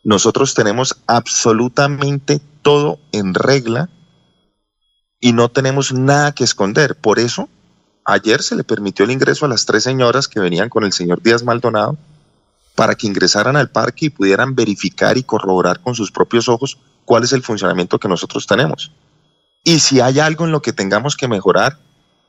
Nosotros 0.03 0.53
tenemos 0.53 0.97
absolutamente 1.07 2.41
todo 2.61 2.99
en 3.11 3.33
regla 3.33 3.89
y 5.19 5.33
no 5.33 5.49
tenemos 5.49 5.93
nada 5.93 6.33
que 6.33 6.43
esconder. 6.43 6.95
Por 6.95 7.19
eso, 7.19 7.49
ayer 8.05 8.41
se 8.41 8.55
le 8.55 8.63
permitió 8.63 9.05
el 9.05 9.11
ingreso 9.11 9.45
a 9.45 9.49
las 9.49 9.65
tres 9.65 9.83
señoras 9.83 10.27
que 10.27 10.39
venían 10.39 10.69
con 10.69 10.83
el 10.83 10.93
señor 10.93 11.21
Díaz 11.21 11.43
Maldonado 11.43 11.97
para 12.75 12.95
que 12.95 13.07
ingresaran 13.07 13.55
al 13.55 13.69
parque 13.69 14.07
y 14.07 14.09
pudieran 14.09 14.55
verificar 14.55 15.17
y 15.17 15.23
corroborar 15.23 15.81
con 15.81 15.93
sus 15.93 16.11
propios 16.11 16.49
ojos 16.49 16.77
cuál 17.06 17.23
es 17.23 17.34
el 17.34 17.44
funcionamiento 17.44 17.99
que 17.99 18.07
nosotros 18.07 18.48
tenemos. 18.48 18.91
Y 19.64 19.80
si 19.80 19.99
hay 19.99 20.19
algo 20.19 20.45
en 20.45 20.52
lo 20.52 20.61
que 20.61 20.73
tengamos 20.73 21.15
que 21.15 21.28
mejorar, 21.28 21.78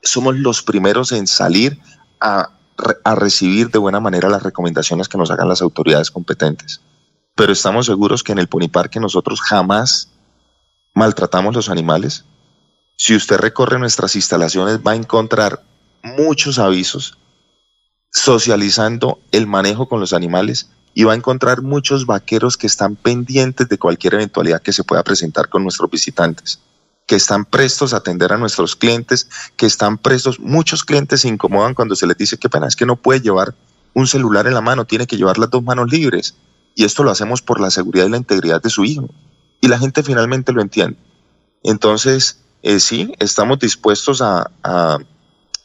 somos 0.01 0.35
los 0.35 0.61
primeros 0.61 1.11
en 1.11 1.27
salir 1.27 1.79
a, 2.19 2.49
a 3.03 3.15
recibir 3.15 3.69
de 3.69 3.79
buena 3.79 3.99
manera 3.99 4.29
las 4.29 4.43
recomendaciones 4.43 5.07
que 5.07 5.17
nos 5.17 5.31
hagan 5.31 5.49
las 5.49 5.61
autoridades 5.61 6.11
competentes 6.11 6.81
pero 7.35 7.53
estamos 7.53 7.85
seguros 7.85 8.23
que 8.23 8.31
en 8.31 8.39
el 8.39 8.47
Pony 8.47 8.69
Parque 8.71 8.99
nosotros 8.99 9.41
jamás 9.41 10.09
maltratamos 10.93 11.55
los 11.55 11.69
animales. 11.69 12.25
Si 12.95 13.15
usted 13.15 13.37
recorre 13.37 13.79
nuestras 13.79 14.15
instalaciones 14.15 14.79
va 14.85 14.91
a 14.91 14.95
encontrar 14.95 15.63
muchos 16.03 16.59
avisos 16.59 17.17
socializando 18.11 19.19
el 19.31 19.47
manejo 19.47 19.87
con 19.87 19.99
los 19.99 20.13
animales 20.13 20.69
y 20.93 21.03
va 21.03 21.13
a 21.13 21.15
encontrar 21.15 21.61
muchos 21.61 22.05
vaqueros 22.05 22.57
que 22.57 22.67
están 22.67 22.95
pendientes 22.95 23.67
de 23.67 23.77
cualquier 23.77 24.15
eventualidad 24.15 24.61
que 24.61 24.73
se 24.73 24.83
pueda 24.83 25.03
presentar 25.03 25.49
con 25.49 25.63
nuestros 25.63 25.89
visitantes, 25.89 26.59
que 27.07 27.15
están 27.15 27.45
prestos 27.45 27.93
a 27.93 27.97
atender 27.97 28.31
a 28.31 28.37
nuestros 28.37 28.75
clientes, 28.75 29.27
que 29.57 29.65
están 29.65 29.97
prestos, 29.97 30.39
muchos 30.39 30.83
clientes 30.83 31.21
se 31.21 31.27
incomodan 31.27 31.73
cuando 31.73 31.95
se 31.95 32.07
les 32.07 32.17
dice 32.17 32.37
que 32.37 32.49
pena 32.49 32.67
es 32.67 32.75
que 32.75 32.85
no 32.85 32.95
puede 32.95 33.21
llevar 33.21 33.55
un 33.93 34.07
celular 34.07 34.47
en 34.47 34.53
la 34.53 34.61
mano, 34.61 34.85
tiene 34.85 35.07
que 35.07 35.17
llevar 35.17 35.37
las 35.37 35.49
dos 35.49 35.63
manos 35.63 35.91
libres. 35.91 36.35
Y 36.75 36.85
esto 36.85 37.03
lo 37.03 37.11
hacemos 37.11 37.41
por 37.41 37.59
la 37.59 37.69
seguridad 37.69 38.07
y 38.07 38.09
la 38.09 38.17
integridad 38.17 38.61
de 38.61 38.69
su 38.69 38.83
hijo. 38.83 39.09
Y 39.61 39.67
la 39.67 39.77
gente 39.77 40.01
finalmente 40.01 40.51
lo 40.51 40.61
entiende. 40.61 40.97
Entonces, 41.63 42.39
eh, 42.63 42.79
sí, 42.79 43.13
estamos 43.19 43.59
dispuestos 43.59 44.21
a, 44.21 44.49
a 44.63 44.97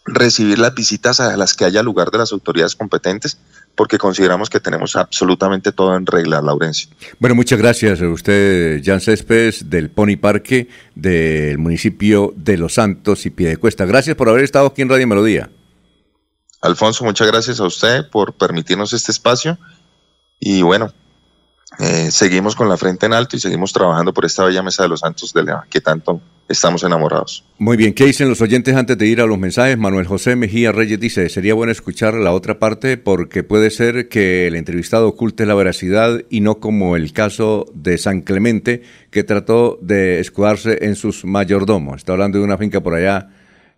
recibir 0.04 0.58
las 0.58 0.74
visitas 0.74 1.20
a 1.20 1.36
las 1.36 1.54
que 1.54 1.64
haya 1.64 1.82
lugar 1.82 2.10
de 2.10 2.18
las 2.18 2.32
autoridades 2.32 2.74
competentes, 2.76 3.38
porque 3.78 3.96
consideramos 3.96 4.50
que 4.50 4.58
tenemos 4.58 4.96
absolutamente 4.96 5.70
todo 5.70 5.94
en 5.96 6.04
regla, 6.04 6.42
Laurencio. 6.42 6.90
Bueno, 7.20 7.36
muchas 7.36 7.60
gracias 7.60 8.02
a 8.02 8.08
usted, 8.08 8.82
Jan 8.84 9.00
Céspedes, 9.00 9.70
del 9.70 9.88
Pony 9.88 10.16
Parque, 10.20 10.68
del 10.96 11.58
municipio 11.58 12.34
de 12.34 12.56
Los 12.56 12.74
Santos 12.74 13.24
y 13.24 13.30
Piedecuesta. 13.30 13.86
Gracias 13.86 14.16
por 14.16 14.28
haber 14.28 14.42
estado 14.42 14.66
aquí 14.66 14.82
en 14.82 14.88
Radio 14.88 15.06
Melodía. 15.06 15.48
Alfonso, 16.60 17.04
muchas 17.04 17.28
gracias 17.28 17.60
a 17.60 17.66
usted 17.66 18.10
por 18.10 18.34
permitirnos 18.34 18.92
este 18.92 19.12
espacio 19.12 19.56
y 20.40 20.62
bueno, 20.62 20.92
eh, 21.78 22.10
seguimos 22.10 22.56
con 22.56 22.68
la 22.68 22.76
frente 22.76 23.06
en 23.06 23.12
alto 23.12 23.36
y 23.36 23.40
seguimos 23.40 23.72
trabajando 23.72 24.12
por 24.12 24.24
esta 24.24 24.44
bella 24.44 24.62
mesa 24.62 24.82
de 24.82 24.88
los 24.88 25.00
santos 25.00 25.32
de 25.32 25.44
León, 25.44 25.60
que 25.70 25.80
tanto 25.80 26.20
estamos 26.48 26.82
enamorados. 26.82 27.44
Muy 27.58 27.76
bien, 27.76 27.94
¿qué 27.94 28.06
dicen 28.06 28.28
los 28.28 28.40
oyentes 28.40 28.74
antes 28.74 28.96
de 28.96 29.06
ir 29.06 29.20
a 29.20 29.26
los 29.26 29.38
mensajes? 29.38 29.78
Manuel 29.78 30.06
José 30.06 30.34
Mejía 30.34 30.72
Reyes 30.72 30.98
dice, 30.98 31.28
sería 31.28 31.54
bueno 31.54 31.70
escuchar 31.70 32.14
la 32.14 32.32
otra 32.32 32.58
parte 32.58 32.96
porque 32.96 33.44
puede 33.44 33.70
ser 33.70 34.08
que 34.08 34.46
el 34.46 34.56
entrevistado 34.56 35.06
oculte 35.06 35.46
la 35.46 35.54
veracidad 35.54 36.22
y 36.30 36.40
no 36.40 36.58
como 36.58 36.96
el 36.96 37.12
caso 37.12 37.66
de 37.74 37.98
San 37.98 38.22
Clemente 38.22 38.82
que 39.10 39.24
trató 39.24 39.78
de 39.82 40.20
escudarse 40.20 40.78
en 40.86 40.96
sus 40.96 41.24
mayordomos. 41.24 41.98
Está 41.98 42.12
hablando 42.12 42.38
de 42.38 42.44
una 42.44 42.58
finca 42.58 42.80
por 42.80 42.94
allá 42.94 43.28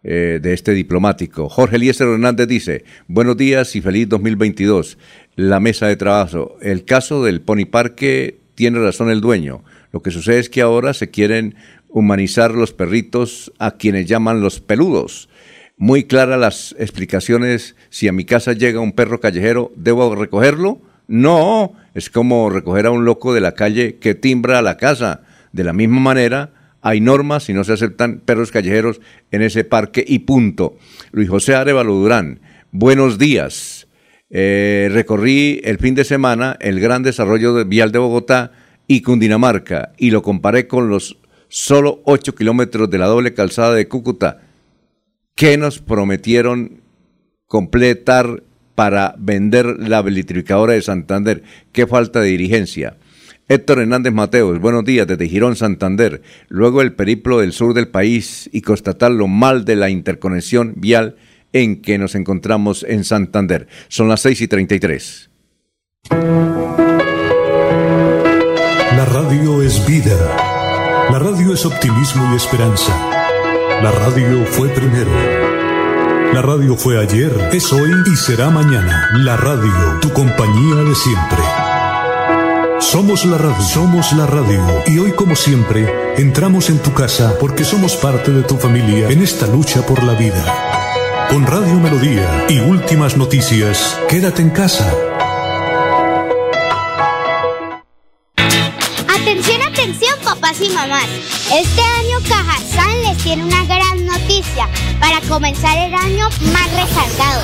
eh, 0.03 0.39
de 0.41 0.55
este 0.55 0.73
diplomático. 0.73 1.51
Jorge 1.51 1.77
Eliezer 1.77 2.09
Hernández 2.09 2.49
dice, 2.49 2.85
buenos 3.07 3.37
días 3.37 3.77
y 3.77 3.83
feliz 3.83 4.09
2022. 4.09 4.97
La 5.37 5.61
mesa 5.61 5.89
de 5.89 5.97
trabajo. 5.97 6.57
El 6.63 6.87
caso 6.87 7.23
del 7.23 7.43
Pony 7.43 7.67
Parque 7.71 8.41
tiene 8.55 8.79
razón 8.79 9.11
el 9.11 9.21
dueño. 9.21 9.63
Lo 9.93 10.01
que 10.01 10.11
sucede 10.11 10.39
es 10.39 10.49
que 10.49 10.63
ahora 10.63 10.95
se 10.95 11.11
quieren 11.11 11.55
humanizar 11.89 12.53
los 12.53 12.73
perritos 12.73 13.53
a 13.59 13.73
quienes 13.73 14.07
llaman 14.07 14.41
los 14.41 14.61
peludos. 14.61 15.29
Muy 15.77 16.05
claras 16.05 16.41
las 16.41 16.75
explicaciones. 16.79 17.77
Si 17.91 18.09
a 18.09 18.13
mi 18.13 18.25
casa 18.25 18.53
llega 18.53 18.81
un 18.81 18.93
perro 18.93 19.21
callejero, 19.21 19.73
¿debo 19.77 20.15
recogerlo? 20.15 20.81
No, 21.09 21.75
es 21.95 22.09
como 22.09 22.49
recoger 22.51 22.87
a 22.87 22.91
un 22.91 23.05
loco 23.05 23.35
de 23.35 23.41
la 23.41 23.53
calle 23.53 23.97
que 23.97 24.15
timbra 24.15 24.61
a 24.61 24.63
la 24.63 24.77
casa. 24.77 25.23
De 25.53 25.65
la 25.65 25.73
misma 25.73 26.01
manera, 26.01 26.53
hay 26.83 27.01
normas 27.01 27.49
y 27.49 27.53
no 27.53 27.65
se 27.65 27.73
aceptan 27.73 28.21
perros 28.25 28.51
callejeros 28.51 29.01
en 29.31 29.43
ese 29.43 29.65
parque 29.65 30.05
y 30.07 30.21
punto. 30.21 30.77
Luis 31.13 31.29
José 31.29 31.55
Arevalo 31.55 31.95
Durán, 31.95 32.41
buenos 32.73 33.19
días. 33.19 33.87
Eh, 34.31 34.89
recorrí 34.93 35.61
el 35.65 35.79
fin 35.79 35.95
de 35.95 36.05
semana 36.05 36.57
el 36.61 36.81
gran 36.81 37.03
desarrollo 37.03 37.55
de 37.55 37.65
vial 37.65 37.91
de 37.93 37.99
Bogotá 37.99 38.53
y 38.87 39.03
Cundinamarca 39.03 39.93
y 39.99 40.11
lo 40.11 40.23
comparé 40.23 40.69
con 40.69 40.89
los 40.89 41.19
solo 41.49 42.01
8 42.05 42.35
kilómetros 42.35 42.89
de 42.89 42.99
la 42.99 43.07
doble 43.07 43.35
calzada 43.35 43.75
de 43.75 43.89
Cúcuta. 43.89 44.41
¿Qué 45.35 45.57
nos 45.57 45.81
prometieron 45.81 46.81
completar 47.47 48.45
para 48.75 49.15
vender 49.19 49.67
la 49.79 49.99
electrificadora 49.99 50.75
de 50.75 50.83
Santander? 50.83 51.43
¿Qué 51.73 51.87
falta 51.87 52.21
de 52.21 52.29
dirigencia? 52.29 52.97
Héctor 53.51 53.81
Hernández 53.81 54.13
Mateos, 54.13 54.61
buenos 54.61 54.85
días 54.85 55.09
desde 55.09 55.27
Girón, 55.27 55.57
Santander. 55.57 56.23
Luego 56.47 56.83
el 56.83 56.93
periplo 56.93 57.41
del 57.41 57.53
sur 57.53 57.75
del 57.75 57.89
país 57.89 58.49
y 58.53 58.61
constatar 58.63 59.11
lo 59.11 59.27
mal 59.27 59.65
de 59.65 59.75
la 59.75 59.91
interconexión 59.91 60.75
vial 60.77 61.17
en 61.53 61.83
que 61.83 61.99
nos 61.99 62.15
encontramos 62.15 62.87
en 62.89 63.03
Santander. 63.03 63.67
Son 63.89 64.09
las 64.09 64.21
6 64.21 64.43
y 64.43 64.47
33. 64.47 65.31
La 68.97 69.05
radio 69.05 69.63
es 69.63 69.85
vida. 69.85 70.17
La 71.11 71.19
radio 71.19 71.53
es 71.53 71.67
optimismo 71.67 72.33
y 72.33 72.37
esperanza. 72.37 72.95
La 73.83 73.91
radio 73.91 74.45
fue 74.45 74.69
primero. 74.69 75.11
La 76.33 76.43
radio 76.43 76.77
fue 76.77 77.03
ayer, 77.03 77.33
es 77.53 77.73
hoy 77.73 77.91
y 78.07 78.15
será 78.15 78.49
mañana. 78.49 79.09
La 79.25 79.37
radio, 79.37 79.99
tu 80.01 80.13
compañía 80.13 80.77
de 80.85 80.95
siempre. 80.95 81.60
Somos 82.81 83.27
la 83.27 83.37
radio, 83.37 83.63
somos 83.63 84.13
la 84.15 84.27
radio. 84.27 84.65
Y 84.87 84.99
hoy 84.99 85.13
como 85.13 85.37
siempre, 85.37 85.87
entramos 86.17 86.71
en 86.71 86.79
tu 86.79 86.95
casa 86.95 87.37
porque 87.39 87.63
somos 87.63 87.95
parte 87.95 88.31
de 88.31 88.43
tu 88.43 88.57
familia 88.57 89.11
en 89.11 89.23
esta 89.23 89.47
lucha 89.47 89.85
por 89.85 90.03
la 90.03 90.15
vida. 90.15 91.27
Con 91.29 91.47
Radio 91.47 91.75
Melodía 91.75 92.47
y 92.49 92.59
últimas 92.59 93.19
noticias, 93.19 93.99
quédate 94.09 94.41
en 94.41 94.51
casa. 94.51 94.91
Atención, 99.09 99.63
atención, 99.63 100.19
papás 100.25 100.61
y 100.63 100.71
mamás. 100.71 101.07
Este 101.53 101.83
año 101.83 102.19
Cajazán 102.29 103.03
les 103.03 103.19
tiene 103.19 103.45
una 103.45 103.63
gran 103.67 104.07
noticia 104.07 104.67
para 104.99 105.21
comenzar 105.29 105.77
el 105.77 105.95
año 105.95 106.29
más 106.53 106.71
recargado. 106.71 107.43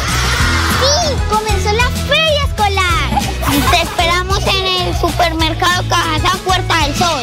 ¡Sí! 0.81 1.15
¡Comenzó 1.29 1.73
la 1.73 1.89
feria 2.09 2.43
escolar! 2.47 3.21
Te 3.71 3.83
esperamos 3.83 4.15
supermercado 5.01 5.85
Cajazán 5.89 6.39
Puerta 6.40 6.82
del 6.82 6.94
Sol, 6.97 7.23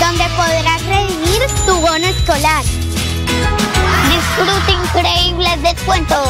donde 0.00 0.24
podrás 0.36 0.82
redimir 0.86 1.42
tu 1.66 1.74
bono 1.76 2.06
escolar. 2.06 2.64
Disfruta 4.10 4.70
increíbles 4.70 5.62
descuentos, 5.62 6.28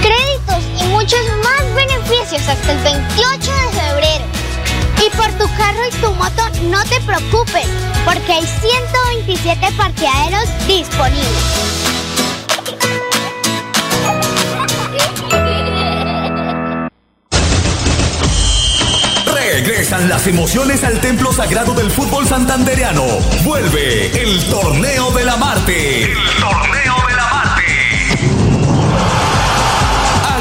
créditos 0.00 0.62
y 0.80 0.84
muchos 0.88 1.20
más 1.42 1.74
beneficios 1.74 2.48
hasta 2.48 2.72
el 2.72 2.78
28 2.78 3.52
de 3.52 3.80
febrero. 3.80 4.24
Y 5.04 5.16
por 5.16 5.30
tu 5.32 5.46
carro 5.56 5.86
y 5.88 5.94
tu 5.96 6.12
moto 6.14 6.42
no 6.70 6.82
te 6.84 7.00
preocupes, 7.00 7.66
porque 8.04 8.32
hay 8.32 8.46
127 8.46 9.72
parqueaderos 9.76 10.48
disponibles. 10.66 12.05
Regresan 19.56 20.06
las 20.10 20.26
emociones 20.26 20.84
al 20.84 21.00
templo 21.00 21.32
sagrado 21.32 21.72
del 21.72 21.90
fútbol 21.90 22.26
santandereano. 22.28 23.06
Vuelve 23.42 24.08
el 24.22 24.44
torneo 24.50 25.10
de 25.12 25.24
la 25.24 25.38
Marte. 25.38 26.02
El 26.02 26.18
torneo 26.38 26.94
de 27.08 27.14
la 27.16 27.26
Marte. 27.26 27.62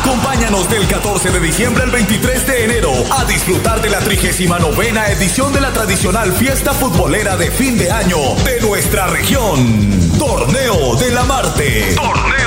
Acompáñanos 0.01 0.69
del 0.69 0.85
14 0.85 1.31
de 1.31 1.39
diciembre 1.39 1.83
al 1.83 1.91
23 1.91 2.45
de 2.45 2.63
enero 2.65 2.91
a 3.17 3.23
disfrutar 3.23 3.81
de 3.81 3.89
la 3.89 3.99
39 3.99 5.13
edición 5.13 5.53
de 5.53 5.61
la 5.61 5.71
tradicional 5.71 6.33
fiesta 6.33 6.73
futbolera 6.73 7.37
de 7.37 7.51
fin 7.51 7.77
de 7.77 7.89
año 7.89 8.17
de 8.43 8.59
nuestra 8.59 9.07
región. 9.07 10.19
Torneo 10.19 10.97
de 10.97 11.11
la 11.11 11.23
Marte. 11.23 11.95
Torneo 11.95 12.25
de 12.25 12.33
la 12.33 12.43
Marte. 12.43 12.44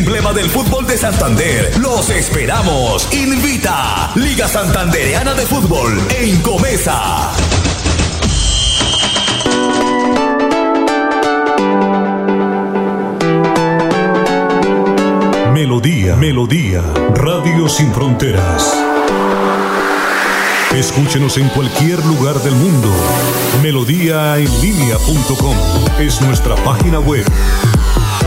Emblema 0.00 0.32
del 0.32 0.48
fútbol 0.48 0.86
de 0.86 0.96
Santander. 0.96 1.76
Los 1.76 2.08
esperamos. 2.08 3.06
Invita 3.12 4.10
Liga 4.14 4.48
Santandereana 4.48 5.34
de 5.34 5.44
Fútbol 5.44 6.00
en 6.18 6.40
Comesa. 6.40 7.30
Melodía, 15.52 16.16
Melodía, 16.16 16.82
Radio 17.16 17.68
Sin 17.68 17.92
Fronteras. 17.92 18.74
Escúchenos 20.74 21.36
en 21.36 21.50
cualquier 21.50 22.02
lugar 22.06 22.40
del 22.40 22.54
mundo. 22.54 22.88
Melodíaenlínea.com 23.62 25.56
es 25.98 26.22
nuestra 26.22 26.54
página 26.56 27.00
web. 27.00 27.26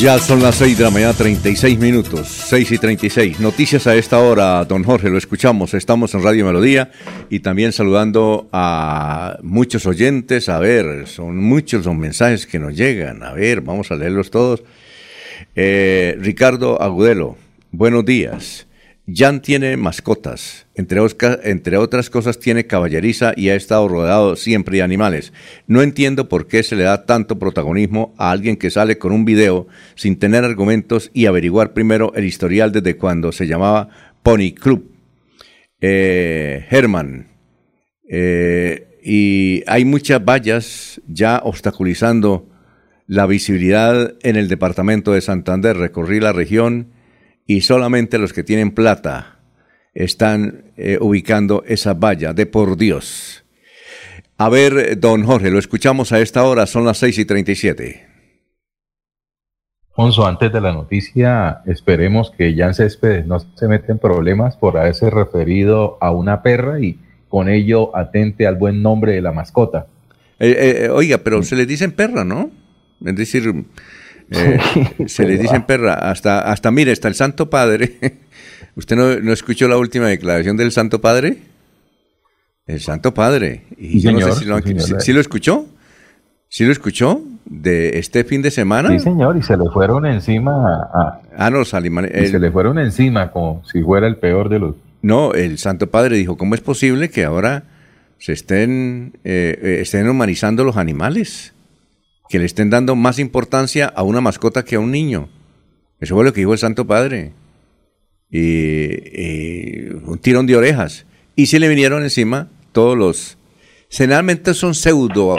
Ya 0.00 0.18
son 0.18 0.42
las 0.42 0.54
6 0.54 0.78
de 0.78 0.84
la 0.84 0.90
mañana, 0.90 1.12
36 1.12 1.78
minutos, 1.78 2.26
6 2.26 2.72
y 2.72 2.78
36. 2.78 3.38
Noticias 3.38 3.86
a 3.86 3.94
esta 3.94 4.18
hora, 4.18 4.64
don 4.64 4.82
Jorge, 4.82 5.10
lo 5.10 5.18
escuchamos. 5.18 5.74
Estamos 5.74 6.14
en 6.14 6.22
Radio 6.22 6.46
Melodía 6.46 6.90
y 7.28 7.40
también 7.40 7.70
saludando 7.72 8.48
a 8.50 9.36
muchos 9.42 9.84
oyentes. 9.84 10.48
A 10.48 10.58
ver, 10.58 11.06
son 11.06 11.36
muchos 11.36 11.84
los 11.84 11.94
mensajes 11.94 12.46
que 12.46 12.58
nos 12.58 12.74
llegan. 12.74 13.22
A 13.22 13.34
ver, 13.34 13.60
vamos 13.60 13.90
a 13.90 13.96
leerlos 13.96 14.30
todos. 14.30 14.62
Eh, 15.54 16.16
Ricardo 16.18 16.80
Agudelo, 16.80 17.36
buenos 17.70 18.06
días. 18.06 18.66
Jan 19.06 19.42
tiene 19.42 19.76
mascotas, 19.76 20.64
entre, 20.80 21.76
otras 21.78 22.10
cosas 22.10 22.38
tiene 22.38 22.66
caballeriza 22.66 23.32
y 23.36 23.50
ha 23.50 23.54
estado 23.54 23.86
rodeado 23.86 24.36
siempre 24.36 24.78
de 24.78 24.82
animales. 24.82 25.32
No 25.66 25.82
entiendo 25.82 26.28
por 26.28 26.46
qué 26.46 26.62
se 26.62 26.76
le 26.76 26.84
da 26.84 27.04
tanto 27.04 27.38
protagonismo 27.38 28.14
a 28.16 28.30
alguien 28.30 28.56
que 28.56 28.70
sale 28.70 28.98
con 28.98 29.12
un 29.12 29.24
video 29.24 29.68
sin 29.94 30.18
tener 30.18 30.44
argumentos 30.44 31.10
y 31.12 31.26
averiguar 31.26 31.72
primero 31.72 32.12
el 32.14 32.24
historial 32.24 32.72
desde 32.72 32.96
cuando 32.96 33.32
se 33.32 33.46
llamaba 33.46 33.88
Pony 34.22 34.54
Club. 34.54 34.90
Eh, 35.80 36.66
Herman, 36.70 37.28
eh, 38.08 38.98
y 39.02 39.62
hay 39.66 39.84
muchas 39.84 40.22
vallas 40.24 41.00
ya 41.06 41.40
obstaculizando 41.44 42.48
la 43.06 43.26
visibilidad 43.26 44.14
en 44.22 44.36
el 44.36 44.48
departamento 44.48 45.12
de 45.12 45.20
Santander. 45.20 45.76
Recorrí 45.76 46.20
la 46.20 46.32
región 46.32 46.92
y 47.46 47.62
solamente 47.62 48.18
los 48.18 48.32
que 48.32 48.44
tienen 48.44 48.70
plata 48.70 49.39
están 49.94 50.72
eh, 50.76 50.98
ubicando 51.00 51.64
esa 51.66 51.94
valla 51.94 52.32
de 52.32 52.46
por 52.46 52.76
Dios. 52.76 53.44
A 54.38 54.48
ver, 54.48 54.98
don 54.98 55.24
Jorge, 55.24 55.50
lo 55.50 55.58
escuchamos 55.58 56.12
a 56.12 56.20
esta 56.20 56.44
hora, 56.44 56.66
son 56.66 56.84
las 56.84 56.98
6 56.98 57.18
y 57.18 57.24
37. 57.24 58.06
Alfonso, 59.90 60.26
antes 60.26 60.50
de 60.50 60.60
la 60.62 60.72
noticia, 60.72 61.60
esperemos 61.66 62.30
que 62.30 62.54
Jan 62.56 62.72
Céspedes 62.72 63.26
no 63.26 63.38
se 63.40 63.68
meta 63.68 63.92
en 63.92 63.98
problemas 63.98 64.56
por 64.56 64.78
haberse 64.78 65.10
referido 65.10 65.98
a 66.00 66.10
una 66.10 66.42
perra 66.42 66.80
y 66.80 66.98
con 67.28 67.50
ello 67.50 67.94
atente 67.94 68.46
al 68.46 68.56
buen 68.56 68.82
nombre 68.82 69.12
de 69.12 69.20
la 69.20 69.32
mascota. 69.32 69.88
Eh, 70.38 70.84
eh, 70.84 70.88
oiga, 70.88 71.18
pero 71.18 71.42
se 71.42 71.54
le 71.54 71.66
dicen 71.66 71.92
perra, 71.92 72.24
¿no? 72.24 72.50
Es 73.04 73.14
decir, 73.14 73.66
eh, 74.30 74.58
se 75.06 75.26
le 75.26 75.36
dicen 75.36 75.66
perra, 75.66 75.94
hasta, 75.94 76.50
hasta 76.50 76.70
mire, 76.70 76.92
está 76.92 77.08
el 77.08 77.14
Santo 77.14 77.50
Padre. 77.50 77.98
¿Usted 78.76 78.96
no, 78.96 79.32
escuchó 79.32 79.68
la 79.68 79.76
última 79.76 80.06
declaración 80.06 80.56
del 80.56 80.72
Santo 80.72 81.00
Padre? 81.00 81.38
El 82.66 82.80
Santo 82.80 83.12
Padre. 83.12 83.64
Y 83.76 84.00
yo 84.00 84.12
no 84.12 84.20
sé 84.20 84.32
si 84.40 84.44
lo, 84.44 84.60
si, 85.00 85.12
lo 85.12 85.20
escuchó. 85.20 85.66
¿Sí 86.48 86.64
lo 86.64 86.72
escuchó? 86.72 87.22
De 87.44 87.98
este 87.98 88.24
fin 88.24 88.42
de 88.42 88.50
semana. 88.50 88.90
Sí, 88.90 89.00
señor, 89.00 89.36
y 89.36 89.42
se 89.42 89.56
le 89.56 89.64
fueron 89.72 90.06
encima 90.06 90.52
a. 90.92 91.20
Ah, 91.36 91.50
no, 91.50 91.58
los 91.58 91.68
se 91.70 91.80
le 91.80 92.50
fueron 92.52 92.78
encima 92.78 93.32
como 93.32 93.64
si 93.64 93.82
fuera 93.82 94.06
el 94.06 94.16
peor 94.16 94.48
de 94.48 94.58
los. 94.58 94.76
No, 95.02 95.32
el 95.32 95.58
Santo 95.58 95.90
Padre 95.90 96.16
dijo: 96.16 96.36
¿Cómo 96.36 96.54
es 96.54 96.60
posible 96.60 97.10
que 97.10 97.24
ahora 97.24 97.64
se 98.18 98.32
estén, 98.32 99.14
eh, 99.24 99.58
eh, 99.60 99.78
estén 99.80 100.08
humanizando 100.08 100.62
los 100.62 100.76
animales? 100.76 101.54
que 102.30 102.38
le 102.38 102.46
estén 102.46 102.70
dando 102.70 102.94
más 102.94 103.18
importancia 103.18 103.86
a 103.86 104.04
una 104.04 104.20
mascota 104.20 104.64
que 104.64 104.76
a 104.76 104.80
un 104.80 104.92
niño. 104.92 105.28
Eso 105.98 106.14
fue 106.14 106.24
lo 106.24 106.32
que 106.32 106.40
dijo 106.40 106.52
el 106.52 106.60
Santo 106.60 106.86
Padre. 106.86 107.32
Y, 108.30 109.88
un 110.04 110.18
tirón 110.20 110.46
de 110.46 110.56
orejas. 110.56 111.06
Y 111.36 111.46
se 111.46 111.58
le 111.58 111.68
vinieron 111.68 112.02
encima 112.02 112.48
todos 112.72 112.96
los... 112.96 113.36
Generalmente 113.92 114.54
son 114.54 114.76
pseudo, 114.76 115.36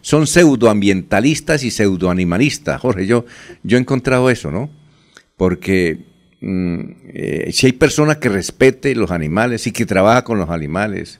son 0.00 0.26
pseudoambientalistas 0.28 1.64
y 1.64 1.72
pseudoanimalistas. 1.72 2.80
Jorge, 2.80 3.04
yo, 3.04 3.24
yo 3.64 3.78
he 3.78 3.80
encontrado 3.80 4.30
eso, 4.30 4.52
¿no? 4.52 4.70
Porque 5.36 5.98
mm, 6.40 6.80
eh, 7.14 7.50
si 7.52 7.66
hay 7.66 7.72
personas 7.72 8.18
que 8.18 8.28
respete 8.28 8.94
los 8.94 9.10
animales 9.10 9.66
y 9.66 9.72
que 9.72 9.86
trabaja 9.86 10.22
con 10.22 10.38
los 10.38 10.50
animales 10.50 11.18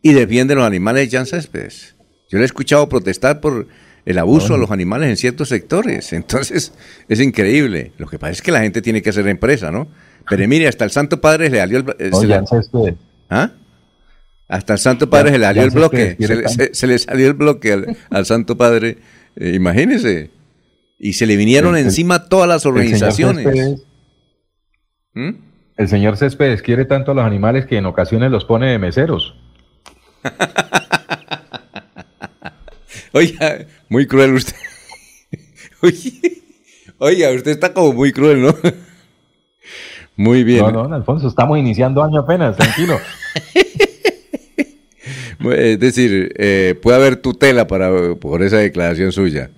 y 0.00 0.14
defiende 0.14 0.54
los 0.54 0.64
animales, 0.64 1.10
Jan 1.12 1.26
Céspedes. 1.26 1.96
Yo 2.30 2.38
le 2.38 2.44
he 2.44 2.46
escuchado 2.46 2.88
protestar 2.88 3.40
por 3.40 3.68
el 4.06 4.18
abuso 4.18 4.54
a 4.54 4.58
los 4.58 4.70
animales 4.70 5.10
en 5.10 5.16
ciertos 5.16 5.48
sectores. 5.48 6.12
Entonces, 6.14 6.72
es 7.08 7.20
increíble. 7.20 7.92
Lo 7.98 8.06
que 8.06 8.18
pasa 8.18 8.32
es 8.32 8.42
que 8.42 8.52
la 8.52 8.60
gente 8.60 8.80
tiene 8.80 9.02
que 9.02 9.10
hacer 9.10 9.26
empresa, 9.28 9.70
¿no? 9.70 9.88
Pero 10.28 10.48
mire, 10.48 10.68
hasta 10.68 10.84
el 10.84 10.90
Santo 10.90 11.20
Padre 11.20 11.50
le 11.50 11.58
salió 11.58 11.78
el... 11.78 11.94
Eh, 11.98 12.96
¿Ah? 13.30 13.50
Hasta 14.48 14.74
el 14.74 14.78
Santo 14.78 15.10
Padre 15.10 15.32
se 15.32 15.38
le 15.38 15.44
salió 15.44 15.62
el 15.62 15.70
bloque. 15.70 16.16
Se, 16.72 16.86
le 16.86 16.98
salió 16.98 17.26
el 17.26 17.34
bloque 17.34 17.96
al, 18.10 18.26
Santo 18.26 18.56
Padre. 18.56 18.98
Eh, 19.36 19.52
imagínese. 19.54 20.30
Y 20.98 21.14
se 21.14 21.26
le 21.26 21.36
vinieron 21.36 21.76
encima 21.76 22.28
todas 22.28 22.48
las 22.48 22.64
organizaciones. 22.64 23.82
¿Mm? 25.14 25.30
El 25.76 25.88
señor 25.88 26.16
Céspedes 26.16 26.62
quiere 26.62 26.84
tanto 26.84 27.12
a 27.12 27.14
los 27.14 27.24
animales 27.24 27.66
que 27.66 27.76
en 27.76 27.86
ocasiones 27.86 28.30
los 28.30 28.44
pone 28.44 28.70
de 28.70 28.78
meseros. 28.78 29.34
Oiga, 33.12 33.66
muy 33.88 34.06
cruel 34.06 34.34
usted. 34.34 34.56
Oiga, 36.98 37.30
usted 37.30 37.50
está 37.50 37.74
como 37.74 37.92
muy 37.92 38.12
cruel, 38.12 38.42
¿no? 38.42 38.54
Muy 40.16 40.44
bien. 40.44 40.72
No, 40.72 40.88
no, 40.88 40.94
Alfonso, 40.94 41.28
estamos 41.28 41.58
iniciando 41.58 42.02
año 42.02 42.20
apenas, 42.20 42.56
tranquilo. 42.56 42.98
es 45.54 45.78
decir, 45.78 46.32
eh, 46.36 46.74
puede 46.80 46.96
haber 46.96 47.16
tutela 47.16 47.66
para, 47.66 48.14
por 48.14 48.42
esa 48.42 48.58
declaración 48.58 49.12
suya. 49.12 49.50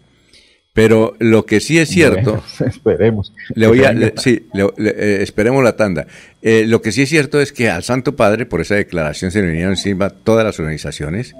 Pero 0.78 1.16
lo 1.18 1.44
que 1.44 1.58
sí 1.58 1.76
es 1.76 1.88
cierto. 1.88 2.40
esperemos. 2.64 3.32
Le 3.56 3.66
voy 3.66 3.82
a, 3.82 4.12
sí, 4.16 4.46
eh, 4.54 5.18
esperemos 5.22 5.64
la 5.64 5.74
tanda. 5.74 6.06
Eh, 6.40 6.66
lo 6.68 6.82
que 6.82 6.92
sí 6.92 7.02
es 7.02 7.08
cierto 7.08 7.40
es 7.40 7.52
que 7.52 7.68
al 7.68 7.82
Santo 7.82 8.14
Padre, 8.14 8.46
por 8.46 8.60
esa 8.60 8.76
declaración, 8.76 9.32
se 9.32 9.40
le 9.40 9.48
vinieron 9.48 9.72
encima 9.72 10.10
todas 10.10 10.44
las 10.44 10.60
organizaciones. 10.60 11.34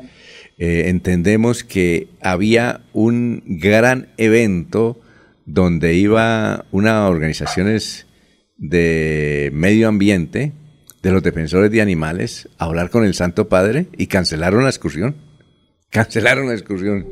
Eh, 0.59 0.89
entendemos 0.89 1.63
que 1.63 2.09
había 2.21 2.81
un 2.93 3.45
gran 3.47 4.09
evento 4.17 4.99
donde 5.47 5.95
iba 5.95 6.65
unas 6.73 7.09
organizaciones 7.09 8.08
de 8.59 9.51
medio 9.55 9.89
ambiente, 9.89 10.53
de 11.03 11.13
los 11.13 11.23
defensores 11.23 11.71
de 11.71 11.81
animales, 11.81 12.49
a 12.59 12.65
hablar 12.65 12.91
con 12.91 13.05
el 13.05 13.15
Santo 13.15 13.49
Padre 13.49 13.87
y 13.97 14.09
cancelaron 14.09 14.65
la 14.65 14.71
excursión. 14.71 15.17
Cancelaron 15.91 16.49
la 16.49 16.55
excursión. 16.55 17.07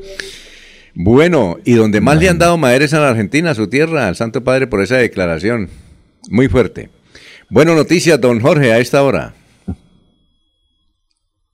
Bueno, 0.95 1.57
y 1.65 1.75
donde 1.75 2.01
más 2.01 2.19
le 2.19 2.29
han 2.29 2.39
dado 2.39 2.59
madres 2.59 2.93
a 2.93 3.01
la 3.01 3.11
Argentina, 3.11 3.51
a 3.51 3.55
su 3.55 3.69
tierra, 3.69 4.09
al 4.09 4.17
Santo 4.17 4.45
Padre, 4.45 4.67
por 4.67 4.83
esa 4.83 4.97
declaración. 4.97 5.69
Muy 6.29 6.49
fuerte. 6.49 6.91
Bueno, 7.49 7.75
noticias, 7.75 8.21
don 8.21 8.41
Jorge, 8.41 8.73
a 8.73 8.79
esta 8.79 9.03
hora. 9.03 9.35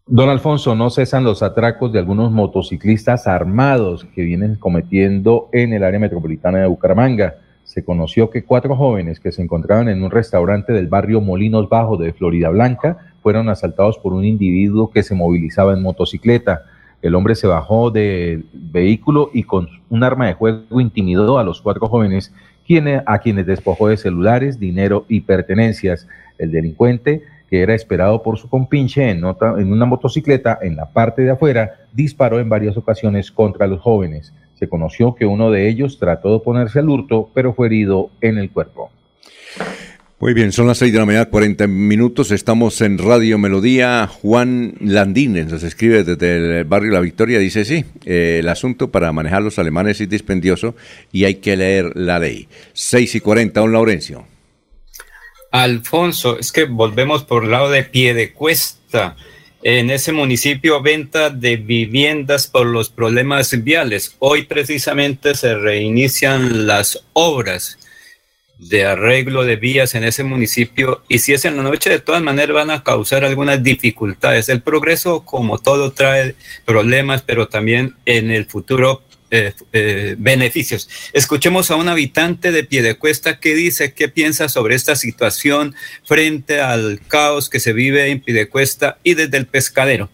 Don 0.06 0.28
Alfonso, 0.28 0.74
no 0.74 0.90
cesan 0.90 1.24
los 1.24 1.43
atracos 1.43 1.93
de 1.93 1.98
algunos 1.98 2.32
motociclistas 2.32 3.27
armados 3.27 4.06
que 4.14 4.23
vienen 4.23 4.56
cometiendo 4.56 5.48
en 5.52 5.73
el 5.73 5.85
área 5.85 6.01
metropolitana 6.01 6.59
de 6.59 6.66
Bucaramanga. 6.66 7.36
Se 7.73 7.86
conoció 7.86 8.28
que 8.28 8.44
cuatro 8.44 8.77
jóvenes 8.77 9.19
que 9.19 9.32
se 9.32 9.40
encontraban 9.40 9.89
en 9.89 10.03
un 10.03 10.11
restaurante 10.11 10.74
del 10.74 10.89
barrio 10.89 11.23
Molinos 11.23 11.70
Bajo 11.70 11.97
de 11.97 12.12
Florida 12.12 12.51
Blanca 12.51 12.99
fueron 13.23 13.49
asaltados 13.49 13.97
por 13.97 14.12
un 14.12 14.27
individuo 14.27 14.90
que 14.90 15.03
se 15.03 15.15
movilizaba 15.15 15.73
en 15.73 15.81
motocicleta. 15.81 16.66
El 17.01 17.15
hombre 17.15 17.35
se 17.35 17.47
bajó 17.47 17.90
del 17.90 18.44
vehículo 18.53 19.31
y 19.32 19.44
con 19.44 19.70
un 19.89 20.05
arma 20.05 20.27
de 20.27 20.35
juego 20.35 20.82
intimidó 20.82 21.39
a 21.39 21.44
los 21.44 21.62
cuatro 21.62 21.89
jóvenes, 21.89 22.35
a 23.07 23.19
quienes 23.20 23.47
despojó 23.47 23.89
de 23.89 23.97
celulares, 23.97 24.61
dinero 24.61 25.07
y 25.09 25.23
pertenencias. 25.23 26.07
El 26.36 26.53
delincuente 26.53 27.23
que 27.49 27.62
era 27.62 27.73
esperado 27.73 28.23
por 28.23 28.36
su 28.36 28.51
compinche 28.51 29.09
en, 29.09 29.24
en 29.24 29.73
una 29.73 29.86
motocicleta 29.86 30.59
en 30.61 30.77
la 30.77 30.93
parte 30.93 31.23
de 31.23 31.31
afuera, 31.31 31.86
disparó 31.94 32.39
en 32.39 32.51
varias 32.51 32.77
ocasiones 32.77 33.32
contra 33.32 33.66
los 33.66 33.81
jóvenes. 33.81 34.35
Se 34.62 34.68
conoció 34.68 35.16
que 35.16 35.26
uno 35.26 35.51
de 35.51 35.68
ellos 35.68 35.98
trató 35.98 36.28
de 36.28 36.34
oponerse 36.36 36.78
al 36.78 36.89
hurto, 36.89 37.28
pero 37.34 37.52
fue 37.52 37.66
herido 37.66 38.10
en 38.20 38.39
el 38.39 38.48
cuerpo. 38.48 38.93
Muy 40.20 40.34
bien, 40.34 40.52
son 40.52 40.68
las 40.68 40.78
seis 40.78 40.93
de 40.93 41.01
la 41.01 41.05
mañana, 41.05 41.24
40 41.24 41.66
minutos. 41.66 42.30
Estamos 42.30 42.80
en 42.80 42.97
Radio 42.98 43.39
Melodía. 43.39 44.06
Juan 44.06 44.74
Landines 44.78 45.48
nos 45.48 45.64
escribe 45.64 46.05
desde 46.05 46.60
el 46.60 46.64
barrio 46.64 46.93
La 46.93 47.01
Victoria. 47.01 47.40
Dice: 47.40 47.64
Sí, 47.64 47.84
eh, 48.05 48.36
el 48.39 48.48
asunto 48.48 48.93
para 48.93 49.10
manejar 49.10 49.43
los 49.43 49.59
alemanes 49.59 50.01
es 50.01 50.09
dispendioso 50.09 50.76
y 51.10 51.24
hay 51.24 51.34
que 51.34 51.56
leer 51.56 51.97
la 51.97 52.20
ley. 52.20 52.47
6 52.72 53.16
y 53.16 53.20
40, 53.20 53.59
don 53.59 53.72
Laurencio. 53.72 54.26
Alfonso, 55.51 56.39
es 56.39 56.52
que 56.52 56.66
volvemos 56.66 57.24
por 57.24 57.43
el 57.43 57.51
lado 57.51 57.68
de 57.68 57.82
Piedecuesta. 57.82 59.16
En 59.64 59.90
ese 59.90 60.10
municipio, 60.10 60.82
venta 60.82 61.30
de 61.30 61.56
viviendas 61.56 62.48
por 62.48 62.66
los 62.66 62.89
problemas 62.89 63.62
viales. 63.62 64.16
Hoy 64.18 64.43
precisamente 64.43 65.36
se 65.36 65.55
reinician 65.55 66.66
las 66.66 67.05
obras 67.12 67.78
de 68.59 68.84
arreglo 68.86 69.44
de 69.44 69.55
vías 69.55 69.94
en 69.94 70.02
ese 70.02 70.24
municipio 70.24 71.02
y 71.09 71.18
si 71.20 71.32
es 71.32 71.44
en 71.44 71.56
la 71.56 71.62
noche 71.62 71.90
de 71.90 72.01
todas 72.01 72.22
maneras 72.22 72.55
van 72.55 72.70
a 72.70 72.82
causar 72.82 73.24
algunas 73.24 73.62
dificultades. 73.62 74.48
El 74.48 74.62
progreso 74.62 75.24
como 75.24 75.59
todo 75.59 75.93
trae 75.93 76.34
problemas, 76.64 77.22
pero 77.22 77.47
también 77.47 77.94
en 78.05 78.32
el 78.32 78.47
futuro 78.47 79.02
eh, 79.34 79.54
eh, 79.72 80.14
beneficios. 80.18 80.90
Escuchemos 81.14 81.70
a 81.70 81.76
un 81.76 81.88
habitante 81.88 82.52
de 82.52 82.64
Piedecuesta 82.64 83.40
que 83.40 83.54
dice 83.54 83.94
qué 83.94 84.10
piensa 84.10 84.50
sobre 84.50 84.74
esta 84.74 84.94
situación 84.94 85.74
frente 86.04 86.60
al 86.60 87.00
caos 87.09 87.48
que 87.48 87.59
se 87.59 87.72
vive 87.72 88.10
en 88.10 88.20
Piedecuesta 88.20 88.98
y 89.02 89.14
desde 89.14 89.38
el 89.38 89.46
pescadero. 89.46 90.10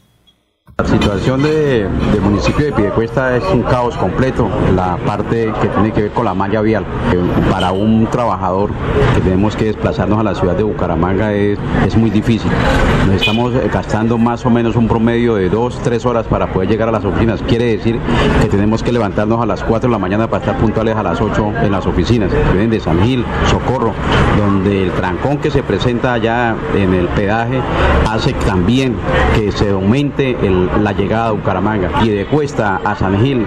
La 0.81 0.87
situación 0.87 1.43
del 1.43 1.89
municipio 2.23 2.67
de 2.67 2.73
Piedecuesta 2.73 3.37
es 3.37 3.43
un 3.53 3.63
caos 3.63 3.97
completo, 3.97 4.49
la 4.77 4.97
parte 4.99 5.53
que 5.61 5.67
tiene 5.67 5.93
que 5.93 6.03
ver 6.03 6.11
con 6.13 6.25
la 6.25 6.35
malla 6.35 6.61
vial. 6.61 6.87
Para 7.51 7.73
un 7.73 8.07
trabajador 8.07 8.71
que 9.13 9.21
tenemos 9.21 9.57
que 9.57 9.65
desplazarnos 9.65 10.21
a 10.21 10.23
la 10.23 10.37
ciudad 10.37 10.55
de 10.55 10.63
Bucaramanga 10.63 11.33
es, 11.33 11.59
es 11.85 11.97
muy 11.97 12.11
difícil. 12.11 12.53
Nos 13.09 13.17
estamos 13.17 13.55
gastando 13.73 14.19
más 14.19 14.47
o 14.47 14.51
menos 14.51 14.77
un 14.77 14.87
promedio 14.87 15.35
de 15.35 15.49
dos, 15.49 15.81
tres 15.83 16.07
horas 16.07 16.29
para 16.29 16.53
poder 16.53 16.69
llegar 16.69 16.89
a 16.89 16.93
las 16.93 17.05
oficinas. 17.05 17.43
Quiere 17.43 17.65
decir 17.77 17.99
que 18.41 18.47
tenemos 18.47 18.85
que 18.85 18.93
levantarnos 18.93 19.43
a 19.43 19.47
las 19.47 19.65
4 19.65 19.89
de 19.89 19.93
la 19.93 19.99
mañana 19.99 20.31
para 20.31 20.45
estar 20.45 20.59
puntuales 20.59 20.95
a 20.95 21.03
las 21.03 21.21
8 21.21 21.55
en 21.61 21.73
las 21.73 21.87
oficinas. 21.87 22.31
Vienen 22.53 22.71
de 22.71 22.79
San 22.79 23.03
Gil, 23.03 23.25
Socorro, 23.51 23.95
donde 24.39 24.85
el 24.85 24.93
trancón 24.93 25.39
que 25.39 25.51
se 25.51 25.65
presenta 25.65 26.13
allá 26.13 26.55
en 26.77 26.95
el 26.95 27.09
pedaje 27.09 27.61
hace 28.09 28.33
también 28.35 28.95
que 29.35 29.51
se 29.51 29.71
aumente 29.71 30.37
el 30.41 30.68
la 30.81 30.93
llegada 30.93 31.29
a 31.29 31.33
Bucaramanga. 31.33 31.91
Y 32.03 32.11
de 32.11 32.27
Cuesta 32.27 32.81
a 32.85 32.95
San 32.95 33.21
Gil 33.23 33.47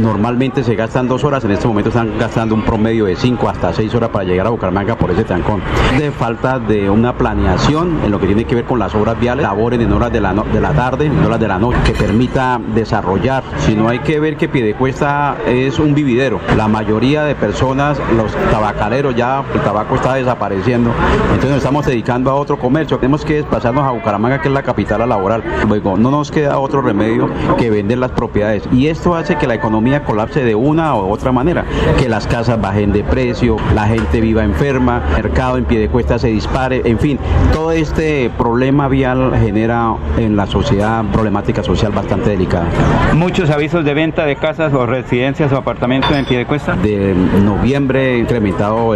normalmente 0.00 0.64
se 0.64 0.74
gastan 0.74 1.08
dos 1.08 1.24
horas, 1.24 1.44
en 1.44 1.52
este 1.52 1.68
momento 1.68 1.90
están 1.90 2.18
gastando 2.18 2.54
un 2.54 2.62
promedio 2.62 3.04
de 3.06 3.16
cinco 3.16 3.48
hasta 3.48 3.72
seis 3.72 3.94
horas 3.94 4.10
para 4.10 4.24
llegar 4.24 4.46
a 4.46 4.50
Bucaramanga 4.50 4.96
por 4.96 5.10
ese 5.10 5.24
trancón. 5.24 5.60
De 5.98 6.10
falta 6.10 6.58
de 6.58 6.88
una 6.88 7.16
planeación 7.16 7.98
en 8.04 8.10
lo 8.10 8.20
que 8.20 8.26
tiene 8.26 8.44
que 8.44 8.54
ver 8.54 8.64
con 8.64 8.78
las 8.78 8.94
obras 8.94 9.18
viales, 9.18 9.42
labores 9.42 9.80
en 9.80 9.92
horas 9.92 10.12
de 10.12 10.20
la, 10.20 10.32
de 10.32 10.60
la 10.60 10.72
tarde, 10.72 11.06
en 11.06 11.24
horas 11.24 11.40
de 11.40 11.48
la 11.48 11.58
noche, 11.58 11.78
que 11.84 11.92
permita 11.92 12.60
desarrollar. 12.74 13.42
Si 13.58 13.74
no 13.74 13.88
hay 13.88 14.00
que 14.00 14.20
ver 14.20 14.36
que 14.36 14.48
Piedecuesta 14.48 15.36
es 15.46 15.78
un 15.78 15.94
vividero. 15.94 16.40
La 16.56 16.68
mayoría 16.68 17.24
de 17.24 17.34
personas, 17.34 17.98
los 18.16 18.32
tabacaleros 18.50 19.14
ya, 19.14 19.44
el 19.54 19.60
tabaco 19.60 19.94
está 19.94 20.14
desapareciendo. 20.14 20.90
Entonces 21.24 21.50
nos 21.50 21.58
estamos 21.58 21.86
dedicando 21.86 22.30
a 22.30 22.34
otro 22.34 22.58
comercio. 22.58 22.98
Tenemos 22.98 23.24
que 23.24 23.34
desplazarnos 23.34 23.84
a 23.84 23.90
Bucaramanga, 23.90 24.40
que 24.40 24.48
es 24.48 24.54
la 24.54 24.62
capital 24.62 25.08
laboral. 25.08 25.42
Luego, 25.68 25.96
no 25.96 26.10
nos 26.10 26.30
queda 26.30 26.51
otro 26.58 26.82
remedio 26.82 27.28
que 27.58 27.70
vender 27.70 27.98
las 27.98 28.12
propiedades. 28.12 28.62
Y 28.72 28.88
esto 28.88 29.14
hace 29.14 29.36
que 29.36 29.46
la 29.46 29.54
economía 29.54 30.04
colapse 30.04 30.44
de 30.44 30.54
una 30.54 30.94
u 30.94 31.10
otra 31.10 31.32
manera, 31.32 31.64
que 31.98 32.08
las 32.08 32.26
casas 32.26 32.60
bajen 32.60 32.92
de 32.92 33.04
precio, 33.04 33.56
la 33.74 33.86
gente 33.86 34.20
viva 34.20 34.42
enferma, 34.44 35.02
el 35.16 35.22
mercado 35.22 35.58
en 35.58 35.64
pie 35.64 35.78
de 35.78 35.88
cuesta 35.88 36.18
se 36.18 36.28
dispare, 36.28 36.82
en 36.84 36.98
fin, 36.98 37.18
todo 37.52 37.72
este 37.72 38.30
problema 38.36 38.88
vial 38.88 39.32
genera 39.38 39.94
en 40.18 40.36
la 40.36 40.46
sociedad 40.46 41.04
problemática 41.12 41.62
social 41.62 41.92
bastante 41.92 42.30
delicada. 42.30 42.66
Muchos 43.14 43.50
avisos 43.50 43.84
de 43.84 43.94
venta 43.94 44.24
de 44.24 44.36
casas 44.36 44.72
o 44.74 44.86
residencias 44.86 45.52
o 45.52 45.56
apartamentos 45.56 46.10
en 46.12 46.24
pie 46.24 46.38
de 46.38 46.46
cuesta. 46.46 46.74
De 46.76 47.14
noviembre 47.42 48.18
incrementado 48.18 48.94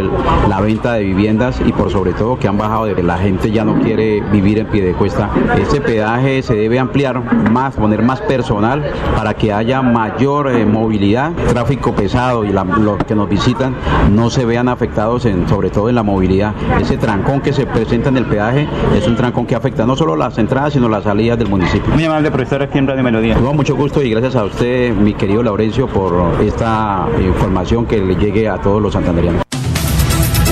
la 0.49 0.61
venta 0.61 0.95
de 0.95 1.05
viviendas 1.05 1.61
y 1.65 1.73
por 1.73 1.91
sobre 1.91 2.13
todo 2.13 2.39
que 2.39 2.49
han 2.49 2.59
bajado 2.59 2.87
de 2.87 3.03
la 3.03 3.19
gente 3.19 3.51
ya 3.51 3.65
no 3.65 3.81
quiere 3.81 4.21
vivir 4.33 4.59
en 4.59 4.67
pie 4.67 4.85
de 4.85 4.93
cuesta. 4.93 5.31
Este 5.61 5.81
pedaje 5.81 6.43
se 6.43 6.55
debe 6.55 6.79
ampliar 6.79 7.23
más, 7.51 7.75
poner 7.75 8.03
más 8.03 8.21
personal 8.23 8.85
para 9.17 9.35
que 9.35 9.53
haya 9.53 9.83
mayor 9.83 10.51
eh, 10.51 10.65
movilidad, 10.65 11.33
tráfico 11.49 11.95
pesado 11.95 12.45
y 12.45 12.53
los 12.53 13.05
que 13.07 13.15
nos 13.15 13.29
visitan 13.29 13.75
no 14.13 14.31
se 14.31 14.45
vean 14.45 14.69
afectados 14.69 15.25
en, 15.27 15.49
sobre 15.49 15.71
todo 15.71 15.89
en 15.89 15.95
la 15.95 16.03
movilidad. 16.03 16.55
Ese 16.81 16.97
trancón 16.97 17.41
que 17.41 17.53
se 17.53 17.67
presenta 17.67 18.09
en 18.09 18.17
el 18.17 18.27
peaje 18.27 18.69
es 18.97 19.07
un 19.07 19.17
trancón 19.17 19.47
que 19.47 19.55
afecta 19.55 19.87
no 19.87 19.97
solo 19.97 20.17
las 20.17 20.37
entradas 20.39 20.73
sino 20.73 20.89
las 20.89 21.05
salidas 21.05 21.39
del 21.39 21.49
municipio. 21.49 21.93
Muy 21.95 22.05
amable 22.05 22.31
profesor 22.31 22.63
aquí 22.63 22.79
en 22.79 22.87
Radio 22.87 23.03
Melodía. 23.03 23.37
Con 23.37 23.57
mucho 23.57 23.77
gusto 23.77 24.03
y 24.03 24.11
gracias 24.11 24.37
a 24.37 24.45
usted, 24.45 24.95
mi 24.95 25.15
querido 25.15 25.43
Laurencio, 25.43 25.87
por 25.87 26.43
esta 26.43 27.07
información 27.21 27.87
que 27.87 27.99
le 27.99 28.17
llegue 28.17 28.49
a 28.49 28.59
todos 28.59 28.81
los 28.83 28.93
santanderianos. 28.93 29.43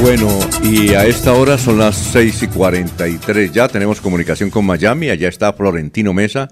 Bueno, 0.03 0.29
y 0.63 0.93
a 0.93 1.07
esta 1.07 1.33
hora 1.33 1.57
son 1.57 1.79
las 1.79 1.97
6 1.97 2.43
y 2.43 2.49
43. 2.49 3.53
Ya 3.53 3.69
tenemos 3.69 4.03
comunicación 4.03 4.51
con 4.51 4.67
Miami. 4.67 5.09
Allá 5.09 5.29
está 5.29 5.53
Florentino 5.55 6.13
Mesa 6.13 6.49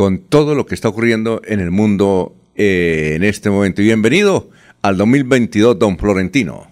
con 0.00 0.16
todo 0.16 0.54
lo 0.54 0.64
que 0.64 0.74
está 0.74 0.88
ocurriendo 0.88 1.42
en 1.44 1.60
el 1.60 1.70
mundo 1.70 2.34
eh, 2.54 3.12
en 3.16 3.22
este 3.22 3.50
momento. 3.50 3.82
Y 3.82 3.84
bienvenido 3.84 4.48
al 4.80 4.96
2022, 4.96 5.78
don 5.78 5.98
Florentino. 5.98 6.68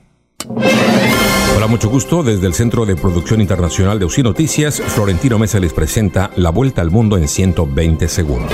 Hola, 1.55 1.67
mucho 1.67 1.91
gusto. 1.91 2.23
Desde 2.23 2.47
el 2.47 2.55
Centro 2.55 2.87
de 2.87 2.97
Producción 2.97 3.43
Internacional 3.43 3.99
de 3.99 4.07
UCI 4.07 4.23
Noticias, 4.23 4.81
Florentino 4.81 5.39
Mesa 5.39 5.61
les 5.61 5.75
presenta 5.75 6.31
La 6.37 6.49
Vuelta 6.49 6.81
al 6.81 6.91
Mundo 6.91 7.19
en 7.19 7.29
120 7.29 8.09
segundos. 8.09 8.51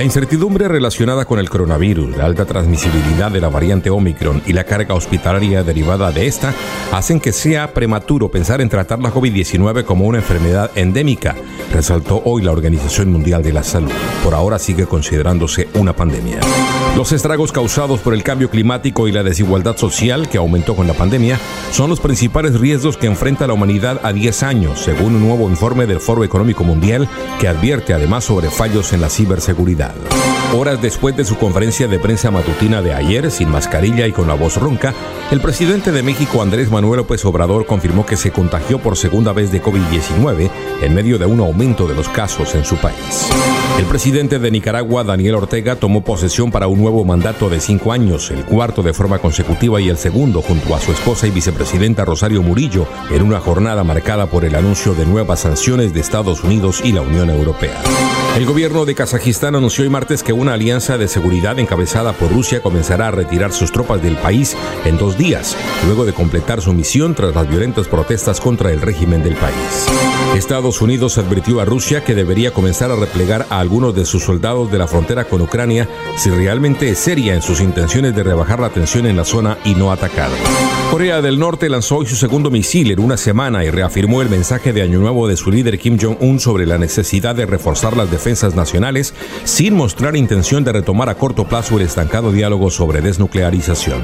La 0.00 0.04
incertidumbre 0.04 0.66
relacionada 0.66 1.26
con 1.26 1.38
el 1.38 1.50
coronavirus, 1.50 2.16
la 2.16 2.24
alta 2.24 2.46
transmisibilidad 2.46 3.30
de 3.30 3.38
la 3.38 3.50
variante 3.50 3.90
Omicron 3.90 4.40
y 4.46 4.54
la 4.54 4.64
carga 4.64 4.94
hospitalaria 4.94 5.62
derivada 5.62 6.10
de 6.10 6.26
esta 6.26 6.54
hacen 6.90 7.20
que 7.20 7.32
sea 7.32 7.74
prematuro 7.74 8.30
pensar 8.30 8.62
en 8.62 8.70
tratar 8.70 9.00
la 9.00 9.12
COVID-19 9.12 9.84
como 9.84 10.06
una 10.06 10.16
enfermedad 10.16 10.70
endémica, 10.74 11.36
resaltó 11.70 12.22
hoy 12.24 12.40
la 12.40 12.50
Organización 12.50 13.12
Mundial 13.12 13.42
de 13.42 13.52
la 13.52 13.62
Salud. 13.62 13.90
Por 14.24 14.32
ahora 14.32 14.58
sigue 14.58 14.86
considerándose 14.86 15.68
una 15.74 15.92
pandemia. 15.92 16.40
Los 16.96 17.12
estragos 17.12 17.52
causados 17.52 18.00
por 18.00 18.14
el 18.14 18.22
cambio 18.22 18.48
climático 18.48 19.06
y 19.06 19.12
la 19.12 19.22
desigualdad 19.22 19.76
social 19.76 20.30
que 20.30 20.38
aumentó 20.38 20.74
con 20.74 20.86
la 20.86 20.94
pandemia 20.94 21.38
son 21.72 21.90
los 21.90 22.00
principales 22.00 22.58
riesgos 22.58 22.96
que 22.96 23.06
enfrenta 23.06 23.46
la 23.46 23.52
humanidad 23.52 24.00
a 24.02 24.14
10 24.14 24.42
años, 24.44 24.80
según 24.80 25.16
un 25.16 25.28
nuevo 25.28 25.50
informe 25.50 25.86
del 25.86 26.00
Foro 26.00 26.24
Económico 26.24 26.64
Mundial 26.64 27.06
que 27.38 27.48
advierte 27.48 27.92
además 27.92 28.24
sobre 28.24 28.48
fallos 28.48 28.94
en 28.94 29.02
la 29.02 29.10
ciberseguridad. 29.10 29.89
Horas 30.56 30.82
después 30.82 31.16
de 31.16 31.24
su 31.24 31.36
conferencia 31.36 31.86
de 31.86 32.00
prensa 32.00 32.30
matutina 32.32 32.82
de 32.82 32.92
ayer, 32.92 33.30
sin 33.30 33.50
mascarilla 33.50 34.06
y 34.06 34.12
con 34.12 34.26
la 34.26 34.34
voz 34.34 34.56
ronca, 34.56 34.92
el 35.30 35.40
presidente 35.40 35.92
de 35.92 36.02
México, 36.02 36.42
Andrés 36.42 36.70
Manuel 36.70 36.98
López 36.98 37.24
Obrador, 37.24 37.66
confirmó 37.66 38.04
que 38.04 38.16
se 38.16 38.32
contagió 38.32 38.80
por 38.80 38.96
segunda 38.96 39.32
vez 39.32 39.52
de 39.52 39.62
COVID-19 39.62 40.50
en 40.82 40.94
medio 40.94 41.18
de 41.18 41.26
un 41.26 41.38
aumento 41.38 41.86
de 41.86 41.94
los 41.94 42.08
casos 42.08 42.56
en 42.56 42.64
su 42.64 42.76
país. 42.76 43.30
El 43.78 43.84
presidente 43.86 44.40
de 44.40 44.50
Nicaragua, 44.50 45.04
Daniel 45.04 45.36
Ortega, 45.36 45.76
tomó 45.76 46.02
posesión 46.02 46.50
para 46.50 46.66
un 46.66 46.80
nuevo 46.80 47.04
mandato 47.04 47.48
de 47.48 47.60
cinco 47.60 47.92
años, 47.92 48.32
el 48.32 48.44
cuarto 48.44 48.82
de 48.82 48.92
forma 48.92 49.20
consecutiva 49.20 49.80
y 49.80 49.88
el 49.88 49.96
segundo 49.96 50.42
junto 50.42 50.74
a 50.74 50.80
su 50.80 50.90
esposa 50.90 51.28
y 51.28 51.30
vicepresidenta 51.30 52.04
Rosario 52.04 52.42
Murillo, 52.42 52.86
en 53.10 53.22
una 53.22 53.38
jornada 53.38 53.84
marcada 53.84 54.26
por 54.26 54.44
el 54.44 54.56
anuncio 54.56 54.94
de 54.94 55.06
nuevas 55.06 55.40
sanciones 55.40 55.94
de 55.94 56.00
Estados 56.00 56.42
Unidos 56.42 56.80
y 56.84 56.92
la 56.92 57.02
Unión 57.02 57.30
Europea. 57.30 57.80
El 58.36 58.46
gobierno 58.46 58.84
de 58.84 58.94
Kazajistán 58.94 59.56
anunció 59.56 59.69
hoy 59.78 59.88
martes 59.88 60.22
que 60.22 60.32
una 60.32 60.54
alianza 60.54 60.98
de 60.98 61.06
seguridad 61.06 61.58
encabezada 61.58 62.12
por 62.12 62.32
Rusia 62.32 62.60
comenzará 62.60 63.08
a 63.08 63.10
retirar 63.10 63.52
sus 63.52 63.70
tropas 63.70 64.02
del 64.02 64.16
país 64.16 64.56
en 64.84 64.98
dos 64.98 65.16
días, 65.16 65.56
luego 65.86 66.04
de 66.04 66.12
completar 66.12 66.60
su 66.60 66.72
misión 66.72 67.14
tras 67.14 67.34
las 67.34 67.48
violentas 67.48 67.86
protestas 67.86 68.40
contra 68.40 68.72
el 68.72 68.80
régimen 68.80 69.22
del 69.22 69.34
país. 69.36 69.86
Estados 70.34 70.80
Unidos 70.80 71.18
advirtió 71.18 71.60
a 71.60 71.64
Rusia 71.64 72.02
que 72.02 72.14
debería 72.14 72.52
comenzar 72.52 72.90
a 72.90 72.96
replegar 72.96 73.46
a 73.50 73.60
algunos 73.60 73.94
de 73.94 74.04
sus 74.04 74.24
soldados 74.24 74.72
de 74.72 74.78
la 74.78 74.88
frontera 74.88 75.24
con 75.24 75.40
Ucrania 75.40 75.88
si 76.16 76.30
realmente 76.30 76.90
es 76.90 76.98
seria 76.98 77.34
en 77.34 77.42
sus 77.42 77.60
intenciones 77.60 78.14
de 78.16 78.22
rebajar 78.22 78.60
la 78.60 78.70
tensión 78.70 79.06
en 79.06 79.16
la 79.16 79.24
zona 79.24 79.58
y 79.64 79.74
no 79.74 79.92
atacar. 79.92 80.30
Corea 80.90 81.22
del 81.22 81.38
Norte 81.38 81.68
lanzó 81.68 81.98
hoy 81.98 82.06
su 82.06 82.16
segundo 82.16 82.50
misil 82.50 82.90
en 82.90 83.00
una 83.00 83.16
semana 83.16 83.64
y 83.64 83.70
reafirmó 83.70 84.22
el 84.22 84.28
mensaje 84.28 84.72
de 84.72 84.82
Año 84.82 84.98
Nuevo 84.98 85.28
de 85.28 85.36
su 85.36 85.50
líder 85.50 85.78
Kim 85.78 85.98
Jong-un 86.00 86.40
sobre 86.40 86.66
la 86.66 86.78
necesidad 86.78 87.34
de 87.34 87.46
reforzar 87.46 87.96
las 87.96 88.10
defensas 88.10 88.54
nacionales 88.54 89.14
sin 89.60 89.74
mostrar 89.74 90.16
intención 90.16 90.64
de 90.64 90.72
retomar 90.72 91.10
a 91.10 91.16
corto 91.16 91.46
plazo 91.46 91.76
el 91.76 91.82
estancado 91.82 92.32
diálogo 92.32 92.70
sobre 92.70 93.02
desnuclearización. 93.02 94.00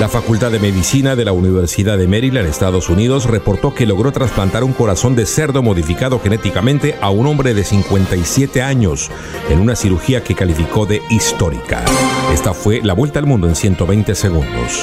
La 0.00 0.08
Facultad 0.08 0.50
de 0.50 0.58
Medicina 0.58 1.14
de 1.14 1.26
la 1.26 1.32
Universidad 1.32 1.98
de 1.98 2.08
Maryland, 2.08 2.48
Estados 2.48 2.88
Unidos, 2.88 3.26
reportó 3.26 3.74
que 3.74 3.84
logró 3.84 4.10
trasplantar 4.10 4.64
un 4.64 4.72
corazón 4.72 5.14
de 5.14 5.26
cerdo 5.26 5.62
modificado 5.62 6.18
genéticamente 6.18 6.96
a 7.02 7.10
un 7.10 7.26
hombre 7.26 7.52
de 7.52 7.64
57 7.64 8.62
años 8.62 9.10
en 9.50 9.60
una 9.60 9.76
cirugía 9.76 10.24
que 10.24 10.34
calificó 10.34 10.86
de 10.86 11.02
histórica. 11.10 11.84
Esta 12.32 12.54
fue 12.54 12.80
la 12.82 12.94
vuelta 12.94 13.18
al 13.18 13.26
mundo 13.26 13.48
en 13.48 13.54
120 13.54 14.14
segundos. 14.14 14.82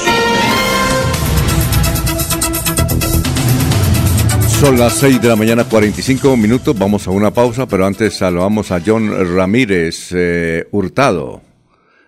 Son 4.64 4.80
las 4.80 4.94
6 5.00 5.22
de 5.22 5.28
la 5.28 5.36
mañana, 5.36 5.66
45 5.66 6.38
minutos. 6.38 6.80
Vamos 6.80 7.06
a 7.06 7.12
una 7.12 7.32
pausa, 7.32 7.68
pero 7.68 7.86
antes 7.86 8.14
saludamos 8.14 8.72
a 8.72 8.82
John 8.84 9.36
Ramírez 9.36 10.14
eh, 10.14 10.70
Hurtado. 10.72 11.42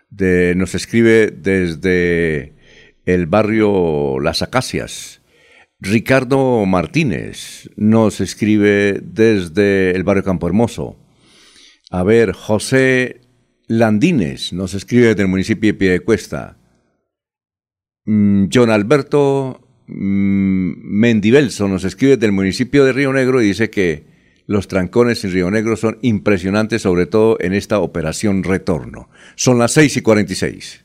De, 0.10 0.54
nos 0.56 0.74
escribe 0.74 1.32
desde 1.32 2.56
el 3.06 3.26
barrio 3.26 4.22
Las 4.22 4.42
Acacias. 4.42 5.22
Ricardo 5.82 6.66
Martínez 6.66 7.70
nos 7.76 8.22
escribe 8.22 9.02
desde 9.04 9.92
el 9.92 10.06
barrio 10.06 10.24
Campo 10.24 10.48
Hermoso. 10.48 10.96
A 11.92 12.04
ver, 12.04 12.32
José 12.32 13.20
Landines 13.68 14.54
nos 14.54 14.76
escribe 14.76 15.08
desde 15.08 15.24
el 15.24 15.28
municipio 15.28 15.74
de 15.74 15.78
Piedecuesta. 15.78 16.58
Mm, 18.06 18.46
John 18.50 18.70
Alberto 18.70 19.65
mm, 19.88 20.74
Mendivelso 20.84 21.68
nos 21.68 21.84
escribe 21.84 22.18
del 22.18 22.32
municipio 22.32 22.86
de 22.86 22.94
Río 22.94 23.14
Negro 23.14 23.42
y 23.42 23.48
dice 23.48 23.70
que 23.70 24.04
los 24.48 24.68
trancones 24.68 25.24
en 25.26 25.32
Río 25.32 25.50
Negro 25.50 25.76
son 25.76 25.98
impresionantes, 26.02 26.84
sobre 26.84 27.08
todo 27.08 27.38
en 27.40 27.54
esta 27.54 27.80
operación 27.80 28.44
retorno. 28.44 29.10
Son 29.36 29.58
las 29.58 29.74
6 29.74 29.98
y 29.98 30.02
46. 30.02 30.85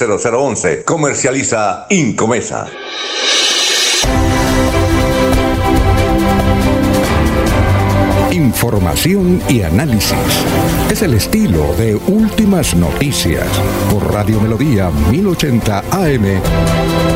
0011 0.00 0.06
301 0.06 0.56
643 0.56 0.80
0011. 0.80 0.84
Comercializa 0.84 1.86
Incomesa. 1.90 2.66
Información 8.32 9.42
y 9.48 9.62
análisis. 9.62 10.16
Es 10.90 11.02
el 11.02 11.14
estilo 11.14 11.74
de 11.76 11.96
Últimas 11.96 12.74
Noticias 12.74 13.46
por 13.90 14.12
Radio 14.12 14.40
Melodía 14.40 14.90
1080 15.10 15.84
AM. 15.90 17.09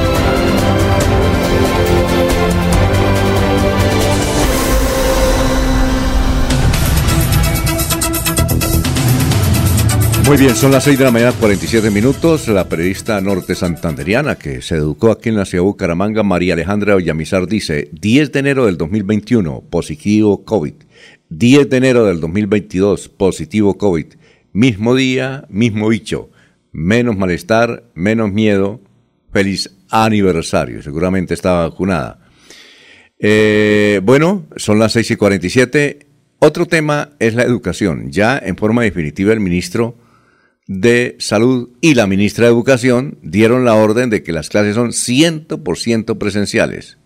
Muy 10.26 10.38
bien, 10.38 10.56
son 10.56 10.72
las 10.72 10.84
6 10.84 10.98
de 10.98 11.04
la 11.04 11.10
mañana, 11.10 11.32
47 11.38 11.90
minutos. 11.90 12.48
La 12.48 12.66
periodista 12.66 13.20
norte 13.20 13.54
santanderiana 13.54 14.36
que 14.36 14.62
se 14.62 14.76
educó 14.76 15.10
aquí 15.10 15.28
en 15.28 15.36
la 15.36 15.44
ciudad 15.44 15.62
de 15.62 15.68
Bucaramanga, 15.68 16.22
María 16.22 16.54
Alejandra 16.54 16.94
Villamizar, 16.94 17.46
dice: 17.46 17.90
10 17.92 18.32
de 18.32 18.38
enero 18.38 18.64
del 18.64 18.78
2021, 18.78 19.64
positivo 19.68 20.42
COVID. 20.46 20.74
10 21.28 21.68
de 21.68 21.76
enero 21.76 22.06
del 22.06 22.20
2022, 22.20 23.10
positivo 23.10 23.76
COVID. 23.76 24.06
Mismo 24.54 24.94
día, 24.94 25.44
mismo 25.50 25.88
bicho. 25.88 26.30
Menos 26.72 27.18
malestar, 27.18 27.84
menos 27.94 28.32
miedo. 28.32 28.80
Feliz 29.30 29.76
aniversario. 29.90 30.82
Seguramente 30.82 31.34
estaba 31.34 31.68
vacunada. 31.68 32.20
Eh, 33.18 34.00
bueno, 34.02 34.46
son 34.56 34.78
las 34.78 34.92
6 34.92 35.10
y 35.10 35.16
47. 35.16 36.06
Otro 36.38 36.64
tema 36.64 37.10
es 37.18 37.34
la 37.34 37.42
educación. 37.42 38.10
Ya 38.10 38.38
en 38.38 38.56
forma 38.56 38.82
definitiva 38.82 39.32
el 39.34 39.40
ministro 39.40 39.96
de 40.66 41.16
Salud 41.18 41.70
y 41.80 41.94
la 41.94 42.06
ministra 42.06 42.46
de 42.46 42.52
Educación 42.52 43.18
dieron 43.22 43.64
la 43.64 43.74
orden 43.74 44.10
de 44.10 44.22
que 44.22 44.32
las 44.32 44.48
clases 44.48 44.74
son 44.74 44.90
100% 44.90 46.18
presenciales. 46.18 46.98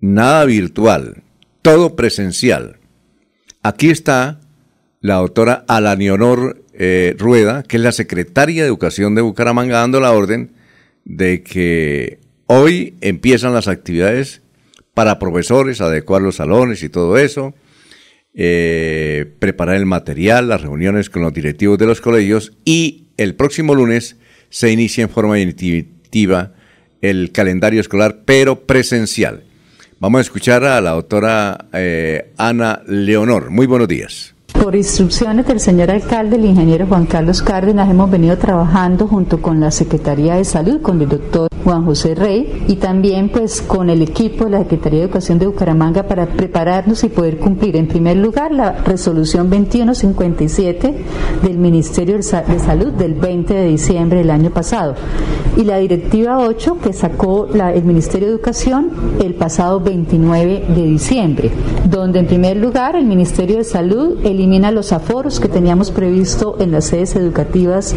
Nada 0.00 0.44
virtual, 0.44 1.22
todo 1.62 1.96
presencial. 1.96 2.78
Aquí 3.62 3.90
está 3.90 4.40
la 5.00 5.16
doctora 5.16 5.64
Alanionor 5.68 6.64
eh, 6.72 7.14
Rueda, 7.18 7.62
que 7.62 7.76
es 7.76 7.82
la 7.82 7.92
secretaria 7.92 8.62
de 8.62 8.68
Educación 8.68 9.14
de 9.14 9.22
Bucaramanga, 9.22 9.78
dando 9.78 10.00
la 10.00 10.12
orden 10.12 10.50
de 11.04 11.42
que 11.42 12.18
hoy 12.46 12.96
empiezan 13.00 13.54
las 13.54 13.68
actividades 13.68 14.42
para 14.92 15.18
profesores, 15.18 15.80
adecuar 15.80 16.22
los 16.22 16.36
salones 16.36 16.82
y 16.82 16.88
todo 16.88 17.16
eso 17.16 17.54
eh, 18.36 19.32
preparar 19.38 19.76
el 19.76 19.86
material, 19.86 20.48
las 20.48 20.60
reuniones 20.60 21.08
con 21.08 21.22
los 21.22 21.32
directivos 21.32 21.78
de 21.78 21.86
los 21.86 22.02
colegios 22.02 22.52
y 22.64 23.06
el 23.16 23.34
próximo 23.34 23.74
lunes 23.74 24.16
se 24.50 24.70
inicia 24.70 25.02
en 25.02 25.10
forma 25.10 25.36
definitiva 25.36 26.52
el 27.00 27.32
calendario 27.32 27.80
escolar, 27.80 28.20
pero 28.24 28.66
presencial. 28.66 29.44
Vamos 29.98 30.18
a 30.18 30.22
escuchar 30.22 30.64
a 30.64 30.80
la 30.82 30.90
doctora 30.90 31.66
eh, 31.72 32.32
Ana 32.36 32.82
Leonor. 32.86 33.50
Muy 33.50 33.66
buenos 33.66 33.88
días. 33.88 34.35
Por 34.62 34.74
instrucciones 34.74 35.46
del 35.46 35.60
señor 35.60 35.90
alcalde, 35.90 36.36
el 36.36 36.44
ingeniero 36.44 36.86
Juan 36.86 37.06
Carlos 37.06 37.42
Cárdenas, 37.42 37.90
hemos 37.90 38.10
venido 38.10 38.36
trabajando 38.36 39.06
junto 39.06 39.40
con 39.40 39.60
la 39.60 39.70
Secretaría 39.70 40.34
de 40.36 40.44
Salud, 40.44 40.80
con 40.80 41.00
el 41.00 41.08
doctor 41.08 41.48
Juan 41.62 41.84
José 41.84 42.14
Rey 42.14 42.64
y 42.68 42.76
también 42.76 43.28
pues 43.28 43.60
con 43.60 43.90
el 43.90 44.00
equipo 44.00 44.44
de 44.44 44.50
la 44.52 44.58
Secretaría 44.60 45.00
de 45.00 45.04
Educación 45.06 45.38
de 45.38 45.46
Bucaramanga 45.46 46.04
para 46.04 46.26
prepararnos 46.26 47.04
y 47.04 47.08
poder 47.08 47.38
cumplir. 47.38 47.76
En 47.76 47.88
primer 47.88 48.16
lugar 48.16 48.52
la 48.52 48.72
resolución 48.72 49.50
2157 49.50 50.94
del 51.42 51.58
Ministerio 51.58 52.16
de 52.16 52.22
Salud 52.22 52.92
del 52.92 53.14
20 53.14 53.52
de 53.52 53.68
diciembre 53.68 54.18
del 54.18 54.30
año 54.30 54.50
pasado 54.50 54.94
y 55.56 55.64
la 55.64 55.78
directiva 55.78 56.38
8 56.38 56.78
que 56.82 56.92
sacó 56.92 57.48
el 57.52 57.84
Ministerio 57.84 58.28
de 58.28 58.34
Educación 58.34 58.90
el 59.22 59.34
pasado 59.34 59.80
29 59.80 60.66
de 60.68 60.82
diciembre, 60.82 61.50
donde 61.90 62.20
en 62.20 62.26
primer 62.26 62.58
lugar 62.58 62.94
el 62.94 63.06
Ministerio 63.06 63.56
de 63.56 63.64
Salud 63.64 64.18
elimina 64.46 64.70
los 64.70 64.92
aforos 64.92 65.40
que 65.40 65.48
teníamos 65.48 65.90
previsto 65.90 66.54
en 66.60 66.70
las 66.70 66.84
sedes 66.84 67.16
educativas 67.16 67.96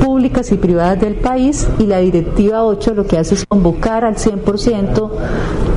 públicas 0.00 0.52
y 0.52 0.56
privadas 0.56 1.00
del 1.00 1.16
país 1.16 1.66
y 1.80 1.86
la 1.86 1.98
Directiva 1.98 2.64
8 2.64 2.94
lo 2.94 3.08
que 3.08 3.18
hace 3.18 3.34
es 3.34 3.44
convocar 3.44 4.04
al 4.04 4.14
100% 4.14 5.10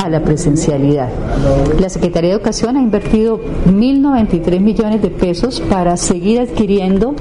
a 0.04 0.10
la 0.10 0.22
presencialidad. 0.22 1.10
La 1.80 1.90
Secretaría 1.90 2.32
de 2.32 2.36
Educación 2.36 2.76
ha 2.76 2.82
invertido 2.82 3.40
1.093 3.68 4.60
millones 4.60 5.02
de 5.02 5.10
pesos 5.10 5.62
para 5.62 5.96
seguir 5.96 6.42
adquiriendo 6.42 7.16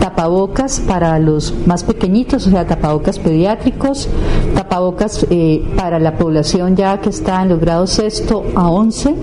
tapabocas 0.00 0.80
para 0.80 1.18
los 1.18 1.54
más 1.66 1.84
pequeñitos, 1.84 2.46
o 2.46 2.50
sea, 2.50 2.66
tapabocas 2.66 3.18
pediátricos, 3.18 4.08
tapabocas 4.54 5.26
eh, 5.30 5.64
para 5.76 5.98
la 5.98 6.16
población 6.18 6.76
ya 6.76 7.00
que 7.00 7.08
está 7.08 7.42
en 7.42 7.48
los 7.48 7.60
grados 7.60 7.90
sexto 7.90 8.44
a 8.54 8.70
11 8.70 9.14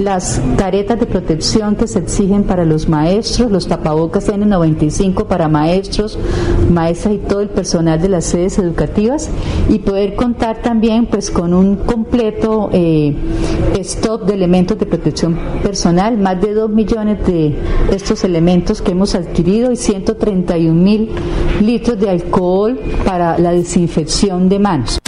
las 0.00 0.40
caretas 0.56 0.98
de 0.98 1.06
protección 1.06 1.76
que 1.76 1.86
se 1.86 1.98
exigen 1.98 2.44
para 2.44 2.64
los 2.64 2.88
maestros, 2.88 3.50
los 3.50 3.68
tapabocas 3.68 4.28
N95 4.28 5.26
para 5.26 5.48
maestros, 5.48 6.18
maestras 6.70 7.14
y 7.14 7.18
todo 7.18 7.40
el 7.40 7.50
personal 7.50 8.00
de 8.00 8.08
las 8.08 8.24
sedes 8.24 8.58
educativas 8.58 9.28
y 9.68 9.80
poder 9.80 10.14
contar 10.14 10.62
también 10.62 11.06
pues 11.06 11.30
con 11.30 11.52
un 11.52 11.76
completo 12.20 12.68
eh, 12.72 13.14
de 14.26 14.34
elementos 14.34 14.78
de 14.78 14.84
protección 14.84 15.38
personal, 15.62 16.18
más 16.18 16.40
de 16.40 16.52
2 16.52 16.70
millones 16.70 17.26
de 17.26 17.54
estos 17.92 18.24
elementos 18.24 18.82
que 18.82 18.92
hemos 18.92 19.14
adquirido 19.14 19.72
y 19.72 19.76
131 19.76 20.74
mil 20.74 21.10
litros 21.60 21.98
de 21.98 22.10
alcohol 22.10 22.78
para 23.06 23.38
la 23.38 23.52
desinfección 23.52 24.48
de 24.50 24.58
manos. 24.58 24.98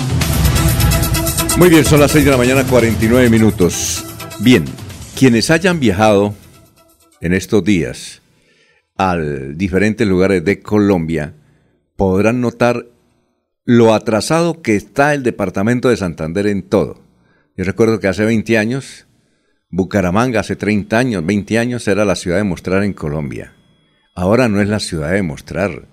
Muy 1.59 1.69
bien, 1.69 1.85
son 1.85 2.01
las 2.01 2.13
6 2.13 2.25
de 2.25 2.31
la 2.31 2.37
mañana, 2.39 2.65
49 2.65 3.29
minutos. 3.29 4.05
Bien, 4.41 4.65
quienes 5.19 5.51
hayan 5.51 5.81
viajado 5.81 6.35
en 7.21 7.35
estos 7.35 7.63
días 7.63 8.23
a 8.97 9.17
diferentes 9.19 10.07
lugares 10.07 10.45
de 10.45 10.61
Colombia 10.61 11.35
podrán 11.97 12.41
notar 12.41 12.87
lo 13.65 13.93
atrasado 13.93 14.63
que 14.63 14.77
está 14.77 15.15
el 15.15 15.23
departamento 15.23 15.89
de 15.89 15.97
Santander 15.97 16.47
en 16.47 16.63
todo. 16.63 17.02
Yo 17.57 17.65
recuerdo 17.65 18.01
que 18.01 18.09
hace 18.09 18.25
20 18.25 18.57
años, 18.57 19.07
Bucaramanga 19.69 20.41
hace 20.41 20.57
30 20.57 20.99
años, 20.99 21.27
20 21.27 21.59
años 21.59 21.87
era 21.87 22.05
la 22.05 22.17
ciudad 22.17 22.39
de 22.39 22.45
mostrar 22.45 22.83
en 22.83 22.95
Colombia. 22.95 23.53
Ahora 24.15 24.49
no 24.49 24.61
es 24.61 24.69
la 24.69 24.81
ciudad 24.81 25.13
de 25.13 25.23
mostrar. 25.23 25.87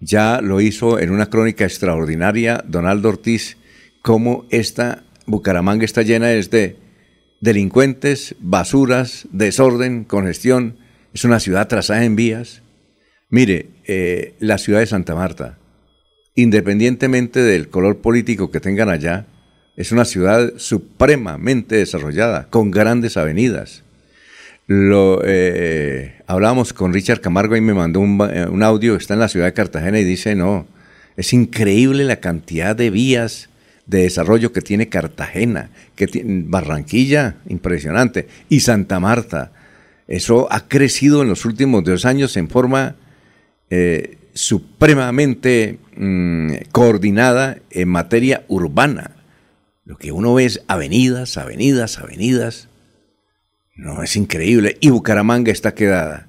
Ya 0.00 0.40
lo 0.40 0.60
hizo 0.60 0.98
en 0.98 1.10
una 1.10 1.30
crónica 1.30 1.64
extraordinaria 1.64 2.64
Donaldo 2.66 3.08
Ortiz, 3.08 3.56
cómo 4.02 4.46
esta 4.50 5.04
Bucaramanga 5.26 5.84
está 5.84 6.02
llena 6.02 6.28
de 6.28 6.76
delincuentes, 7.40 8.34
basuras, 8.40 9.28
desorden, 9.30 10.04
congestión. 10.04 10.78
Es 11.14 11.24
una 11.24 11.38
ciudad 11.40 11.62
atrasada 11.62 12.04
en 12.04 12.16
vías. 12.16 12.62
Mire, 13.30 13.70
eh, 13.86 14.34
la 14.40 14.58
ciudad 14.58 14.80
de 14.80 14.86
Santa 14.86 15.14
Marta, 15.14 15.58
independientemente 16.34 17.40
del 17.42 17.68
color 17.68 18.00
político 18.00 18.50
que 18.50 18.60
tengan 18.60 18.88
allá, 18.88 19.26
es 19.76 19.92
una 19.92 20.04
ciudad 20.04 20.54
supremamente 20.56 21.76
desarrollada, 21.76 22.48
con 22.48 22.70
grandes 22.70 23.16
avenidas. 23.16 23.82
Lo, 24.66 25.20
eh, 25.24 26.16
hablábamos 26.26 26.72
con 26.72 26.92
Richard 26.92 27.20
Camargo 27.20 27.56
y 27.56 27.60
me 27.60 27.74
mandó 27.74 28.00
un, 28.00 28.20
eh, 28.32 28.46
un, 28.46 28.62
audio, 28.62 28.96
está 28.96 29.14
en 29.14 29.20
la 29.20 29.28
ciudad 29.28 29.46
de 29.46 29.52
Cartagena 29.52 30.00
y 30.00 30.04
dice, 30.04 30.34
no, 30.34 30.66
es 31.16 31.32
increíble 31.32 32.04
la 32.04 32.16
cantidad 32.16 32.74
de 32.74 32.90
vías 32.90 33.48
de 33.86 34.02
desarrollo 34.02 34.52
que 34.52 34.60
tiene 34.60 34.88
Cartagena, 34.88 35.70
que 35.94 36.06
tiene 36.06 36.44
Barranquilla, 36.46 37.36
impresionante, 37.48 38.26
y 38.48 38.60
Santa 38.60 38.98
Marta. 38.98 39.52
Eso 40.08 40.48
ha 40.52 40.68
crecido 40.68 41.22
en 41.22 41.28
los 41.28 41.44
últimos 41.44 41.84
dos 41.84 42.04
años 42.04 42.36
en 42.36 42.48
forma 42.48 42.96
eh, 43.70 44.18
supremamente 44.34 45.78
mm, 45.96 46.52
coordinada 46.72 47.58
en 47.70 47.88
materia 47.88 48.44
urbana. 48.48 49.15
Lo 49.86 49.96
que 49.96 50.10
uno 50.10 50.34
ve 50.34 50.46
es 50.46 50.62
avenidas, 50.66 51.38
avenidas, 51.38 51.98
avenidas. 51.98 52.68
No, 53.76 54.02
es 54.02 54.16
increíble. 54.16 54.76
Y 54.80 54.90
Bucaramanga 54.90 55.52
está 55.52 55.74
quedada. 55.74 56.26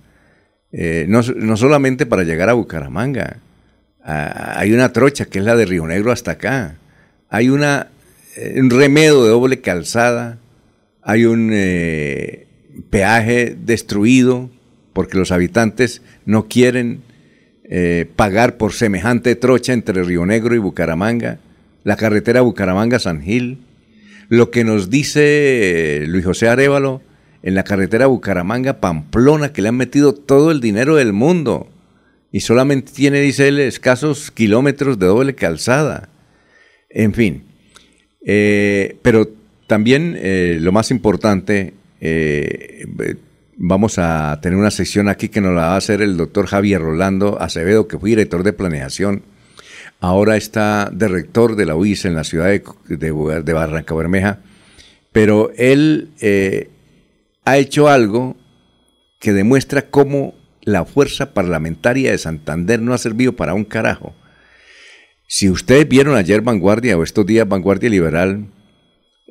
Eh, 0.71 1.05
no, 1.09 1.23
no 1.23 1.57
solamente 1.57 2.05
para 2.05 2.23
llegar 2.23 2.49
a 2.49 2.53
Bucaramanga, 2.53 3.37
hay 4.03 4.71
una 4.73 4.93
trocha 4.93 5.25
que 5.25 5.39
es 5.39 5.43
la 5.43 5.55
de 5.55 5.65
Río 5.65 5.87
Negro 5.87 6.11
hasta 6.11 6.31
acá. 6.31 6.75
Hay 7.29 7.49
una, 7.49 7.87
eh, 8.35 8.61
un 8.61 8.69
remedo 8.69 9.23
de 9.23 9.31
doble 9.31 9.59
calzada. 9.59 10.37
Hay 11.01 11.25
un 11.25 11.49
eh, 11.51 12.45
peaje 12.91 13.57
destruido 13.59 14.51
porque 14.93 15.17
los 15.17 15.31
habitantes 15.31 16.03
no 16.25 16.47
quieren 16.47 17.01
pagar 18.15 18.55
por 18.55 18.71
semejante 18.71 19.35
trocha 19.35 19.73
entre 19.73 20.01
Río 20.01 20.25
Negro 20.25 20.55
y 20.55 20.57
Bucaramanga. 20.57 21.39
La 21.87 21.95
carretera 21.95 22.41
Bucaramanga-San 22.41 23.21
Gil. 23.21 23.59
Lo 24.27 24.51
que 24.51 24.65
nos 24.65 24.89
dice 24.89 26.03
Luis 26.05 26.25
José 26.25 26.49
Arevalo 26.49 27.01
en 27.43 27.55
la 27.55 27.63
carretera 27.63 28.07
Bucaramanga-Pamplona, 28.07 29.53
que 29.53 29.61
le 29.61 29.69
han 29.69 29.77
metido 29.77 30.13
todo 30.13 30.51
el 30.51 30.59
dinero 30.59 30.97
del 30.97 31.13
mundo 31.13 31.69
y 32.29 32.41
solamente 32.41 32.91
tiene, 32.91 33.21
dice 33.21 33.47
él, 33.47 33.59
escasos 33.59 34.31
kilómetros 34.31 34.99
de 34.99 35.05
doble 35.05 35.33
calzada. 35.33 36.09
En 36.89 37.13
fin, 37.13 37.43
eh, 38.25 38.97
pero 39.01 39.29
también 39.65 40.17
eh, 40.19 40.57
lo 40.59 40.73
más 40.73 40.91
importante, 40.91 41.73
eh, 42.01 42.85
vamos 43.55 43.97
a 43.97 44.37
tener 44.41 44.59
una 44.59 44.71
sección 44.71 45.07
aquí 45.07 45.29
que 45.29 45.39
nos 45.39 45.55
la 45.55 45.61
va 45.61 45.73
a 45.75 45.77
hacer 45.77 46.01
el 46.01 46.17
doctor 46.17 46.47
Javier 46.47 46.81
Rolando 46.81 47.41
Acevedo, 47.41 47.87
que 47.87 47.97
fue 47.97 48.09
director 48.09 48.43
de 48.43 48.51
planeación, 48.51 49.23
ahora 49.99 50.37
está 50.37 50.89
de 50.91 51.07
rector 51.07 51.55
de 51.55 51.65
la 51.65 51.75
UIS 51.75 52.05
en 52.05 52.15
la 52.15 52.23
ciudad 52.23 52.49
de, 52.49 53.53
Barranca 53.53 53.95
Bermeja, 53.95 54.39
pero 55.11 55.51
él 55.57 56.09
ha 57.45 57.57
hecho 57.57 57.87
algo 57.87 58.35
que 59.19 59.33
demuestra 59.33 59.89
cómo 59.89 60.35
la 60.61 60.85
fuerza 60.85 61.33
parlamentaria 61.33 62.11
de 62.11 62.17
Santander 62.17 62.81
no 62.81 62.93
ha 62.93 62.97
servido 62.97 63.33
para 63.33 63.53
un 63.53 63.63
carajo. 63.63 64.13
Si 65.27 65.49
ustedes 65.49 65.87
vieron 65.87 66.15
ayer 66.15 66.41
Vanguardia 66.41 66.97
o 66.97 67.03
estos 67.03 67.25
días 67.25 67.47
Vanguardia 67.47 67.89
Liberal, 67.89 68.47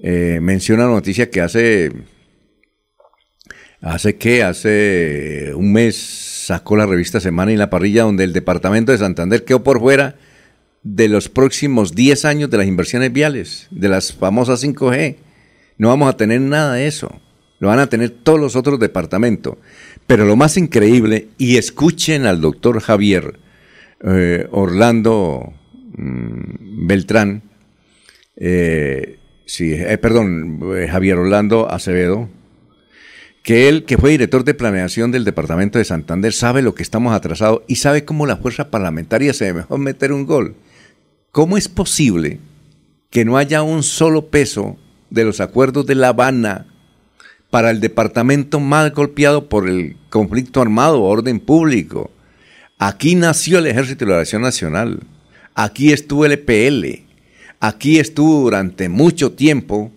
eh, 0.03 0.39
menciona 0.41 0.85
la 0.85 0.91
noticia 0.91 1.31
que 1.31 1.41
hace, 1.41 1.93
hace 3.81 4.17
que, 4.17 4.43
hace 4.43 5.53
un 5.55 5.73
mes 5.73 5.97
sacó 5.97 6.77
la 6.77 6.87
revista 6.87 7.21
Semana 7.21 7.53
y 7.53 7.57
la 7.57 7.71
parrilla 7.71 8.05
donde 8.05 8.25
el 8.25 8.33
departamento 8.33 8.93
de 8.93 8.99
Santander 8.99 9.45
quedó 9.45 9.63
por 9.63 9.81
fuera 9.81 10.17
de 10.95 11.09
los 11.09 11.29
próximos 11.29 11.95
10 11.95 12.25
años 12.25 12.51
de 12.51 12.59
las 12.59 12.67
inversiones 12.67 13.13
viales, 13.13 13.67
de 13.71 13.89
las 13.89 14.13
famosas 14.13 14.63
5G. 14.63 15.17
No 15.79 15.89
vamos 15.89 16.09
a 16.09 16.17
tener 16.17 16.41
nada 16.41 16.75
de 16.75 16.87
eso. 16.87 17.21
Lo 17.59 17.69
van 17.69 17.81
a 17.81 17.89
tener 17.89 18.11
todos 18.11 18.39
los 18.39 18.55
otros 18.55 18.79
departamentos. 18.79 19.57
Pero 20.07 20.25
lo 20.25 20.37
más 20.37 20.57
increíble, 20.57 21.29
y 21.39 21.57
escuchen 21.57 22.25
al 22.25 22.41
doctor 22.41 22.81
Javier 22.81 23.41
eh, 24.05 24.47
Orlando 24.53 25.53
mm, 25.97 26.87
Beltrán, 26.87 27.43
eh, 28.37 29.19
sí, 29.45 29.73
eh, 29.73 29.99
perdón, 29.99 30.61
Javier 30.89 31.17
Orlando 31.17 31.69
Acevedo, 31.69 32.29
que 33.43 33.69
él, 33.69 33.85
que 33.85 33.99
fue 33.99 34.11
director 34.11 34.45
de 34.45 34.55
planeación 34.55 35.11
del 35.11 35.25
departamento 35.25 35.79
de 35.79 35.85
Santander, 35.85 36.33
sabe 36.33 36.63
lo 36.63 36.75
que 36.75 36.83
estamos 36.85 37.13
atrasados 37.13 37.63
y 37.67 37.77
sabe 37.77 38.05
cómo 38.05 38.27
la 38.27 38.37
fuerza 38.37 38.71
parlamentaria 38.71 39.33
se 39.33 39.53
mejor 39.53 39.81
meter 39.81 40.13
un 40.13 40.27
gol. 40.27 40.55
¿Cómo 41.37 41.59
es 41.59 41.69
posible 41.69 42.41
que 43.11 43.27
no 43.27 43.37
haya 43.37 43.63
un 43.63 43.83
solo 43.83 44.29
peso 44.29 44.79
de 45.11 45.23
los 45.23 45.43
acuerdos 45.43 45.85
de 45.85 45.95
La 45.95 46.09
Habana 46.09 46.65
para 47.51 47.71
el 47.71 47.79
departamento 47.79 48.59
más 48.59 48.91
golpeado 48.95 49.51
por 49.51 49.69
el 49.69 49.99
conflicto 50.09 50.63
armado, 50.63 51.03
orden 51.03 51.39
público. 51.39 52.11
Aquí 52.79 53.17
nació 53.17 53.59
el 53.59 53.67
Ejército 53.67 54.07
de 54.07 54.13
Liberación 54.13 54.41
Nacional. 54.41 55.01
Aquí 55.55 55.93
estuvo 55.93 56.25
el 56.25 56.33
EPL. 56.33 57.05
Aquí 57.61 57.99
estuvo 57.99 58.41
durante 58.41 58.89
mucho 58.89 59.33
tiempo, 59.33 59.93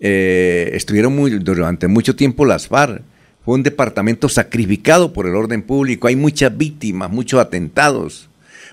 eh, 0.00 0.70
estuvieron 0.72 1.44
durante 1.44 1.86
mucho 1.86 2.16
tiempo 2.16 2.46
las 2.46 2.68
FARC. 2.68 3.02
Fue 3.44 3.56
un 3.56 3.62
departamento 3.62 4.30
sacrificado 4.30 5.12
por 5.12 5.26
el 5.26 5.34
orden 5.34 5.60
público. 5.60 6.08
Hay 6.08 6.16
muchas 6.16 6.56
víctimas, 6.56 7.10
muchos 7.10 7.40
atentados, 7.40 8.30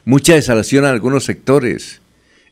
mucha 0.10 0.34
desalación 0.34 0.86
en 0.86 0.90
algunos 0.90 1.24
sectores. 1.24 2.02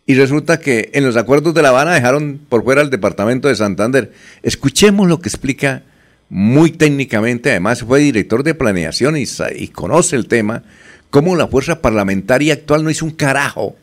Y 0.05 0.13
resulta 0.13 0.59
que 0.59 0.91
en 0.93 1.03
los 1.03 1.17
acuerdos 1.17 1.55
de 1.55 1.63
La 1.63 1.69
Habana 1.69 1.95
dejaron 1.95 2.39
por 2.47 2.63
fuera 2.63 2.81
el 2.81 2.91
departamento 2.91 3.47
de 3.47 3.55
Santander. 3.55 4.13
Escuchemos 4.43 5.07
lo 5.07 5.19
que 5.19 5.27
explica 5.27 5.81
muy 6.29 6.71
técnicamente, 6.71 7.49
además 7.49 7.81
fue 7.81 7.99
director 7.99 8.43
de 8.43 8.53
planeación 8.53 9.15
y, 9.17 9.67
conoce 9.69 10.15
el 10.15 10.27
tema, 10.27 10.63
cómo 11.09 11.35
la 11.35 11.47
fuerza 11.47 11.81
parlamentaria 11.81 12.53
actual 12.53 12.84
no 12.84 12.91
hizo 12.91 13.05
un 13.05 13.11
carajo, 13.11 13.75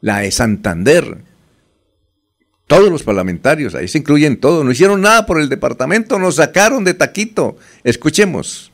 la 0.00 0.18
de 0.18 0.32
Santander. 0.32 1.18
Todos 2.66 2.90
los 2.90 3.04
parlamentarios, 3.04 3.76
ahí 3.76 3.86
se 3.86 3.98
incluyen 3.98 4.40
todos, 4.40 4.64
no 4.64 4.72
hicieron 4.72 5.02
nada 5.02 5.24
por 5.26 5.40
el 5.40 5.48
departamento, 5.48 6.18
nos 6.18 6.36
sacaron 6.36 6.82
de 6.82 6.94
taquito. 6.94 7.56
Escuchemos. 7.84 8.69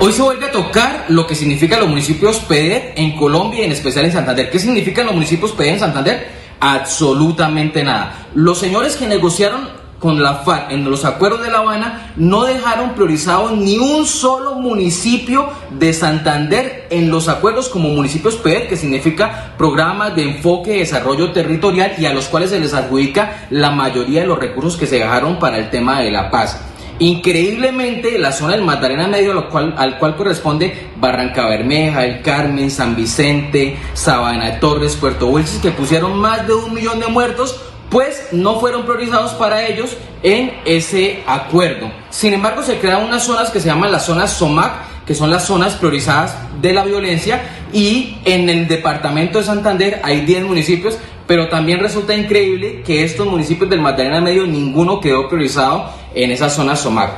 Hoy 0.00 0.12
se 0.12 0.22
vuelve 0.22 0.46
a 0.46 0.52
tocar 0.52 1.06
lo 1.08 1.26
que 1.26 1.34
significan 1.34 1.80
los 1.80 1.88
municipios 1.88 2.38
PED 2.38 2.92
en 2.96 3.16
Colombia 3.16 3.60
y 3.60 3.64
en 3.64 3.72
especial 3.72 4.04
en 4.04 4.12
Santander. 4.12 4.48
¿Qué 4.48 4.58
significan 4.58 5.06
los 5.06 5.14
municipios 5.14 5.52
PED 5.52 5.66
en 5.66 5.80
Santander? 5.80 6.28
Absolutamente 6.60 7.82
nada. 7.82 8.28
Los 8.34 8.58
señores 8.58 8.96
que 8.96 9.08
negociaron 9.08 9.68
con 9.98 10.22
la 10.22 10.36
FARC 10.36 10.70
en 10.70 10.88
los 10.88 11.04
acuerdos 11.04 11.42
de 11.42 11.50
La 11.50 11.58
Habana 11.58 12.12
no 12.16 12.44
dejaron 12.44 12.94
priorizado 12.94 13.56
ni 13.56 13.78
un 13.78 14.06
solo 14.06 14.54
municipio 14.54 15.48
de 15.70 15.92
Santander 15.92 16.86
en 16.90 17.10
los 17.10 17.28
acuerdos 17.28 17.68
como 17.68 17.88
municipios 17.88 18.36
PED, 18.36 18.68
que 18.68 18.76
significa 18.76 19.54
programas 19.58 20.14
de 20.14 20.22
enfoque 20.22 20.70
de 20.70 20.78
desarrollo 20.78 21.32
territorial 21.32 21.94
y 21.98 22.06
a 22.06 22.14
los 22.14 22.26
cuales 22.26 22.50
se 22.50 22.60
les 22.60 22.74
adjudica 22.74 23.48
la 23.50 23.72
mayoría 23.72 24.20
de 24.20 24.28
los 24.28 24.38
recursos 24.38 24.76
que 24.76 24.86
se 24.86 25.00
dejaron 25.00 25.40
para 25.40 25.58
el 25.58 25.70
tema 25.70 26.00
de 26.00 26.12
la 26.12 26.30
paz. 26.30 26.60
Increíblemente, 27.00 28.18
la 28.18 28.32
zona 28.32 28.54
del 28.54 28.64
Magdalena 28.64 29.06
Medio, 29.06 29.32
al 29.32 29.48
cual, 29.48 29.74
al 29.78 29.98
cual 29.98 30.16
corresponde 30.16 30.88
Barranca 30.96 31.46
Bermeja, 31.46 32.04
El 32.04 32.22
Carmen, 32.22 32.70
San 32.70 32.96
Vicente, 32.96 33.76
Sabana 33.94 34.50
de 34.50 34.58
Torres, 34.58 34.96
Puerto 34.96 35.28
Wilches, 35.28 35.60
que 35.60 35.70
pusieron 35.70 36.18
más 36.18 36.46
de 36.46 36.54
un 36.54 36.74
millón 36.74 36.98
de 36.98 37.06
muertos, 37.06 37.60
pues 37.88 38.28
no 38.32 38.58
fueron 38.58 38.82
priorizados 38.82 39.32
para 39.34 39.64
ellos 39.66 39.96
en 40.24 40.52
ese 40.64 41.22
acuerdo. 41.26 41.90
Sin 42.10 42.34
embargo, 42.34 42.64
se 42.64 42.78
crean 42.78 43.04
unas 43.04 43.22
zonas 43.22 43.50
que 43.50 43.60
se 43.60 43.68
llaman 43.68 43.92
las 43.92 44.04
zonas 44.04 44.32
SOMAC, 44.32 45.04
que 45.06 45.14
son 45.14 45.30
las 45.30 45.46
zonas 45.46 45.74
priorizadas 45.74 46.36
de 46.60 46.72
la 46.72 46.84
violencia, 46.84 47.42
y 47.72 48.18
en 48.24 48.50
el 48.50 48.66
departamento 48.66 49.38
de 49.38 49.44
Santander 49.44 50.00
hay 50.02 50.22
10 50.22 50.44
municipios 50.44 50.98
pero 51.28 51.48
también 51.48 51.78
resulta 51.78 52.14
increíble 52.14 52.82
que 52.84 53.04
estos 53.04 53.26
municipios 53.26 53.68
del 53.68 53.82
Magdalena 53.82 54.22
Medio 54.22 54.46
ninguno 54.46 54.98
quedó 54.98 55.28
priorizado 55.28 55.92
en 56.14 56.30
esa 56.30 56.50
zona 56.50 56.76
SOMAC. 56.76 57.12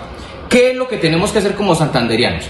¿Qué 0.49 0.71
es 0.71 0.77
lo 0.77 0.89
que 0.89 0.97
tenemos 0.97 1.33
que 1.33 1.39
hacer 1.39 1.55
como 1.55 1.75
santanderianos? 1.75 2.45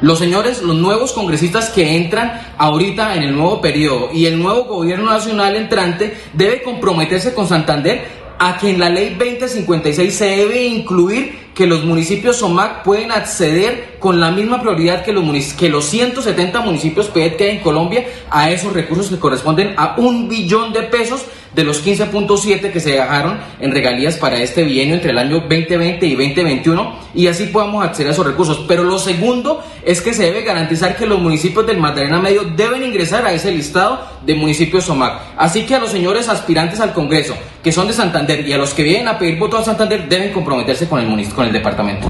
Los 0.00 0.18
señores, 0.18 0.62
los 0.62 0.76
nuevos 0.76 1.12
congresistas 1.12 1.70
que 1.70 1.96
entran 1.96 2.40
ahorita 2.56 3.16
en 3.16 3.24
el 3.24 3.34
nuevo 3.34 3.60
periodo 3.60 4.10
y 4.12 4.26
el 4.26 4.40
nuevo 4.40 4.64
gobierno 4.64 5.10
nacional 5.10 5.56
entrante 5.56 6.16
debe 6.34 6.62
comprometerse 6.62 7.34
con 7.34 7.48
Santander 7.48 8.04
a 8.38 8.56
que 8.58 8.70
en 8.70 8.78
la 8.78 8.90
ley 8.90 9.16
2056 9.18 10.14
se 10.14 10.24
debe 10.24 10.64
incluir 10.66 11.47
que 11.58 11.66
los 11.66 11.84
municipios 11.84 12.36
SOMAC 12.36 12.84
pueden 12.84 13.10
acceder 13.10 13.96
con 13.98 14.20
la 14.20 14.30
misma 14.30 14.60
prioridad 14.62 15.04
que 15.04 15.12
los, 15.12 15.24
que 15.54 15.68
los 15.68 15.86
170 15.86 16.60
municipios 16.60 17.08
PET 17.08 17.36
que 17.36 17.44
hay 17.50 17.56
en 17.56 17.62
Colombia 17.64 18.06
a 18.30 18.52
esos 18.52 18.72
recursos 18.72 19.10
que 19.10 19.18
corresponden 19.18 19.74
a 19.76 19.96
un 19.98 20.28
billón 20.28 20.72
de 20.72 20.82
pesos 20.82 21.24
de 21.56 21.64
los 21.64 21.84
15.7 21.84 22.70
que 22.70 22.78
se 22.78 22.92
dejaron 22.92 23.40
en 23.58 23.72
regalías 23.72 24.18
para 24.18 24.40
este 24.40 24.62
bienio 24.62 24.94
entre 24.94 25.10
el 25.10 25.18
año 25.18 25.40
2020 25.40 26.06
y 26.06 26.14
2021 26.14 26.96
y 27.14 27.26
así 27.26 27.46
podamos 27.46 27.84
acceder 27.84 28.10
a 28.10 28.12
esos 28.12 28.26
recursos. 28.26 28.64
Pero 28.68 28.84
lo 28.84 29.00
segundo 29.00 29.60
es 29.84 30.00
que 30.00 30.14
se 30.14 30.24
debe 30.24 30.42
garantizar 30.42 30.96
que 30.96 31.06
los 31.06 31.20
municipios 31.20 31.66
del 31.66 31.78
Magdalena 31.78 32.20
Medio 32.20 32.44
deben 32.44 32.84
ingresar 32.84 33.26
a 33.26 33.32
ese 33.32 33.50
listado 33.50 34.00
de 34.24 34.36
municipios 34.36 34.84
SOMAC. 34.84 35.20
Así 35.36 35.66
que 35.66 35.74
a 35.74 35.80
los 35.80 35.90
señores 35.90 36.28
aspirantes 36.28 36.78
al 36.78 36.92
Congreso 36.92 37.34
que 37.62 37.72
son 37.72 37.88
de 37.88 37.92
Santander 37.92 38.46
y 38.46 38.52
a 38.52 38.58
los 38.58 38.72
que 38.72 38.82
vienen 38.82 39.08
a 39.08 39.18
pedir 39.18 39.38
voto 39.38 39.58
a 39.58 39.64
Santander 39.64 40.08
deben 40.08 40.32
comprometerse 40.32 40.88
con 40.88 41.00
el, 41.00 41.28
con 41.30 41.47
el 41.48 41.54
departamento. 41.54 42.08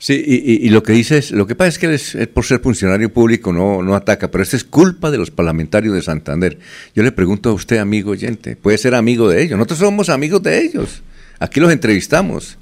Sí, 0.00 0.22
y, 0.24 0.68
lo 0.68 0.84
que 0.84 0.92
dice 0.92 1.18
es, 1.18 1.32
lo 1.32 1.48
que 1.48 1.56
pasa 1.56 1.68
es 1.68 1.78
que 1.78 1.86
él 1.86 1.92
es, 1.92 2.16
por 2.32 2.44
ser 2.44 2.60
funcionario 2.60 3.12
público 3.12 3.52
no, 3.52 3.82
no 3.82 3.96
ataca, 3.96 4.30
pero 4.30 4.44
esto 4.44 4.54
es 4.54 4.62
culpa 4.62 5.10
de 5.10 5.18
los 5.18 5.32
parlamentarios 5.32 5.92
de 5.92 6.02
Santander. 6.02 6.58
Yo 6.94 7.02
le 7.02 7.10
pregunto 7.10 7.50
a 7.50 7.52
usted, 7.52 7.78
amigo 7.78 8.12
oyente, 8.12 8.54
puede 8.54 8.78
ser 8.78 8.94
amigo 8.94 9.28
de 9.28 9.42
ellos, 9.42 9.58
nosotros 9.58 9.80
somos 9.80 10.08
amigos 10.08 10.40
de 10.44 10.62
ellos, 10.62 11.02
aquí 11.40 11.58
los 11.58 11.72
entrevistamos. 11.72 12.58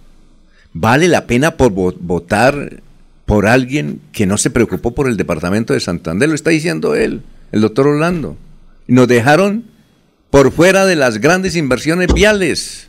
¿Vale 0.72 1.08
la 1.08 1.26
pena 1.26 1.56
por 1.56 1.72
votar 1.72 2.82
por 3.26 3.46
alguien 3.46 4.00
que 4.12 4.26
no 4.26 4.38
se 4.38 4.50
preocupó 4.50 4.94
por 4.94 5.06
el 5.06 5.18
departamento 5.18 5.74
de 5.74 5.80
Santander? 5.80 6.30
Lo 6.30 6.34
está 6.34 6.50
diciendo 6.50 6.94
él, 6.94 7.22
el 7.52 7.60
doctor 7.60 7.86
Orlando. 7.86 8.38
Nos 8.86 9.08
dejaron 9.08 9.64
por 10.30 10.52
fuera 10.52 10.86
de 10.86 10.96
las 10.96 11.18
grandes 11.18 11.54
inversiones 11.54 12.12
viales. 12.12 12.88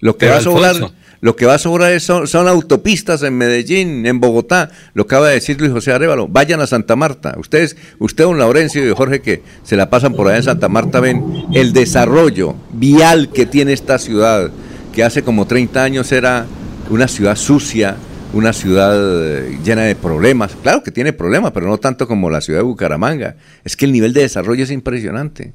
Lo 0.00 0.16
que 0.16 0.28
va 0.28 0.36
a 0.36 0.40
sobrar 0.40 0.92
lo 1.20 1.36
que 1.36 1.46
va 1.46 1.54
a 1.54 1.58
sobrar 1.58 1.98
son, 2.00 2.26
son, 2.26 2.48
autopistas 2.48 3.22
en 3.22 3.36
Medellín, 3.36 4.06
en 4.06 4.20
Bogotá, 4.20 4.70
lo 4.94 5.04
acaba 5.04 5.28
de 5.28 5.34
decir 5.34 5.60
Luis 5.60 5.72
José 5.72 5.92
Arevalo, 5.92 6.28
vayan 6.28 6.60
a 6.60 6.66
Santa 6.66 6.96
Marta. 6.96 7.34
Ustedes, 7.38 7.76
usted, 7.98 8.24
don 8.24 8.38
Laurencio 8.38 8.86
y 8.86 8.94
Jorge, 8.94 9.20
que 9.20 9.42
se 9.62 9.76
la 9.76 9.90
pasan 9.90 10.14
por 10.14 10.28
allá 10.28 10.38
en 10.38 10.42
Santa 10.42 10.68
Marta, 10.68 11.00
ven 11.00 11.46
el 11.54 11.72
desarrollo 11.72 12.56
vial 12.72 13.30
que 13.30 13.46
tiene 13.46 13.72
esta 13.72 13.98
ciudad, 13.98 14.50
que 14.92 15.04
hace 15.04 15.22
como 15.22 15.46
30 15.46 15.82
años 15.82 16.12
era 16.12 16.46
una 16.90 17.08
ciudad 17.08 17.36
sucia, 17.36 17.96
una 18.32 18.52
ciudad 18.52 18.94
eh, 18.96 19.58
llena 19.64 19.82
de 19.82 19.94
problemas. 19.94 20.56
Claro 20.62 20.82
que 20.82 20.90
tiene 20.90 21.12
problemas, 21.12 21.52
pero 21.52 21.66
no 21.66 21.78
tanto 21.78 22.06
como 22.06 22.30
la 22.30 22.40
ciudad 22.40 22.60
de 22.60 22.64
Bucaramanga. 22.64 23.36
Es 23.64 23.76
que 23.76 23.84
el 23.84 23.92
nivel 23.92 24.12
de 24.12 24.22
desarrollo 24.22 24.64
es 24.64 24.70
impresionante. 24.70 25.54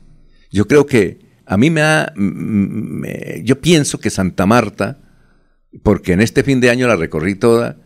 Yo 0.51 0.67
creo 0.67 0.85
que 0.85 1.19
a 1.45 1.57
mí 1.57 1.69
me 1.69 1.81
da, 1.81 2.13
yo 3.43 3.59
pienso 3.59 3.99
que 3.99 4.09
Santa 4.09 4.45
Marta, 4.45 4.99
porque 5.83 6.13
en 6.13 6.21
este 6.21 6.43
fin 6.43 6.59
de 6.59 6.69
año 6.69 6.87
la 6.87 6.95
recorrí 6.95 7.35
toda, 7.35 7.77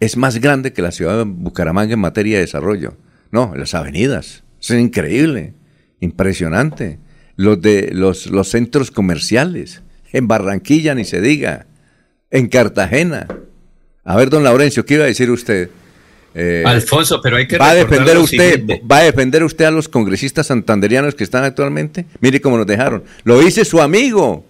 es 0.00 0.16
más 0.16 0.38
grande 0.38 0.72
que 0.72 0.82
la 0.82 0.92
ciudad 0.92 1.18
de 1.18 1.24
Bucaramanga 1.24 1.94
en 1.94 2.00
materia 2.00 2.36
de 2.36 2.42
desarrollo. 2.42 2.96
No, 3.30 3.54
las 3.56 3.74
avenidas, 3.74 4.44
es 4.60 4.70
increíble, 4.70 5.54
impresionante. 6.00 6.98
Los 7.36 7.62
de 7.62 7.90
los, 7.92 8.26
los 8.26 8.48
centros 8.48 8.90
comerciales, 8.90 9.82
en 10.12 10.28
Barranquilla 10.28 10.94
ni 10.94 11.04
se 11.04 11.20
diga, 11.20 11.66
en 12.30 12.48
Cartagena. 12.48 13.26
A 14.04 14.16
ver, 14.16 14.28
don 14.28 14.44
Laurencio, 14.44 14.84
¿qué 14.84 14.94
iba 14.94 15.04
a 15.04 15.06
decir 15.06 15.30
usted? 15.30 15.70
Eh, 16.34 16.62
Alfonso, 16.66 17.20
pero 17.22 17.36
hay 17.36 17.46
que 17.46 17.58
va 17.58 17.70
a 17.70 17.74
defender 17.74 18.16
usted, 18.16 18.64
va 18.90 18.98
a 18.98 19.02
defender 19.02 19.44
usted 19.44 19.66
a 19.66 19.70
los 19.70 19.88
congresistas 19.88 20.46
santanderianos 20.46 21.14
que 21.14 21.24
están 21.24 21.44
actualmente. 21.44 22.06
Mire 22.20 22.40
cómo 22.40 22.56
nos 22.56 22.66
dejaron. 22.66 23.04
Lo 23.24 23.38
dice 23.38 23.64
su 23.64 23.80
amigo, 23.80 24.44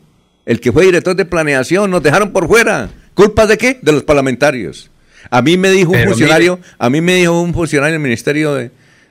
el 0.47 0.61
que 0.61 0.73
fue 0.73 0.85
director 0.85 1.15
de 1.15 1.25
planeación, 1.25 1.91
nos 1.91 2.03
dejaron 2.03 2.33
por 2.33 2.49
fuera. 2.49 2.91
¿Culpa 3.15 3.47
de 3.47 3.59
qué? 3.59 3.79
De 3.83 3.93
los 3.93 4.03
parlamentarios. 4.03 4.91
A 5.31 5.43
mí 5.43 5.57
me 5.57 5.71
dijo 5.71 5.93
un 5.93 6.03
funcionario, 6.05 6.59
a 6.79 6.91
mí 6.91 7.01
me 7.01 7.15
dijo 7.17 7.41
un 7.41 7.55
funcionario 7.55 7.93
del 7.93 8.03
Ministerio 8.03 8.55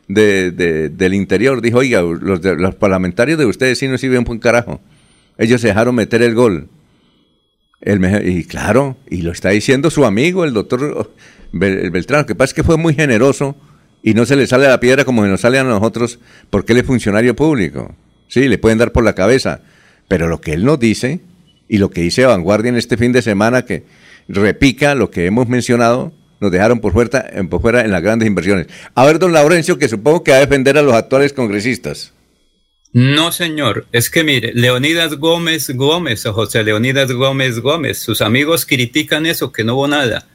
de, 0.08 0.90
del 0.91 1.14
Interior, 1.14 1.62
dijo, 1.62 1.80
oiga, 1.80 2.02
los, 2.02 2.44
los 2.44 2.76
parlamentarios 2.76 3.40
de 3.40 3.45
ustedes 3.45 3.80
sí 3.80 3.88
no 3.88 3.98
sirven 3.98 4.24
por 4.24 4.34
un 4.34 4.40
carajo. 4.40 4.82
Ellos 5.38 5.62
se 5.62 5.68
dejaron 5.68 5.95
meter 5.95 6.22
el 6.22 6.36
gol. 6.36 6.68
El, 7.80 8.28
y 8.28 8.44
claro, 8.44 8.98
y 9.10 9.22
lo 9.22 9.32
está 9.32 9.49
diciendo 9.49 9.90
su 9.90 10.06
amigo, 10.06 10.44
el 10.44 10.53
doctor 10.53 11.12
Beltrán. 11.52 12.22
Lo 12.22 12.26
que 12.28 12.36
pasa 12.36 12.52
es 12.52 12.53
que 12.53 12.64
fue 12.64 12.78
muy 12.78 12.94
generoso 12.94 13.56
y 14.03 14.14
no 14.14 14.26
se 14.26 14.36
le 14.36 14.48
sale 14.48 14.66
a 14.68 14.70
la 14.70 14.80
piedra 14.80 15.06
como 15.06 15.24
se 15.24 15.30
nos 15.30 15.41
sale 15.41 15.60
a 15.60 15.64
nosotros 15.64 16.20
porque 16.49 16.74
él 16.74 16.80
es 16.80 16.86
funcionario 16.86 17.36
público. 17.36 17.95
Sí, 18.28 18.48
le 18.48 18.58
pueden 18.58 18.78
dar 18.78 18.91
por 18.91 19.03
la 19.03 19.14
cabeza. 19.14 19.62
Pero 20.12 20.28
lo 20.28 20.42
que 20.42 20.52
él 20.52 20.66
nos 20.66 20.78
dice 20.78 21.22
y 21.70 21.78
lo 21.78 21.90
que 21.90 22.02
dice 22.02 22.26
Vanguardia 22.26 22.68
en 22.68 22.76
este 22.76 22.98
fin 22.98 23.14
de 23.14 23.22
semana 23.22 23.64
que 23.64 23.86
repica 24.28 24.94
lo 24.94 25.10
que 25.10 25.26
hemos 25.26 25.48
mencionado, 25.48 26.12
nos 26.42 26.52
dejaron 26.52 26.82
por 26.82 26.92
fuera, 26.92 27.30
en 27.32 27.92
las 27.92 28.02
grandes 28.02 28.28
inversiones. 28.28 28.68
A 28.94 29.06
ver, 29.06 29.20
don 29.20 29.32
Laurencio, 29.32 29.78
que 29.78 29.88
supongo 29.88 30.22
que 30.22 30.32
va 30.32 30.38
a 30.38 30.42
defender 30.42 30.78
a 30.78 30.82
los 30.82 30.96
actuales 30.96 31.32
congresistas. 31.32 32.12
No, 32.92 33.32
señor. 33.32 33.86
Es 33.94 34.10
que 34.10 34.26
mire, 34.26 34.52
Leonidas 34.54 35.16
Gómez 35.16 35.70
Gómez 35.70 36.26
o 36.26 36.34
José 36.34 36.62
Leonidas 36.66 37.10
Gómez 37.14 37.60
Gómez, 37.60 37.98
sus 38.00 38.22
amigos 38.22 38.66
critican 38.66 39.26
eso, 39.26 39.54
que 39.54 39.64
no 39.64 39.76
hubo 39.76 39.88
nada. 39.88 40.28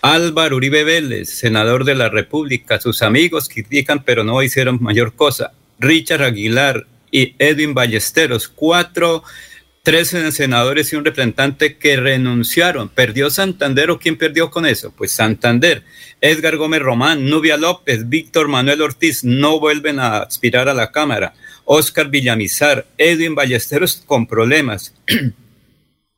Álvaro 0.00 0.56
Uribe 0.56 0.82
Vélez, 0.82 1.28
senador 1.28 1.84
de 1.84 1.94
la 1.94 2.08
República, 2.08 2.80
sus 2.80 3.02
amigos 3.02 3.48
critican, 3.48 4.02
pero 4.02 4.24
no 4.24 4.42
hicieron 4.42 4.82
mayor 4.82 5.14
cosa. 5.14 5.52
Richard 5.78 6.24
Aguilar 6.24 6.88
y 7.12 7.36
Edwin 7.38 7.74
Ballesteros, 7.74 8.48
cuatro, 8.48 9.22
tres 9.84 10.08
senadores 10.08 10.92
y 10.92 10.96
un 10.96 11.04
representante 11.04 11.76
que 11.76 11.96
renunciaron. 11.96 12.88
¿Perdió 12.88 13.30
Santander 13.30 13.90
o 13.90 14.00
quién 14.00 14.16
perdió 14.16 14.50
con 14.50 14.66
eso? 14.66 14.92
Pues 14.96 15.12
Santander. 15.12 15.84
Edgar 16.20 16.56
Gómez 16.56 16.80
Román, 16.80 17.28
Nubia 17.28 17.56
López, 17.56 18.08
Víctor 18.08 18.48
Manuel 18.48 18.82
Ortiz 18.82 19.22
no 19.22 19.60
vuelven 19.60 20.00
a 20.00 20.18
aspirar 20.18 20.68
a 20.68 20.74
la 20.74 20.90
Cámara. 20.90 21.34
Oscar 21.64 22.08
Villamizar, 22.08 22.86
Edwin 22.98 23.34
Ballesteros 23.34 24.02
con 24.06 24.26
problemas. 24.26 24.94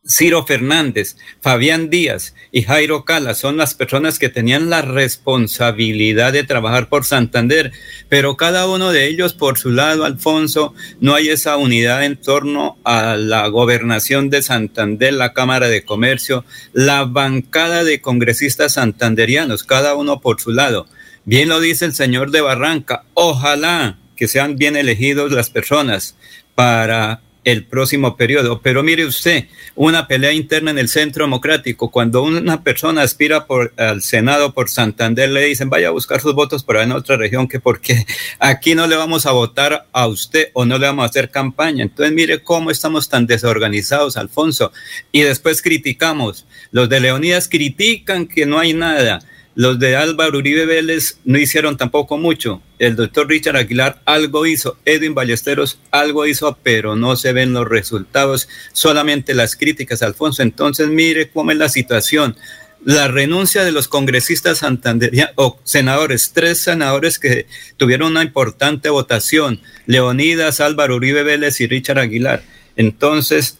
Ciro 0.06 0.44
Fernández, 0.44 1.16
Fabián 1.40 1.88
Díaz 1.88 2.34
y 2.52 2.62
Jairo 2.62 3.06
Cala 3.06 3.34
son 3.34 3.56
las 3.56 3.72
personas 3.72 4.18
que 4.18 4.28
tenían 4.28 4.68
la 4.68 4.82
responsabilidad 4.82 6.34
de 6.34 6.44
trabajar 6.44 6.90
por 6.90 7.06
Santander, 7.06 7.72
pero 8.10 8.36
cada 8.36 8.68
uno 8.68 8.92
de 8.92 9.06
ellos 9.06 9.32
por 9.32 9.58
su 9.58 9.70
lado, 9.70 10.04
Alfonso, 10.04 10.74
no 11.00 11.14
hay 11.14 11.30
esa 11.30 11.56
unidad 11.56 12.04
en 12.04 12.16
torno 12.16 12.76
a 12.84 13.16
la 13.16 13.48
gobernación 13.48 14.28
de 14.28 14.42
Santander, 14.42 15.14
la 15.14 15.32
Cámara 15.32 15.68
de 15.68 15.86
Comercio, 15.86 16.44
la 16.74 17.04
bancada 17.04 17.82
de 17.82 18.02
congresistas 18.02 18.74
santanderianos, 18.74 19.64
cada 19.64 19.94
uno 19.94 20.20
por 20.20 20.38
su 20.38 20.50
lado. 20.50 20.86
Bien 21.24 21.48
lo 21.48 21.60
dice 21.60 21.86
el 21.86 21.94
señor 21.94 22.30
de 22.30 22.42
Barranca, 22.42 23.04
ojalá 23.14 23.96
que 24.16 24.28
sean 24.28 24.56
bien 24.56 24.76
elegidos 24.76 25.32
las 25.32 25.48
personas 25.48 26.14
para 26.54 27.22
el 27.44 27.64
próximo 27.64 28.16
periodo. 28.16 28.60
Pero 28.62 28.82
mire 28.82 29.06
usted, 29.06 29.46
una 29.74 30.08
pelea 30.08 30.32
interna 30.32 30.70
en 30.70 30.78
el 30.78 30.88
Centro 30.88 31.24
Democrático, 31.24 31.90
cuando 31.90 32.22
una 32.22 32.62
persona 32.62 33.02
aspira 33.02 33.46
por, 33.46 33.72
al 33.76 34.02
Senado 34.02 34.52
por 34.52 34.68
Santander, 34.68 35.30
le 35.30 35.44
dicen 35.44 35.70
vaya 35.70 35.88
a 35.88 35.92
buscar 35.92 36.20
sus 36.20 36.34
votos 36.34 36.64
por 36.64 36.76
en 36.76 36.92
otra 36.92 37.16
región, 37.16 37.46
que 37.48 37.60
porque 37.60 38.06
aquí 38.38 38.74
no 38.74 38.86
le 38.86 38.96
vamos 38.96 39.26
a 39.26 39.32
votar 39.32 39.86
a 39.92 40.06
usted 40.06 40.48
o 40.54 40.64
no 40.64 40.78
le 40.78 40.86
vamos 40.86 41.04
a 41.04 41.08
hacer 41.08 41.30
campaña. 41.30 41.84
Entonces 41.84 42.14
mire 42.14 42.42
cómo 42.42 42.70
estamos 42.70 43.08
tan 43.08 43.26
desorganizados, 43.26 44.16
Alfonso. 44.16 44.72
Y 45.12 45.22
después 45.22 45.62
criticamos. 45.62 46.46
Los 46.70 46.88
de 46.88 47.00
Leonidas 47.00 47.48
critican 47.48 48.26
que 48.26 48.46
no 48.46 48.58
hay 48.58 48.72
nada 48.72 49.20
los 49.56 49.78
de 49.78 49.94
Álvaro 49.94 50.38
Uribe 50.38 50.66
Vélez 50.66 51.18
no 51.24 51.38
hicieron 51.38 51.76
tampoco 51.76 52.18
mucho. 52.18 52.60
El 52.78 52.96
doctor 52.96 53.28
Richard 53.28 53.56
Aguilar 53.56 54.00
algo 54.04 54.46
hizo, 54.46 54.78
Edwin 54.84 55.14
Ballesteros 55.14 55.78
algo 55.92 56.26
hizo, 56.26 56.58
pero 56.62 56.96
no 56.96 57.14
se 57.14 57.32
ven 57.32 57.52
los 57.52 57.68
resultados, 57.68 58.48
solamente 58.72 59.32
las 59.32 59.54
críticas, 59.54 60.02
Alfonso. 60.02 60.42
Entonces, 60.42 60.88
mire 60.88 61.30
cómo 61.30 61.52
es 61.52 61.58
la 61.58 61.68
situación. 61.68 62.36
La 62.84 63.08
renuncia 63.08 63.64
de 63.64 63.72
los 63.72 63.88
congresistas 63.88 64.58
santanderianos, 64.58 65.32
o 65.36 65.58
senadores, 65.62 66.32
tres 66.34 66.58
senadores 66.58 67.18
que 67.18 67.46
tuvieron 67.76 68.10
una 68.10 68.24
importante 68.24 68.90
votación, 68.90 69.60
Leonidas, 69.86 70.60
Álvaro 70.60 70.96
Uribe 70.96 71.22
Vélez 71.22 71.60
y 71.60 71.68
Richard 71.68 72.00
Aguilar. 72.00 72.42
Entonces, 72.76 73.58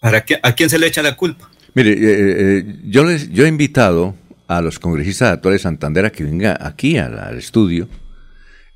¿para 0.00 0.24
qué, 0.24 0.38
¿a 0.42 0.54
quién 0.54 0.68
se 0.68 0.78
le 0.78 0.86
echa 0.86 1.02
la 1.02 1.16
culpa? 1.16 1.50
Mire, 1.72 1.92
eh, 1.92 1.96
eh, 1.98 2.76
yo, 2.84 3.04
les, 3.04 3.32
yo 3.32 3.44
he 3.44 3.48
invitado 3.48 4.14
a 4.46 4.60
los 4.60 4.78
congresistas 4.78 5.32
actuales 5.32 5.60
de 5.60 5.62
Santander 5.64 6.12
que 6.12 6.24
venga 6.24 6.56
aquí 6.60 6.98
al, 6.98 7.38
estudio, 7.38 7.88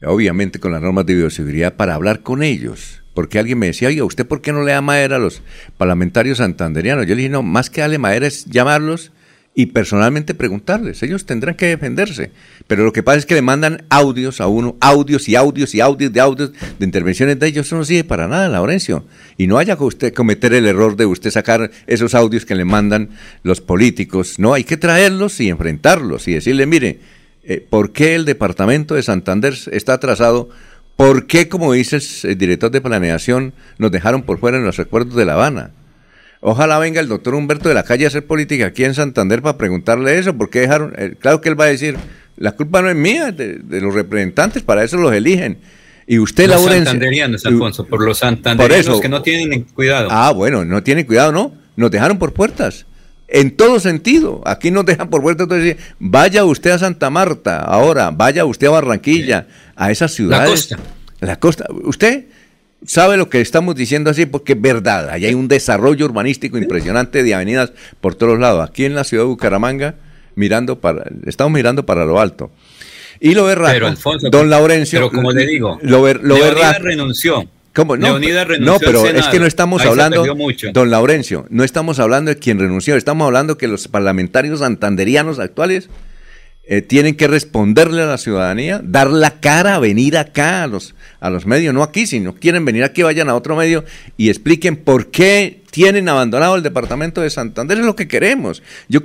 obviamente 0.05 0.61
con 0.61 0.73
las 0.73 0.83
normas 0.83 1.07
de 1.07 1.15
bioseguridad, 1.15 1.75
para 1.75 1.95
hablar 1.95 2.21
con 2.23 2.43
ellos. 2.43 3.03
Porque 3.15 3.39
alguien 3.39 3.59
me 3.59 3.67
decía, 3.67 3.89
oiga, 3.89 4.05
¿usted 4.05 4.27
por 4.27 4.41
qué 4.41 4.53
no 4.53 4.63
le 4.63 4.73
da 4.73 4.81
madera 4.81 5.17
a 5.17 5.19
los 5.19 5.43
parlamentarios 5.77 6.39
santanderianos? 6.39 7.07
Yo 7.07 7.15
le 7.15 7.23
dije, 7.23 7.29
no, 7.29 7.43
más 7.43 7.69
que 7.69 7.81
darle 7.81 7.99
madera 7.99 8.27
es 8.27 8.45
llamarlos 8.45 9.13
y 9.59 9.67
personalmente 9.67 10.35
preguntarles. 10.35 11.03
Ellos 11.03 11.27
tendrán 11.27 11.57
que 11.57 11.67
defenderse. 11.67 12.31
Pero 12.69 12.85
lo 12.85 12.93
que 12.93 13.03
pasa 13.03 13.19
es 13.19 13.27
que 13.27 13.35
le 13.35 13.43
mandan 13.43 13.87
audios 13.91 14.41
a 14.41 14.47
uno, 14.47 14.77
audios 14.81 15.29
y 15.29 15.35
audios 15.35 15.75
y 15.75 15.81
audios 15.81 16.13
de 16.13 16.21
audios 16.21 16.53
de 16.79 16.85
intervenciones 16.85 17.41
de 17.41 17.49
ellos. 17.49 17.67
Eso 17.67 17.75
no 17.75 17.85
sirve 17.85 18.05
para 18.05 18.29
nada, 18.29 18.49
Laurencio. 18.49 19.05
Y 19.37 19.49
no 19.49 19.59
haya 19.59 19.75
que 19.75 19.83
usted 19.83 20.15
cometer 20.15 20.55
el 20.55 20.65
error 20.65 20.95
de 20.95 21.07
usted 21.07 21.33
sacar 21.33 21.73
esos 21.89 22.15
audios 22.15 22.47
que 22.47 22.55
le 22.55 22.65
mandan 22.65 23.09
los 23.43 23.61
políticos. 23.61 24.39
No, 24.39 24.55
hay 24.55 24.63
que 24.63 24.77
traerlos 24.77 25.41
y 25.41 25.49
enfrentarlos 25.49 26.29
y 26.29 26.35
decirle, 26.35 26.65
mire, 26.67 27.01
eh, 27.43 27.67
¿por 27.69 27.91
qué 27.91 28.15
el 28.15 28.27
departamento 28.27 28.95
de 28.95 29.03
Santander 29.03 29.59
está 29.73 29.95
atrasado? 29.95 30.51
¿Por 30.95 31.27
qué, 31.27 31.49
como 31.49 31.73
dice 31.73 31.99
el 32.23 32.39
director 32.39 32.71
de 32.71 32.81
planeación, 32.81 33.55
nos 33.79 33.91
dejaron 33.91 34.23
por 34.23 34.39
fuera 34.39 34.57
en 34.57 34.65
los 34.65 34.77
recuerdos 34.77 35.17
de 35.17 35.25
La 35.25 35.33
Habana? 35.33 35.73
Ojalá 36.41 36.79
venga 36.79 37.01
el 37.01 37.09
doctor 37.09 37.35
Humberto 37.35 37.69
de 37.69 37.75
la 37.75 37.83
calle 37.83 38.05
a 38.05 38.09
hacer 38.09 38.27
política 38.27 38.67
aquí 38.67 38.85
en 38.85 38.95
Santander 38.95 39.43
para 39.43 39.59
preguntarle 39.59 40.19
eso, 40.19 40.37
porque 40.37 40.61
dejaron, 40.61 40.95
eh, 40.97 41.15
claro 41.19 41.41
que 41.41 41.49
él 41.49 41.61
va 41.61 41.65
a 41.65 41.69
decir, 41.69 41.97
la 42.37 42.53
culpa 42.53 42.81
no 42.81 42.89
es 42.89 42.97
mía, 42.97 43.33
de, 43.33 43.81
los 43.81 43.93
representantes, 43.93 44.63
para 44.63 44.85
eso 44.85 44.97
los 44.97 45.13
eligen. 45.13 45.59
Y 46.07 46.19
usted, 46.19 46.49
los 46.49 46.65
santanderianos, 46.65 47.45
Alfonso, 47.45 47.85
por 47.85 48.03
los 48.03 48.19
santanderianos 48.19 49.01
que 49.01 49.09
no 49.09 49.21
tienen 49.21 49.65
cuidado. 49.65 50.09
Ah, 50.11 50.31
bueno, 50.31 50.65
no 50.65 50.83
tienen 50.83 51.05
cuidado, 51.05 51.33
¿no? 51.33 51.53
Nos 51.77 51.91
dejaron 51.91 52.19
por 52.19 52.33
puertas. 52.33 52.87
En 53.27 53.55
todo 53.57 53.79
sentido. 53.79 54.41
Aquí 54.47 54.71
nos 54.71 54.87
dejan 54.87 55.11
por 55.11 55.21
puertas. 55.21 55.45
Entonces, 55.45 55.77
vaya 55.99 56.47
usted 56.47 56.71
a 56.71 56.79
Santa 56.79 57.11
Marta 57.11 57.61
ahora, 57.61 58.11
vaya 58.11 58.47
usted 58.47 58.69
a 58.69 58.71
Barranquilla, 58.71 59.49
a 59.77 59.91
esas 59.91 60.15
ciudades. 60.15 60.71
La 60.71 60.77
costa. 60.79 60.79
La 61.21 61.39
costa. 61.39 61.67
Usted, 61.85 62.25
sabe 62.87 63.17
lo 63.17 63.29
que 63.29 63.41
estamos 63.41 63.75
diciendo 63.75 64.11
así 64.11 64.27
porque 64.27 64.53
es 64.53 64.61
verdad. 64.61 65.11
Allá 65.11 65.29
hay 65.29 65.35
un 65.35 65.49
desarrollo 65.49 66.07
urbanístico 66.07 66.59
impresionante 66.59 67.23
de 67.23 67.35
avenidas 67.35 67.73
por 68.01 68.15
todos 68.15 68.39
lados. 68.39 68.69
Aquí 68.69 68.85
en 68.85 68.95
la 68.95 69.05
ciudad 69.05 69.25
de 69.25 69.29
Bucaramanga, 69.29 69.97
mirando 70.35 70.81
para, 70.81 71.05
estamos 71.27 71.53
mirando 71.53 71.85
para 71.87 72.05
lo 72.05 72.21
alto. 72.21 72.51
Y 73.21 73.35
lo 73.35 73.45
ve 73.45 73.57
Don 74.31 74.49
Laurencio. 74.51 74.99
Pero 74.99 75.11
como 75.11 75.33
le 75.33 75.47
digo, 75.47 75.79
lo 75.83 76.03
ve, 76.03 76.15
lo 76.15 76.37
renunció. 76.81 77.49
¿Cómo? 77.75 77.97
No, 77.97 78.19
no 78.19 78.79
pero 78.81 79.07
es 79.07 79.27
que 79.29 79.39
no 79.39 79.47
estamos 79.47 79.85
hablando, 79.85 80.25
don 80.73 80.91
Laurencio, 80.91 81.47
no 81.49 81.63
estamos 81.63 82.01
hablando 82.01 82.31
de 82.31 82.39
quien 82.39 82.59
renunció, 82.59 82.97
estamos 82.97 83.27
hablando 83.27 83.57
que 83.57 83.69
los 83.69 83.87
parlamentarios 83.87 84.59
santanderianos 84.59 85.39
actuales 85.39 85.89
eh, 86.71 86.83
tienen 86.83 87.15
que 87.17 87.27
responderle 87.27 88.03
a 88.03 88.07
la 88.07 88.19
ciudadanía, 88.19 88.83
dar 88.85 89.11
la 89.11 89.41
cara, 89.41 89.79
venir 89.79 90.19
acá 90.19 90.63
a 90.65 90.67
los, 90.67 90.95
a 91.19 91.31
los 91.31 91.47
medios, 91.47 91.73
no 91.73 91.83
aquí, 91.83 92.07
si 92.07 92.21
no 92.21 92.35
quieren 92.35 92.67
venir 92.67 92.85
aquí, 92.85 93.03
vayan 93.03 93.31
a 93.31 93.35
otro 93.35 93.57
medio 93.57 93.87
y 94.19 94.29
expliquen 94.29 94.77
por 94.77 95.11
qué 95.11 95.63
tienen 95.71 96.11
abandonado 96.11 96.57
el 96.57 96.63
departamento 96.63 97.23
de 97.23 97.31
Santander, 97.31 97.79
es 97.79 97.87
lo 97.87 97.97
que 97.97 98.07
queremos. 98.07 98.63
Yo, 98.87 99.01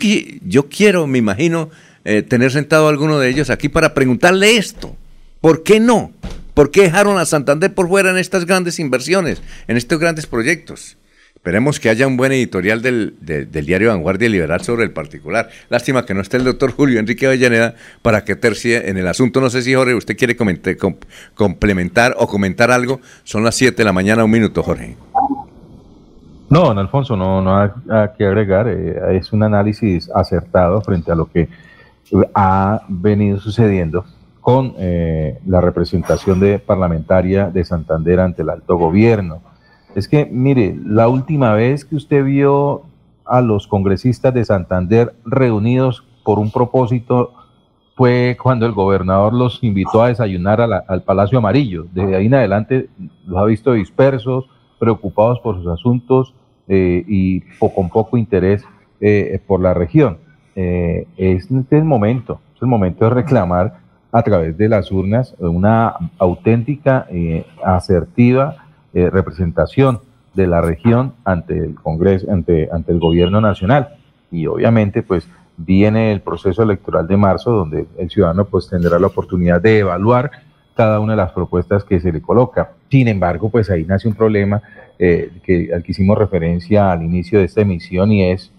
yo 0.45 0.67
quiero, 0.67 1.07
me 1.07 1.19
imagino, 1.19 1.69
eh, 2.03 2.21
tener 2.21 2.51
sentado 2.51 2.87
a 2.87 2.89
alguno 2.89 3.17
de 3.17 3.29
ellos 3.29 3.49
aquí 3.49 3.69
para 3.69 3.93
preguntarle 3.93 4.57
esto, 4.57 4.97
¿por 5.39 5.63
qué 5.63 5.79
no? 5.79 6.11
¿Por 6.53 6.69
qué 6.69 6.81
dejaron 6.81 7.17
a 7.17 7.25
Santander 7.25 7.73
por 7.73 7.87
fuera 7.87 8.09
en 8.09 8.17
estas 8.17 8.45
grandes 8.45 8.77
inversiones, 8.77 9.41
en 9.69 9.77
estos 9.77 9.99
grandes 9.99 10.27
proyectos? 10.27 10.97
Esperemos 11.43 11.81
que 11.81 11.89
haya 11.89 12.07
un 12.07 12.15
buen 12.15 12.31
editorial 12.31 12.81
del, 12.81 13.17
diario 13.19 13.89
Vanguardia 13.89 14.29
Liberal 14.29 14.61
sobre 14.61 14.85
el 14.85 14.91
particular. 14.91 15.49
Lástima 15.67 16.05
que 16.05 16.13
no 16.13 16.21
esté 16.21 16.37
el 16.37 16.45
doctor 16.45 16.71
Julio 16.71 17.01
Enrique 17.01 17.27
Avellaneda 17.27 17.75
para 18.01 18.23
que 18.23 18.37
tercie 18.37 18.89
en 18.89 18.95
el 18.95 19.05
asunto. 19.09 19.41
No 19.41 19.49
sé 19.49 19.61
si, 19.61 19.73
Jorge, 19.73 19.93
usted 19.93 20.15
quiere 20.15 20.37
complementar 21.35 22.15
o 22.17 22.27
comentar 22.27 22.71
algo. 22.71 23.01
Son 23.25 23.43
las 23.43 23.55
7 23.55 23.75
de 23.75 23.83
la 23.83 23.91
mañana, 23.91 24.23
un 24.23 24.31
minuto, 24.31 24.63
Jorge. 24.63 24.95
No, 26.49 26.61
don 26.61 26.79
Alfonso, 26.79 27.17
no, 27.17 27.41
no 27.41 27.59
hay 27.59 27.71
que 28.17 28.25
agregar. 28.25 28.69
Eh, 28.69 29.17
es 29.17 29.33
un 29.33 29.43
análisis 29.43 30.09
acertado 30.15 30.79
frente 30.79 31.11
a 31.11 31.15
lo 31.15 31.25
que 31.25 31.49
ha 32.33 32.83
venido 32.87 33.37
sucediendo 33.41 34.05
con 34.39 34.75
eh, 34.77 35.39
la 35.45 35.59
representación 35.59 36.39
de 36.39 36.59
parlamentaria 36.59 37.49
de 37.49 37.65
Santander 37.65 38.21
ante 38.21 38.43
el 38.43 38.49
alto 38.49 38.77
gobierno 38.77 39.41
es 39.95 40.07
que, 40.07 40.25
mire, 40.25 40.75
la 40.85 41.07
última 41.07 41.53
vez 41.53 41.85
que 41.85 41.95
usted 41.95 42.23
vio 42.23 42.83
a 43.25 43.41
los 43.41 43.67
congresistas 43.67 44.33
de 44.33 44.43
Santander 44.43 45.13
reunidos 45.25 46.03
por 46.23 46.39
un 46.39 46.51
propósito 46.51 47.33
fue 47.95 48.37
cuando 48.41 48.65
el 48.65 48.71
gobernador 48.71 49.33
los 49.33 49.63
invitó 49.63 50.01
a 50.01 50.07
desayunar 50.07 50.61
al 50.61 51.03
Palacio 51.03 51.37
Amarillo. 51.37 51.85
Desde 51.93 52.15
ahí 52.15 52.25
en 52.25 52.33
adelante 52.33 52.89
los 53.27 53.37
ha 53.37 53.45
visto 53.45 53.73
dispersos, 53.73 54.45
preocupados 54.79 55.39
por 55.39 55.57
sus 55.57 55.67
asuntos 55.67 56.33
eh, 56.67 57.03
y 57.07 57.41
con 57.59 57.89
poco 57.89 58.17
interés 58.17 58.65
eh, 58.99 59.39
por 59.45 59.61
la 59.61 59.73
región. 59.73 60.17
Eh, 60.55 61.07
es 61.17 61.49
el 61.51 61.83
momento, 61.83 62.39
es 62.55 62.61
el 62.63 62.67
momento 62.67 63.05
de 63.05 63.11
reclamar 63.11 63.77
a 64.11 64.23
través 64.23 64.57
de 64.57 64.69
las 64.69 64.91
urnas 64.91 65.35
una 65.39 65.95
auténtica, 66.17 67.07
asertiva 67.63 68.62
eh, 68.93 69.09
representación 69.09 69.99
de 70.33 70.47
la 70.47 70.61
región 70.61 71.13
ante 71.25 71.57
el 71.57 71.75
Congreso, 71.75 72.31
ante, 72.31 72.69
ante 72.71 72.91
el 72.91 72.99
gobierno 72.99 73.41
nacional. 73.41 73.95
Y 74.31 74.47
obviamente, 74.47 75.03
pues 75.03 75.27
viene 75.57 76.11
el 76.11 76.21
proceso 76.21 76.63
electoral 76.63 77.07
de 77.07 77.17
marzo, 77.17 77.51
donde 77.51 77.85
el 77.97 78.09
ciudadano 78.09 78.45
pues 78.45 78.69
tendrá 78.69 78.99
la 78.99 79.07
oportunidad 79.07 79.61
de 79.61 79.79
evaluar 79.79 80.31
cada 80.75 80.99
una 80.99 81.13
de 81.13 81.17
las 81.17 81.31
propuestas 81.31 81.83
que 81.83 81.99
se 81.99 82.11
le 82.11 82.21
coloca. 82.21 82.71
Sin 82.89 83.07
embargo, 83.07 83.49
pues 83.49 83.69
ahí 83.69 83.83
nace 83.83 84.07
un 84.07 84.15
problema 84.15 84.61
eh, 84.97 85.31
que, 85.43 85.71
al 85.73 85.83
que 85.83 85.91
hicimos 85.91 86.17
referencia 86.17 86.91
al 86.91 87.03
inicio 87.03 87.39
de 87.39 87.45
esta 87.45 87.61
emisión 87.61 88.11
y 88.11 88.31
es, 88.31 88.51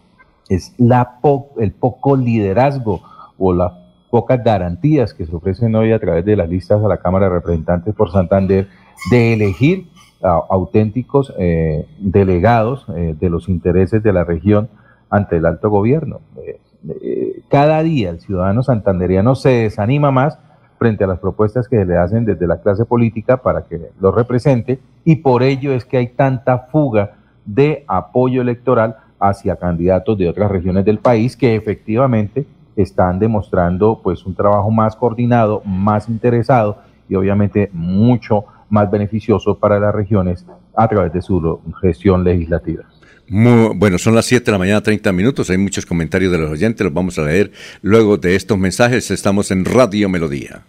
es 0.49 0.75
la 0.79 1.19
el 1.59 1.73
poco 1.73 2.17
liderazgo 2.17 3.03
o 3.39 3.53
las 3.53 3.73
pocas 4.11 4.45
garantías 4.45 5.13
que 5.13 5.27
se 5.27 5.35
ofrecen 5.35 5.75
hoy 5.75 5.93
a 5.93 5.99
través 5.99 6.25
de 6.25 6.37
las 6.37 6.49
listas 6.49 6.83
a 6.83 6.89
la 6.89 6.99
Cámara 6.99 7.27
de 7.27 7.35
Representantes 7.35 7.95
por 7.95 8.13
Santander 8.13 8.69
de 9.11 9.33
elegir 9.33 9.89
auténticos 10.25 11.33
eh, 11.39 11.87
delegados 11.99 12.87
eh, 12.97 13.15
de 13.19 13.31
los 13.31 13.49
intereses 13.49 14.03
de 14.03 14.13
la 14.13 14.25
región 14.25 14.69
ante 15.11 15.37
el 15.37 15.47
alto 15.47 15.69
gobierno. 15.71 16.21
Eh, 16.37 17.43
cada 17.49 17.83
día 17.83 18.11
el 18.11 18.21
ciudadano 18.21 18.63
santanderiano 18.63 19.35
se 19.35 19.51
desanima 19.51 20.11
más 20.11 20.39
frente 20.79 21.05
a 21.05 21.07
las 21.07 21.19
propuestas 21.19 21.69
que 21.69 21.85
le 21.85 21.97
hacen 21.97 22.25
desde 22.25 22.47
la 22.47 22.61
clase 22.61 22.85
política 22.85 23.39
para 23.39 23.63
que 23.63 23.81
lo 24.01 24.11
represente 24.13 24.81
y 25.05 25.17
por 25.17 25.43
ello 25.43 25.73
es 25.73 25.85
que 25.85 25.99
hay 25.99 26.09
tanta 26.09 26.59
fuga 26.59 27.13
de 27.45 27.85
apoyo 27.87 28.43
electoral 28.43 28.97
hacia 29.21 29.57
candidatos 29.57 30.19
de 30.19 30.29
otras 30.29 30.51
regiones 30.51 30.85
del 30.85 30.99
país 30.99 31.37
que 31.37 31.55
efectivamente 31.55 32.47
están 32.77 33.19
demostrando 33.19 34.01
pues 34.03 34.27
un 34.27 34.35
trabajo 34.35 34.71
más 34.71 34.97
coordinado, 34.97 35.63
más 35.65 36.09
interesado 36.09 36.79
y 37.09 37.15
obviamente 37.15 37.71
mucho 37.73 38.45
más 38.75 38.91
beneficioso 38.91 39.59
para 39.59 39.81
las 39.81 39.95
regiones 39.95 40.45
a 40.77 40.89
través 40.89 41.13
de 41.15 41.23
su 41.23 41.61
gestión 41.81 42.25
legislativa. 42.25 42.85
bueno, 43.29 43.97
son 43.97 44.15
las 44.15 44.27
7 44.27 44.45
de 44.45 44.53
la 44.53 44.59
mañana, 44.59 44.83
30 44.83 45.13
minutos. 45.13 45.49
Hay 45.49 45.57
muchos 45.57 45.87
comentarios 45.87 46.31
de 46.33 46.39
los 46.39 46.51
oyentes, 46.51 46.85
los 46.85 46.93
vamos 46.93 47.19
a 47.19 47.23
leer 47.23 47.53
luego 47.81 48.19
de 48.19 48.35
estos 48.35 48.59
mensajes. 48.59 49.11
Estamos 49.11 49.51
en 49.51 49.65
Radio 49.65 50.11
Melodía. 50.11 50.65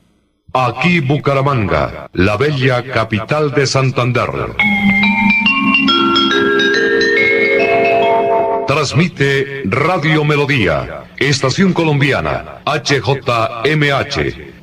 Aquí 0.54 1.02
Bucaramanga, 1.02 2.10
la 2.14 2.38
bella 2.38 2.82
capital 2.84 3.52
de 3.52 3.68
Santander. 3.68 4.30
Transmite 8.68 9.64
Radio 9.66 10.24
Melodía, 10.24 11.04
Estación 11.18 11.74
Colombiana, 11.74 12.62
HJMH. 12.66 14.55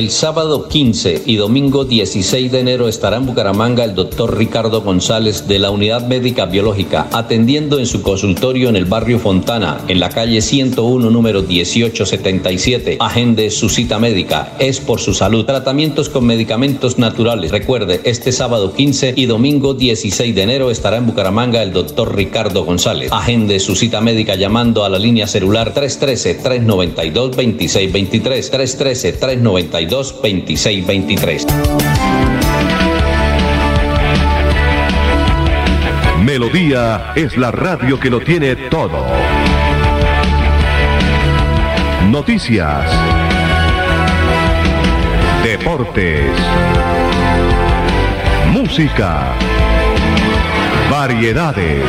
El 0.00 0.10
sábado 0.10 0.66
15 0.66 1.22
y 1.26 1.36
domingo 1.36 1.84
16 1.84 2.50
de 2.50 2.60
enero 2.60 2.88
estará 2.88 3.18
en 3.18 3.26
Bucaramanga 3.26 3.84
el 3.84 3.94
doctor 3.94 4.34
Ricardo 4.34 4.80
González 4.80 5.46
de 5.46 5.58
la 5.58 5.70
Unidad 5.70 6.06
Médica 6.06 6.46
Biológica, 6.46 7.08
atendiendo 7.12 7.78
en 7.78 7.84
su 7.84 8.00
consultorio 8.00 8.70
en 8.70 8.76
el 8.76 8.86
barrio 8.86 9.18
Fontana, 9.18 9.78
en 9.88 10.00
la 10.00 10.08
calle 10.08 10.40
101, 10.40 11.10
número 11.10 11.42
1877. 11.42 12.96
Agende 12.98 13.50
su 13.50 13.68
cita 13.68 13.98
médica. 13.98 14.54
Es 14.58 14.80
por 14.80 15.00
su 15.00 15.12
salud. 15.12 15.44
Tratamientos 15.44 16.08
con 16.08 16.24
medicamentos 16.24 16.98
naturales. 16.98 17.50
Recuerde, 17.50 18.00
este 18.04 18.32
sábado 18.32 18.72
15 18.72 19.12
y 19.16 19.26
domingo 19.26 19.74
16 19.74 20.34
de 20.34 20.42
enero 20.42 20.70
estará 20.70 20.96
en 20.96 21.08
Bucaramanga 21.08 21.62
el 21.62 21.74
doctor 21.74 22.16
Ricardo 22.16 22.64
González. 22.64 23.12
Agende 23.12 23.60
su 23.60 23.76
cita 23.76 24.00
médica 24.00 24.34
llamando 24.34 24.82
a 24.82 24.88
la 24.88 24.98
línea 24.98 25.26
celular 25.26 25.74
313-392-2623. 25.74 28.50
313-392. 28.50 29.89
2623. 29.90 31.46
Melodía 36.24 37.12
es 37.16 37.36
la 37.36 37.50
radio 37.50 37.98
que 37.98 38.08
lo 38.08 38.20
tiene 38.20 38.54
todo. 38.54 39.04
Noticias. 42.08 42.90
Deportes. 45.42 46.30
Música. 48.52 49.32
Variedades. 50.90 51.84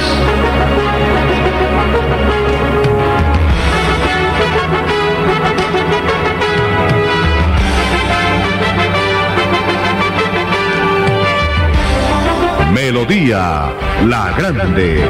Melodía 12.84 13.72
La 14.08 14.34
Grande. 14.36 15.08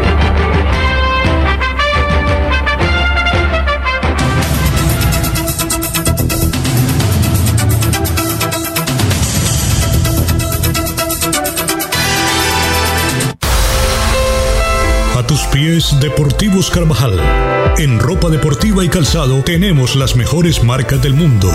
A 15.16 15.26
tus 15.26 15.40
pies, 15.44 15.98
Deportivos 16.02 16.70
Carvajal. 16.70 17.18
En 17.78 18.00
ropa 18.00 18.28
deportiva 18.28 18.84
y 18.84 18.90
calzado 18.90 19.44
tenemos 19.44 19.96
las 19.96 20.18
mejores 20.18 20.62
marcas 20.62 21.02
del 21.02 21.14
mundo. 21.14 21.50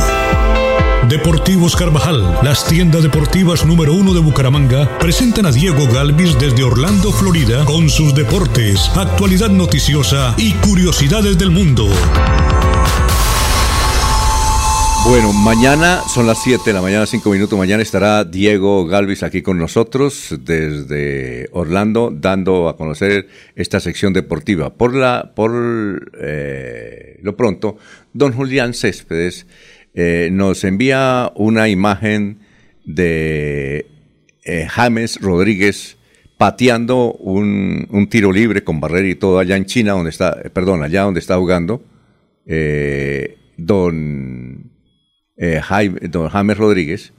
Deportivos 1.08 1.76
Carvajal, 1.76 2.40
las 2.42 2.66
tiendas 2.66 3.04
deportivas 3.04 3.64
número 3.64 3.94
uno 3.94 4.12
de 4.12 4.18
Bucaramanga, 4.18 4.98
presentan 4.98 5.46
a 5.46 5.52
Diego 5.52 5.86
Galvis 5.86 6.36
desde 6.36 6.64
Orlando, 6.64 7.12
Florida, 7.12 7.64
con 7.64 7.88
sus 7.88 8.12
deportes, 8.12 8.90
actualidad 8.96 9.48
noticiosa 9.50 10.34
y 10.36 10.52
curiosidades 10.54 11.38
del 11.38 11.52
mundo. 11.52 11.88
Bueno, 15.08 15.32
mañana 15.32 16.02
son 16.12 16.26
las 16.26 16.42
7 16.42 16.64
de 16.66 16.72
la 16.72 16.82
mañana, 16.82 17.06
5 17.06 17.30
minutos. 17.30 17.56
Mañana 17.56 17.80
estará 17.80 18.24
Diego 18.24 18.84
Galvis 18.86 19.22
aquí 19.22 19.40
con 19.40 19.56
nosotros 19.56 20.34
desde 20.40 21.48
Orlando, 21.52 22.12
dando 22.12 22.68
a 22.68 22.76
conocer 22.76 23.28
esta 23.54 23.78
sección 23.78 24.12
deportiva. 24.12 24.74
Por, 24.74 24.96
la, 24.96 25.32
por 25.36 26.10
eh, 26.20 27.20
lo 27.22 27.36
pronto, 27.36 27.76
don 28.12 28.32
Julián 28.32 28.74
Céspedes 28.74 29.46
eh, 29.96 30.28
nos 30.30 30.62
envía 30.62 31.32
una 31.34 31.68
imagen 31.68 32.38
de 32.84 33.86
eh, 34.44 34.66
James 34.68 35.20
Rodríguez 35.20 35.96
pateando 36.38 37.14
un, 37.14 37.88
un, 37.90 38.08
tiro 38.08 38.30
libre 38.30 38.62
con 38.62 38.78
barrera 38.78 39.08
y 39.08 39.16
todo 39.16 39.40
allá 39.40 39.56
en 39.56 39.64
China, 39.64 39.92
donde 39.92 40.10
está, 40.10 40.40
perdón, 40.52 40.84
allá 40.84 41.02
donde 41.02 41.18
está 41.18 41.36
jugando 41.36 41.82
don 43.56 44.70
eh, 45.36 45.60
Jaime, 45.62 46.00
don 46.08 46.28
James 46.28 46.56
Rodríguez, 46.56 47.12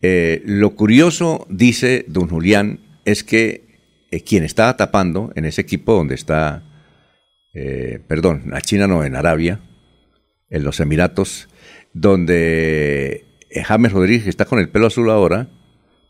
eh, 0.00 0.42
lo 0.44 0.74
curioso, 0.74 1.46
dice 1.48 2.04
don 2.08 2.28
Julián, 2.28 2.80
es 3.04 3.22
que 3.22 3.64
eh, 4.10 4.22
quien 4.22 4.44
estaba 4.44 4.76
tapando 4.76 5.32
en 5.36 5.44
ese 5.44 5.60
equipo 5.60 5.94
donde 5.94 6.14
está, 6.14 6.64
perdón, 8.08 8.44
la 8.46 8.62
China 8.62 8.86
no, 8.86 9.04
en 9.04 9.14
Arabia, 9.14 9.60
en 10.48 10.64
los 10.64 10.80
Emiratos, 10.80 11.48
donde 11.92 13.24
James 13.64 13.92
Rodríguez, 13.92 14.24
que 14.24 14.30
está 14.30 14.44
con 14.44 14.58
el 14.58 14.68
pelo 14.68 14.86
azul 14.86 15.10
ahora, 15.10 15.48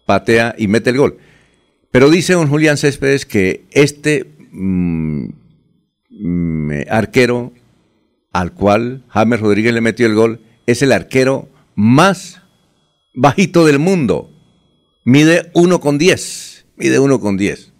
patea 0.06 0.54
y 0.58 0.68
mete 0.68 0.90
el 0.90 0.98
gol. 0.98 1.18
Pero 1.90 2.10
dice 2.10 2.32
don 2.34 2.48
Julián 2.48 2.76
Céspedes 2.76 3.26
que 3.26 3.66
este 3.70 4.26
mm, 4.50 5.26
mm, 6.10 6.70
arquero 6.88 7.52
al 8.32 8.52
cual 8.52 9.04
James 9.08 9.40
Rodríguez 9.40 9.74
le 9.74 9.80
metió 9.80 10.06
el 10.06 10.14
gol 10.14 10.40
es 10.66 10.82
el 10.82 10.92
arquero 10.92 11.48
más 11.74 12.40
bajito 13.14 13.66
del 13.66 13.78
mundo. 13.78 14.30
Mide 15.04 15.50
1 15.54 15.80
con 15.80 15.98
10. 15.98 16.66
Mide 16.76 16.98
1 16.98 17.20
con 17.20 17.36
10. 17.36 17.72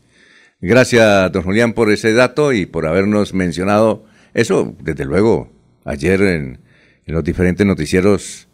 Gracias, 0.60 1.32
don 1.32 1.42
Julián, 1.42 1.72
por 1.72 1.90
ese 1.90 2.12
dato 2.12 2.52
y 2.52 2.66
por 2.66 2.86
habernos 2.86 3.34
mencionado 3.34 4.04
eso. 4.34 4.76
Desde 4.80 5.04
luego, 5.04 5.50
ayer 5.84 6.20
en, 6.22 6.60
los 7.06 7.24
diferentes 7.24 7.66
noticieros 7.66 8.48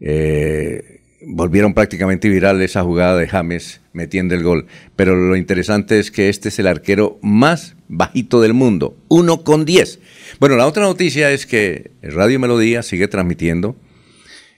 eh, 0.00 1.00
volvieron 1.22 1.74
prácticamente 1.74 2.28
viral 2.28 2.60
esa 2.62 2.82
jugada 2.82 3.16
de 3.16 3.28
James 3.28 3.80
metiendo 3.92 4.34
el 4.34 4.42
gol. 4.42 4.66
Pero 4.96 5.14
lo 5.14 5.36
interesante 5.36 5.98
es 5.98 6.10
que 6.10 6.28
este 6.28 6.48
es 6.48 6.58
el 6.58 6.66
arquero 6.66 7.18
más 7.22 7.76
bajito 7.88 8.40
del 8.40 8.54
mundo. 8.54 8.96
1 9.08 9.44
con 9.44 9.64
10. 9.64 10.00
Bueno, 10.38 10.56
la 10.56 10.66
otra 10.66 10.84
noticia 10.84 11.30
es 11.30 11.46
que 11.46 11.90
Radio 12.02 12.38
Melodía 12.40 12.82
sigue 12.82 13.08
transmitiendo 13.08 13.76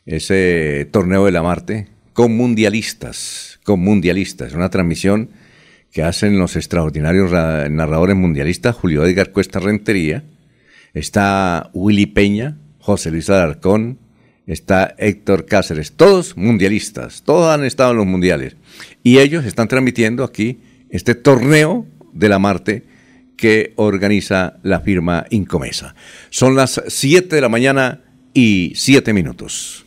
ese 0.06 0.88
torneo 0.90 1.26
de 1.26 1.32
la 1.32 1.42
Marte 1.42 1.88
con 2.12 2.36
mundialistas, 2.36 3.60
con 3.64 3.80
mundialistas, 3.80 4.52
una 4.52 4.70
transmisión 4.70 5.30
que 5.92 6.02
hacen 6.02 6.38
los 6.38 6.56
extraordinarios 6.56 7.30
narradores 7.32 8.16
mundialistas, 8.16 8.74
Julio 8.74 9.04
Edgar 9.04 9.30
Cuesta 9.30 9.60
Rentería, 9.60 10.24
está 10.94 11.70
Willy 11.74 12.06
Peña, 12.06 12.56
José 12.82 13.12
Luis 13.12 13.30
Alarcón, 13.30 13.98
está 14.44 14.94
Héctor 14.98 15.46
Cáceres, 15.46 15.92
todos 15.92 16.36
mundialistas, 16.36 17.22
todos 17.22 17.54
han 17.54 17.64
estado 17.64 17.92
en 17.92 17.98
los 17.98 18.06
mundiales. 18.06 18.56
Y 19.04 19.18
ellos 19.18 19.44
están 19.44 19.68
transmitiendo 19.68 20.24
aquí 20.24 20.58
este 20.90 21.14
torneo 21.14 21.86
de 22.12 22.28
la 22.28 22.40
Marte 22.40 22.82
que 23.36 23.72
organiza 23.76 24.54
la 24.64 24.80
firma 24.80 25.26
Incomesa. 25.30 25.94
Son 26.30 26.56
las 26.56 26.82
7 26.86 27.36
de 27.36 27.40
la 27.40 27.48
mañana 27.48 28.00
y 28.34 28.72
7 28.74 29.12
minutos. 29.12 29.86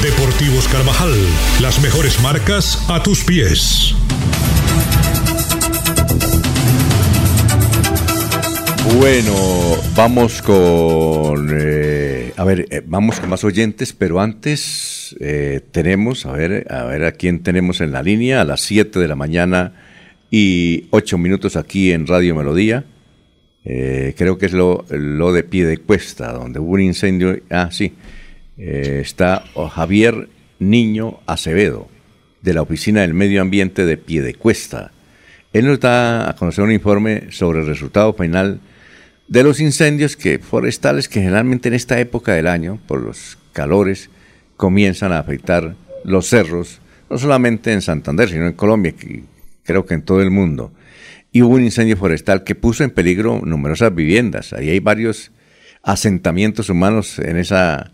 Deportivos 0.00 0.68
Carvajal, 0.68 1.14
las 1.60 1.80
mejores 1.80 2.20
marcas 2.22 2.78
a 2.88 3.02
tus 3.02 3.24
pies. 3.24 3.94
Bueno, 8.96 9.34
vamos 9.96 10.42
con, 10.42 11.48
eh, 11.52 12.32
a 12.36 12.44
ver, 12.44 12.66
eh, 12.70 12.82
vamos 12.86 13.18
con 13.20 13.30
más 13.30 13.42
oyentes, 13.42 13.92
pero 13.92 14.20
antes 14.20 15.16
eh, 15.20 15.60
tenemos, 15.72 16.26
a 16.26 16.32
ver, 16.32 16.66
a 16.70 16.84
ver 16.84 17.04
a 17.04 17.12
quién 17.12 17.42
tenemos 17.42 17.80
en 17.80 17.90
la 17.90 18.02
línea, 18.02 18.40
a 18.40 18.44
las 18.44 18.60
7 18.60 18.98
de 18.98 19.08
la 19.08 19.16
mañana 19.16 19.72
y 20.30 20.86
8 20.90 21.18
minutos 21.18 21.56
aquí 21.56 21.92
en 21.92 22.06
Radio 22.06 22.34
Melodía. 22.34 22.84
creo 23.64 24.38
que 24.38 24.46
es 24.46 24.52
lo, 24.52 24.84
lo 24.90 25.32
de 25.32 25.42
pie 25.44 25.66
de 25.66 25.78
cuesta, 25.78 26.32
donde 26.32 26.58
hubo 26.60 26.72
un 26.72 26.82
incendio. 26.82 27.40
Ah, 27.50 27.68
sí, 27.72 27.92
está 28.64 29.44
Javier 29.74 30.28
Niño 30.60 31.18
Acevedo, 31.26 31.88
de 32.42 32.54
la 32.54 32.62
Oficina 32.62 33.00
del 33.00 33.12
Medio 33.12 33.42
Ambiente 33.42 33.84
de 33.84 33.96
Piedecuesta. 33.96 34.92
Él 35.52 35.66
nos 35.66 35.80
da 35.80 36.30
a 36.30 36.36
conocer 36.36 36.62
un 36.62 36.72
informe 36.72 37.32
sobre 37.32 37.60
el 37.60 37.66
resultado 37.66 38.14
final 38.14 38.60
de 39.26 39.42
los 39.42 39.58
incendios 39.58 40.16
que 40.16 40.38
forestales 40.38 41.08
que 41.08 41.20
generalmente 41.20 41.68
en 41.68 41.74
esta 41.74 41.98
época 41.98 42.34
del 42.34 42.46
año, 42.46 42.78
por 42.86 43.00
los 43.00 43.36
calores, 43.52 44.10
comienzan 44.56 45.12
a 45.12 45.18
afectar 45.18 45.74
los 46.04 46.28
cerros, 46.28 46.80
no 47.10 47.18
solamente 47.18 47.72
en 47.72 47.82
Santander, 47.82 48.28
sino 48.28 48.46
en 48.46 48.52
Colombia, 48.52 48.94
creo 49.64 49.86
que 49.86 49.94
en 49.94 50.02
todo 50.02 50.22
el 50.22 50.30
mundo. 50.30 50.72
Y 51.32 51.42
hubo 51.42 51.54
un 51.54 51.64
incendio 51.64 51.96
forestal 51.96 52.44
que 52.44 52.54
puso 52.54 52.84
en 52.84 52.90
peligro 52.90 53.40
numerosas 53.44 53.92
viviendas. 53.92 54.52
Ahí 54.52 54.70
hay 54.70 54.78
varios 54.78 55.32
asentamientos 55.82 56.68
humanos 56.68 57.18
en 57.18 57.38
esa 57.38 57.92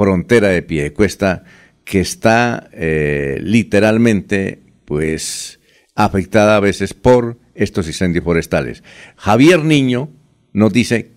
frontera 0.00 0.48
de 0.48 0.62
Piedecuesta 0.62 1.44
que 1.84 2.00
está 2.00 2.70
eh, 2.72 3.38
literalmente, 3.42 4.62
pues, 4.86 5.60
afectada 5.94 6.56
a 6.56 6.60
veces 6.60 6.94
por 6.94 7.36
estos 7.54 7.86
incendios 7.86 8.24
forestales. 8.24 8.82
Javier 9.16 9.62
Niño, 9.62 10.08
nos 10.54 10.72
dice 10.72 11.10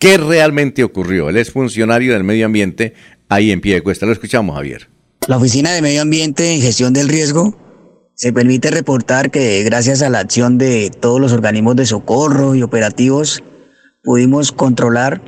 qué 0.00 0.16
realmente 0.16 0.82
ocurrió. 0.82 1.28
Él 1.28 1.36
es 1.36 1.52
funcionario 1.52 2.14
del 2.14 2.24
medio 2.24 2.46
ambiente 2.46 2.94
ahí 3.28 3.52
en 3.52 3.60
pie 3.60 3.74
de 3.74 3.82
cuesta. 3.82 4.04
Lo 4.04 4.12
escuchamos, 4.12 4.56
Javier. 4.56 4.88
La 5.28 5.36
Oficina 5.36 5.70
de 5.70 5.80
Medio 5.80 6.02
Ambiente 6.02 6.56
y 6.56 6.60
Gestión 6.60 6.92
del 6.92 7.08
Riesgo 7.08 7.56
se 8.16 8.32
permite 8.32 8.72
reportar 8.72 9.30
que 9.30 9.62
gracias 9.62 10.02
a 10.02 10.10
la 10.10 10.18
acción 10.18 10.58
de 10.58 10.90
todos 10.90 11.20
los 11.20 11.32
organismos 11.32 11.76
de 11.76 11.86
socorro 11.86 12.56
y 12.56 12.62
operativos 12.62 13.44
pudimos 14.02 14.50
controlar 14.50 15.22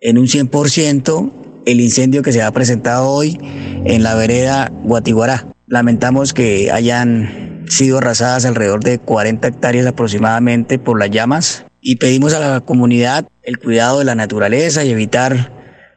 en 0.00 0.18
un 0.18 0.26
100% 0.26 1.45
el 1.66 1.80
incendio 1.80 2.22
que 2.22 2.32
se 2.32 2.42
ha 2.42 2.50
presentado 2.52 3.08
hoy 3.08 3.38
en 3.84 4.02
la 4.02 4.14
vereda 4.14 4.72
Guatiguará. 4.84 5.46
Lamentamos 5.66 6.32
que 6.32 6.70
hayan 6.70 7.64
sido 7.68 7.98
arrasadas 7.98 8.46
alrededor 8.46 8.82
de 8.82 8.98
40 8.98 9.48
hectáreas 9.48 9.86
aproximadamente 9.86 10.78
por 10.78 10.98
las 10.98 11.10
llamas 11.10 11.66
y 11.82 11.96
pedimos 11.96 12.32
a 12.34 12.40
la 12.40 12.60
comunidad 12.60 13.26
el 13.42 13.58
cuidado 13.58 13.98
de 13.98 14.04
la 14.04 14.14
naturaleza 14.14 14.84
y 14.84 14.90
evitar 14.90 15.52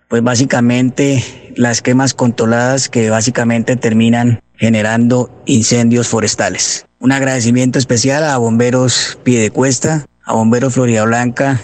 pues 0.10 0.24
básicamente 0.24 1.24
las 1.56 1.84
quemas 1.84 2.16
controladas 2.16 2.90
que 2.90 3.12
básicamente 3.12 3.76
terminan 3.76 4.42
generando 4.56 5.30
incendios 5.46 6.08
forestales. 6.08 6.88
Un 7.00 7.12
agradecimiento 7.12 7.78
especial 7.78 8.24
a 8.24 8.38
Bomberos 8.38 9.20
Piedecuesta, 9.24 10.08
a 10.26 10.34
Bomberos 10.34 10.74
Florida 10.74 11.06
Blanca, 11.06 11.62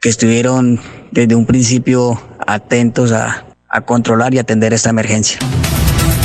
que 0.00 0.08
estuvieron 0.08 0.80
desde 1.10 1.34
un 1.34 1.46
principio 1.46 2.20
atentos 2.54 3.12
a, 3.12 3.46
a 3.68 3.80
controlar 3.82 4.34
y 4.34 4.38
atender 4.38 4.72
esta 4.72 4.90
emergencia. 4.90 5.38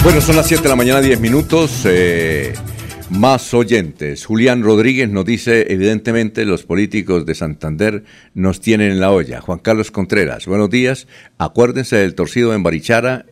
Bueno, 0.04 0.22
son 0.22 0.36
las 0.36 0.48
7 0.48 0.64
de 0.64 0.70
la 0.70 0.76
mañana, 0.76 1.02
10 1.02 1.20
minutos. 1.20 1.82
Eh, 1.86 2.54
más 3.10 3.54
oyentes. 3.54 4.26
Julián 4.26 4.64
Rodríguez 4.64 5.10
nos 5.10 5.26
dice, 5.26 5.72
evidentemente 5.72 6.46
los 6.46 6.64
políticos 6.64 7.26
de 7.26 7.36
Santander 7.36 8.04
nos 8.34 8.60
tienen 8.60 8.92
en 8.92 9.00
la 9.00 9.12
olla. 9.12 9.42
Juan 9.42 9.60
Carlos 9.60 9.92
Contreras, 9.92 10.46
buenos 10.46 10.70
días. 10.70 11.08
Acuérdense 11.38 11.96
del 11.96 12.16
torcido 12.16 12.54
en 12.54 12.64
Barichara 12.64 13.26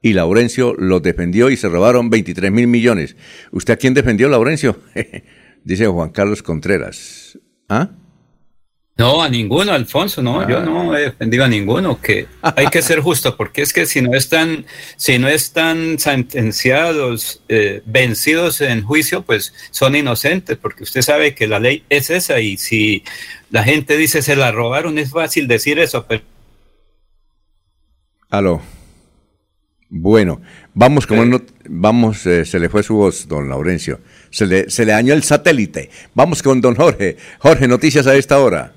y 0.00 0.12
Laurencio 0.14 0.74
lo 0.74 1.00
defendió 1.00 1.50
y 1.50 1.56
se 1.56 1.68
robaron 1.68 2.10
23 2.10 2.50
mil 2.50 2.68
millones. 2.68 3.16
¿Usted 3.52 3.74
a 3.74 3.76
quién 3.76 3.94
defendió, 3.94 4.28
Laurencio? 4.28 4.78
dice 5.64 5.86
Juan 5.86 6.10
Carlos 6.10 6.42
Contreras. 6.42 7.38
¿Ah? 7.68 7.90
No, 8.98 9.22
a 9.22 9.28
ninguno, 9.28 9.72
Alfonso, 9.72 10.20
no, 10.22 10.48
yo 10.48 10.58
no 10.58 10.96
he 10.96 11.02
defendido 11.02 11.44
a 11.44 11.48
ninguno, 11.48 12.00
que 12.00 12.26
hay 12.42 12.66
que 12.66 12.82
ser 12.82 12.98
justo, 12.98 13.36
porque 13.36 13.62
es 13.62 13.72
que 13.72 13.86
si 13.86 14.02
no 14.02 14.12
están, 14.16 14.66
si 14.96 15.20
no 15.20 15.28
están 15.28 16.00
sentenciados, 16.00 17.40
eh, 17.48 17.80
vencidos 17.86 18.60
en 18.60 18.82
juicio, 18.82 19.22
pues 19.22 19.54
son 19.70 19.94
inocentes, 19.94 20.58
porque 20.58 20.82
usted 20.82 21.02
sabe 21.02 21.36
que 21.36 21.46
la 21.46 21.60
ley 21.60 21.84
es 21.88 22.10
esa 22.10 22.40
y 22.40 22.56
si 22.56 23.04
la 23.50 23.62
gente 23.62 23.96
dice 23.96 24.20
se 24.20 24.34
la 24.34 24.50
robaron, 24.50 24.98
es 24.98 25.12
fácil 25.12 25.46
decir 25.46 25.78
eso, 25.78 26.04
pero... 26.08 26.24
Aló. 28.30 28.60
Bueno, 29.90 30.42
vamos, 30.74 31.06
como 31.06 31.24
no, 31.24 31.40
vamos, 31.68 32.26
eh, 32.26 32.44
se 32.44 32.58
le 32.58 32.68
fue 32.68 32.82
su 32.82 32.96
voz, 32.96 33.28
don 33.28 33.48
Laurencio. 33.48 34.00
Se 34.30 34.44
le, 34.44 34.68
se 34.68 34.84
le 34.84 34.90
dañó 34.90 35.14
el 35.14 35.22
satélite. 35.22 35.88
Vamos 36.14 36.42
con 36.42 36.60
don 36.60 36.74
Jorge. 36.74 37.16
Jorge, 37.38 37.68
noticias 37.68 38.08
a 38.08 38.16
esta 38.16 38.40
hora. 38.40 38.74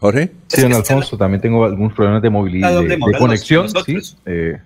Jorge. 0.00 0.32
Sí, 0.48 0.62
don 0.62 0.72
Alfonso, 0.72 1.18
también 1.18 1.42
tengo 1.42 1.64
algunos 1.64 1.92
problemas 1.92 2.22
de 2.22 2.30
movilidad, 2.30 2.82
de, 2.82 2.98
conexión. 3.18 3.68
Sí, 3.84 3.98
eh. 4.24 4.58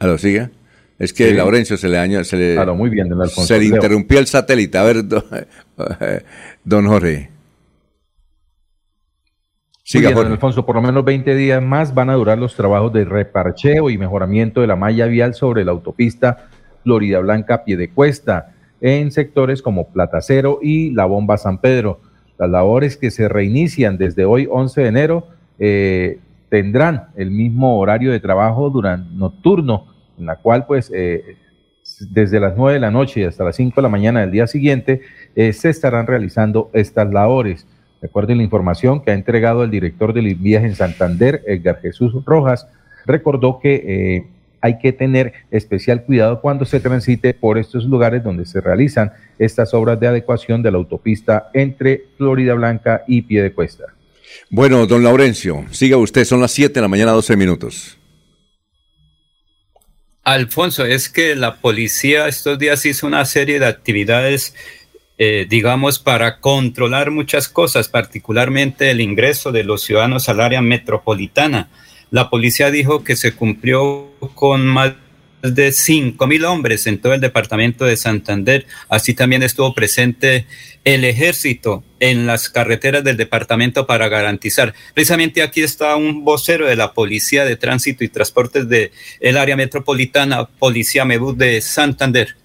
lo 0.00 0.18
siga. 0.18 0.50
Es 0.98 1.12
que 1.14 1.32
Laurencio 1.32 1.76
se 1.76 1.88
le 1.88 1.96
dañó, 1.96 2.22
se 2.24 2.36
le, 2.36 2.66
muy 2.74 2.90
bien, 2.90 3.08
don 3.08 3.22
Alfonso. 3.22 3.46
Se 3.46 3.58
le 3.58 3.66
interrumpió 3.66 4.18
el 4.18 4.26
satélite. 4.26 4.76
A 4.76 4.82
ver, 4.82 5.04
don, 6.64 6.86
Jorge. 6.88 7.30
Siga, 9.84 10.10
don 10.10 10.26
Alfonso, 10.26 10.66
por 10.66 10.74
lo 10.74 10.82
menos 10.82 11.04
20 11.04 11.34
días 11.34 11.62
más 11.62 11.94
van 11.94 12.10
a 12.10 12.14
durar 12.14 12.36
los 12.36 12.54
trabajos 12.54 12.92
de 12.92 13.04
reparcheo 13.04 13.90
y 13.90 13.96
mejoramiento 13.96 14.60
de 14.60 14.66
la 14.66 14.76
malla 14.76 15.06
vial 15.06 15.34
sobre 15.34 15.64
la 15.64 15.70
autopista 15.70 16.48
Florida 16.82 17.20
Blanca 17.20 17.64
Piedecuesta 17.64 18.54
en 18.80 19.10
sectores 19.12 19.62
como 19.62 19.92
Platacero 19.92 20.58
y 20.60 20.90
la 20.90 21.06
Bomba 21.06 21.38
San 21.38 21.58
Pedro. 21.58 22.00
Las 22.40 22.48
labores 22.48 22.96
que 22.96 23.10
se 23.10 23.28
reinician 23.28 23.98
desde 23.98 24.24
hoy 24.24 24.48
11 24.50 24.80
de 24.80 24.88
enero 24.88 25.28
eh, 25.58 26.20
tendrán 26.48 27.08
el 27.14 27.30
mismo 27.30 27.78
horario 27.78 28.12
de 28.12 28.18
trabajo 28.18 28.70
durante 28.70 29.14
nocturno, 29.14 29.88
en 30.18 30.24
la 30.24 30.36
cual 30.36 30.64
pues 30.64 30.90
eh, 30.94 31.36
desde 32.08 32.40
las 32.40 32.56
9 32.56 32.72
de 32.72 32.80
la 32.80 32.90
noche 32.90 33.26
hasta 33.26 33.44
las 33.44 33.56
5 33.56 33.76
de 33.76 33.82
la 33.82 33.90
mañana 33.90 34.22
del 34.22 34.30
día 34.30 34.46
siguiente 34.46 35.02
eh, 35.36 35.52
se 35.52 35.68
estarán 35.68 36.06
realizando 36.06 36.70
estas 36.72 37.12
labores. 37.12 37.66
Recuerden 38.00 38.38
la 38.38 38.44
información 38.44 39.02
que 39.02 39.10
ha 39.10 39.14
entregado 39.14 39.62
el 39.62 39.70
director 39.70 40.14
del 40.14 40.34
viaje 40.34 40.64
en 40.64 40.76
Santander, 40.76 41.42
Edgar 41.46 41.78
Jesús 41.82 42.24
Rojas, 42.24 42.66
recordó 43.04 43.60
que 43.60 44.30
hay 44.60 44.78
que 44.78 44.92
tener 44.92 45.32
especial 45.50 46.04
cuidado 46.04 46.40
cuando 46.40 46.64
se 46.64 46.80
transite 46.80 47.34
por 47.34 47.58
estos 47.58 47.84
lugares 47.84 48.22
donde 48.22 48.46
se 48.46 48.60
realizan 48.60 49.12
estas 49.38 49.74
obras 49.74 49.98
de 49.98 50.08
adecuación 50.08 50.62
de 50.62 50.70
la 50.70 50.78
autopista 50.78 51.50
entre 51.54 52.04
Florida 52.16 52.54
Blanca 52.54 53.02
y 53.06 53.22
Piedecuesta. 53.22 53.84
Bueno, 54.50 54.86
don 54.86 55.02
Laurencio, 55.02 55.64
siga 55.70 55.96
usted, 55.96 56.24
son 56.24 56.40
las 56.40 56.52
7 56.52 56.74
de 56.74 56.80
la 56.80 56.88
mañana, 56.88 57.12
12 57.12 57.36
minutos. 57.36 57.98
Alfonso, 60.22 60.84
es 60.84 61.08
que 61.08 61.34
la 61.34 61.56
policía 61.56 62.28
estos 62.28 62.58
días 62.58 62.84
hizo 62.84 63.06
una 63.06 63.24
serie 63.24 63.58
de 63.58 63.66
actividades, 63.66 64.54
eh, 65.18 65.46
digamos, 65.48 65.98
para 65.98 66.40
controlar 66.40 67.10
muchas 67.10 67.48
cosas, 67.48 67.88
particularmente 67.88 68.90
el 68.90 69.00
ingreso 69.00 69.50
de 69.50 69.64
los 69.64 69.82
ciudadanos 69.82 70.28
al 70.28 70.40
área 70.40 70.60
metropolitana 70.60 71.68
la 72.10 72.28
policía 72.28 72.70
dijo 72.72 73.04
que 73.04 73.14
se 73.14 73.34
cumplió 73.34 74.09
con 74.34 74.66
más 74.66 74.92
de 75.42 75.72
cinco 75.72 76.26
mil 76.26 76.44
hombres 76.44 76.86
en 76.86 77.00
todo 77.00 77.14
el 77.14 77.20
departamento 77.20 77.84
de 77.84 77.96
Santander. 77.96 78.66
Así 78.88 79.14
también 79.14 79.42
estuvo 79.42 79.74
presente 79.74 80.46
el 80.84 81.04
ejército 81.04 81.82
en 81.98 82.26
las 82.26 82.48
carreteras 82.48 83.04
del 83.04 83.16
departamento 83.16 83.86
para 83.86 84.08
garantizar. 84.08 84.74
Precisamente 84.94 85.42
aquí 85.42 85.62
está 85.62 85.96
un 85.96 86.24
vocero 86.24 86.66
de 86.66 86.76
la 86.76 86.92
Policía 86.92 87.44
de 87.44 87.56
Tránsito 87.56 88.04
y 88.04 88.08
Transportes 88.08 88.68
del 88.68 88.90
el 89.20 89.36
área 89.36 89.56
metropolitana, 89.56 90.46
Policía 90.46 91.04
Mebus 91.04 91.36
de 91.36 91.60
Santander. 91.60 92.36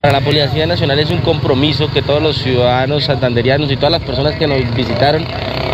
Para 0.00 0.18
la 0.18 0.24
Policía 0.24 0.66
Nacional 0.66 0.98
es 0.98 1.10
un 1.10 1.20
compromiso 1.20 1.88
que 1.92 2.02
todos 2.02 2.20
los 2.20 2.36
ciudadanos 2.38 3.04
santanderianos 3.04 3.70
y 3.70 3.76
todas 3.76 3.92
las 3.92 4.02
personas 4.02 4.34
que 4.34 4.48
nos 4.48 4.74
visitaron 4.74 5.24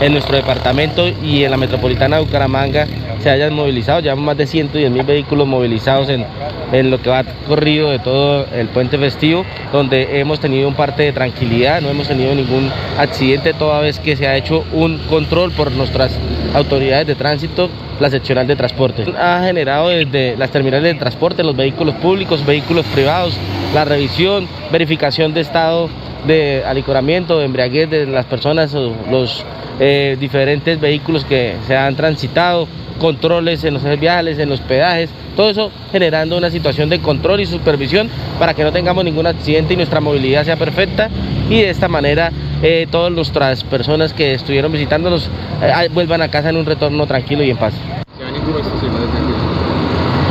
en 0.03 0.13
nuestro 0.13 0.37
departamento 0.37 1.09
y 1.09 1.45
en 1.45 1.51
la 1.51 1.57
metropolitana 1.57 2.17
de 2.17 2.25
Bucaramanga 2.25 2.87
se 3.29 3.35
hayan 3.35 3.53
movilizado. 3.53 4.01
Llevamos 4.01 4.25
más 4.25 4.39
de 4.39 4.47
110 4.47 4.91
mil 4.91 5.03
vehículos 5.03 5.47
movilizados 5.47 6.09
en, 6.09 6.25
en, 6.73 6.91
lo 6.91 6.99
que 7.03 7.11
va 7.11 7.25
corrido 7.47 7.91
de 7.91 7.99
todo 7.99 8.47
el 8.55 8.69
puente 8.69 8.97
festivo, 8.97 9.45
donde 9.71 10.19
hemos 10.19 10.41
tenido 10.41 10.67
un 10.67 10.75
parte 10.75 11.03
de 11.03 11.13
tranquilidad, 11.13 11.83
no 11.83 11.91
hemos 11.91 12.09
tenido 12.09 12.35
ningún 12.35 12.71
accidente 12.97 13.53
toda 13.53 13.81
vez 13.81 13.99
que 13.99 14.17
se 14.17 14.27
ha 14.27 14.35
hecho 14.35 14.65
un 14.73 14.97
control 15.11 15.53
por 15.53 15.71
nuestras 15.73 16.19
autoridades 16.55 17.07
de 17.07 17.17
tránsito 17.17 17.69
la 18.01 18.09
seccional 18.09 18.47
de 18.47 18.57
transporte. 18.57 19.05
Ha 19.19 19.43
generado 19.45 19.89
desde 19.89 20.35
las 20.39 20.51
terminales 20.51 20.95
de 20.95 20.99
transporte, 20.99 21.45
los 21.45 21.55
vehículos 21.57 21.97
públicos, 21.97 22.47
vehículos 22.47 22.87
privados, 22.87 23.37
la 23.75 23.85
revisión, 23.85 24.49
verificación 24.73 25.35
de 25.35 25.43
estado 25.43 25.91
de 26.27 26.65
alicoramiento, 26.65 27.39
de 27.39 27.45
embriaguez 27.45 27.91
de 27.91 28.07
las 28.07 28.25
personas 28.25 28.73
los 28.73 29.45
eh, 29.81 30.17
diferentes 30.19 30.81
vehículos 30.81 31.25
que 31.25 31.57
se 31.67 31.77
han 31.77 31.95
transitado, 31.97 32.67
controles 32.99 33.65
en 33.65 33.75
los 33.75 33.83
viales, 33.99 34.39
en 34.39 34.49
los 34.49 34.61
pedajes, 34.61 35.11
todo 35.37 35.51
eso 35.51 35.71
generando 35.93 36.37
una 36.37 36.51
situación 36.51 36.89
de 36.89 37.01
control 37.01 37.41
y 37.41 37.47
supervisión 37.47 38.09
para 38.39 38.55
que 38.55 38.65
no 38.65 38.73
tengamos 38.73 39.05
ningún 39.05 39.27
accidente 39.27 39.75
y 39.75 39.77
nuestra 39.77 40.01
movilidad 40.01 40.45
sea 40.45 40.57
perfecta 40.57 41.09
y 41.49 41.61
de 41.61 41.71
esta 41.71 41.89
manera 41.89 42.33
eh, 42.63 42.89
todas 42.91 43.13
nuestras 43.13 43.63
personas 43.65 44.13
que 44.13 44.35
estuvieron 44.35 44.73
visitándonos 44.73 45.31
eh, 45.63 45.89
vuelvan 45.93 46.23
a 46.23 46.29
casa 46.29 46.51
en 46.51 46.57
un 46.57 46.67
retorno 46.67 47.07
tranquilo 47.07 47.45
y 47.45 47.51
en 47.51 47.57
paz. 47.57 47.75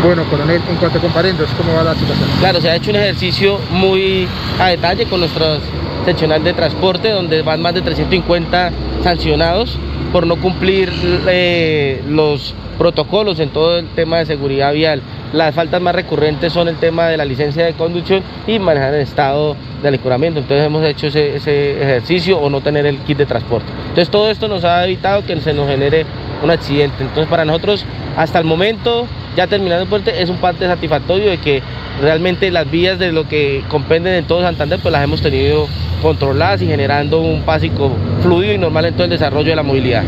Bueno, 0.03 0.23
coronel, 0.29 0.61
en 0.69 0.75
cuanto 0.75 0.99
a 0.99 1.01
comparendos, 1.01 1.49
¿cómo 1.57 1.73
va 1.73 1.83
la 1.83 1.95
situación? 1.95 2.29
Claro, 2.39 2.61
se 2.61 2.69
ha 2.69 2.75
hecho 2.75 2.91
un 2.91 2.97
ejercicio 2.97 3.59
muy 3.71 4.27
a 4.59 4.67
detalle 4.67 5.05
con 5.05 5.21
nuestro 5.21 5.57
seccional 6.05 6.43
de 6.43 6.53
transporte, 6.53 7.11
donde 7.11 7.41
van 7.41 7.61
más 7.61 7.73
de 7.73 7.81
350 7.81 8.71
sancionados 9.03 9.77
por 10.11 10.25
no 10.25 10.37
cumplir 10.37 10.91
eh, 11.27 12.01
los 12.07 12.53
protocolos 12.77 13.39
en 13.39 13.49
todo 13.49 13.79
el 13.79 13.87
tema 13.87 14.19
de 14.19 14.25
seguridad 14.25 14.73
vial. 14.73 15.01
Las 15.33 15.53
faltas 15.53 15.81
más 15.81 15.93
recurrentes 15.93 16.53
son 16.53 16.67
el 16.69 16.77
tema 16.77 17.07
de 17.07 17.17
la 17.17 17.25
licencia 17.25 17.65
de 17.65 17.73
conducción 17.73 18.23
y 18.45 18.59
manejar 18.59 18.93
el 18.93 19.01
estado 19.01 19.55
de 19.81 19.89
alicuramiento. 19.89 20.39
Entonces 20.39 20.65
hemos 20.65 20.85
hecho 20.85 21.07
ese, 21.07 21.35
ejercicio 21.35 22.39
o 22.39 22.49
no 22.49 22.61
tener 22.61 22.85
el 22.85 22.99
kit 22.99 23.17
de 23.17 23.25
transporte. 23.25 23.67
Entonces 23.89 24.09
todo 24.09 24.29
esto 24.31 24.47
nos 24.47 24.63
ha 24.63 24.85
evitado 24.85 25.25
que 25.25 25.39
se 25.41 25.53
nos 25.53 25.67
genere 25.67 26.05
un 26.43 26.51
accidente. 26.51 27.03
Entonces 27.03 27.27
para 27.27 27.45
nosotros 27.45 27.85
hasta 28.15 28.39
el 28.39 28.45
momento, 28.45 29.07
ya 29.35 29.47
terminando 29.47 29.83
el 29.83 29.89
puente, 29.89 30.21
es 30.21 30.29
un 30.29 30.37
parte 30.37 30.65
satisfactorio 30.65 31.29
de 31.29 31.37
que 31.39 31.61
realmente 32.01 32.51
las 32.51 32.69
vías 32.69 32.99
de 32.99 33.11
lo 33.11 33.27
que 33.27 33.63
compenden 33.69 34.13
en 34.13 34.25
todo 34.25 34.41
Santander 34.41 34.79
pues 34.81 34.91
las 34.91 35.03
hemos 35.03 35.21
tenido 35.21 35.67
controladas 36.01 36.61
y 36.61 36.67
generando 36.67 37.21
un 37.21 37.45
básico 37.45 37.95
fluido 38.21 38.53
y 38.53 38.57
normal 38.57 38.85
en 38.85 38.93
todo 38.93 39.05
el 39.05 39.09
desarrollo 39.09 39.49
de 39.49 39.55
la 39.55 39.63
movilidad. 39.63 40.03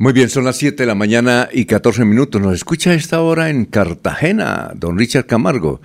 Muy 0.00 0.12
bien, 0.12 0.28
son 0.28 0.44
las 0.44 0.56
7 0.56 0.84
de 0.84 0.86
la 0.86 0.94
mañana 0.94 1.48
y 1.52 1.64
14 1.64 2.04
minutos. 2.04 2.40
Nos 2.40 2.54
escucha 2.54 2.90
a 2.90 2.94
esta 2.94 3.20
hora 3.20 3.50
en 3.50 3.64
Cartagena, 3.64 4.70
don 4.76 4.96
Richard 4.96 5.26
Camargo. 5.26 5.80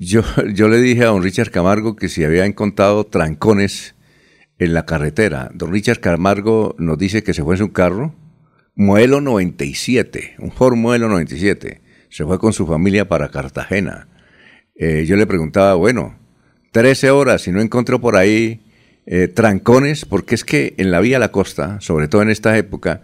Yo, 0.00 0.22
yo 0.52 0.66
le 0.66 0.78
dije 0.78 1.04
a 1.04 1.06
don 1.06 1.22
Richard 1.22 1.52
Camargo 1.52 1.94
que 1.94 2.08
si 2.08 2.24
había 2.24 2.44
encontrado 2.44 3.04
trancones 3.04 3.94
en 4.58 4.74
la 4.74 4.84
carretera. 4.84 5.50
Don 5.54 5.72
Richard 5.72 6.00
Camargo 6.00 6.74
nos 6.78 6.98
dice 6.98 7.22
que 7.22 7.34
se 7.34 7.44
fue 7.44 7.54
en 7.54 7.58
su 7.58 7.72
carro, 7.72 8.14
Muelo 8.74 9.20
97, 9.20 10.36
un 10.38 10.50
Ford 10.50 10.76
Muelo 10.76 11.08
97. 11.08 11.82
Se 12.08 12.24
fue 12.24 12.38
con 12.38 12.52
su 12.52 12.66
familia 12.66 13.06
para 13.06 13.30
Cartagena. 13.30 14.08
Eh, 14.74 15.04
yo 15.06 15.16
le 15.16 15.26
preguntaba, 15.26 15.74
bueno, 15.74 16.18
13 16.72 17.10
horas 17.10 17.46
y 17.46 17.52
no 17.52 17.60
encontró 17.60 18.00
por 18.00 18.16
ahí 18.16 18.62
eh, 19.04 19.28
trancones, 19.28 20.04
porque 20.04 20.34
es 20.34 20.44
que 20.44 20.74
en 20.78 20.90
la 20.90 21.00
vía 21.00 21.18
a 21.18 21.20
la 21.20 21.32
costa, 21.32 21.80
sobre 21.80 22.08
todo 22.08 22.22
en 22.22 22.30
esta 22.30 22.56
época, 22.56 23.02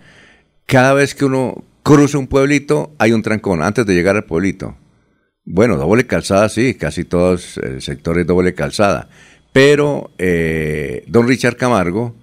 cada 0.65 0.95
vez 0.95 1.15
que 1.15 1.27
uno 1.27 1.65
cruza 1.83 2.19
un 2.19 2.29
pueblito 2.29 2.95
hay 2.99 3.13
un 3.13 3.23
trancón 3.23 3.63
antes 3.63 3.85
de 3.85 3.95
llegar 3.95 4.17
al 4.17 4.25
pueblito. 4.25 4.77
Bueno, 5.45 5.77
doble 5.77 6.07
calzada 6.07 6.49
sí, 6.49 6.75
casi 6.75 7.05
todos 7.05 7.59
el 7.59 7.83
sector 7.83 8.19
es 8.19 8.27
doble 8.27 8.55
calzada. 8.55 9.09
Pero 9.53 10.11
eh, 10.19 11.05
don 11.09 11.27
Richard 11.27 11.57
Camargo 11.57 12.15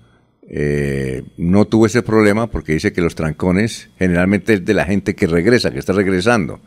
eh, 0.49 1.23
no 1.37 1.65
tuvo 1.65 1.85
ese 1.85 2.01
problema 2.01 2.47
porque 2.47 2.73
dice 2.73 2.93
que 2.93 3.01
los 3.01 3.15
trancones 3.15 3.89
generalmente 3.97 4.55
es 4.55 4.65
de 4.65 4.73
la 4.73 4.85
gente 4.85 5.15
que 5.15 5.27
regresa, 5.27 5.71
que 5.71 5.79
está 5.79 5.93
regresando. 5.93 6.59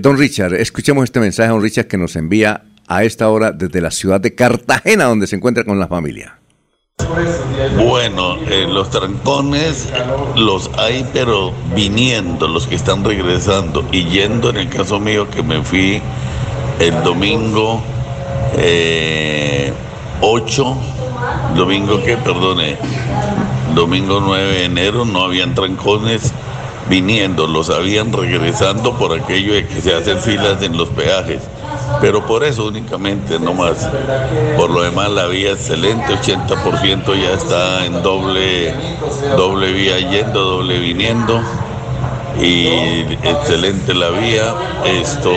don 0.00 0.18
Richard, 0.18 0.54
escuchemos 0.54 1.04
este 1.04 1.20
mensaje, 1.20 1.50
don 1.50 1.62
Richard, 1.62 1.86
que 1.86 1.98
nos 1.98 2.16
envía 2.16 2.64
a 2.86 3.04
esta 3.04 3.28
hora 3.28 3.52
desde 3.52 3.80
la 3.80 3.90
ciudad 3.90 4.20
de 4.20 4.34
Cartagena, 4.34 5.04
donde 5.04 5.26
se 5.26 5.36
encuentra 5.36 5.64
con 5.64 5.78
la 5.78 5.88
familia. 5.88 6.38
Bueno, 7.76 8.36
eh, 8.48 8.66
los 8.68 8.88
trancones 8.90 9.88
los 10.36 10.70
hay, 10.78 11.04
pero 11.12 11.52
viniendo, 11.74 12.46
los 12.46 12.66
que 12.66 12.76
están 12.76 13.04
regresando 13.04 13.86
y 13.90 14.04
yendo, 14.04 14.50
en 14.50 14.56
el 14.56 14.68
caso 14.68 15.00
mío 15.00 15.28
que 15.28 15.42
me 15.42 15.62
fui 15.62 16.00
el 16.78 17.02
domingo 17.02 17.82
8, 20.20 20.76
domingo 21.56 22.02
que, 22.02 22.16
perdone, 22.16 22.76
domingo 23.74 24.20
9 24.20 24.44
de 24.44 24.64
enero 24.64 25.04
no 25.04 25.24
habían 25.24 25.54
trancones 25.54 26.32
viniendo, 26.88 27.46
los 27.46 27.70
habían 27.70 28.12
regresando 28.12 28.96
por 28.96 29.18
aquello 29.18 29.54
de 29.54 29.66
que 29.66 29.80
se 29.80 29.94
hacen 29.94 30.18
filas 30.18 30.62
en 30.62 30.76
los 30.76 30.88
peajes. 30.90 31.40
Pero 32.00 32.26
por 32.26 32.44
eso 32.44 32.66
únicamente, 32.66 33.38
no 33.38 33.54
más. 33.54 33.88
Por 34.56 34.70
lo 34.70 34.82
demás, 34.82 35.10
la 35.10 35.26
vía 35.26 35.52
excelente, 35.52 36.14
80% 36.14 37.22
ya 37.22 37.32
está 37.34 37.84
en 37.84 38.02
doble, 38.02 38.74
doble 39.36 39.72
vía 39.72 39.98
yendo, 39.98 40.40
doble 40.40 40.78
viniendo 40.78 41.40
y 42.40 42.66
excelente 43.22 43.94
la 43.94 44.10
vía. 44.10 44.54
Esto, 44.84 45.30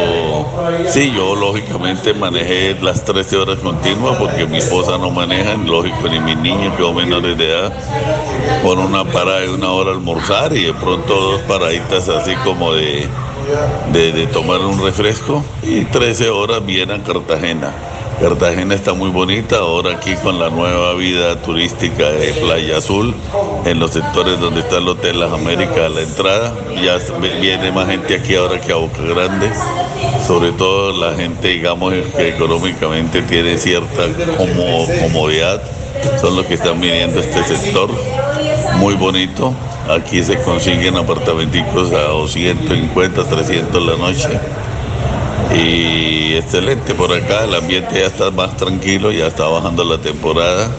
sí, 0.90 1.12
yo 1.16 1.36
lógicamente 1.36 2.14
manejé 2.14 2.76
las 2.82 3.04
13 3.04 3.38
horas 3.38 3.60
continuas 3.60 4.18
porque 4.18 4.46
mi 4.46 4.58
esposa 4.58 4.98
no 4.98 5.12
maneja, 5.12 5.56
lógico, 5.56 6.08
ni 6.10 6.20
mis 6.20 6.38
niños 6.38 6.76
que 6.76 6.84
son 6.84 6.96
menores 6.96 7.38
de 7.38 7.52
edad, 7.52 7.74
con 8.64 8.80
una 8.80 9.06
parada 9.06 9.42
de 9.42 9.50
una 9.50 9.72
hora 9.72 9.92
almorzar 9.92 10.56
y 10.56 10.66
de 10.66 10.74
pronto 10.74 11.14
dos 11.14 11.42
paraditas 11.42 12.10
así 12.10 12.36
como 12.38 12.74
de, 12.74 13.08
de, 13.94 14.28
tomar 14.28 14.60
un 14.62 14.82
refresco 14.84 15.44
y 15.64 15.86
13 15.86 16.30
horas 16.30 16.66
bien 16.66 16.92
a 16.92 17.02
Cartagena. 17.04 17.74
Cartagena 18.20 18.74
está 18.74 18.94
muy 18.94 19.12
bonita 19.12 19.58
ahora 19.58 19.94
aquí 19.94 20.16
con 20.16 20.40
la 20.40 20.50
nueva 20.50 20.96
vida 20.96 21.40
turística 21.40 22.10
de 22.10 22.34
Playa 22.34 22.78
Azul, 22.78 23.14
en 23.64 23.80
los 23.80 23.92
sectores 23.92 24.40
donde 24.40 24.62
está 24.62 24.80
el 24.80 24.88
Hotel 24.88 25.20
Las 25.20 25.32
Américas 25.32 25.78
a 25.78 25.90
la 25.90 26.02
entrada. 26.02 26.54
Ya 26.84 26.98
viene 27.40 27.72
más 27.72 27.88
gente 27.88 28.16
aquí 28.16 28.36
ahora 28.36 28.60
que 28.60 28.72
a 28.72 28.78
Boca 28.78 29.04
Grande, 29.04 29.52
sobre 30.26 30.52
todo 30.54 30.94
la 31.00 31.16
gente, 31.16 31.50
digamos, 31.50 31.94
que 32.16 32.30
económicamente 32.30 33.22
tiene 33.22 33.56
cierta 33.60 34.08
comodidad, 34.36 35.62
son 36.20 36.36
los 36.36 36.46
que 36.48 36.56
están 36.56 36.82
viniendo 36.82 37.20
este 37.20 37.44
sector. 37.44 37.92
Muy 38.78 38.96
bonito, 38.96 39.54
aquí 39.90 40.24
se 40.24 40.42
consiguen 40.42 40.98
apartamenticos 40.98 41.92
a 41.92 42.08
250, 42.08 43.24
300 43.24 43.86
la 43.86 43.96
noche 43.96 44.40
y 45.56 46.27
excelente 46.38 46.94
por 46.94 47.12
acá, 47.12 47.44
el 47.44 47.56
ambiente 47.56 47.96
ya 47.96 48.08
está 48.08 48.32
más 48.32 48.56
tranquilo, 48.58 49.12
ya 49.12 49.28
está 49.28 49.48
bajando 49.48 49.84
la 49.84 50.00
temporada 50.00 50.70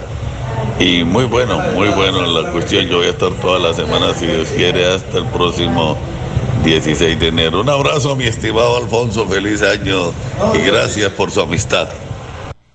y 0.79 1.05
muy 1.05 1.25
bueno, 1.25 1.59
muy 1.75 1.89
bueno 1.89 2.25
la 2.27 2.51
cuestión, 2.51 2.87
yo 2.87 2.99
voy 2.99 3.07
a 3.07 3.11
estar 3.11 3.33
toda 3.41 3.59
la 3.59 3.75
semana 3.75 4.15
si 4.15 4.27
Dios 4.27 4.49
quiere 4.57 4.87
hasta 4.87 5.19
el 5.19 5.27
próximo 5.27 5.99
16 6.65 7.19
de 7.19 7.29
enero. 7.29 7.61
Un 7.61 7.69
abrazo 7.69 8.15
mi 8.17 8.25
estimado 8.25 8.77
Alfonso, 8.77 9.27
feliz 9.27 9.63
año 9.63 10.13
y 10.55 10.59
gracias 10.67 11.11
por 11.13 11.31
su 11.31 11.41
amistad. 11.41 11.89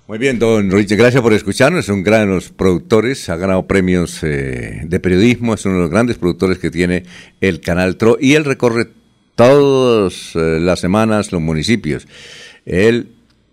Muy 0.06 0.18
bien, 0.18 0.38
don 0.38 0.70
Richard, 0.70 0.98
gracias 0.98 1.22
por 1.22 1.32
escucharnos. 1.32 1.84
Es 1.84 1.88
un 1.88 2.02
gran 2.02 2.28
los 2.28 2.50
productores, 2.50 3.28
ha 3.30 3.36
ganado 3.36 3.66
premios 3.66 4.22
eh, 4.22 4.82
de 4.84 5.00
periodismo, 5.00 5.54
es 5.54 5.64
uno 5.64 5.76
de 5.76 5.80
los 5.82 5.90
grandes 5.90 6.18
productores 6.18 6.58
que 6.58 6.70
tiene 6.70 7.04
el 7.40 7.60
canal 7.60 7.96
TRO 7.96 8.18
y 8.20 8.34
él 8.34 8.44
recorre 8.44 8.88
todas 9.34 10.32
eh, 10.34 10.58
las 10.60 10.80
semanas 10.80 11.32
los 11.32 11.40
municipios. 11.40 12.06
Él 12.66 13.08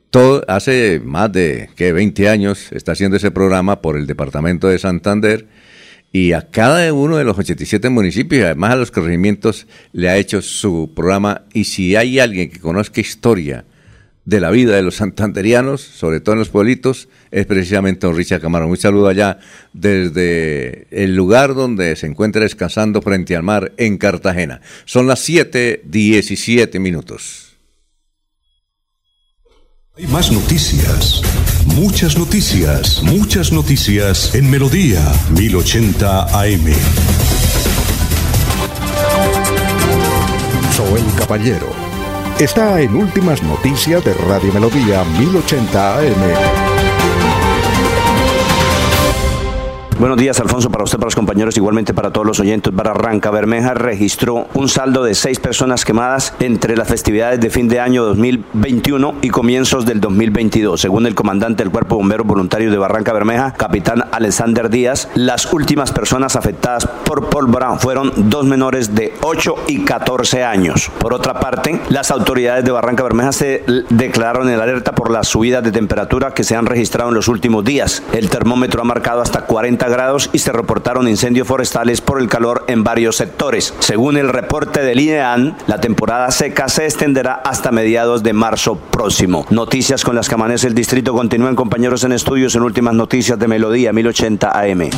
todo, 0.10 0.44
hace 0.48 1.02
más 1.04 1.32
de 1.32 1.70
que 1.76 1.94
20 1.94 2.28
años 2.28 2.72
está 2.72 2.92
haciendo 2.92 3.18
ese 3.18 3.32
programa 3.32 3.82
por 3.82 3.98
el 3.98 4.08
departamento 4.08 4.68
de 4.68 4.78
Santander 4.78 5.48
y 6.12 6.34
a 6.34 6.50
cada 6.50 6.92
uno 6.92 7.16
de 7.16 7.24
los 7.24 7.40
87 7.40 7.90
municipios, 7.90 8.44
además 8.44 8.72
a 8.72 8.76
los 8.76 8.92
corregimientos, 8.92 9.68
le 9.94 10.10
ha 10.10 10.18
hecho 10.18 10.42
su 10.42 10.92
programa 10.94 11.44
y 11.54 11.64
si 11.64 11.96
hay 11.96 12.20
alguien 12.20 12.50
que 12.50 12.60
conozca 12.60 13.00
historia, 13.00 13.64
de 14.26 14.40
la 14.40 14.52
vida 14.52 14.76
de 14.76 14.84
los 14.84 14.96
santanderianos, 14.96 15.82
sobre 15.82 16.20
todo 16.20 16.34
en 16.34 16.40
los 16.40 16.50
pueblitos, 16.50 17.10
es 17.32 17.46
precisamente 17.46 18.06
don 18.06 18.16
Richard 18.16 18.42
Camarón. 18.42 18.70
Un 18.70 18.78
saludo 18.78 19.08
allá 19.08 19.40
desde 19.74 20.88
el 20.92 21.16
lugar 21.16 21.56
donde 21.56 21.96
se 21.96 22.08
encuentra 22.08 22.42
descansando 22.42 23.02
frente 23.02 23.36
al 23.36 23.44
mar 23.44 23.74
en 23.78 23.98
Cartagena. 23.98 24.62
Son 24.86 25.08
las 25.08 25.28
7:17 25.28 26.80
minutos. 26.80 27.51
Más 30.10 30.32
noticias, 30.32 31.22
muchas 31.76 32.18
noticias, 32.18 33.02
muchas 33.04 33.52
noticias 33.52 34.34
en 34.36 34.50
Melodía 34.50 35.00
1080 35.32 36.24
AM. 36.24 36.66
Soy 40.76 41.02
el 41.02 41.16
caballero 41.16 41.92
está 42.44 42.82
en 42.82 42.96
Últimas 42.96 43.44
Noticias 43.44 44.04
de 44.04 44.14
Radio 44.16 44.52
Melodía 44.52 45.04
1080 45.20 46.00
AM. 46.00 46.71
Buenos 50.02 50.18
días, 50.18 50.40
Alfonso, 50.40 50.72
para 50.72 50.84
usted, 50.84 50.98
para 50.98 51.06
los 51.06 51.16
compañeros, 51.16 51.56
igualmente 51.58 51.94
para 51.94 52.10
todos 52.10 52.26
los 52.26 52.40
oyentes. 52.40 52.74
Barranca 52.74 53.30
Bermeja 53.30 53.76
registró 53.76 54.48
un 54.56 54.68
saldo 54.68 55.04
de 55.04 55.14
seis 55.14 55.40
personas 55.40 55.86
quemadas 55.86 56.34
entre 56.40 56.76
las 56.76 56.88
festividades 56.88 57.40
de 57.40 57.52
fin 57.52 57.68
de 57.68 57.80
año 57.80 58.06
2021 58.06 59.14
y 59.22 59.30
comienzos 59.30 59.86
del 59.86 60.02
2022. 60.02 60.82
Según 60.82 61.06
el 61.06 61.14
comandante 61.14 61.62
del 61.62 61.72
Cuerpo 61.72 61.98
Bombero 61.98 62.24
Voluntario 62.24 62.72
de 62.72 62.80
Barranca 62.80 63.14
Bermeja, 63.14 63.54
capitán 63.54 64.06
Alexander 64.12 64.72
Díaz, 64.72 65.08
las 65.14 65.54
últimas 65.54 65.92
personas 65.92 66.36
afectadas 66.36 66.88
por 66.88 67.30
pólvora 67.30 67.78
fueron 67.78 68.12
dos 68.16 68.48
menores 68.48 68.96
de 68.96 69.14
8 69.22 69.56
y 69.68 69.86
14 69.86 70.44
años. 70.44 70.90
Por 70.98 71.14
otra 71.14 71.40
parte, 71.40 71.80
las 71.90 72.10
autoridades 72.10 72.66
de 72.66 72.72
Barranca 72.72 73.04
Bermeja 73.04 73.34
se 73.34 73.64
declararon 73.92 74.50
en 74.50 74.60
alerta 74.60 74.96
por 74.96 75.12
las 75.12 75.28
subidas 75.28 75.64
de 75.64 75.72
temperatura 75.72 76.34
que 76.34 76.44
se 76.44 76.56
han 76.56 76.66
registrado 76.66 77.10
en 77.10 77.16
los 77.16 77.28
últimos 77.28 77.64
días. 77.64 78.02
El 78.14 78.32
termómetro 78.32 78.82
ha 78.82 78.86
marcado 78.86 79.22
hasta 79.22 79.42
40 79.46 79.91
grados 79.92 80.30
y 80.34 80.40
se 80.40 80.52
reportaron 80.52 81.08
incendios 81.08 81.48
forestales 81.48 82.02
por 82.02 82.22
el 82.22 82.28
calor 82.28 82.66
en 82.68 82.84
varios 82.84 83.18
sectores. 83.18 83.74
Según 83.80 84.18
el 84.18 84.30
reporte 84.30 84.82
del 84.82 85.00
INEAN, 85.00 85.58
la 85.68 85.80
temporada 85.80 86.32
seca 86.32 86.70
se 86.70 86.86
extenderá 86.86 87.34
hasta 87.34 87.72
mediados 87.72 88.24
de 88.24 88.34
marzo 88.34 88.78
próximo. 88.78 89.46
Noticias 89.50 90.04
con 90.04 90.16
las 90.16 90.28
que 90.28 90.36
amanece 90.36 90.68
el 90.68 90.74
distrito 90.74 91.14
continúan 91.14 91.56
compañeros 91.56 92.04
en 92.04 92.14
estudios 92.14 92.56
en 92.56 92.64
últimas 92.64 92.94
noticias 92.94 93.38
de 93.38 93.48
Melodía 93.48 93.94
1080 93.94 94.60
AM. 94.60 94.90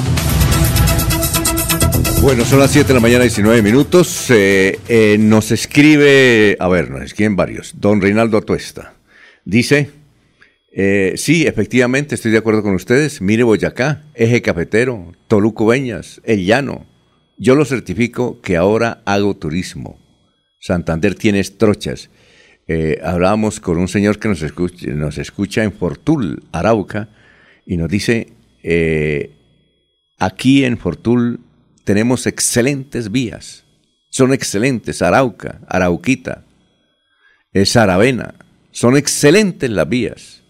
Bueno, 2.22 2.46
son 2.46 2.60
las 2.60 2.72
7 2.72 2.88
de 2.88 2.94
la 2.94 3.00
mañana, 3.02 3.24
19 3.24 3.62
minutos. 3.62 4.28
Eh, 4.30 4.80
eh, 4.88 5.18
nos 5.20 5.52
escribe, 5.52 6.56
a 6.58 6.70
ver, 6.70 6.90
nos 6.90 7.02
escriben 7.02 7.36
varios. 7.36 7.74
Don 7.82 8.00
Reinaldo 8.00 8.38
Atuesta. 8.38 8.94
Dice, 9.44 9.90
eh, 10.76 11.14
sí, 11.18 11.46
efectivamente, 11.46 12.16
estoy 12.16 12.32
de 12.32 12.40
acuerdo 12.40 12.64
con 12.64 12.74
ustedes. 12.74 13.22
Mire 13.22 13.44
Boyacá, 13.44 14.02
Eje 14.16 14.42
Cafetero, 14.42 15.14
Toluco 15.28 15.68
Beñas, 15.68 16.20
El 16.24 16.46
Llano. 16.46 16.88
Yo 17.38 17.54
lo 17.54 17.64
certifico 17.64 18.42
que 18.42 18.58
ahora 18.58 19.04
hago 19.06 19.36
turismo. 19.36 20.00
Santander 20.60 21.14
tiene 21.14 21.40
estrochas. 21.40 22.10
Eh, 22.68 23.00
hablábamos 23.04 23.60
con 23.60 23.78
un 23.78 23.88
señor 23.88 24.18
que 24.18 24.30
nos 24.30 24.42
escucha, 24.42 24.88
nos 24.88 25.20
escucha 25.20 25.64
en 25.64 25.74
Fortul, 25.74 26.44
Arauca, 26.52 27.10
y 27.68 27.78
nos 27.78 27.90
dice, 27.90 28.30
eh, 28.64 29.32
aquí 30.18 30.66
en 30.66 30.80
Fortul 30.80 31.40
tenemos 31.84 32.26
excelentes 32.26 33.12
vías. 33.12 33.64
Son 34.10 34.34
excelentes, 34.34 35.04
Arauca, 35.04 35.60
Arauquita, 35.68 36.46
Saravena. 37.66 38.34
Son 38.72 38.98
excelentes 38.98 39.70
las 39.70 39.88
vías 39.88 40.43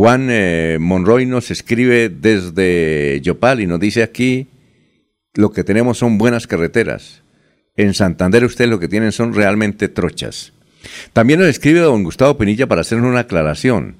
Juan 0.00 0.28
eh, 0.30 0.78
Monroy 0.80 1.26
nos 1.26 1.50
escribe 1.50 2.08
desde 2.08 3.20
Yopal 3.20 3.60
y 3.60 3.66
nos 3.66 3.78
dice 3.78 4.02
aquí, 4.02 4.46
lo 5.34 5.52
que 5.52 5.62
tenemos 5.62 5.98
son 5.98 6.16
buenas 6.16 6.46
carreteras. 6.46 7.20
En 7.76 7.92
Santander 7.92 8.46
ustedes 8.46 8.70
lo 8.70 8.80
que 8.80 8.88
tienen 8.88 9.12
son 9.12 9.34
realmente 9.34 9.90
trochas. 9.90 10.54
También 11.12 11.38
nos 11.38 11.50
escribe 11.50 11.80
don 11.80 12.02
Gustavo 12.02 12.38
Pinilla 12.38 12.66
para 12.66 12.80
hacernos 12.80 13.10
una 13.10 13.20
aclaración. 13.20 13.96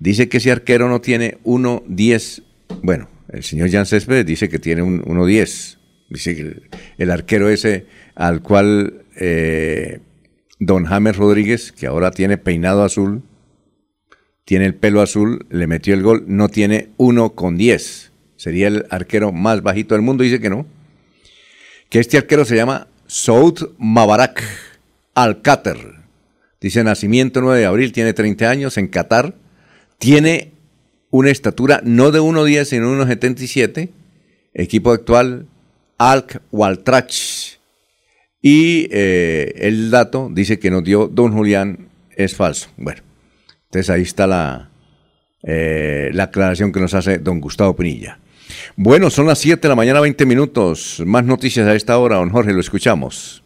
Dice 0.00 0.28
que 0.28 0.38
ese 0.38 0.50
arquero 0.50 0.88
no 0.88 1.00
tiene 1.00 1.38
1.10. 1.44 2.42
Bueno, 2.82 3.08
el 3.28 3.44
señor 3.44 3.70
Jan 3.70 3.86
Céspedes 3.86 4.26
dice 4.26 4.48
que 4.48 4.58
tiene 4.58 4.82
un 4.82 5.00
1.10. 5.04 5.78
Dice 6.10 6.34
que 6.34 6.62
el, 6.98 7.10
arquero 7.12 7.48
ese 7.50 7.86
al 8.16 8.42
cual 8.42 9.04
eh, 9.14 10.00
don 10.58 10.86
James 10.86 11.16
Rodríguez, 11.16 11.70
que 11.70 11.86
ahora 11.86 12.10
tiene 12.10 12.36
peinado 12.36 12.82
azul, 12.82 13.22
tiene 14.46 14.64
el 14.64 14.76
pelo 14.76 15.02
azul, 15.02 15.44
le 15.50 15.66
metió 15.66 15.92
el 15.92 16.04
gol, 16.04 16.24
no 16.28 16.48
tiene 16.48 16.90
uno 16.98 17.34
con 17.34 17.56
10. 17.56 18.12
Sería 18.36 18.68
el 18.68 18.86
arquero 18.90 19.32
más 19.32 19.60
bajito 19.60 19.96
del 19.96 20.02
mundo, 20.02 20.22
dice 20.22 20.40
que 20.40 20.48
no. 20.48 20.66
Que 21.90 21.98
este 21.98 22.16
arquero 22.16 22.44
se 22.44 22.54
llama 22.54 22.86
Saud 23.08 23.70
Mabarak 23.76 24.40
Alcáter. 25.16 25.96
Dice 26.60 26.84
nacimiento 26.84 27.40
9 27.40 27.58
de 27.58 27.66
abril, 27.66 27.90
tiene 27.90 28.12
30 28.12 28.48
años 28.48 28.78
en 28.78 28.86
Qatar. 28.86 29.34
Tiene 29.98 30.52
una 31.10 31.30
estatura 31.30 31.80
no 31.82 32.12
de 32.12 32.20
1,10 32.20 32.64
sino 32.66 33.04
1,77. 33.04 33.88
Equipo 34.54 34.92
actual 34.92 35.48
Alk 35.98 36.40
Waltrach. 36.52 37.56
Y 38.40 38.86
eh, 38.92 39.54
el 39.56 39.90
dato 39.90 40.30
dice 40.32 40.60
que 40.60 40.70
nos 40.70 40.84
dio 40.84 41.08
Don 41.08 41.32
Julián 41.32 41.88
es 42.14 42.36
falso. 42.36 42.68
Bueno, 42.76 43.02
entonces 43.66 43.90
ahí 43.90 44.02
está 44.02 44.26
la, 44.26 44.70
eh, 45.42 46.10
la 46.12 46.24
aclaración 46.24 46.72
que 46.72 46.80
nos 46.80 46.94
hace 46.94 47.18
don 47.18 47.40
Gustavo 47.40 47.76
Pinilla. 47.76 48.18
Bueno, 48.76 49.10
son 49.10 49.26
las 49.26 49.38
7 49.38 49.60
de 49.60 49.68
la 49.68 49.74
mañana, 49.74 50.00
20 50.00 50.26
minutos. 50.26 51.02
Más 51.04 51.24
noticias 51.24 51.66
a 51.66 51.74
esta 51.74 51.98
hora, 51.98 52.16
don 52.16 52.30
Jorge, 52.30 52.52
lo 52.52 52.60
escuchamos. 52.60 53.42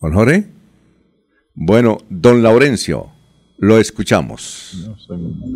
Don 0.00 0.12
Jorge. 0.12 0.44
Bueno, 1.54 1.98
don 2.08 2.42
Laurencio, 2.42 3.10
lo 3.58 3.78
escuchamos. 3.78 4.90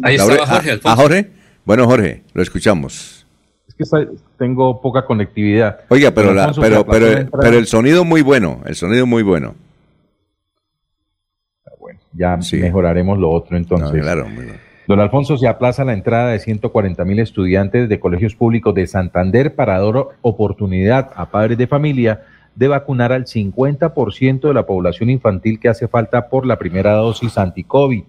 Ahí 0.02 0.16
estaba 0.16 0.46
Jorge, 0.46 0.72
ah, 0.72 0.78
ah, 0.84 0.96
Jorge. 0.96 1.30
Bueno, 1.64 1.86
Jorge, 1.86 2.24
lo 2.34 2.42
escuchamos. 2.42 3.26
Es 3.66 3.74
que 3.74 4.08
tengo 4.38 4.82
poca 4.82 5.06
conectividad. 5.06 5.80
Oiga, 5.88 6.10
pero, 6.10 6.34
pero, 6.60 6.84
pero, 6.84 7.30
pero, 7.40 7.58
el 7.58 7.66
sonido 7.66 8.04
muy 8.04 8.20
bueno, 8.20 8.60
el 8.66 8.74
sonido 8.74 9.06
muy 9.06 9.22
bueno. 9.22 9.54
Ya 12.14 12.38
mejoraremos 12.52 13.18
lo 13.18 13.30
otro 13.30 13.56
entonces. 13.56 14.00
claro, 14.00 14.28
muy 14.28 14.44
bien. 14.44 14.56
Don 14.86 15.00
Alfonso, 15.00 15.38
se 15.38 15.48
aplaza 15.48 15.82
la 15.84 15.94
entrada 15.94 16.30
de 16.30 16.38
140 16.38 17.04
mil 17.06 17.18
estudiantes 17.18 17.88
de 17.88 17.98
colegios 17.98 18.34
públicos 18.34 18.74
de 18.74 18.86
Santander 18.86 19.54
para 19.54 19.80
dar 19.80 20.08
oportunidad 20.20 21.10
a 21.16 21.30
padres 21.30 21.56
de 21.56 21.66
familia 21.66 22.20
de 22.54 22.68
vacunar 22.68 23.10
al 23.10 23.24
50% 23.24 24.46
de 24.46 24.54
la 24.54 24.66
población 24.66 25.08
infantil 25.10 25.58
que 25.58 25.68
hace 25.68 25.88
falta 25.88 26.28
por 26.28 26.46
la 26.46 26.58
primera 26.58 26.92
dosis 26.92 27.36
anti-COVID. 27.38 28.04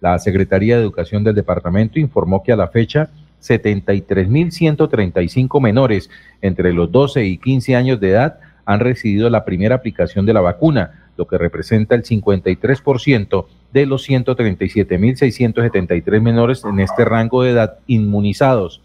La 0.00 0.18
Secretaría 0.18 0.76
de 0.76 0.82
Educación 0.82 1.24
del 1.24 1.36
departamento 1.36 2.00
informó 2.00 2.42
que 2.42 2.52
a 2.52 2.56
la 2.56 2.68
fecha 2.68 3.08
73.135 3.40 5.60
menores 5.60 6.10
entre 6.42 6.72
los 6.72 6.90
12 6.90 7.24
y 7.24 7.38
15 7.38 7.76
años 7.76 8.00
de 8.00 8.10
edad 8.10 8.40
han 8.64 8.80
recibido 8.80 9.30
la 9.30 9.44
primera 9.44 9.76
aplicación 9.76 10.26
de 10.26 10.34
la 10.34 10.40
vacuna, 10.40 11.05
lo 11.16 11.26
que 11.26 11.38
representa 11.38 11.94
el 11.94 12.04
53% 12.04 13.46
de 13.72 13.86
los 13.86 14.08
137.673 14.08 16.20
menores 16.20 16.64
en 16.64 16.80
este 16.80 17.04
rango 17.04 17.42
de 17.42 17.50
edad 17.50 17.78
inmunizados. 17.86 18.82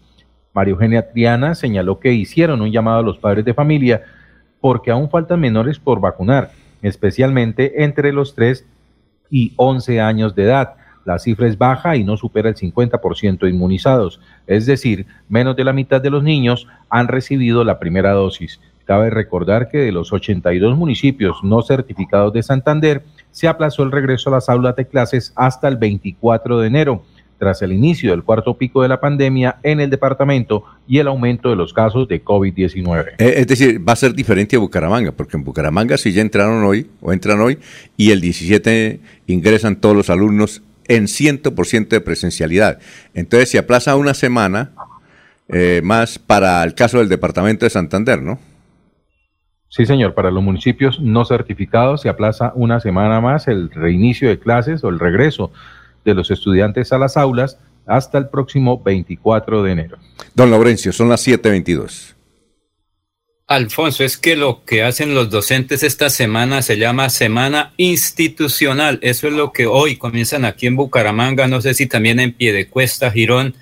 María 0.52 0.72
Eugenia 0.72 1.10
Triana 1.10 1.54
señaló 1.54 1.98
que 1.98 2.12
hicieron 2.12 2.60
un 2.60 2.70
llamado 2.70 2.98
a 2.98 3.02
los 3.02 3.18
padres 3.18 3.44
de 3.44 3.54
familia 3.54 4.02
porque 4.60 4.90
aún 4.90 5.10
faltan 5.10 5.40
menores 5.40 5.78
por 5.78 6.00
vacunar, 6.00 6.50
especialmente 6.82 7.84
entre 7.84 8.12
los 8.12 8.34
3 8.34 8.66
y 9.30 9.52
11 9.56 10.00
años 10.00 10.34
de 10.34 10.44
edad. 10.44 10.74
La 11.04 11.18
cifra 11.18 11.48
es 11.48 11.58
baja 11.58 11.96
y 11.96 12.04
no 12.04 12.16
supera 12.16 12.48
el 12.48 12.54
50% 12.54 13.50
inmunizados, 13.50 14.20
es 14.46 14.66
decir, 14.66 15.06
menos 15.28 15.56
de 15.56 15.64
la 15.64 15.72
mitad 15.72 16.00
de 16.00 16.10
los 16.10 16.22
niños 16.22 16.68
han 16.90 17.08
recibido 17.08 17.64
la 17.64 17.80
primera 17.80 18.12
dosis. 18.12 18.60
Cabe 18.84 19.10
recordar 19.10 19.68
que 19.68 19.78
de 19.78 19.92
los 19.92 20.12
82 20.12 20.76
municipios 20.76 21.38
no 21.42 21.62
certificados 21.62 22.32
de 22.32 22.42
Santander, 22.42 23.02
se 23.30 23.48
aplazó 23.48 23.82
el 23.82 23.92
regreso 23.92 24.30
a 24.30 24.34
las 24.34 24.48
aulas 24.48 24.76
de 24.76 24.86
clases 24.86 25.32
hasta 25.36 25.68
el 25.68 25.76
24 25.76 26.60
de 26.60 26.66
enero 26.66 27.02
tras 27.42 27.60
el 27.60 27.72
inicio 27.72 28.12
del 28.12 28.22
cuarto 28.22 28.56
pico 28.56 28.82
de 28.82 28.88
la 28.88 29.00
pandemia 29.00 29.56
en 29.64 29.80
el 29.80 29.90
departamento 29.90 30.64
y 30.86 30.98
el 30.98 31.08
aumento 31.08 31.50
de 31.50 31.56
los 31.56 31.72
casos 31.72 32.06
de 32.06 32.24
COVID-19. 32.24 33.14
Eh, 33.18 33.34
es 33.38 33.48
decir, 33.48 33.86
va 33.86 33.94
a 33.94 33.96
ser 33.96 34.14
diferente 34.14 34.54
a 34.54 34.60
Bucaramanga, 34.60 35.10
porque 35.10 35.36
en 35.36 35.42
Bucaramanga 35.42 35.98
sí 35.98 36.12
ya 36.12 36.22
entraron 36.22 36.62
hoy 36.62 36.88
o 37.00 37.12
entran 37.12 37.40
hoy 37.40 37.58
y 37.96 38.12
el 38.12 38.20
17 38.20 39.00
ingresan 39.26 39.74
todos 39.74 39.96
los 39.96 40.08
alumnos 40.08 40.62
en 40.86 41.06
100% 41.06 41.88
de 41.88 42.00
presencialidad. 42.00 42.78
Entonces 43.12 43.50
se 43.50 43.58
aplaza 43.58 43.96
una 43.96 44.14
semana 44.14 44.70
eh, 45.48 45.80
más 45.82 46.20
para 46.20 46.62
el 46.62 46.74
caso 46.74 46.98
del 46.98 47.08
departamento 47.08 47.66
de 47.66 47.70
Santander, 47.70 48.22
¿no? 48.22 48.38
Sí, 49.74 49.86
señor, 49.86 50.12
para 50.12 50.30
los 50.30 50.42
municipios 50.42 51.00
no 51.00 51.24
certificados 51.24 52.02
se 52.02 52.10
aplaza 52.10 52.52
una 52.54 52.78
semana 52.78 53.22
más 53.22 53.48
el 53.48 53.70
reinicio 53.70 54.28
de 54.28 54.38
clases 54.38 54.84
o 54.84 54.90
el 54.90 54.98
regreso 54.98 55.50
de 56.04 56.12
los 56.12 56.30
estudiantes 56.30 56.92
a 56.92 56.98
las 56.98 57.16
aulas 57.16 57.56
hasta 57.86 58.18
el 58.18 58.28
próximo 58.28 58.82
24 58.82 59.62
de 59.62 59.72
enero. 59.72 59.96
Don 60.34 60.50
Laurencio, 60.50 60.92
son 60.92 61.08
las 61.08 61.26
7.22. 61.26 62.12
Alfonso, 63.46 64.04
es 64.04 64.18
que 64.18 64.36
lo 64.36 64.62
que 64.66 64.82
hacen 64.82 65.14
los 65.14 65.30
docentes 65.30 65.82
esta 65.82 66.10
semana 66.10 66.60
se 66.60 66.76
llama 66.76 67.08
semana 67.08 67.72
institucional. 67.78 68.98
Eso 69.00 69.26
es 69.26 69.32
lo 69.32 69.52
que 69.52 69.64
hoy 69.64 69.96
comienzan 69.96 70.44
aquí 70.44 70.66
en 70.66 70.76
Bucaramanga, 70.76 71.48
no 71.48 71.62
sé 71.62 71.72
si 71.72 71.86
también 71.86 72.20
en 72.20 72.34
Piedecuesta, 72.34 73.10
Girón, 73.10 73.54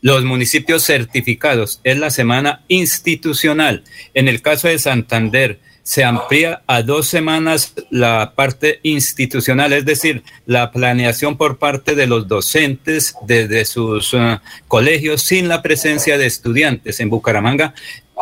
los 0.00 0.24
municipios 0.24 0.84
certificados. 0.84 1.80
Es 1.84 1.98
la 1.98 2.10
semana 2.10 2.62
institucional. 2.68 3.84
En 4.14 4.28
el 4.28 4.42
caso 4.42 4.68
de 4.68 4.78
Santander, 4.78 5.60
se 5.88 6.04
amplía 6.04 6.62
a 6.66 6.82
dos 6.82 7.08
semanas 7.08 7.72
la 7.88 8.34
parte 8.36 8.78
institucional, 8.82 9.72
es 9.72 9.86
decir, 9.86 10.22
la 10.44 10.70
planeación 10.70 11.38
por 11.38 11.56
parte 11.56 11.94
de 11.94 12.06
los 12.06 12.28
docentes 12.28 13.14
desde 13.26 13.64
sus 13.64 14.12
uh, 14.12 14.38
colegios 14.66 15.22
sin 15.22 15.48
la 15.48 15.62
presencia 15.62 16.18
de 16.18 16.26
estudiantes 16.26 17.00
en 17.00 17.08
Bucaramanga 17.08 17.72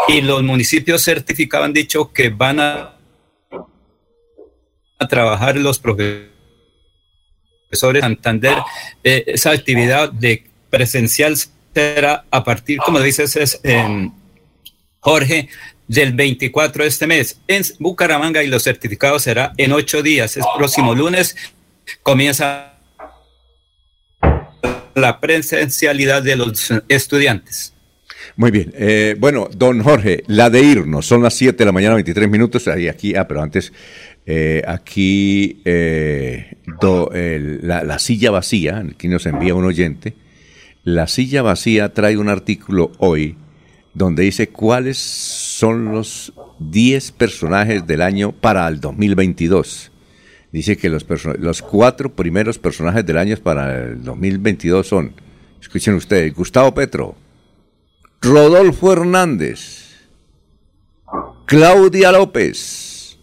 y 0.07 0.21
los 0.21 0.45
municipios 0.45 1.03
certificados 1.03 1.67
han 1.67 1.73
dicho 1.73 2.13
que 2.13 2.29
van 2.29 2.61
a, 2.61 2.93
trabajar 5.11 5.57
los 5.57 5.81
profesores 5.81 6.31
de 7.71 8.01
Santander. 8.01 8.59
Eh, 9.03 9.25
esa 9.27 9.51
actividad 9.51 10.13
de 10.13 10.45
presencial 10.71 11.37
será 11.77 12.25
a 12.31 12.43
partir, 12.43 12.79
como 12.79 13.01
dices, 13.01 13.37
es, 13.37 13.61
en 13.63 14.11
Jorge, 15.01 15.51
del 15.87 16.15
24 16.15 16.85
de 16.85 16.89
este 16.89 17.07
mes 17.07 17.39
en 17.47 17.63
Bucaramanga 17.79 18.43
y 18.43 18.47
los 18.47 18.63
certificados 18.63 19.23
será 19.23 19.53
en 19.59 19.73
ocho 19.73 20.03
días. 20.03 20.39
Es 20.39 20.45
próximo 20.57 20.95
lunes. 20.95 21.37
Comienza 22.03 22.73
la 24.95 25.21
presencialidad 25.21 26.23
de 26.23 26.37
los 26.37 26.73
estudiantes. 26.89 27.75
Muy 28.37 28.51
bien. 28.51 28.73
Eh, 28.75 29.15
bueno, 29.19 29.51
don 29.55 29.83
Jorge, 29.83 30.25
la 30.29 30.49
de 30.49 30.63
irnos. 30.63 31.05
Son 31.05 31.23
las 31.23 31.35
7 31.35 31.59
de 31.59 31.65
la 31.67 31.73
mañana, 31.73 31.95
23 31.97 32.27
minutos. 32.27 32.67
Ahí, 32.69 32.89
aquí, 32.89 33.15
ah, 33.15 33.29
pero 33.29 33.43
antes, 33.43 33.71
eh, 34.25 34.63
aquí 34.67 35.61
eh, 35.67 36.57
la, 37.61 37.85
la, 37.85 37.99
silla 37.99 38.31
vacía, 38.31 38.83
aquí 38.95 39.09
nos 39.09 39.27
envía 39.27 39.55
un 39.55 39.67
oyente. 39.67 40.15
La 40.87 41.09
silla 41.09 41.43
vacía 41.43 41.93
trae 41.93 42.17
un 42.17 42.29
artículo 42.29 42.93
hoy 42.99 43.37
donde 43.93 44.23
dice 44.23 44.51
cuáles 44.51 44.97
son 44.97 45.87
los 45.87 46.33
10 46.61 47.11
personajes 47.11 47.85
del 47.89 48.03
año 48.03 48.31
para 48.31 48.69
el 48.69 48.79
2022. 48.79 49.91
Dice 50.53 50.77
que 50.77 50.89
los, 50.89 51.63
cuatro 51.63 52.15
primeros 52.15 52.61
personajes 52.61 53.05
del 53.05 53.19
año 53.19 53.37
para 53.43 53.83
el 53.83 54.05
2022 54.05 54.87
son, 54.87 55.13
escuchen 55.61 55.95
ustedes, 55.95 56.33
Gustavo 56.33 56.73
Petro, 56.73 57.17
Rodolfo 58.23 58.93
Hernández, 58.93 60.07
Claudia 61.47 62.13
López 62.13 63.19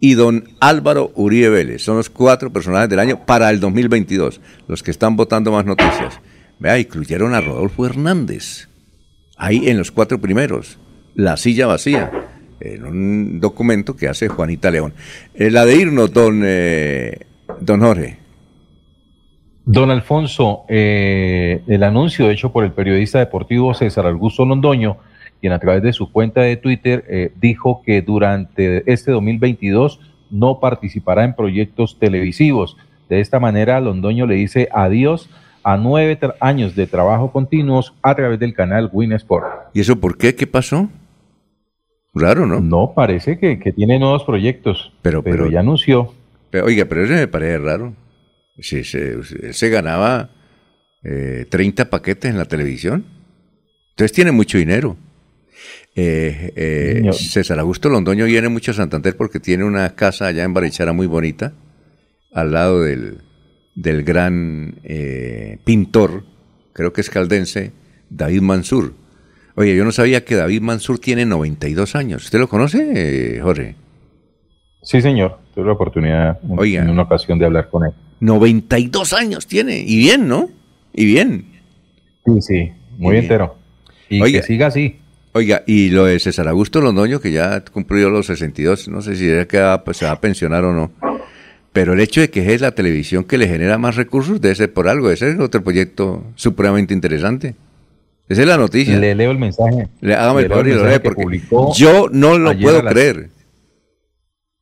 y 0.00 0.12
don 0.12 0.50
Álvaro 0.60 1.12
Uribe 1.14 1.48
Vélez. 1.48 1.80
Son 1.82 1.96
los 1.96 2.10
cuatro 2.10 2.52
personajes 2.52 2.90
del 2.90 2.98
año 2.98 3.24
para 3.24 3.48
el 3.48 3.58
2022, 3.58 4.42
los 4.68 4.82
que 4.82 4.90
están 4.90 5.16
votando 5.16 5.50
más 5.50 5.64
noticias. 5.64 6.20
Vea, 6.60 6.78
incluyeron 6.78 7.34
a 7.34 7.40
Rodolfo 7.40 7.86
Hernández 7.86 8.68
ahí 9.38 9.68
en 9.70 9.78
los 9.78 9.90
cuatro 9.90 10.20
primeros, 10.20 10.78
La 11.14 11.38
silla 11.38 11.66
vacía, 11.66 12.10
en 12.60 12.84
un 12.84 13.40
documento 13.40 13.96
que 13.96 14.08
hace 14.08 14.28
Juanita 14.28 14.70
León. 14.70 14.92
Eh, 15.34 15.50
la 15.50 15.64
de 15.64 15.76
irnos, 15.76 16.12
don, 16.12 16.42
eh, 16.44 17.20
don 17.60 17.80
Jorge. 17.80 18.18
Don 19.64 19.90
Alfonso, 19.90 20.64
eh, 20.68 21.62
el 21.66 21.82
anuncio 21.82 22.28
hecho 22.30 22.52
por 22.52 22.64
el 22.64 22.72
periodista 22.72 23.18
deportivo 23.18 23.72
César 23.72 24.06
Augusto 24.06 24.44
Londoño, 24.44 24.98
quien 25.40 25.54
a 25.54 25.58
través 25.58 25.82
de 25.82 25.94
su 25.94 26.12
cuenta 26.12 26.42
de 26.42 26.58
Twitter 26.58 27.32
dijo 27.40 27.82
que 27.82 28.02
durante 28.02 28.82
este 28.92 29.12
2022 29.12 29.98
no 30.30 30.60
participará 30.60 31.24
en 31.24 31.34
proyectos 31.34 31.98
televisivos. 31.98 32.76
De 33.08 33.20
esta 33.20 33.40
manera, 33.40 33.80
Londoño 33.80 34.26
le 34.26 34.34
dice 34.34 34.68
adiós 34.70 35.30
a 35.62 35.76
nueve 35.76 36.18
años 36.40 36.74
de 36.74 36.86
trabajo 36.86 37.32
continuos 37.32 37.94
a 38.02 38.14
través 38.14 38.38
del 38.38 38.54
canal 38.54 38.88
Win 38.92 39.12
Sport. 39.12 39.46
¿Y 39.74 39.80
eso 39.80 40.00
por 40.00 40.16
qué? 40.16 40.34
¿Qué 40.34 40.46
pasó? 40.46 40.88
Raro, 42.12 42.46
¿no? 42.46 42.60
No, 42.60 42.92
parece 42.94 43.38
que, 43.38 43.56
tiene 43.72 43.98
nuevos 43.98 44.24
proyectos, 44.24 44.92
pero, 45.02 45.22
pero, 45.22 45.48
ya 45.48 45.60
anunció. 45.60 46.12
oiga, 46.52 46.84
pero 46.86 47.04
eso 47.04 47.14
me 47.14 47.28
parece 47.28 47.58
raro. 47.58 47.94
Si 48.58 48.84
se, 48.84 49.52
se 49.52 49.68
ganaba 49.68 50.30
eh, 51.04 51.46
30 51.48 51.88
paquetes 51.88 52.30
en 52.30 52.36
la 52.36 52.46
televisión, 52.46 53.04
entonces 53.90 54.12
tiene 54.12 54.32
mucho 54.32 54.58
dinero. 54.58 54.96
Eh, 55.94 56.52
eh, 56.56 57.12
César 57.12 57.58
Augusto 57.58 57.88
Londoño 57.88 58.24
viene 58.24 58.48
mucho 58.48 58.70
a 58.70 58.74
Santander 58.74 59.16
porque 59.16 59.40
tiene 59.40 59.64
una 59.64 59.94
casa 59.94 60.26
allá 60.26 60.44
en 60.44 60.54
Barichara 60.54 60.92
muy 60.92 61.06
bonita, 61.06 61.52
al 62.32 62.52
lado 62.52 62.82
del, 62.82 63.18
del 63.80 64.02
gran 64.02 64.76
eh, 64.84 65.58
pintor, 65.64 66.24
creo 66.72 66.92
que 66.92 67.00
es 67.00 67.10
caldense, 67.10 67.72
David 68.10 68.42
Mansur. 68.42 68.92
Oye, 69.56 69.74
yo 69.76 69.84
no 69.84 69.92
sabía 69.92 70.24
que 70.24 70.36
David 70.36 70.60
Mansur 70.60 70.98
tiene 70.98 71.26
92 71.26 71.96
años. 71.96 72.24
¿Usted 72.24 72.38
lo 72.38 72.48
conoce, 72.48 73.40
Jorge? 73.42 73.74
Sí, 74.82 75.00
señor. 75.00 75.38
Tuve 75.54 75.66
la 75.66 75.72
oportunidad 75.72 76.38
en 76.42 76.90
una 76.90 77.02
ocasión 77.02 77.38
de 77.38 77.46
hablar 77.46 77.68
con 77.68 77.84
él. 77.84 77.92
92 78.20 79.12
años 79.12 79.46
tiene. 79.46 79.80
Y 79.80 79.98
bien, 79.98 80.28
¿no? 80.28 80.48
Y 80.92 81.06
bien. 81.06 81.46
Sí, 82.24 82.40
sí, 82.40 82.72
muy 82.98 83.16
entero. 83.16 83.56
Y 84.08 84.20
que 84.32 84.42
siga 84.42 84.68
así. 84.68 84.96
Oiga, 85.32 85.62
y 85.66 85.90
lo 85.90 86.06
de 86.06 86.18
César 86.18 86.48
Augusto 86.48 86.80
Londoño, 86.80 87.20
que 87.20 87.30
ya 87.30 87.64
cumplió 87.64 88.10
los 88.10 88.26
62, 88.26 88.88
no 88.88 89.00
sé 89.00 89.14
si 89.14 89.28
pues, 89.84 89.96
se 89.96 90.04
va 90.04 90.12
a 90.12 90.20
pensionar 90.20 90.64
o 90.64 90.72
no. 90.72 90.90
Pero 91.72 91.92
el 91.92 92.00
hecho 92.00 92.20
de 92.20 92.30
que 92.30 92.52
es 92.52 92.60
la 92.60 92.72
televisión 92.72 93.24
que 93.24 93.38
le 93.38 93.46
genera 93.46 93.78
más 93.78 93.96
recursos 93.96 94.40
debe 94.40 94.54
ser 94.54 94.72
por 94.72 94.88
algo. 94.88 95.10
Ese 95.10 95.30
es 95.30 95.38
otro 95.38 95.62
proyecto 95.62 96.24
supremamente 96.34 96.94
interesante. 96.94 97.54
Esa 98.28 98.42
es 98.42 98.48
la 98.48 98.56
noticia. 98.56 98.98
Le 98.98 99.14
leo 99.14 99.30
el 99.30 99.38
mensaje. 99.38 99.88
Le, 100.00 100.14
hágame 100.14 100.42
el 100.42 100.48
favor 100.48 100.68
y 100.68 100.72
lo 100.72 100.88
lee 100.88 100.98
porque 101.02 101.42
yo 101.76 102.08
no 102.10 102.38
lo 102.38 102.56
puedo 102.58 102.82
creer. 102.84 103.30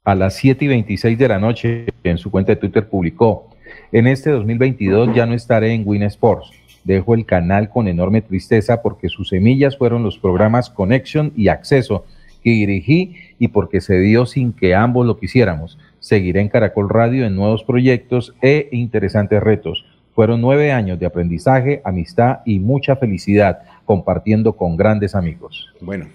A 0.05 0.15
las 0.15 0.37
7 0.37 0.65
y 0.65 0.69
26 0.69 1.19
de 1.19 1.29
la 1.29 1.39
noche 1.39 1.87
en 2.03 2.19
su 2.19 2.31
cuenta 2.31 2.53
de 2.53 2.57
Twitter 2.57 2.89
publicó, 2.89 3.51
en 3.93 4.07
este 4.07 4.31
2022 4.31 5.15
ya 5.15 5.27
no 5.27 5.35
estaré 5.35 5.75
en 5.75 5.83
Win 5.85 6.03
Sports 6.05 6.51
Dejo 6.89 7.15
el 7.15 7.27
canal 7.27 7.69
con 7.69 7.87
enorme 7.87 8.23
tristeza 8.23 8.81
porque 8.81 9.11
sus 9.11 9.29
semillas 9.29 9.77
fueron 9.77 10.03
los 10.03 10.19
programas 10.19 10.71
Connection 10.71 11.35
y 11.37 11.49
Acceso 11.49 12.07
que 12.43 12.49
dirigí 12.49 13.15
y 13.39 13.49
porque 13.49 13.83
se 13.83 13.99
dio 13.99 14.25
sin 14.25 14.55
que 14.55 14.75
ambos 14.75 15.07
lo 15.07 15.19
quisiéramos. 15.19 15.79
Seguiré 16.09 16.41
en 16.41 16.49
Caracol 16.49 16.89
Radio 16.89 17.27
en 17.27 17.37
nuevos 17.37 17.65
proyectos 17.65 18.33
e 18.41 18.71
interesantes 18.73 19.43
retos. 19.43 19.85
Fueron 20.15 20.41
nueve 20.41 20.73
años 20.73 20.99
de 20.99 21.05
aprendizaje, 21.05 21.83
amistad 21.85 22.39
y 22.47 22.61
mucha 22.61 22.97
felicidad 22.97 23.59
compartiendo 23.85 24.55
con 24.55 24.79
grandes 24.79 25.15
amigos. 25.15 25.69
Bueno, 25.83 26.09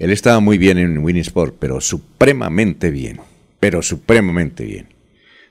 él 0.00 0.10
estaba 0.10 0.40
muy 0.40 0.58
bien 0.58 0.78
en 0.78 0.98
Winsport, 0.98 1.54
pero 1.60 1.80
supremamente 1.80 2.90
bien, 2.90 3.20
pero 3.60 3.82
supremamente 3.82 4.64
bien. 4.64 4.88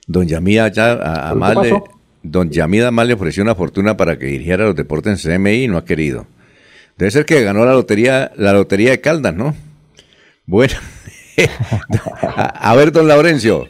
Don 0.08 0.28
Yamía 0.28 0.68
ya 0.68 0.92
a, 0.92 1.34
Don 2.22 2.50
Yamida 2.50 2.92
Mal 2.92 3.08
le 3.08 3.14
ofreció 3.14 3.44
una 3.44 3.56
fortuna 3.56 3.96
para 3.96 4.20
que 4.20 4.26
dirigiera 4.26 4.66
los 4.66 4.76
deportes 4.76 5.26
en 5.26 5.38
CMI 5.38 5.64
y 5.64 5.68
no 5.70 5.78
ha 5.78 5.86
querido. 5.86 6.28
Debe 6.98 7.12
ser 7.12 7.26
que 7.26 7.42
ganó 7.42 7.64
la 7.64 7.72
lotería, 7.72 8.30
la 8.36 8.52
lotería 8.52 8.92
de 8.92 9.00
Caldas, 9.00 9.34
¿no? 9.34 9.56
Bueno, 10.46 10.74
a, 12.22 12.76
ver, 12.76 12.92
don 12.92 13.08
Laurencio. 13.08 13.68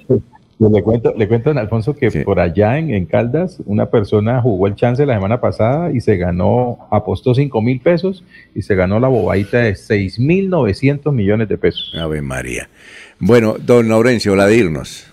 Pues 0.58 0.72
le 0.72 0.83
cuento, 0.83 1.14
le 1.17 1.27
cuento, 1.27 1.50
don 1.50 1.58
Alfonso, 1.58 1.95
que 1.95 2.09
por 2.24 2.40
allá 2.40 2.77
en, 2.77 3.06
Caldas, 3.06 3.58
una 3.66 3.88
persona 3.88 4.42
jugó 4.42 4.67
el 4.67 4.75
chance 4.75 5.06
la 5.06 5.16
semana 5.16 5.42
pasada 5.42 5.92
y 5.92 6.00
se 6.00 6.17
ganó, 6.17 6.88
apostó 6.92 7.33
5 7.33 7.61
mil 7.61 7.80
pesos 7.82 8.24
y 8.56 8.61
se 8.61 8.75
ganó 8.75 9.00
la 9.00 9.08
bobadita 9.08 9.59
de 9.59 9.75
6 9.75 10.19
mil 10.19 10.50
900 10.50 11.14
millones 11.14 11.50
de 11.50 11.58
pesos. 11.58 11.93
Ave 12.00 12.22
María. 12.22 12.69
Bueno, 13.19 13.56
don 13.59 13.90
Laurencio, 13.90 14.35
la 14.35 14.45
de 14.45 14.58
irnos. 14.58 15.08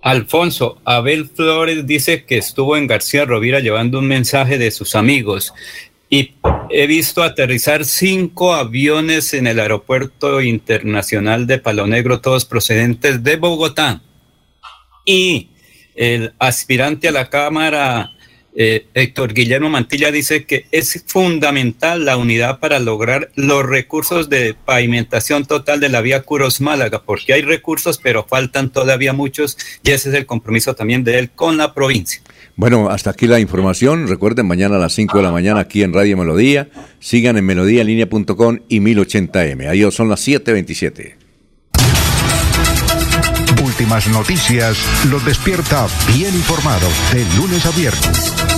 Alfonso, 0.00 0.78
Abel 0.84 1.26
Flores 1.26 1.86
dice 1.86 2.24
que 2.24 2.38
estuvo 2.38 2.76
en 2.76 2.86
García 2.86 3.24
Rovira 3.24 3.60
llevando 3.60 3.98
un 3.98 4.06
mensaje 4.06 4.56
de 4.56 4.70
sus 4.70 4.94
amigos 4.94 5.52
y 6.10 6.34
he 6.70 6.86
visto 6.86 7.22
aterrizar 7.22 7.84
cinco 7.84 8.54
aviones 8.54 9.34
en 9.34 9.46
el 9.46 9.60
aeropuerto 9.60 10.40
internacional 10.40 11.46
de 11.46 11.58
Palo 11.58 11.86
Negro, 11.86 12.20
todos 12.20 12.44
procedentes 12.44 13.22
de 13.22 13.36
Bogotá. 13.36 14.02
Y 15.04 15.48
el 15.94 16.32
aspirante 16.38 17.08
a 17.08 17.12
la 17.12 17.28
Cámara 17.28 18.12
eh, 18.60 18.86
Héctor 18.94 19.34
Guillermo 19.34 19.68
Mantilla 19.68 20.10
dice 20.10 20.44
que 20.44 20.66
es 20.72 21.04
fundamental 21.06 22.04
la 22.04 22.16
unidad 22.16 22.58
para 22.58 22.80
lograr 22.80 23.30
los 23.36 23.64
recursos 23.64 24.28
de 24.28 24.54
pavimentación 24.54 25.44
total 25.44 25.78
de 25.78 25.88
la 25.88 26.00
vía 26.00 26.22
Curos 26.22 26.60
Málaga, 26.60 27.04
porque 27.04 27.34
hay 27.34 27.42
recursos, 27.42 27.98
pero 27.98 28.26
faltan 28.26 28.70
todavía 28.70 29.12
muchos 29.12 29.56
y 29.84 29.92
ese 29.92 30.08
es 30.08 30.14
el 30.16 30.26
compromiso 30.26 30.74
también 30.74 31.04
de 31.04 31.20
él 31.20 31.30
con 31.30 31.56
la 31.56 31.72
provincia. 31.72 32.20
Bueno, 32.58 32.90
hasta 32.90 33.10
aquí 33.10 33.28
la 33.28 33.38
información. 33.38 34.08
Recuerden, 34.08 34.44
mañana 34.44 34.74
a 34.74 34.78
las 34.80 34.92
5 34.92 35.18
de 35.18 35.22
la 35.22 35.30
mañana 35.30 35.60
aquí 35.60 35.84
en 35.84 35.92
Radio 35.92 36.16
Melodía. 36.16 36.68
Sigan 36.98 37.36
en 37.36 37.46
melodíalinea.com 37.46 38.58
y 38.68 38.80
1080m. 38.80 39.68
Ahí 39.68 39.88
son 39.92 40.08
las 40.08 40.26
7.27. 40.26 41.14
Últimas 43.64 44.08
noticias 44.08 44.76
los 45.08 45.24
despierta 45.24 45.86
bien 46.12 46.34
informados 46.34 46.92
de 47.12 47.24
lunes 47.36 47.64
a 47.64 47.70
viernes. 47.70 48.57